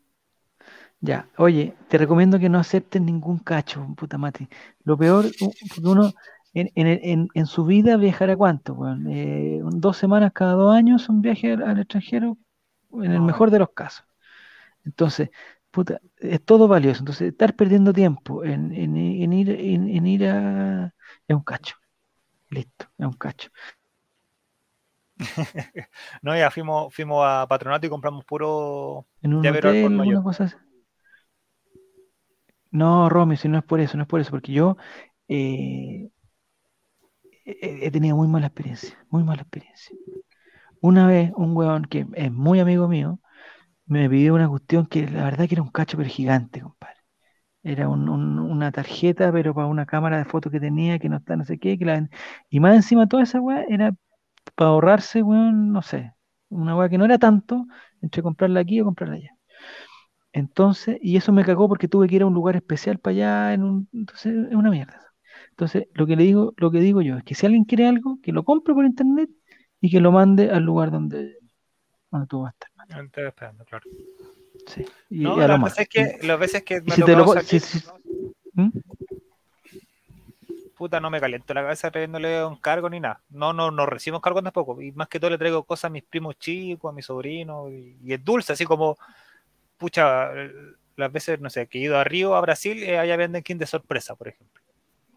Ya, 1.01 1.29
oye, 1.37 1.75
te 1.89 1.99
recomiendo 1.99 2.39
que 2.39 2.49
no 2.49 2.59
acepten 2.59 3.07
ningún 3.07 3.39
cacho, 3.39 3.87
puta 3.97 4.19
mate. 4.19 4.49
Lo 4.85 4.97
peor, 4.97 5.27
uno 5.83 6.13
en, 6.55 6.71
en, 6.75 7.29
en, 7.35 7.47
su 7.47 7.65
vida 7.67 7.97
viajará 7.97 8.37
cuánto, 8.37 8.79
eh, 9.09 9.61
dos 9.63 9.99
semanas 9.99 10.33
cada 10.33 10.55
dos 10.55 10.75
años 10.75 11.09
un 11.09 11.21
viaje 11.21 11.53
al, 11.53 11.79
extranjero, 11.79 12.39
en 12.93 13.13
el 13.13 13.21
mejor 13.21 13.51
de 13.51 13.59
los 13.59 13.71
casos. 13.71 14.07
Entonces, 14.85 15.31
es 16.19 16.45
todo 16.45 16.69
valioso. 16.69 17.01
Entonces, 17.01 17.29
estar 17.29 17.55
perdiendo 17.55 17.93
tiempo 17.93 18.45
en, 18.45 18.73
ir, 18.73 19.51
en, 19.51 20.07
ir 20.07 20.27
a. 20.27 20.95
es 21.29 21.37
un 21.37 21.43
cacho. 21.43 21.77
Listo, 22.51 22.87
es 22.99 23.07
un 23.07 23.13
cacho. 23.13 23.51
No, 26.23 26.37
ya 26.37 26.51
fuimos, 26.51 26.95
fuimos 26.95 27.25
a 27.25 27.47
Patronato 27.49 27.87
y 27.87 27.91
compramos 27.91 28.25
puro. 28.25 29.07
En 29.23 29.35
un 29.35 29.47
hotel, 29.47 30.23
cosa 30.23 30.59
No, 32.71 33.09
Romy, 33.09 33.37
si 33.37 33.49
no 33.49 33.59
es 33.59 33.65
por 33.65 33.81
eso, 33.81 33.97
no 33.97 34.03
es 34.03 34.09
por 34.09 34.21
eso, 34.21 34.31
porque 34.31 34.53
yo 34.53 34.77
eh, 35.29 36.11
he, 37.45 37.91
tenido 37.91 38.17
muy 38.17 38.29
mala 38.29 38.49
experiencia, 38.49 38.99
muy 39.09 39.25
mala 39.25 39.43
experiencia. 39.43 39.97
Una 40.81 41.07
vez, 41.07 41.33
un 41.37 41.57
weón 41.57 41.85
que 41.87 42.07
es 42.15 42.33
muy 42.33 42.61
amigo 42.61 42.87
mío, 42.89 43.21
me 43.87 44.09
pidió 44.11 44.35
una 44.35 44.49
cuestión 44.49 44.87
que 44.87 45.09
la 45.09 45.25
verdad 45.25 45.49
que 45.49 45.55
era 45.55 45.63
un 45.63 45.71
cacho 45.71 45.97
pero 45.97 46.09
gigante, 46.09 46.61
compadre. 46.61 46.97
Era 47.63 47.89
una 47.89 48.71
tarjeta, 48.73 49.33
pero 49.33 49.55
para 49.55 49.67
una 49.67 49.87
cámara 49.87 50.19
de 50.19 50.25
fotos 50.25 50.53
que 50.53 50.61
tenía, 50.61 50.99
que 51.01 51.09
no 51.09 51.17
está, 51.17 51.37
no 51.37 51.45
sé 51.45 51.59
qué, 51.59 51.79
que 51.79 51.85
la, 51.85 52.09
y 52.49 52.61
más 52.61 52.77
encima 52.77 53.09
toda 53.09 53.25
esa 53.25 53.41
weá 53.41 53.65
era 53.69 53.93
para 54.55 54.71
ahorrarse, 54.71 55.23
weón, 55.23 55.73
no 55.73 55.83
sé, 55.83 56.13
una 56.49 56.77
weá 56.77 56.89
que 56.89 56.99
no 56.99 57.05
era 57.05 57.19
tanto, 57.19 57.67
entre 58.03 58.23
comprarla 58.23 58.61
aquí 58.61 58.81
o 58.81 58.85
comprarla 58.85 59.17
allá. 59.17 59.37
Entonces, 60.33 60.99
y 61.01 61.17
eso 61.17 61.33
me 61.33 61.45
cagó 61.45 61.69
porque 61.69 61.89
tuve 61.89 62.09
que 62.09 62.17
ir 62.17 62.23
a 62.23 62.27
un 62.27 62.35
lugar 62.35 62.57
especial 62.57 62.99
para 62.99 63.13
allá, 63.13 63.55
en 63.55 63.63
un, 63.63 63.89
entonces 63.93 64.49
es 64.51 64.55
una 64.55 64.71
mierda. 64.71 65.01
Entonces, 65.51 65.87
lo 65.95 66.07
que 66.07 66.17
le 66.17 66.25
digo, 66.25 66.53
lo 66.59 66.71
que 66.71 66.81
digo 66.81 67.01
yo 67.01 67.17
es 67.17 67.25
que 67.25 67.35
si 67.35 67.47
alguien 67.47 67.65
quiere 67.65 67.87
algo, 67.87 68.19
que 68.23 68.33
lo 68.33 68.45
compre 68.45 68.75
por 68.75 68.85
internet 68.85 69.31
y 69.81 69.91
que 69.91 70.01
lo 70.01 70.13
mande 70.13 70.51
al 70.51 70.63
lugar 70.63 70.91
donde, 70.91 71.39
donde 72.11 72.27
tú 72.27 72.43
vas 72.43 72.53
a 72.53 73.03
estar. 73.03 73.27
Esperando, 73.27 73.65
claro. 73.65 73.85
Sí. 74.67 74.85
Y, 75.09 75.21
no, 75.21 75.37
las 75.37 75.63
veces, 75.63 75.89
que, 75.89 76.19
las 76.27 76.39
veces 76.39 76.63
que 76.63 76.83
me 76.83 76.91
si 76.91 77.03
te 77.03 77.17
lo, 77.17 77.27
si, 77.41 77.59
¿Mm? 78.53 78.69
Puta, 80.77 81.01
no 81.01 81.09
me 81.09 81.21
caliento 81.21 81.55
la 81.55 81.63
cabeza 81.63 81.91
trayéndole 81.91 82.45
un 82.45 82.57
cargo 82.57 82.91
ni 82.91 83.01
nada. 83.01 83.23
No, 83.31 83.55
no, 83.55 83.71
no 83.71 83.87
recibo 83.87 84.21
cargo 84.21 84.43
tampoco. 84.43 84.81
Y 84.83 84.93
más 84.93 85.09
que 85.09 85.19
todo 85.19 85.31
le 85.31 85.39
traigo 85.39 85.65
cosas 85.65 85.87
a 85.87 85.91
mis 85.91 86.03
primos 86.03 86.39
chicos, 86.39 86.91
a 86.91 86.95
mis 86.95 87.07
sobrinos. 87.07 87.71
Y, 87.71 87.97
y 88.05 88.13
es 88.13 88.23
dulce, 88.23 88.53
así 88.53 88.67
como, 88.67 88.99
pucha, 89.79 90.31
las 90.97 91.13
veces, 91.13 91.41
no 91.41 91.49
sé, 91.49 91.67
que 91.67 91.79
he 91.79 91.83
ido 91.83 91.99
a 91.99 92.05
Río, 92.05 92.35
a 92.35 92.41
Brasil, 92.41 92.83
eh, 92.83 92.99
allá 92.99 93.17
venden 93.17 93.43
king 93.43 93.57
de 93.57 93.67
sorpresa, 93.67 94.15
por 94.17 94.29
ejemplo. 94.29 94.63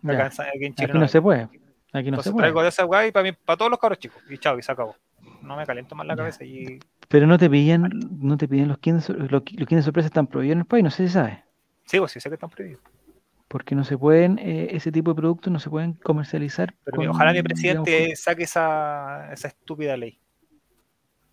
aquí, 0.03 0.94
no, 0.94 1.07
se 1.07 1.22
puede. 1.22 1.49
Aquí 1.91 2.11
no 2.11 2.22
se 2.22 2.31
puede. 2.31 2.44
Traigo 2.44 2.61
de 2.61 2.69
esa 2.69 2.84
guay 2.84 3.11
para, 3.11 3.31
para 3.34 3.57
todos 3.57 3.72
los 3.72 3.80
cabros 3.80 3.99
chicos. 3.99 4.22
Y 4.30 4.38
chao, 4.38 4.57
y 4.57 4.64
se 4.64 4.72
acabó. 4.72 4.95
No 5.41 5.56
me 5.56 5.65
caliento 5.65 5.95
más 5.95 6.07
la 6.07 6.15
cabeza. 6.15 6.44
Y... 6.44 6.80
Pero 7.07 7.27
no 7.27 7.38
te 7.38 7.49
piden, 7.49 7.90
no 8.19 8.38
te 8.38 8.48
piden 8.48 8.68
los 8.69 8.77
kings 8.77 9.10
los, 9.10 9.30
los 9.30 9.44
de 9.44 9.81
sorpresa 9.81 10.07
están 10.07 10.27
prohibidos 10.27 10.53
en 10.53 10.60
el 10.60 10.65
país, 10.65 10.84
no 10.84 10.91
sé 10.91 11.07
si 11.07 11.14
sabes. 11.14 11.40
Sí, 11.86 11.99
pues 11.99 12.11
sí 12.11 12.19
sé 12.19 12.30
que 12.30 12.36
están 12.36 12.49
prohibidos. 12.49 12.81
Porque 13.49 13.76
no 13.76 13.84
se 13.84 13.97
pueden, 13.97 14.39
eh, 14.39 14.69
ese 14.71 14.91
tipo 14.91 15.11
de 15.11 15.15
productos 15.15 15.51
no 15.51 15.59
se 15.59 15.69
pueden 15.69 15.93
comercializar. 15.93 16.73
Pero 16.85 17.11
ojalá 17.11 17.34
mi 17.34 17.43
presidente 17.43 18.15
saque 18.15 18.43
esa, 18.43 19.34
esa 19.34 19.49
estúpida 19.49 19.97
ley. 19.97 20.19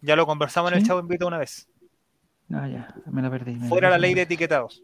Ya 0.01 0.17
lo 0.17 0.27
conversamos 0.27 0.73
en 0.73 0.79
el 0.79 0.85
Chavo 0.85 1.01
Invito 1.01 1.27
una 1.27 1.39
vez. 1.39 1.69
Ah, 2.53 2.67
ya, 2.69 2.95
me 3.07 3.23
la 3.23 3.31
perdí. 3.31 3.57
Fuera 3.69 3.91
la 3.91 3.99
ley 3.99 4.15
de 4.15 4.23
etiquetados. 4.23 4.83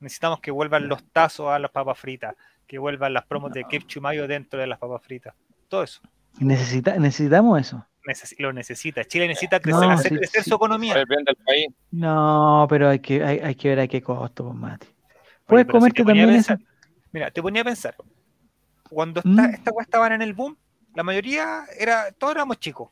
Necesitamos 0.00 0.40
que 0.40 0.50
vuelvan 0.50 0.88
los 0.88 1.04
tazos 1.12 1.48
a 1.48 1.58
las 1.58 1.70
papas 1.70 1.98
fritas, 1.98 2.34
que 2.66 2.78
vuelvan 2.78 3.12
las 3.12 3.26
promos 3.26 3.52
de 3.52 3.64
ketchup 3.64 4.02
mayo 4.02 4.26
dentro 4.26 4.60
de 4.60 4.66
las 4.66 4.78
papas 4.78 5.02
fritas. 5.02 5.34
Todo 5.68 5.82
eso. 5.82 6.00
Necesita, 6.38 6.98
necesitamos 6.98 7.60
eso. 7.60 7.86
lo 8.38 8.52
necesita. 8.52 9.04
Chile 9.04 9.28
necesita 9.28 9.60
crecer, 9.60 9.90
hacer 9.90 10.16
crecer 10.16 10.44
su 10.44 10.54
economía. 10.54 11.04
No, 11.90 12.66
pero 12.68 12.88
hay 12.88 12.98
que, 12.98 13.22
hay, 13.22 13.54
que 13.54 13.68
ver 13.68 13.80
a 13.80 13.88
qué 13.88 14.02
costo, 14.02 14.44
pues, 14.44 14.56
Mati. 14.56 14.88
Puedes 15.50 15.66
comerte 15.66 16.04
también 16.04 16.30
eso. 16.30 16.54
Mira, 17.12 17.30
te 17.30 17.42
ponía 17.42 17.62
a 17.62 17.64
pensar. 17.64 17.94
Cuando 18.88 19.20
¿Mm? 19.24 19.40
esta, 19.40 19.70
estaban 19.80 20.12
en 20.12 20.22
el 20.22 20.32
boom, 20.32 20.56
la 20.94 21.02
mayoría 21.02 21.64
era, 21.78 22.10
todos 22.12 22.34
éramos 22.34 22.58
chicos 22.58 22.88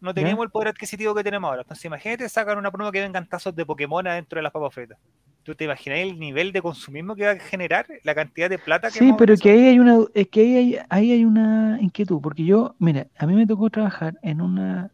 no 0.00 0.14
teníamos 0.14 0.44
el 0.44 0.50
poder 0.50 0.68
adquisitivo 0.68 1.14
que 1.14 1.24
tenemos 1.24 1.48
ahora. 1.48 1.62
Entonces, 1.62 1.84
imagínate, 1.84 2.28
sacan 2.28 2.58
una 2.58 2.70
promo 2.70 2.92
que 2.92 3.00
vengan 3.00 3.26
tazos 3.26 3.54
de 3.54 3.64
Pokémon 3.64 4.06
adentro 4.06 4.38
de 4.38 4.42
las 4.42 4.52
papas 4.52 4.74
fritas. 4.74 4.98
¿Tú 5.42 5.54
te 5.54 5.64
imaginas 5.64 6.00
el 6.00 6.18
nivel 6.18 6.52
de 6.52 6.60
consumismo 6.60 7.14
que 7.14 7.24
va 7.24 7.30
a 7.32 7.38
generar? 7.38 7.86
La 8.02 8.14
cantidad 8.14 8.50
de 8.50 8.58
plata 8.58 8.88
que 8.88 8.98
Sí, 8.98 9.12
pero 9.16 9.36
que 9.36 9.50
ahí 9.50 9.66
hay 9.66 9.78
una, 9.78 9.98
es 10.14 10.28
que 10.28 10.40
ahí 10.40 10.56
hay, 10.56 10.78
ahí 10.88 11.12
hay 11.12 11.24
una 11.24 11.78
inquietud, 11.80 12.20
porque 12.20 12.44
yo, 12.44 12.74
mira, 12.78 13.06
a 13.16 13.26
mí 13.26 13.34
me 13.34 13.46
tocó 13.46 13.70
trabajar 13.70 14.18
en 14.22 14.40
una 14.40 14.90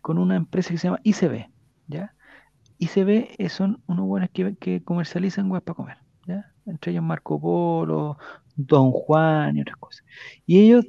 con 0.00 0.16
una 0.16 0.36
empresa 0.36 0.70
que 0.70 0.78
se 0.78 0.88
llama 0.88 1.00
ICB, 1.02 1.46
¿ya? 1.88 2.14
ICB 2.78 3.48
son 3.48 3.82
unos 3.86 4.06
buenos 4.06 4.30
que, 4.32 4.56
que 4.56 4.82
comercializan 4.82 5.50
web 5.50 5.62
para 5.62 5.76
comer, 5.76 5.98
¿ya? 6.26 6.52
Entre 6.66 6.92
ellos 6.92 7.04
Marco 7.04 7.40
Polo, 7.40 8.18
Don 8.56 8.90
Juan 8.90 9.56
y 9.56 9.62
otras 9.62 9.76
cosas. 9.76 10.04
Y 10.46 10.60
ellos 10.60 10.86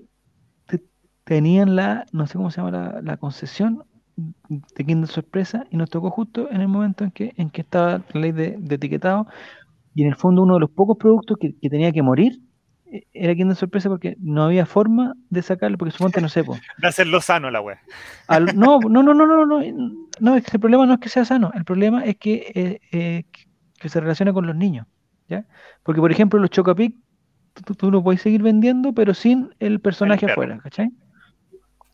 tenían 1.25 1.75
la, 1.75 2.05
no 2.13 2.25
sé 2.27 2.37
cómo 2.37 2.51
se 2.51 2.61
llama 2.61 3.01
la, 3.01 3.17
concesión 3.17 3.83
de 4.15 4.85
Kindle 4.85 5.07
Sorpresa 5.07 5.65
y 5.69 5.75
nos 5.75 5.89
tocó 5.89 6.09
justo 6.11 6.49
en 6.51 6.61
el 6.61 6.69
momento 6.69 7.03
en 7.03 7.11
que, 7.11 7.33
en 7.35 7.49
que 7.49 7.61
estaba 7.61 8.01
la 8.13 8.21
ley 8.21 8.31
de, 8.31 8.59
etiquetado 8.69 9.27
y 9.93 10.03
en 10.03 10.09
el 10.09 10.15
fondo 10.15 10.43
uno 10.43 10.53
de 10.53 10.61
los 10.61 10.69
pocos 10.69 10.97
productos 10.97 11.37
que, 11.37 11.53
tenía 11.69 11.91
que 11.91 12.01
morir 12.01 12.39
era 13.13 13.35
Kindle 13.35 13.55
Sorpresa 13.55 13.89
porque 13.89 14.15
no 14.19 14.43
había 14.43 14.65
forma 14.65 15.15
de 15.29 15.41
sacarlo 15.41 15.77
porque 15.77 15.91
suponte 15.91 16.21
no 16.21 16.29
sé 16.29 16.43
de 16.77 16.87
hacerlo 16.87 17.21
sano 17.21 17.51
la 17.51 17.61
web 17.61 17.77
no 18.55 18.79
no 18.79 19.03
no 19.03 19.13
no 19.13 19.25
no 19.25 19.45
no 19.45 19.61
no 20.19 20.35
el 20.35 20.59
problema 20.59 20.85
no 20.85 20.93
es 20.93 20.99
que 20.99 21.09
sea 21.09 21.25
sano 21.25 21.51
el 21.53 21.65
problema 21.65 22.03
es 22.05 22.17
que, 22.17 22.51
eh, 22.55 22.79
eh, 22.91 23.23
que 23.79 23.89
se 23.89 23.99
relaciona 23.99 24.33
con 24.33 24.47
los 24.47 24.55
niños 24.55 24.87
¿ya? 25.27 25.45
porque 25.83 26.01
por 26.01 26.11
ejemplo 26.11 26.39
los 26.39 26.49
Chocapic 26.49 26.95
tú, 27.65 27.75
tú, 27.75 27.91
lo 27.91 28.03
puedes 28.03 28.21
seguir 28.21 28.41
vendiendo 28.43 28.93
pero 28.93 29.13
sin 29.13 29.49
el 29.59 29.79
personaje 29.79 30.25
afuera 30.25 30.59
¿cachai? 30.61 30.91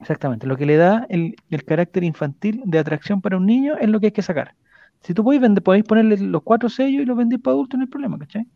Exactamente, 0.02 0.48
lo 0.48 0.58
que 0.58 0.66
le 0.66 0.78
da 0.78 1.06
el, 1.10 1.36
carácter 1.66 2.04
infantil 2.04 2.64
de 2.66 2.80
atracción 2.80 3.22
para 3.22 3.38
un 3.38 3.46
niño 3.46 3.76
es 3.80 3.88
lo 3.88 4.00
que 4.00 4.08
hay 4.08 4.12
que 4.12 4.24
sacar. 4.24 4.56
Si 5.02 5.14
tú 5.14 5.24
podéis, 5.24 5.42
vender, 5.42 5.64
podéis 5.64 5.86
ponerle 5.86 6.18
los 6.18 6.42
cuatro 6.42 6.70
sellos 6.70 7.04
y 7.04 7.06
los 7.06 7.16
vendéis 7.16 7.42
para 7.42 7.54
adultos, 7.54 7.78
no 7.78 7.84
hay 7.84 7.90
problema, 7.90 8.18
¿cachai? 8.18 8.48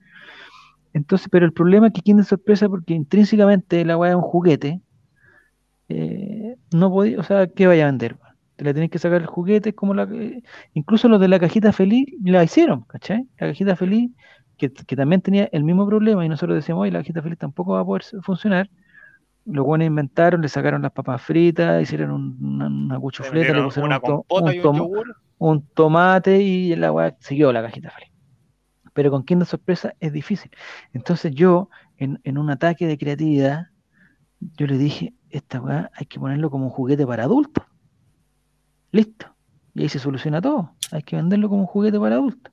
Entonces, 0.96 1.28
pero 1.30 1.46
el 1.46 1.52
problema 1.52 1.88
es 1.88 1.94
que 1.94 2.02
quien 2.02 2.16
de 2.16 2.24
sorpresa, 2.24 2.70
porque 2.70 2.94
intrínsecamente 2.94 3.84
la 3.84 3.98
weá 3.98 4.12
es 4.12 4.16
un 4.16 4.22
juguete, 4.22 4.80
eh, 5.90 6.56
no 6.72 6.90
podéis, 6.90 7.18
o 7.18 7.24
sea, 7.24 7.48
¿qué 7.48 7.68
vaya 7.68 7.84
a 7.84 7.88
vender? 7.88 8.16
Te 8.56 8.64
le 8.64 8.74
tenéis 8.74 8.92
que 8.92 8.98
sacar 8.98 9.20
el 9.20 9.28
juguete, 9.28 9.76
como 9.76 9.94
la, 9.94 10.08
incluso 10.74 11.10
los 11.10 11.20
de 11.20 11.28
la 11.28 11.38
cajita 11.38 11.74
feliz 11.74 12.08
la 12.24 12.46
hicieron, 12.46 12.84
¿cachai? 12.84 13.28
La 13.38 13.48
cajita 13.48 13.76
feliz, 13.76 14.10
que, 14.58 14.72
que 14.72 14.96
también 14.96 15.20
tenía 15.20 15.50
el 15.52 15.66
mismo 15.66 15.86
problema, 15.86 16.26
y 16.26 16.30
nosotros 16.30 16.56
decíamos, 16.56 16.84
oye, 16.84 16.94
la 16.94 17.00
cajita 17.00 17.22
feliz 17.22 17.40
tampoco 17.40 17.74
va 17.74 17.82
a 17.82 17.86
poder 17.86 18.04
funcionar, 18.22 18.70
los 19.44 19.66
buenos 19.66 19.88
inventaron, 19.88 20.42
le 20.42 20.48
sacaron 20.48 20.82
las 20.82 20.94
papas 20.94 21.22
fritas, 21.22 21.84
hicieron 21.84 22.38
una, 22.40 22.68
una 22.68 23.00
cuchufleta, 23.02 23.52
le 23.52 23.64
pusieron 23.64 23.92
un, 25.40 25.68
tomate 25.74 26.42
y 26.42 26.74
la 26.78 26.94
weá 26.94 27.18
siguió 27.20 27.52
la 27.52 27.64
cajita 27.64 27.92
feliz. 27.92 28.15
Pero 28.96 29.12
con 29.12 29.24
Kinder 29.24 29.48
Sorpresa 29.48 29.94
es 30.00 30.12
difícil. 30.12 30.50
Entonces 30.92 31.36
yo, 31.36 31.70
en, 31.98 32.20
en 32.24 32.40
un 32.40 32.50
ataque 32.50 32.88
de 32.88 32.98
creatividad, 32.98 33.68
yo 34.40 34.66
le 34.66 34.80
dije, 34.80 35.14
esta 35.30 35.62
weá 35.62 35.92
hay 35.94 36.08
que 36.08 36.20
ponerlo 36.20 36.50
como 36.50 36.66
un 36.66 36.72
juguete 36.72 37.06
para 37.06 37.26
adultos. 37.26 37.64
Listo. 38.92 39.28
Y 39.76 39.84
ahí 39.84 39.90
se 39.90 40.00
soluciona 40.00 40.42
todo. 40.42 40.74
Hay 40.92 41.04
que 41.04 41.16
venderlo 41.16 41.50
como 41.50 41.62
un 41.62 41.68
juguete 41.68 42.00
para 42.00 42.16
adultos 42.16 42.52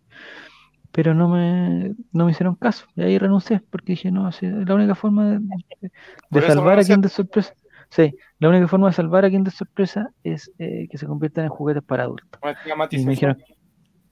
pero 0.93 1.15
no 1.15 1.29
me, 1.29 1.95
no 2.13 2.27
me 2.27 2.31
hicieron 2.31 2.55
caso. 2.55 2.87
Y 2.95 3.03
ahí 3.03 3.19
renuncié, 3.19 3.61
porque 3.71 3.93
dije, 3.93 4.13
no, 4.13 4.29
es 4.29 4.43
la 4.43 4.75
única 4.75 4.95
forma 4.95 5.39
de, 6.31 6.43
salvar 6.43 6.79
a 6.79 6.85
quien 6.85 7.01
de 7.01 7.09
sorpresa. 7.09 7.55
Sí, 7.89 8.15
la 8.39 8.49
única 8.51 8.69
forma 8.69 8.89
de 8.89 8.93
salvar 8.93 9.25
a 9.25 9.31
quien 9.31 9.43
de 9.43 9.51
sorpresa 9.51 10.11
es 10.23 10.53
eh, 10.59 10.89
que 10.91 10.99
se 10.99 11.07
conviertan 11.07 11.45
en 11.45 11.51
juguetes 11.51 11.83
para 11.83 12.05
adultos. 12.05 12.41
Y 12.91 13.05
me 13.05 13.13
dijeron, 13.13 13.43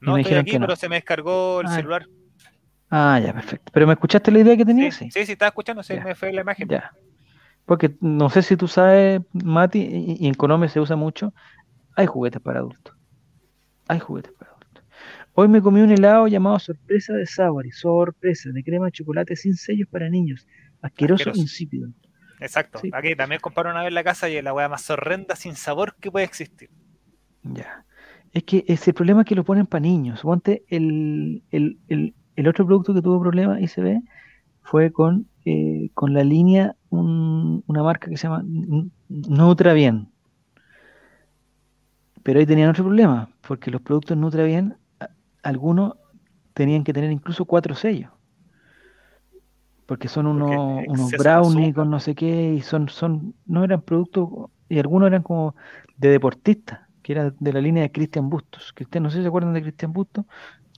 no, 0.01 0.17
estoy 0.17 0.37
aquí, 0.37 0.59
pero 0.59 0.75
se 0.75 0.89
me 0.89 0.97
descargó 0.97 1.61
el 1.61 1.67
ah, 1.67 1.75
celular. 1.75 2.07
Ah, 2.91 3.21
ya, 3.25 3.33
perfecto. 3.33 3.71
¿Pero 3.73 3.87
me 3.87 3.93
escuchaste 3.93 4.31
la 4.31 4.41
idea 4.41 4.57
que 4.57 4.65
tenía? 4.65 4.91
Sí, 4.91 5.11
sí, 5.11 5.25
sí, 5.25 5.33
estaba 5.33 5.49
escuchando, 5.49 5.83
se 5.83 6.01
me 6.01 6.15
fue 6.15 6.33
la 6.33 6.41
imagen. 6.41 6.69
Ya. 6.69 6.93
Porque 7.65 7.95
no 8.01 8.29
sé 8.31 8.43
si 8.43 8.57
tú 8.57 8.67
sabes, 8.67 9.21
Mati, 9.33 9.79
y, 9.79 10.25
y 10.25 10.27
en 10.27 10.35
Colombia 10.35 10.69
se 10.69 10.81
usa 10.81 10.97
mucho, 10.97 11.33
hay 11.95 12.07
juguetes 12.07 12.41
para 12.41 12.61
adultos. 12.61 12.97
Hay 13.87 14.01
juguetes 14.01 14.33
para 14.33 14.51
adultos. 14.51 14.85
Hoy 15.35 15.49
me 15.49 15.63
comí 15.63 15.81
un 15.81 15.91
helado 15.91 16.27
llamado 16.27 16.59
Sorpresa 16.59 17.13
de 17.13 17.23
y 17.23 17.71
sorpresa, 17.71 18.51
de 18.53 18.65
crema 18.65 18.87
de 18.87 18.93
chocolate 18.93 19.37
sin 19.37 19.55
sellos 19.55 19.89
para 19.89 20.09
niños. 20.09 20.47
Asqueroso, 20.83 21.31
insípido. 21.35 21.89
Exacto. 22.41 22.81
Aquí 22.93 23.15
también 23.15 23.41
compraron 23.41 23.73
una 23.73 23.85
vez 23.85 23.93
la 23.93 24.03
casa 24.03 24.29
y 24.29 24.37
es 24.37 24.45
la 24.45 24.53
hueá 24.53 24.69
más 24.69 24.89
horrenda 24.91 25.37
sin 25.37 25.55
sabor 25.55 25.95
que 26.01 26.11
puede 26.11 26.25
existir. 26.25 26.71
Ya. 27.43 27.85
Es 28.33 28.45
que 28.45 28.65
es 28.67 28.87
el 28.89 28.95
problema 28.95 29.25
que 29.25 29.35
lo 29.35 29.45
ponen 29.45 29.67
para 29.67 29.81
niños. 29.81 30.23
Ponte 30.23 30.65
el, 30.69 31.43
el, 31.51 32.15
otro 32.49 32.67
producto 32.67 32.95
que 32.95 33.03
tuvo 33.03 33.21
problema, 33.21 33.61
ICB, 33.61 34.03
fue 34.63 34.93
con, 34.93 35.27
eh, 35.45 35.91
con 35.95 36.15
la 36.15 36.25
línea, 36.25 36.77
una 36.91 37.83
marca 37.83 38.09
que 38.09 38.17
se 38.17 38.29
llama 38.29 38.45
Nutra 39.09 39.73
Bien. 39.73 40.09
Pero 42.23 42.39
ahí 42.39 42.47
tenían 42.47 42.71
otro 42.71 42.85
problema, 42.85 43.31
porque 43.47 43.71
los 43.71 43.81
productos 43.81 44.17
Nutra 44.17 44.45
Bien 44.45 44.77
algunos 45.43 45.95
tenían 46.55 46.85
que 46.85 46.93
tener 46.93 47.11
incluso 47.11 47.45
cuatro 47.45 47.75
sellos. 47.75 48.11
Porque 49.87 50.09
son 50.09 50.27
unos, 50.27 50.85
unos 50.87 51.11
brownies 51.13 51.75
con 51.75 51.91
no 51.91 51.99
sé 51.99 52.15
qué, 52.15 52.55
y 52.55 52.61
son, 52.61 52.89
son, 52.89 53.35
no 53.47 53.65
eran 53.65 53.83
productos, 53.83 54.51
y 54.69 54.79
algunos 54.79 55.09
eran 55.09 55.23
como 55.23 55.57
de 55.97 56.11
deportistas, 56.11 56.81
que 57.03 57.13
era 57.13 57.31
de 57.31 57.53
la 57.53 57.61
línea 57.61 57.83
de 57.83 57.93
Cristian 57.93 58.29
Bustos. 58.29 58.73
Que 58.73 59.01
no 59.01 59.11
sé 59.11 59.19
si 59.19 59.23
se 59.23 59.29
acuerdan 59.29 59.55
de 59.55 59.63
Cristian 59.63 59.93
Bustos, 59.93 60.25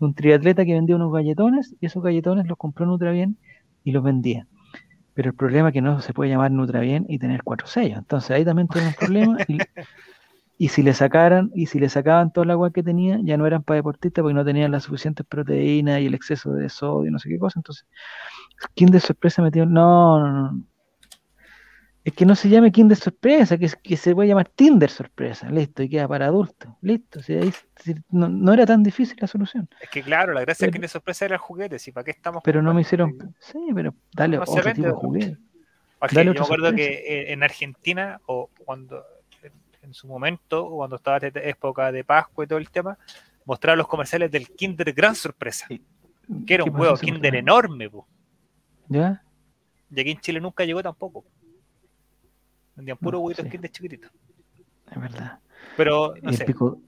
un 0.00 0.14
triatleta 0.14 0.64
que 0.64 0.72
vendía 0.74 0.96
unos 0.96 1.12
galletones, 1.12 1.74
y 1.80 1.86
esos 1.86 2.02
galletones 2.02 2.46
los 2.46 2.58
compró 2.58 2.86
Nutrabien 2.86 3.36
y 3.84 3.92
los 3.92 4.02
vendía. 4.02 4.46
Pero 5.14 5.30
el 5.30 5.36
problema 5.36 5.68
es 5.68 5.74
que 5.74 5.82
no 5.82 6.00
se 6.00 6.12
puede 6.14 6.30
llamar 6.30 6.50
Nutrabien 6.50 7.06
y 7.08 7.18
tener 7.18 7.42
cuatro 7.42 7.66
sellos. 7.66 7.98
Entonces 7.98 8.30
ahí 8.30 8.44
también 8.44 8.68
tiene 8.68 8.88
un 8.88 8.94
problema. 8.94 9.36
Y, 10.58 10.68
si 10.68 10.82
le 10.84 10.94
sacaran, 10.94 11.50
y 11.56 11.66
si 11.66 11.80
le 11.80 11.88
sacaban 11.88 12.32
toda 12.32 12.46
la 12.46 12.52
agua 12.52 12.70
que 12.70 12.84
tenía, 12.84 13.18
ya 13.24 13.36
no 13.36 13.48
eran 13.48 13.64
para 13.64 13.76
deportistas 13.76 14.22
porque 14.22 14.34
no 14.34 14.44
tenían 14.44 14.70
las 14.70 14.84
suficientes 14.84 15.26
proteínas 15.26 16.00
y 16.00 16.06
el 16.06 16.14
exceso 16.14 16.52
de 16.52 16.68
sodio, 16.68 17.10
no 17.10 17.18
sé 17.18 17.28
qué 17.28 17.38
cosa. 17.38 17.58
Entonces, 17.58 17.84
¿quién 18.76 18.90
de 18.90 19.00
sorpresa 19.00 19.42
metió? 19.42 19.66
No, 19.66 20.20
no, 20.20 20.30
no. 20.30 20.64
Es 22.04 22.14
que 22.14 22.26
no 22.26 22.34
se 22.34 22.48
llame 22.48 22.72
Kinder 22.72 22.98
Sorpresa, 22.98 23.56
que, 23.56 23.70
que 23.80 23.96
se 23.96 24.12
puede 24.12 24.28
llamar 24.28 24.48
Tinder 24.48 24.90
Sorpresa. 24.90 25.48
Listo, 25.50 25.84
y 25.84 25.88
queda 25.88 26.08
para 26.08 26.26
adultos. 26.26 26.72
Listo. 26.80 27.20
no, 28.10 28.52
era 28.52 28.66
tan 28.66 28.82
difícil 28.82 29.16
la 29.20 29.28
solución. 29.28 29.68
Es 29.80 29.88
que 29.88 30.02
claro, 30.02 30.32
la 30.32 30.40
gracia 30.40 30.66
de 30.66 30.72
Kinder 30.72 30.90
Sorpresa 30.90 31.26
era 31.26 31.36
el 31.36 31.40
juguete. 31.40 31.78
¿sí? 31.78 31.92
¿Para 31.92 32.04
qué 32.04 32.10
estamos? 32.10 32.42
Pero 32.44 32.60
no 32.60 32.74
me 32.74 32.80
hicieron. 32.80 33.34
Sí, 33.38 33.58
pero 33.72 33.94
dale 34.12 34.38
otro 34.38 34.72
tipo 34.72 34.86
de 34.88 34.92
juguete. 34.92 35.36
yo 36.10 36.24
me 36.24 36.40
acuerdo 36.40 36.74
que 36.74 37.32
en 37.32 37.42
Argentina, 37.44 38.20
o 38.26 38.50
cuando 38.64 39.04
en 39.82 39.94
su 39.94 40.08
momento, 40.08 40.70
cuando 40.70 40.96
estaba 40.96 41.18
en 41.18 41.32
época 41.36 41.92
de 41.92 42.02
Pascua 42.02 42.44
y 42.44 42.48
todo 42.48 42.58
el 42.58 42.70
tema, 42.70 42.98
mostraba 43.44 43.76
los 43.76 43.86
comerciales 43.86 44.30
del 44.30 44.48
Kinder 44.48 44.92
Gran 44.92 45.14
Sorpresa. 45.14 45.68
Que 46.46 46.54
era 46.54 46.64
un 46.64 46.74
huevo 46.74 46.96
Kinder 46.96 47.34
enorme, 47.34 47.90
¿Ya? 48.88 49.22
Y 49.94 50.00
aquí 50.00 50.10
en 50.10 50.20
Chile 50.20 50.40
nunca 50.40 50.64
llegó 50.64 50.82
tampoco. 50.82 51.24
Vendían 52.82 52.98
puro 52.98 53.18
no, 53.18 53.24
huevitos 53.24 53.46
Kinder 53.46 53.70
chiquititos. 53.70 54.10
Es 54.90 55.00
verdad. 55.00 55.38
Pero, 55.76 56.14
no 56.20 56.30
el 56.30 56.36
sé. 56.36 56.44
Pico, 56.44 56.80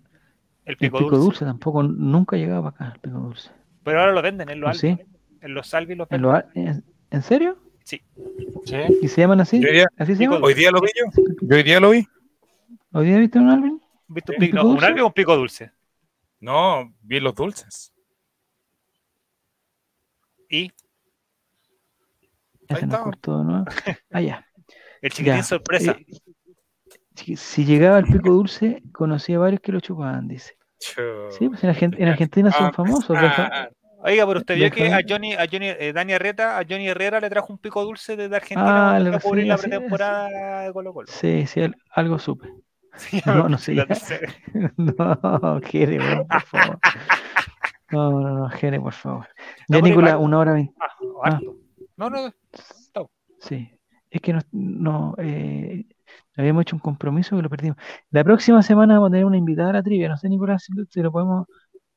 el 0.64 0.76
pico, 0.76 0.98
dulce. 0.98 1.44
tampoco, 1.44 1.84
nunca 1.84 2.36
llegaba 2.36 2.70
acá, 2.70 2.90
el 2.96 3.00
pico 3.00 3.18
dulce. 3.18 3.52
Pero 3.84 4.00
ahora 4.00 4.12
lo 4.12 4.20
venden 4.20 4.48
en 4.48 4.58
los 4.58 4.76
¿Sí? 4.76 4.98
En 5.40 5.54
los 5.54 5.72
Albi 5.72 5.94
los 5.94 6.08
venden. 6.08 6.82
¿En, 7.10 7.22
serio? 7.22 7.58
Sí. 7.84 8.02
sí. 8.64 8.76
¿Y 9.02 9.06
se 9.06 9.20
llaman 9.20 9.40
así? 9.40 9.62
¿Así 9.96 10.16
se 10.16 10.24
llaman? 10.24 10.42
Hoy 10.42 10.54
día 10.54 10.72
lo 10.72 10.80
vi 10.80 10.88
yo. 10.96 11.22
Yo 11.42 11.56
hoy 11.56 11.62
día 11.62 11.78
lo 11.78 11.90
vi. 11.90 12.08
¿Hoy 12.90 13.06
día 13.06 13.18
viste 13.18 13.38
un 13.38 13.50
Alvin? 13.50 13.80
¿Viste 14.08 14.32
un, 14.32 14.38
pico, 14.38 14.56
no, 14.56 14.66
un 14.66 14.82
Alvin 14.82 15.02
o 15.02 15.06
un 15.06 15.12
pico 15.12 15.36
dulce? 15.36 15.70
No, 16.40 16.92
vi 17.02 17.20
los 17.20 17.36
dulces. 17.36 17.92
¿Y? 20.50 20.72
Ah, 24.10 24.20
ya. 24.20 24.46
El 25.04 25.10
chiquitín 25.10 25.44
sorpresa. 25.44 25.98
Eh, 25.98 27.36
si 27.36 27.66
llegaba 27.66 27.98
el 27.98 28.06
pico 28.06 28.30
dulce, 28.30 28.82
conocía 28.90 29.36
a 29.36 29.40
varios 29.40 29.60
que 29.60 29.70
lo 29.70 29.80
chupaban, 29.80 30.26
dice. 30.26 30.56
Sí, 30.78 31.46
pues 31.46 31.62
en, 31.62 31.94
en 31.98 32.08
Argentina 32.08 32.50
son 32.50 32.68
ah, 32.68 32.72
famosos. 32.72 33.14
Ah, 33.20 33.68
Oiga, 33.98 34.26
pero 34.26 34.40
usted 34.40 34.54
vio 34.56 34.70
que 34.70 34.90
a 34.90 35.00
Johnny, 35.06 35.34
a 35.34 35.46
Johnny, 35.50 35.68
eh, 35.68 35.92
Dani 35.94 36.14
Herrera, 36.14 36.58
a 36.58 36.62
Johnny 36.62 36.88
Herrera 36.88 37.20
le 37.20 37.28
trajo 37.28 37.52
un 37.52 37.58
pico 37.58 37.84
dulce 37.84 38.16
desde 38.16 38.34
Argentina 38.34 38.96
ah, 38.96 38.98
para 38.98 39.44
la 39.44 39.56
pretemporada 39.58 40.60
de 40.62 40.72
Colo 40.72 40.94
Colo. 40.94 41.06
Sí, 41.10 41.46
sí, 41.46 41.60
algo 41.90 42.18
supe. 42.18 42.48
no, 43.26 43.46
no 43.50 43.58
sé. 43.58 43.74
no, 44.78 45.60
Jere, 45.66 45.98
por 46.28 46.42
favor. 46.44 46.78
No, 47.90 48.20
no, 48.22 48.30
no, 48.38 48.48
Jere, 48.48 48.80
por 48.80 48.94
favor. 48.94 49.28
Ya, 49.68 49.82
Nicolás, 49.82 50.16
una 50.18 50.38
hora 50.38 50.54
veinte. 50.54 50.72
Ah, 50.80 50.88
ah. 51.24 51.40
No, 51.98 52.08
no, 52.08 52.22
no. 52.22 53.10
Sí, 53.38 53.70
es 54.14 54.22
que 54.22 54.32
no, 54.32 54.40
no 54.52 55.14
eh, 55.18 55.84
habíamos 56.36 56.62
hecho 56.62 56.76
un 56.76 56.80
compromiso 56.80 57.36
que 57.36 57.42
lo 57.42 57.50
perdimos. 57.50 57.76
La 58.10 58.22
próxima 58.22 58.62
semana 58.62 58.94
vamos 58.94 59.08
a 59.08 59.10
tener 59.10 59.24
una 59.24 59.36
invitada 59.36 59.70
a 59.70 59.74
la 59.74 59.82
trivia. 59.82 60.08
No 60.08 60.16
sé, 60.16 60.28
Nicolás, 60.28 60.66
si 60.88 61.02
lo 61.02 61.10
podemos 61.10 61.46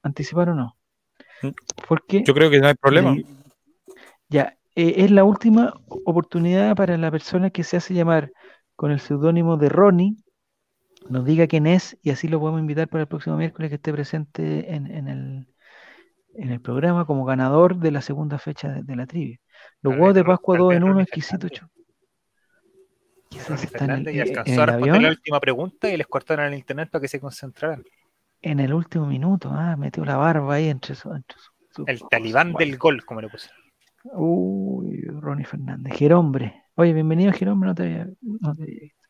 anticipar 0.01 0.49
o 0.49 0.55
no. 0.55 0.77
Porque, 1.87 2.23
Yo 2.23 2.33
creo 2.33 2.49
que 2.49 2.59
no 2.59 2.67
hay 2.67 2.73
problema. 2.73 3.15
ya, 4.29 4.57
eh, 4.75 4.95
es 4.97 5.11
la 5.11 5.23
última 5.23 5.73
oportunidad 5.87 6.75
para 6.75 6.97
la 6.97 7.11
persona 7.11 7.51
que 7.51 7.63
se 7.63 7.77
hace 7.77 7.93
llamar 7.93 8.31
con 8.75 8.91
el 8.91 8.99
seudónimo 8.99 9.57
de 9.57 9.69
Ronnie, 9.69 10.17
nos 11.09 11.23
diga 11.23 11.47
quién 11.47 11.67
es 11.67 11.97
y 12.01 12.09
así 12.09 12.27
lo 12.27 12.39
podemos 12.39 12.61
invitar 12.61 12.87
para 12.87 13.03
el 13.03 13.07
próximo 13.07 13.37
miércoles 13.37 13.69
que 13.69 13.75
esté 13.75 13.93
presente 13.93 14.73
en, 14.73 14.87
el, 15.07 15.47
en 16.33 16.49
el 16.49 16.61
programa 16.61 17.05
como 17.05 17.25
ganador 17.25 17.77
de 17.77 17.91
la 17.91 18.01
segunda 18.01 18.39
fecha 18.39 18.69
de, 18.69 18.95
la 18.95 19.05
trivia. 19.05 19.39
Los 19.81 19.93
huevos 19.93 20.15
de 20.15 20.23
Pascua 20.23 20.57
2 20.57 20.73
en 20.73 20.83
1, 20.83 21.01
exquisito. 21.01 21.47
Quizás 23.37 23.63
están 23.63 23.91
en 23.91 24.07
el, 24.07 24.15
y 24.15 24.19
alcanzó 24.19 24.61
a 24.63 24.65
responder 24.65 25.01
la 25.01 25.09
última 25.09 25.39
pregunta 25.39 25.89
y 25.89 25.97
les 25.97 26.07
cortaron 26.07 26.47
el 26.47 26.55
internet 26.55 26.89
para 26.89 27.01
que 27.01 27.07
se 27.07 27.19
concentraran. 27.19 27.83
En 28.41 28.59
el 28.59 28.73
último 28.73 29.05
minuto, 29.05 29.49
ah, 29.51 29.75
metió 29.77 30.03
la 30.05 30.17
barba 30.17 30.55
ahí 30.55 30.69
entre 30.69 30.95
su. 30.95 31.11
el 31.85 32.01
talibán 32.09 32.53
del 32.53 32.77
gol, 32.77 33.05
como 33.05 33.21
le 33.21 33.29
puse. 33.29 33.49
Uy, 34.13 35.01
Ronnie 35.01 35.45
Fernández, 35.45 35.93
Gerombre. 35.95 36.63
Oye, 36.75 36.93
bienvenido, 36.93 37.31
Gerombre, 37.31 37.67
no 37.67 37.75
te 37.75 37.83
había, 37.83 38.07
no 38.21 38.55
te 38.55 38.63
había 38.63 38.79
visto. 38.81 39.07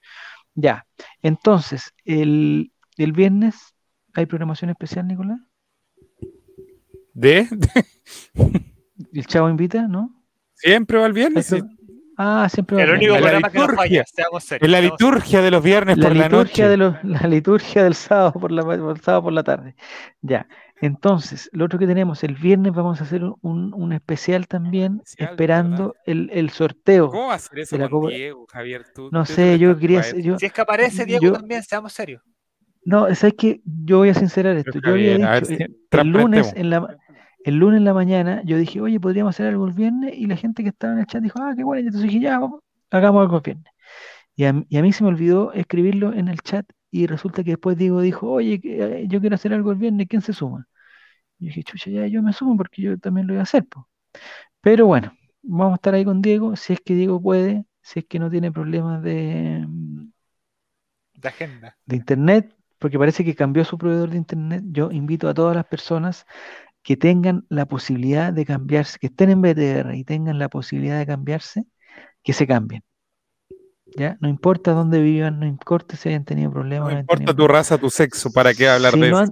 Ya, 0.55 0.85
entonces, 1.21 1.93
el, 2.03 2.71
el 2.97 3.11
viernes 3.13 3.75
hay 4.13 4.25
programación 4.25 4.71
especial, 4.71 5.07
Nicolás. 5.07 5.39
¿De? 7.13 7.47
¿El 9.13 9.25
chavo 9.25 9.49
invita, 9.49 9.87
no? 9.87 10.23
Siempre 10.53 10.97
va 10.97 11.05
el 11.05 11.13
viernes. 11.13 11.53
Ah, 12.19 12.47
siempre 12.51 12.81
el 12.81 12.91
único 12.91 13.15
programa 13.15 13.49
que 13.51 13.59
no 13.59 13.69
falla, 13.69 14.03
En 14.59 14.71
la 14.71 14.81
liturgia 14.81 15.39
de 15.39 15.51
los 15.51 15.63
viernes 15.63 15.99
por 15.99 16.15
la 16.15 16.27
noche. 16.27 16.67
De 16.67 16.77
la 16.77 17.27
liturgia 17.27 17.83
del 17.83 17.93
sábado 17.93 18.33
por 18.33 18.51
la, 18.51 18.63
sábado 19.01 19.23
por 19.23 19.33
la 19.33 19.43
tarde. 19.43 19.75
Ya. 20.21 20.47
Entonces, 20.81 21.49
lo 21.53 21.65
otro 21.65 21.77
que 21.77 21.85
tenemos, 21.85 22.23
el 22.23 22.35
viernes 22.35 22.73
vamos 22.73 23.01
a 23.01 23.03
hacer 23.03 23.21
un, 23.41 23.93
especial 23.93 24.47
también, 24.47 25.01
esperando 25.17 25.95
el, 26.05 26.49
sorteo. 26.49 27.09
¿Cómo 27.09 27.27
va 27.27 27.35
a 27.35 27.39
ser 27.39 27.59
eso 27.59 27.89
con 27.89 28.09
Diego, 28.09 28.47
Javier? 28.47 28.85
no 29.11 29.25
sé, 29.25 29.59
yo 29.59 29.77
quería... 29.77 30.01
Yo, 30.19 30.37
si 30.39 30.47
es 30.47 30.53
que 30.53 30.61
aparece 30.61 31.05
Diego 31.05 31.33
también, 31.33 31.63
seamos 31.63 31.93
serios. 31.93 32.23
No, 32.83 33.07
es 33.07 33.21
que 33.37 33.61
yo 33.65 33.97
voy 33.97 34.09
a 34.09 34.13
sincerar 34.13 34.55
esto. 34.55 34.79
Yo 34.83 34.91
había 34.91 35.17
dicho, 35.17 35.53
eh, 35.53 35.67
el, 35.91 36.07
lunes 36.07 36.53
en 36.55 36.69
la, 36.69 36.97
el 37.47 37.55
lunes 37.55 37.77
en 37.77 37.85
la 37.85 37.93
mañana, 37.93 38.41
yo 38.43 38.57
dije, 38.57 38.81
oye, 38.81 38.99
podríamos 38.99 39.33
hacer 39.33 39.47
algo 39.47 39.65
el 39.67 39.73
viernes, 39.73 40.13
y 40.17 40.25
la 40.25 40.35
gente 40.35 40.63
que 40.63 40.69
estaba 40.69 40.93
en 40.93 40.99
el 40.99 41.05
chat 41.05 41.23
dijo, 41.23 41.39
ah, 41.41 41.53
qué 41.55 41.63
bueno, 41.63 41.81
y 41.81 41.85
entonces 41.85 42.09
dije, 42.09 42.21
ya, 42.23 42.39
vamos, 42.39 42.59
hagamos 42.91 43.21
algo 43.21 43.37
el 43.37 43.43
viernes. 43.43 43.73
Y 44.35 44.43
a, 44.45 44.65
y 44.67 44.77
a 44.77 44.81
mí 44.81 44.91
se 44.91 45.03
me 45.03 45.09
olvidó 45.09 45.53
escribirlo 45.53 46.13
en 46.13 46.27
el 46.27 46.41
chat 46.41 46.65
y 46.91 47.07
resulta 47.07 47.45
que 47.45 47.51
después 47.51 47.77
Diego 47.77 48.01
dijo, 48.01 48.29
oye, 48.29 48.59
eh, 48.63 49.05
yo 49.07 49.21
quiero 49.21 49.35
hacer 49.35 49.53
algo 49.53 49.71
el 49.71 49.77
viernes, 49.77 50.07
¿quién 50.09 50.21
se 50.21 50.33
suma? 50.33 50.67
Y 51.39 51.47
dije, 51.47 51.63
chucha, 51.63 51.89
ya 51.89 52.05
yo 52.07 52.21
me 52.21 52.33
sumo 52.33 52.57
porque 52.57 52.81
yo 52.81 52.97
también 52.99 53.27
lo 53.27 53.33
voy 53.33 53.39
a 53.39 53.43
hacer. 53.43 53.65
Pero 54.61 54.85
bueno, 54.87 55.13
vamos 55.41 55.73
a 55.73 55.75
estar 55.75 55.93
ahí 55.93 56.03
con 56.03 56.21
Diego, 56.21 56.55
si 56.57 56.73
es 56.73 56.81
que 56.81 56.95
Diego 56.95 57.21
puede, 57.21 57.65
si 57.81 57.99
es 57.99 58.05
que 58.05 58.19
no 58.19 58.29
tiene 58.29 58.51
problemas 58.51 59.01
de, 59.03 59.65
de 61.13 61.27
agenda. 61.29 61.77
De 61.85 61.95
internet, 61.95 62.53
porque 62.77 62.99
parece 62.99 63.23
que 63.23 63.35
cambió 63.35 63.63
su 63.63 63.77
proveedor 63.77 64.09
de 64.09 64.17
internet. 64.17 64.63
Yo 64.67 64.91
invito 64.91 65.29
a 65.29 65.33
todas 65.33 65.55
las 65.55 65.65
personas 65.65 66.25
que 66.87 66.95
tengan 66.95 67.45
la 67.49 67.65
posibilidad 67.65 68.31
de 68.31 68.45
cambiarse, 68.45 68.97
que 68.97 69.07
estén 69.07 69.29
en 69.29 69.41
BTR 69.41 69.93
y 69.93 70.05
tengan 70.05 70.39
la 70.39 70.47
posibilidad 70.47 70.97
de 70.97 71.05
cambiarse, 71.05 71.65
que 72.23 72.31
se 72.31 72.47
cambien. 72.47 72.81
¿Ya? 73.97 74.17
No 74.21 74.29
importa 74.29 74.71
dónde 74.71 75.01
vivan, 75.01 75.37
no 75.37 75.45
importa 75.45 75.97
si 75.97 76.07
hayan 76.07 76.23
tenido 76.23 76.49
problemas. 76.49 76.93
No 76.93 76.99
importa 77.01 77.33
tu 77.33 77.45
raza, 77.45 77.77
tu 77.77 77.89
sexo, 77.89 78.31
¿para 78.31 78.53
qué 78.53 78.69
hablar 78.69 78.93
de 78.93 79.09
eso? 79.09 79.25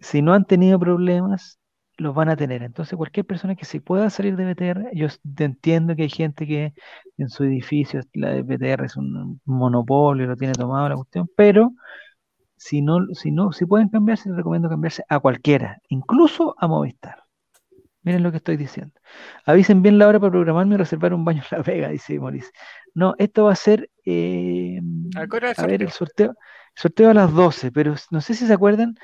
si 0.00 0.20
no 0.20 0.34
han 0.34 0.44
tenido 0.44 0.78
problemas, 0.78 1.58
los 1.96 2.14
van 2.14 2.28
a 2.28 2.36
tener. 2.36 2.62
Entonces, 2.62 2.98
cualquier 2.98 3.24
persona 3.24 3.54
que 3.54 3.64
se 3.64 3.80
pueda 3.80 4.10
salir 4.10 4.36
de 4.36 4.52
BTR, 4.52 4.90
yo 4.92 5.06
entiendo 5.38 5.96
que 5.96 6.02
hay 6.02 6.10
gente 6.10 6.46
que 6.46 6.74
en 7.16 7.30
su 7.30 7.44
edificio 7.44 8.02
la 8.12 8.28
de 8.28 8.42
BTR 8.42 8.84
es 8.84 8.94
un 8.98 9.40
monopolio, 9.46 10.26
lo 10.26 10.36
tiene 10.36 10.52
tomado 10.52 10.86
la 10.86 10.96
cuestión, 10.96 11.30
pero 11.34 11.72
si 12.58 12.82
no, 12.82 13.06
si 13.14 13.30
no, 13.30 13.52
si 13.52 13.64
pueden 13.66 13.88
cambiarse, 13.88 14.28
les 14.28 14.36
recomiendo 14.36 14.68
cambiarse 14.68 15.04
a 15.08 15.20
cualquiera, 15.20 15.80
incluso 15.88 16.54
a 16.58 16.66
Movistar. 16.66 17.24
Miren 18.02 18.22
lo 18.22 18.30
que 18.30 18.38
estoy 18.38 18.56
diciendo. 18.56 18.94
Avisen 19.44 19.82
bien 19.82 19.98
la 19.98 20.08
hora 20.08 20.20
para 20.20 20.30
programarme 20.30 20.74
y 20.74 20.78
reservar 20.78 21.12
un 21.14 21.24
baño 21.24 21.42
en 21.50 21.58
La 21.58 21.62
Vega, 21.62 21.88
dice 21.88 22.18
Maurice. 22.18 22.50
No, 22.94 23.14
esto 23.18 23.44
va 23.44 23.52
a 23.52 23.56
ser. 23.56 23.90
Eh, 24.04 24.80
a 25.56 25.66
ver, 25.66 25.82
el 25.82 25.90
sorteo, 25.90 26.30
el 26.30 26.36
sorteo 26.80 27.10
a 27.10 27.14
las 27.14 27.32
12, 27.32 27.72
pero 27.72 27.94
no 28.10 28.20
sé 28.20 28.34
si 28.34 28.46
se 28.46 28.52
acuerdan, 28.52 28.94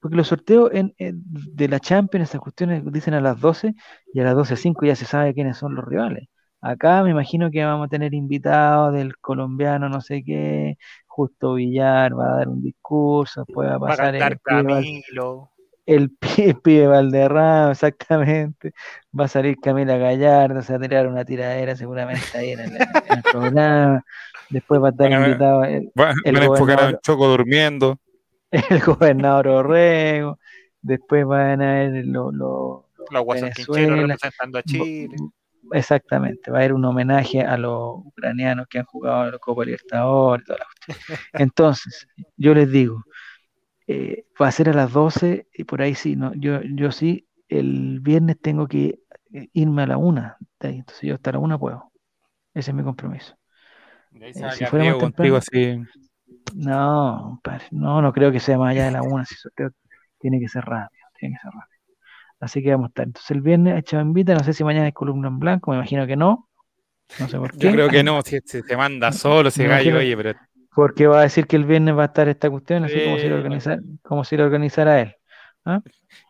porque 0.00 0.16
los 0.16 0.28
sorteos 0.28 0.70
en, 0.72 0.94
de 0.98 1.68
la 1.68 1.80
Champions, 1.80 2.28
esas 2.28 2.40
cuestiones 2.40 2.82
dicen 2.92 3.14
a 3.14 3.20
las 3.20 3.40
12 3.40 3.74
y 4.12 4.20
a 4.20 4.24
las 4.24 4.34
12.05 4.34 4.86
ya 4.86 4.96
se 4.96 5.06
sabe 5.06 5.34
quiénes 5.34 5.56
son 5.56 5.74
los 5.74 5.84
rivales. 5.84 6.28
Acá 6.66 7.02
me 7.02 7.10
imagino 7.10 7.50
que 7.50 7.62
vamos 7.62 7.86
a 7.86 7.88
tener 7.90 8.14
invitados 8.14 8.94
del 8.94 9.18
colombiano, 9.18 9.90
no 9.90 10.00
sé 10.00 10.24
qué, 10.24 10.78
Justo 11.06 11.54
Villar 11.54 12.18
va 12.18 12.24
a 12.24 12.36
dar 12.38 12.48
un 12.48 12.62
discurso, 12.62 13.44
después 13.46 13.68
va 13.68 13.74
a 13.74 13.80
pasar 13.80 14.14
el, 14.14 14.40
Camilo. 14.40 15.50
el 15.86 16.10
pibe 16.10 16.86
Valderrama, 16.86 17.70
exactamente. 17.70 18.72
Va 19.18 19.26
a 19.26 19.28
salir 19.28 19.58
Camila 19.60 19.98
Gallardo, 19.98 20.62
se 20.62 20.72
va 20.72 20.78
a 20.78 20.80
tirar 20.80 21.06
una 21.06 21.26
tiradera 21.26 21.76
seguramente 21.76 22.26
ahí 22.32 22.52
en 22.52 22.60
el, 22.60 22.70
programa. 23.30 24.02
Después 24.48 24.80
va 24.80 24.88
a 24.88 24.90
estar 24.92 25.12
invitado 25.12 25.64
el, 25.64 25.92
el 26.24 26.36
a 26.36 26.44
enfocar 26.44 26.80
a 26.80 27.00
Choco 27.00 27.28
durmiendo. 27.28 27.98
El 28.70 28.80
gobernador 28.80 29.48
Orrego. 29.48 30.38
Después 30.80 31.26
van 31.26 31.60
a 31.60 31.74
ver 31.74 32.06
los 32.06 32.32
lo, 32.32 32.88
los 33.10 33.26
representando 33.26 34.58
a 34.58 34.62
Chile. 34.62 35.16
Exactamente, 35.72 36.50
va 36.50 36.58
a 36.58 36.60
haber 36.60 36.72
un 36.74 36.84
homenaje 36.84 37.42
a 37.42 37.56
los 37.56 37.98
ucranianos 38.04 38.66
que 38.68 38.78
han 38.78 38.84
jugado 38.84 39.26
en 39.26 39.32
la 39.32 39.38
Copa 39.38 39.64
Libertadores. 39.64 40.46
Entonces, 41.32 42.06
yo 42.36 42.54
les 42.54 42.70
digo, 42.70 43.04
eh, 43.86 44.26
va 44.40 44.48
a 44.48 44.52
ser 44.52 44.68
a 44.68 44.74
las 44.74 44.92
12 44.92 45.48
y 45.52 45.64
por 45.64 45.82
ahí 45.82 45.94
sí, 45.94 46.16
no, 46.16 46.32
yo, 46.34 46.60
yo 46.62 46.92
sí, 46.92 47.26
el 47.48 48.00
viernes 48.00 48.40
tengo 48.40 48.66
que 48.66 49.00
eh, 49.32 49.48
irme 49.52 49.82
a 49.82 49.86
la 49.86 49.96
una, 49.96 50.36
entonces 50.60 51.02
yo 51.02 51.14
hasta 51.14 51.32
la 51.32 51.38
una 51.38 51.58
puedo. 51.58 51.90
Ese 52.54 52.70
es 52.70 52.74
mi 52.74 52.84
compromiso. 52.84 53.34
Eh, 54.20 54.32
si 54.52 54.64
fuéramos 54.64 54.98
temprano, 54.98 55.36
así. 55.36 55.76
No, 56.54 57.40
no, 57.72 58.02
no 58.02 58.12
creo 58.12 58.30
que 58.30 58.40
sea 58.40 58.58
más 58.58 58.70
allá 58.70 58.86
de 58.86 58.92
la 58.92 59.02
una. 59.02 59.24
Si 59.24 59.34
tiene 60.18 60.38
que 60.38 60.48
ser 60.48 60.64
rápido, 60.64 61.04
tiene 61.18 61.34
que 61.34 61.40
ser 61.40 61.50
rápido. 61.52 61.73
Así 62.44 62.62
que 62.62 62.70
vamos 62.70 62.86
a 62.86 62.88
estar. 62.88 63.06
Entonces 63.06 63.30
el 63.30 63.40
viernes 63.40 63.78
hecho 63.78 63.98
invita, 64.00 64.34
no 64.34 64.44
sé 64.44 64.52
si 64.52 64.64
mañana 64.64 64.86
hay 64.86 64.92
columna 64.92 65.28
en 65.28 65.38
blanco, 65.38 65.70
me 65.70 65.78
imagino 65.78 66.06
que 66.06 66.16
no. 66.16 66.48
No 67.18 67.28
sé 67.28 67.38
por 67.38 67.52
qué. 67.52 67.66
Yo 67.66 67.72
creo 67.72 67.88
que 67.88 68.02
no, 68.02 68.20
si 68.22 68.38
se, 68.44 68.76
manda 68.76 69.12
solo 69.12 69.48
ese 69.48 69.66
gallo, 69.66 69.96
oye, 69.96 70.16
pero. 70.16 70.34
Porque 70.74 71.06
va 71.06 71.20
a 71.20 71.22
decir 71.22 71.46
que 71.46 71.56
el 71.56 71.64
viernes 71.64 71.96
va 71.96 72.02
a 72.02 72.06
estar 72.06 72.28
esta 72.28 72.50
cuestión, 72.50 72.84
así 72.84 73.02
como 73.02 73.18
si 73.18 73.28
lo 73.28 73.36
organizara, 73.36 73.80
como 74.02 74.24
si 74.24 74.36
lo 74.36 74.44
organizara 74.44 75.00
él. 75.00 75.14
¿Ah? 75.64 75.80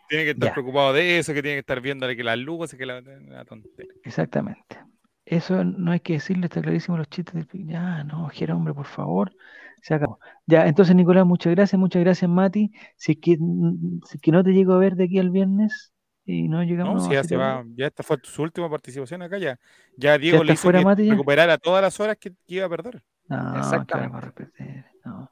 Tiene 0.09 0.25
que 0.25 0.31
estar 0.31 0.53
preocupado 0.53 0.93
de 0.93 1.19
eso, 1.19 1.33
que 1.33 1.43
tiene 1.43 1.57
que 1.57 1.61
estar 1.61 1.81
viéndole 1.81 2.17
que 2.17 2.23
las 2.23 2.39
luces, 2.39 2.79
que 2.79 2.87
la, 2.87 3.01
la 3.01 3.45
tontería. 3.45 3.93
Exactamente. 4.05 4.79
Eso 5.25 5.65
no 5.65 5.93
hay 5.93 6.01
que 6.01 6.15
decirle, 6.15 6.47
está 6.47 6.61
clarísimo 6.61 6.99
los 6.99 7.09
chistes 7.09 7.35
del 7.35 7.67
Ya, 7.67 8.05
no, 8.05 8.31
hombre, 8.53 8.75
por 8.75 8.87
favor. 8.87 9.33
Se 9.81 9.95
acabó. 9.95 10.19
Ya, 10.47 10.67
entonces, 10.67 10.95
Nicolás, 10.95 11.27
muchas 11.27 11.55
gracias, 11.55 11.79
muchas 11.79 12.03
gracias, 12.03 12.31
Mati. 12.31 12.71
Si 12.97 13.13
es 13.13 13.19
que, 13.21 13.39
si 14.07 14.19
que 14.19 14.33
no 14.33 14.45
te 14.45 14.53
llego 14.53 14.75
a 14.75 14.79
ver 14.79 14.97
de 14.97 15.05
aquí 15.05 15.19
al 15.19 15.31
viernes, 15.31 15.94
y 16.27 16.49
no 16.49 16.63
llegamos. 16.63 17.03
No, 17.03 17.09
si 17.09 17.15
ya 17.15 17.25
se 17.25 17.37
va, 17.37 17.65
ya 17.77 17.87
esta 17.87 18.03
fue 18.03 18.19
su 18.23 18.43
última 18.43 18.71
participación 18.71 19.23
acá, 19.23 19.39
ya, 19.39 19.59
ya 19.97 20.19
Diego 20.19 20.43
le 20.43 20.55
hizo 20.55 20.71
recuperar 20.73 21.51
a 21.51 21.59
todas 21.59 21.83
las 21.83 21.99
horas 22.01 22.17
que, 22.19 22.33
iba 22.47 22.67
a 22.67 22.69
perder. 22.69 23.03
No, 23.29 23.59
Exactamente. 23.59 24.49
no. 25.05 25.31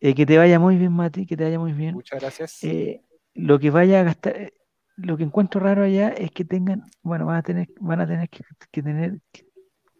Eh, 0.00 0.14
que 0.14 0.24
te 0.24 0.38
vaya 0.38 0.58
muy 0.58 0.76
bien, 0.76 0.92
Mati, 0.92 1.26
que 1.26 1.36
te 1.36 1.44
vaya 1.44 1.58
muy 1.58 1.72
bien. 1.72 1.94
Muchas 1.94 2.20
gracias. 2.20 2.62
Eh, 2.64 3.02
lo 3.34 3.58
que 3.58 3.70
vaya 3.70 4.00
a 4.00 4.04
gastar, 4.04 4.36
eh, 4.36 4.54
lo 4.96 5.16
que 5.16 5.24
encuentro 5.24 5.60
raro 5.60 5.84
allá 5.84 6.10
es 6.10 6.30
que 6.30 6.44
tengan, 6.44 6.84
bueno, 7.02 7.26
van 7.26 7.36
a 7.36 7.42
tener, 7.42 7.68
van 7.80 8.00
a 8.00 8.06
tener 8.06 8.28
que, 8.28 8.44
tener, 8.82 9.18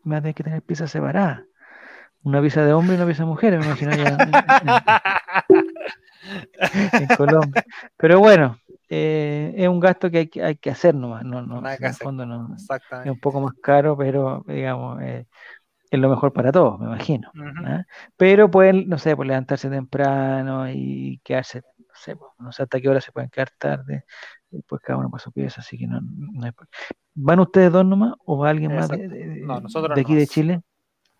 van 0.03 0.19
a 0.19 0.21
tener 0.23 0.35
que 0.35 0.45
tener 0.45 0.63
piezas 0.63 0.91
separadas. 0.91 1.43
Una 2.23 2.41
pieza 2.41 2.65
de 2.65 2.73
hombre 2.73 2.95
y 2.95 2.97
una 2.97 3.07
pieza 3.07 3.23
de 3.23 3.29
mujer, 3.29 3.59
me 3.59 3.65
imagino 3.65 3.93
allá 3.93 4.17
en, 6.93 7.07
Colombia. 7.17 7.65
Pero 7.97 8.19
bueno, 8.19 8.59
eh, 8.89 9.55
es 9.57 9.69
un 9.69 9.81
gasto 9.81 10.11
que 10.11 10.19
hay, 10.19 10.29
que 10.29 10.43
hay 10.43 10.57
que 10.57 10.71
hacer 10.71 10.95
nomás, 10.95 11.25
no, 11.25 11.43
no, 11.43 11.59
en 11.59 11.85
el 11.85 11.95
fondo 11.95 12.25
no, 12.25 12.57
es 12.57 13.11
un 13.11 13.21
poco 13.21 13.41
más 13.41 13.55
caro, 13.63 13.97
pero 13.97 14.45
digamos, 14.47 15.01
eh, 15.03 15.27
es 15.91 16.01
lo 16.01 16.09
mejor 16.09 16.33
para 16.33 16.53
todos, 16.53 16.79
me 16.81 16.87
imagino. 16.87 17.31
¿ah? 17.65 17.85
Pero 18.17 18.51
pueden, 18.51 18.89
no 18.89 18.99
sé, 18.99 19.17
pues 19.17 19.29
levantarse 19.29 19.71
temprano 19.71 20.71
y 20.71 21.21
quedarse 21.25 21.63
sé, 21.99 22.17
no 22.39 22.53
sé 22.53 22.63
hasta 22.63 22.81
qué 22.81 22.89
hora 22.89 23.01
se 23.01 23.13
pueden 23.13 23.31
quedar 23.31 23.51
tarde, 23.59 24.05
pues 24.67 24.81
cada 24.83 24.99
uno 24.99 25.11
para 25.11 25.23
su 25.23 25.33
pieza, 25.33 25.61
así 25.61 25.77
que 25.77 25.87
no, 25.87 26.01
hay... 26.43 26.53
¿Van 27.15 27.41
ustedes 27.41 27.73
dos 27.73 27.85
nomás 27.85 28.15
o 28.25 28.39
va 28.39 28.51
alguien 28.51 28.75
más 28.75 28.89
de, 28.89 29.09
de, 29.09 30.01
aquí 30.01 30.15
de 30.15 30.27
Chile? 30.27 30.63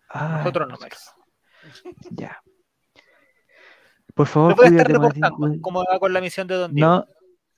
Ah, 0.09 0.37
nosotros 0.37 0.67
no 0.69 0.77
más. 0.77 1.13
Ya. 2.11 2.41
Por 4.15 4.27
favor, 4.27 4.55
¿Cómo 5.61 5.83
va 5.83 5.99
con 5.99 6.13
la 6.13 6.21
misión 6.21 6.47
de 6.47 6.55
Don 6.55 6.73
Diego? 6.73 6.89
No, 6.89 7.05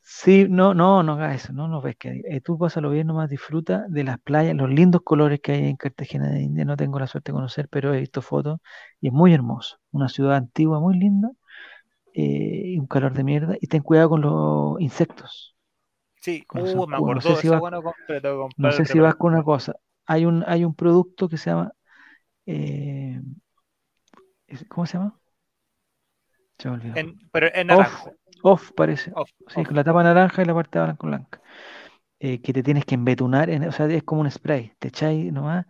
sí, 0.01 0.47
no, 0.49 0.73
no, 0.73 1.03
no 1.03 1.13
hagas 1.13 1.43
eso, 1.43 1.53
no, 1.53 1.67
no 1.67 1.81
ves 1.81 1.95
que 1.97 2.21
eh, 2.25 2.41
tú 2.41 2.57
lo 2.75 2.89
bien 2.89 3.07
nomás, 3.07 3.29
disfruta 3.29 3.85
de 3.87 4.03
las 4.03 4.19
playas, 4.19 4.55
los 4.55 4.69
lindos 4.69 5.01
colores 5.03 5.39
que 5.41 5.53
hay 5.53 5.67
en 5.67 5.77
Cartagena 5.77 6.29
de 6.29 6.41
India, 6.41 6.65
no 6.65 6.77
tengo 6.77 6.99
la 6.99 7.07
suerte 7.07 7.31
de 7.31 7.35
conocer, 7.35 7.67
pero 7.69 7.93
he 7.93 7.99
visto 7.99 8.21
fotos 8.21 8.59
y 8.99 9.07
es 9.07 9.13
muy 9.13 9.33
hermoso, 9.33 9.77
una 9.91 10.09
ciudad 10.09 10.35
antigua 10.35 10.79
muy 10.79 10.97
linda 10.97 11.31
eh, 12.13 12.75
un 12.77 12.87
calor 12.87 13.13
de 13.13 13.23
mierda. 13.23 13.55
Y 13.59 13.67
ten 13.67 13.81
cuidado 13.81 14.09
con 14.09 14.21
los 14.21 14.81
insectos. 14.81 15.55
Sí, 16.21 16.45
uh, 16.53 16.87
me 16.87 16.97
acuerdo. 16.97 17.15
No 17.15 17.35
sé 17.35 17.41
si 17.41 17.49
vas, 17.49 17.59
con, 17.59 17.73
no 18.57 18.71
sé 18.71 18.85
si 18.85 18.99
vas 18.99 19.15
con 19.15 19.33
una 19.33 19.43
cosa. 19.43 19.75
Hay 20.05 20.25
un, 20.25 20.43
hay 20.47 20.65
un 20.65 20.75
producto 20.75 21.29
que 21.29 21.37
se 21.37 21.49
llama. 21.49 21.71
Eh, 22.45 23.19
¿Cómo 24.67 24.85
se 24.85 24.97
llama? 24.97 25.17
Se 26.59 26.69
me 26.69 26.75
olvidó. 26.75 27.15
pero 27.31 27.47
en 27.53 27.71
off, 27.71 28.07
off, 28.43 28.71
parece. 28.75 29.11
sí, 29.47 29.63
con 29.63 29.75
la 29.75 29.83
tapa 29.83 30.03
naranja 30.03 30.41
y 30.41 30.45
la 30.45 30.53
parte 30.53 30.79
blanca 30.79 31.07
blanca. 31.07 31.41
Eh, 32.19 32.39
que 32.39 32.53
te 32.53 32.61
tienes 32.61 32.85
que 32.85 32.95
embetunar, 32.95 33.49
en, 33.49 33.67
o 33.67 33.71
sea, 33.71 33.87
es 33.87 34.03
como 34.03 34.21
un 34.21 34.29
spray, 34.29 34.73
te 34.77 34.89
echáis 34.89 35.33
nomás 35.33 35.65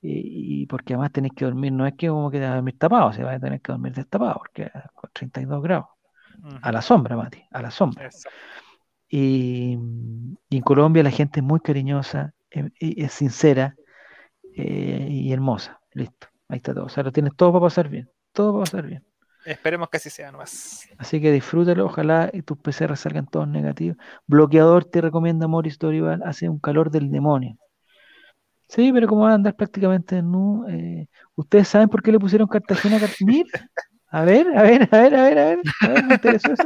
y, 0.00 0.66
porque 0.66 0.94
además 0.94 1.12
tenés 1.12 1.30
que 1.30 1.44
dormir, 1.44 1.72
no 1.72 1.86
es 1.86 1.94
que 1.94 2.08
como 2.08 2.28
que 2.28 2.38
te 2.38 2.44
vas 2.44 2.52
a 2.52 2.54
dormir 2.56 2.76
tapado, 2.76 3.06
o 3.06 3.12
se 3.12 3.22
va 3.22 3.34
a 3.34 3.38
tener 3.38 3.60
que 3.60 3.70
dormir 3.70 3.94
destapado, 3.94 4.34
porque 4.38 4.68
con 4.94 5.10
32 5.12 5.62
grados, 5.62 5.86
a 6.60 6.72
la 6.72 6.82
sombra, 6.82 7.16
Mati, 7.16 7.40
a 7.52 7.62
la 7.62 7.70
sombra. 7.70 8.10
Y, 9.08 9.74
en 9.74 10.62
Colombia 10.64 11.04
la 11.04 11.12
gente 11.12 11.38
es 11.38 11.46
muy 11.46 11.60
cariñosa, 11.60 12.34
es, 12.50 12.64
es 12.80 13.12
sincera 13.12 13.76
eh, 14.56 15.06
y 15.08 15.32
hermosa, 15.32 15.80
listo, 15.92 16.26
ahí 16.48 16.56
está 16.56 16.74
todo, 16.74 16.86
o 16.86 16.88
sea, 16.88 17.04
lo 17.04 17.12
tienes 17.12 17.36
todo 17.36 17.52
para 17.52 17.66
pasar 17.66 17.88
bien, 17.88 18.10
todo 18.32 18.54
para 18.54 18.64
pasar 18.64 18.86
bien. 18.86 19.04
Esperemos 19.44 19.88
que 19.88 19.96
así 19.96 20.10
sea 20.10 20.30
nomás. 20.30 20.88
Así 20.98 21.20
que 21.20 21.32
disfrútalo, 21.32 21.86
ojalá 21.86 22.30
y 22.32 22.42
tus 22.42 22.58
PCR 22.58 22.96
salgan 22.96 23.26
todos 23.26 23.48
negativos. 23.48 23.96
Bloqueador 24.26 24.84
te 24.84 25.00
recomienda 25.00 25.48
Morris 25.48 25.78
Dorival, 25.78 26.22
hace 26.24 26.48
un 26.48 26.58
calor 26.58 26.90
del 26.90 27.10
demonio. 27.10 27.56
Sí, 28.68 28.90
pero 28.92 29.06
como 29.06 29.22
van 29.22 29.32
a 29.32 29.34
andar 29.34 29.54
prácticamente 29.54 30.22
no, 30.22 30.66
eh, 30.68 31.06
¿ustedes 31.34 31.68
saben 31.68 31.88
por 31.88 32.02
qué 32.02 32.10
le 32.10 32.18
pusieron 32.18 32.48
Cartagena 32.48 32.96
a 32.96 33.00
Cartagena? 33.00 33.44
A 34.14 34.24
ver, 34.24 34.46
a 34.56 34.62
ver, 34.62 34.88
a 34.90 34.98
ver, 34.98 35.14
a 35.14 35.22
ver, 35.22 35.38
a 35.38 35.44
ver, 35.44 35.60
a 35.80 35.88
ver, 35.88 36.04
me 36.04 36.14
interesó 36.14 36.52
eso. 36.52 36.64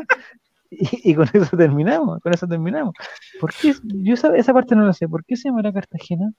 Y, 0.79 1.15
con 1.15 1.29
eso 1.33 1.57
terminamos, 1.57 2.21
con 2.21 2.35
eso 2.35 2.47
terminamos. 2.47 2.95
¿Por 3.41 3.53
qué? 3.55 3.75
Yo 3.83 4.15
esa, 4.15 4.37
esa 4.37 4.53
parte 4.53 4.75
no 4.75 4.85
la 4.85 4.93
sé. 4.93 5.09
¿Por 5.09 5.25
qué 5.25 5.37
se 5.37 5.49
llamará 5.49 5.73
Cartagena? 5.73 6.33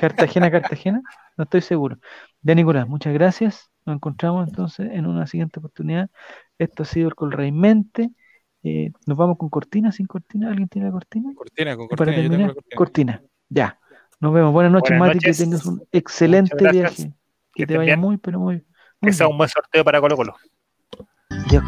Cartagena, 0.00 0.50
Cartagena. 0.50 1.02
No 1.36 1.44
estoy 1.44 1.60
seguro. 1.60 1.98
Ya, 2.42 2.54
Nicolás, 2.54 2.88
muchas 2.88 3.12
gracias. 3.14 3.70
Nos 3.84 3.96
encontramos 3.96 4.48
entonces 4.48 4.90
en 4.92 5.06
una 5.06 5.26
siguiente 5.26 5.58
oportunidad. 5.58 6.10
Esto 6.58 6.82
ha 6.82 6.86
sido 6.86 7.08
el 7.08 7.14
Colraimente. 7.14 8.10
Eh, 8.64 8.92
nos 9.06 9.16
vamos 9.16 9.38
con 9.38 9.48
cortina, 9.48 9.92
sin 9.92 10.06
cortina. 10.06 10.48
¿Alguien 10.48 10.68
tiene 10.68 10.88
la 10.88 10.92
cortina? 10.92 11.32
Cortina, 11.34 11.76
con 11.76 11.88
cortina. 11.88 12.12
Para 12.12 12.28
terminar, 12.28 12.54
cortina. 12.74 13.22
Ya. 13.48 13.78
Nos 14.20 14.32
vemos. 14.32 14.52
Buenas 14.52 14.72
noches, 14.72 14.98
Mati. 14.98 15.18
Que 15.18 15.32
tengas 15.32 15.66
un 15.66 15.82
excelente 15.90 16.70
viaje. 16.70 17.12
Que, 17.54 17.66
te 17.66 17.76
vaya 17.76 17.96
muy, 17.96 18.18
pero 18.18 18.38
muy. 18.40 18.64
que 19.00 19.12
sea 19.12 19.28
un 19.28 19.36
buen 19.36 19.48
sorteo 19.48 19.84
para 19.84 20.00
Colo 20.00 20.16
Colo. 20.16 20.34
Dios 21.50 21.62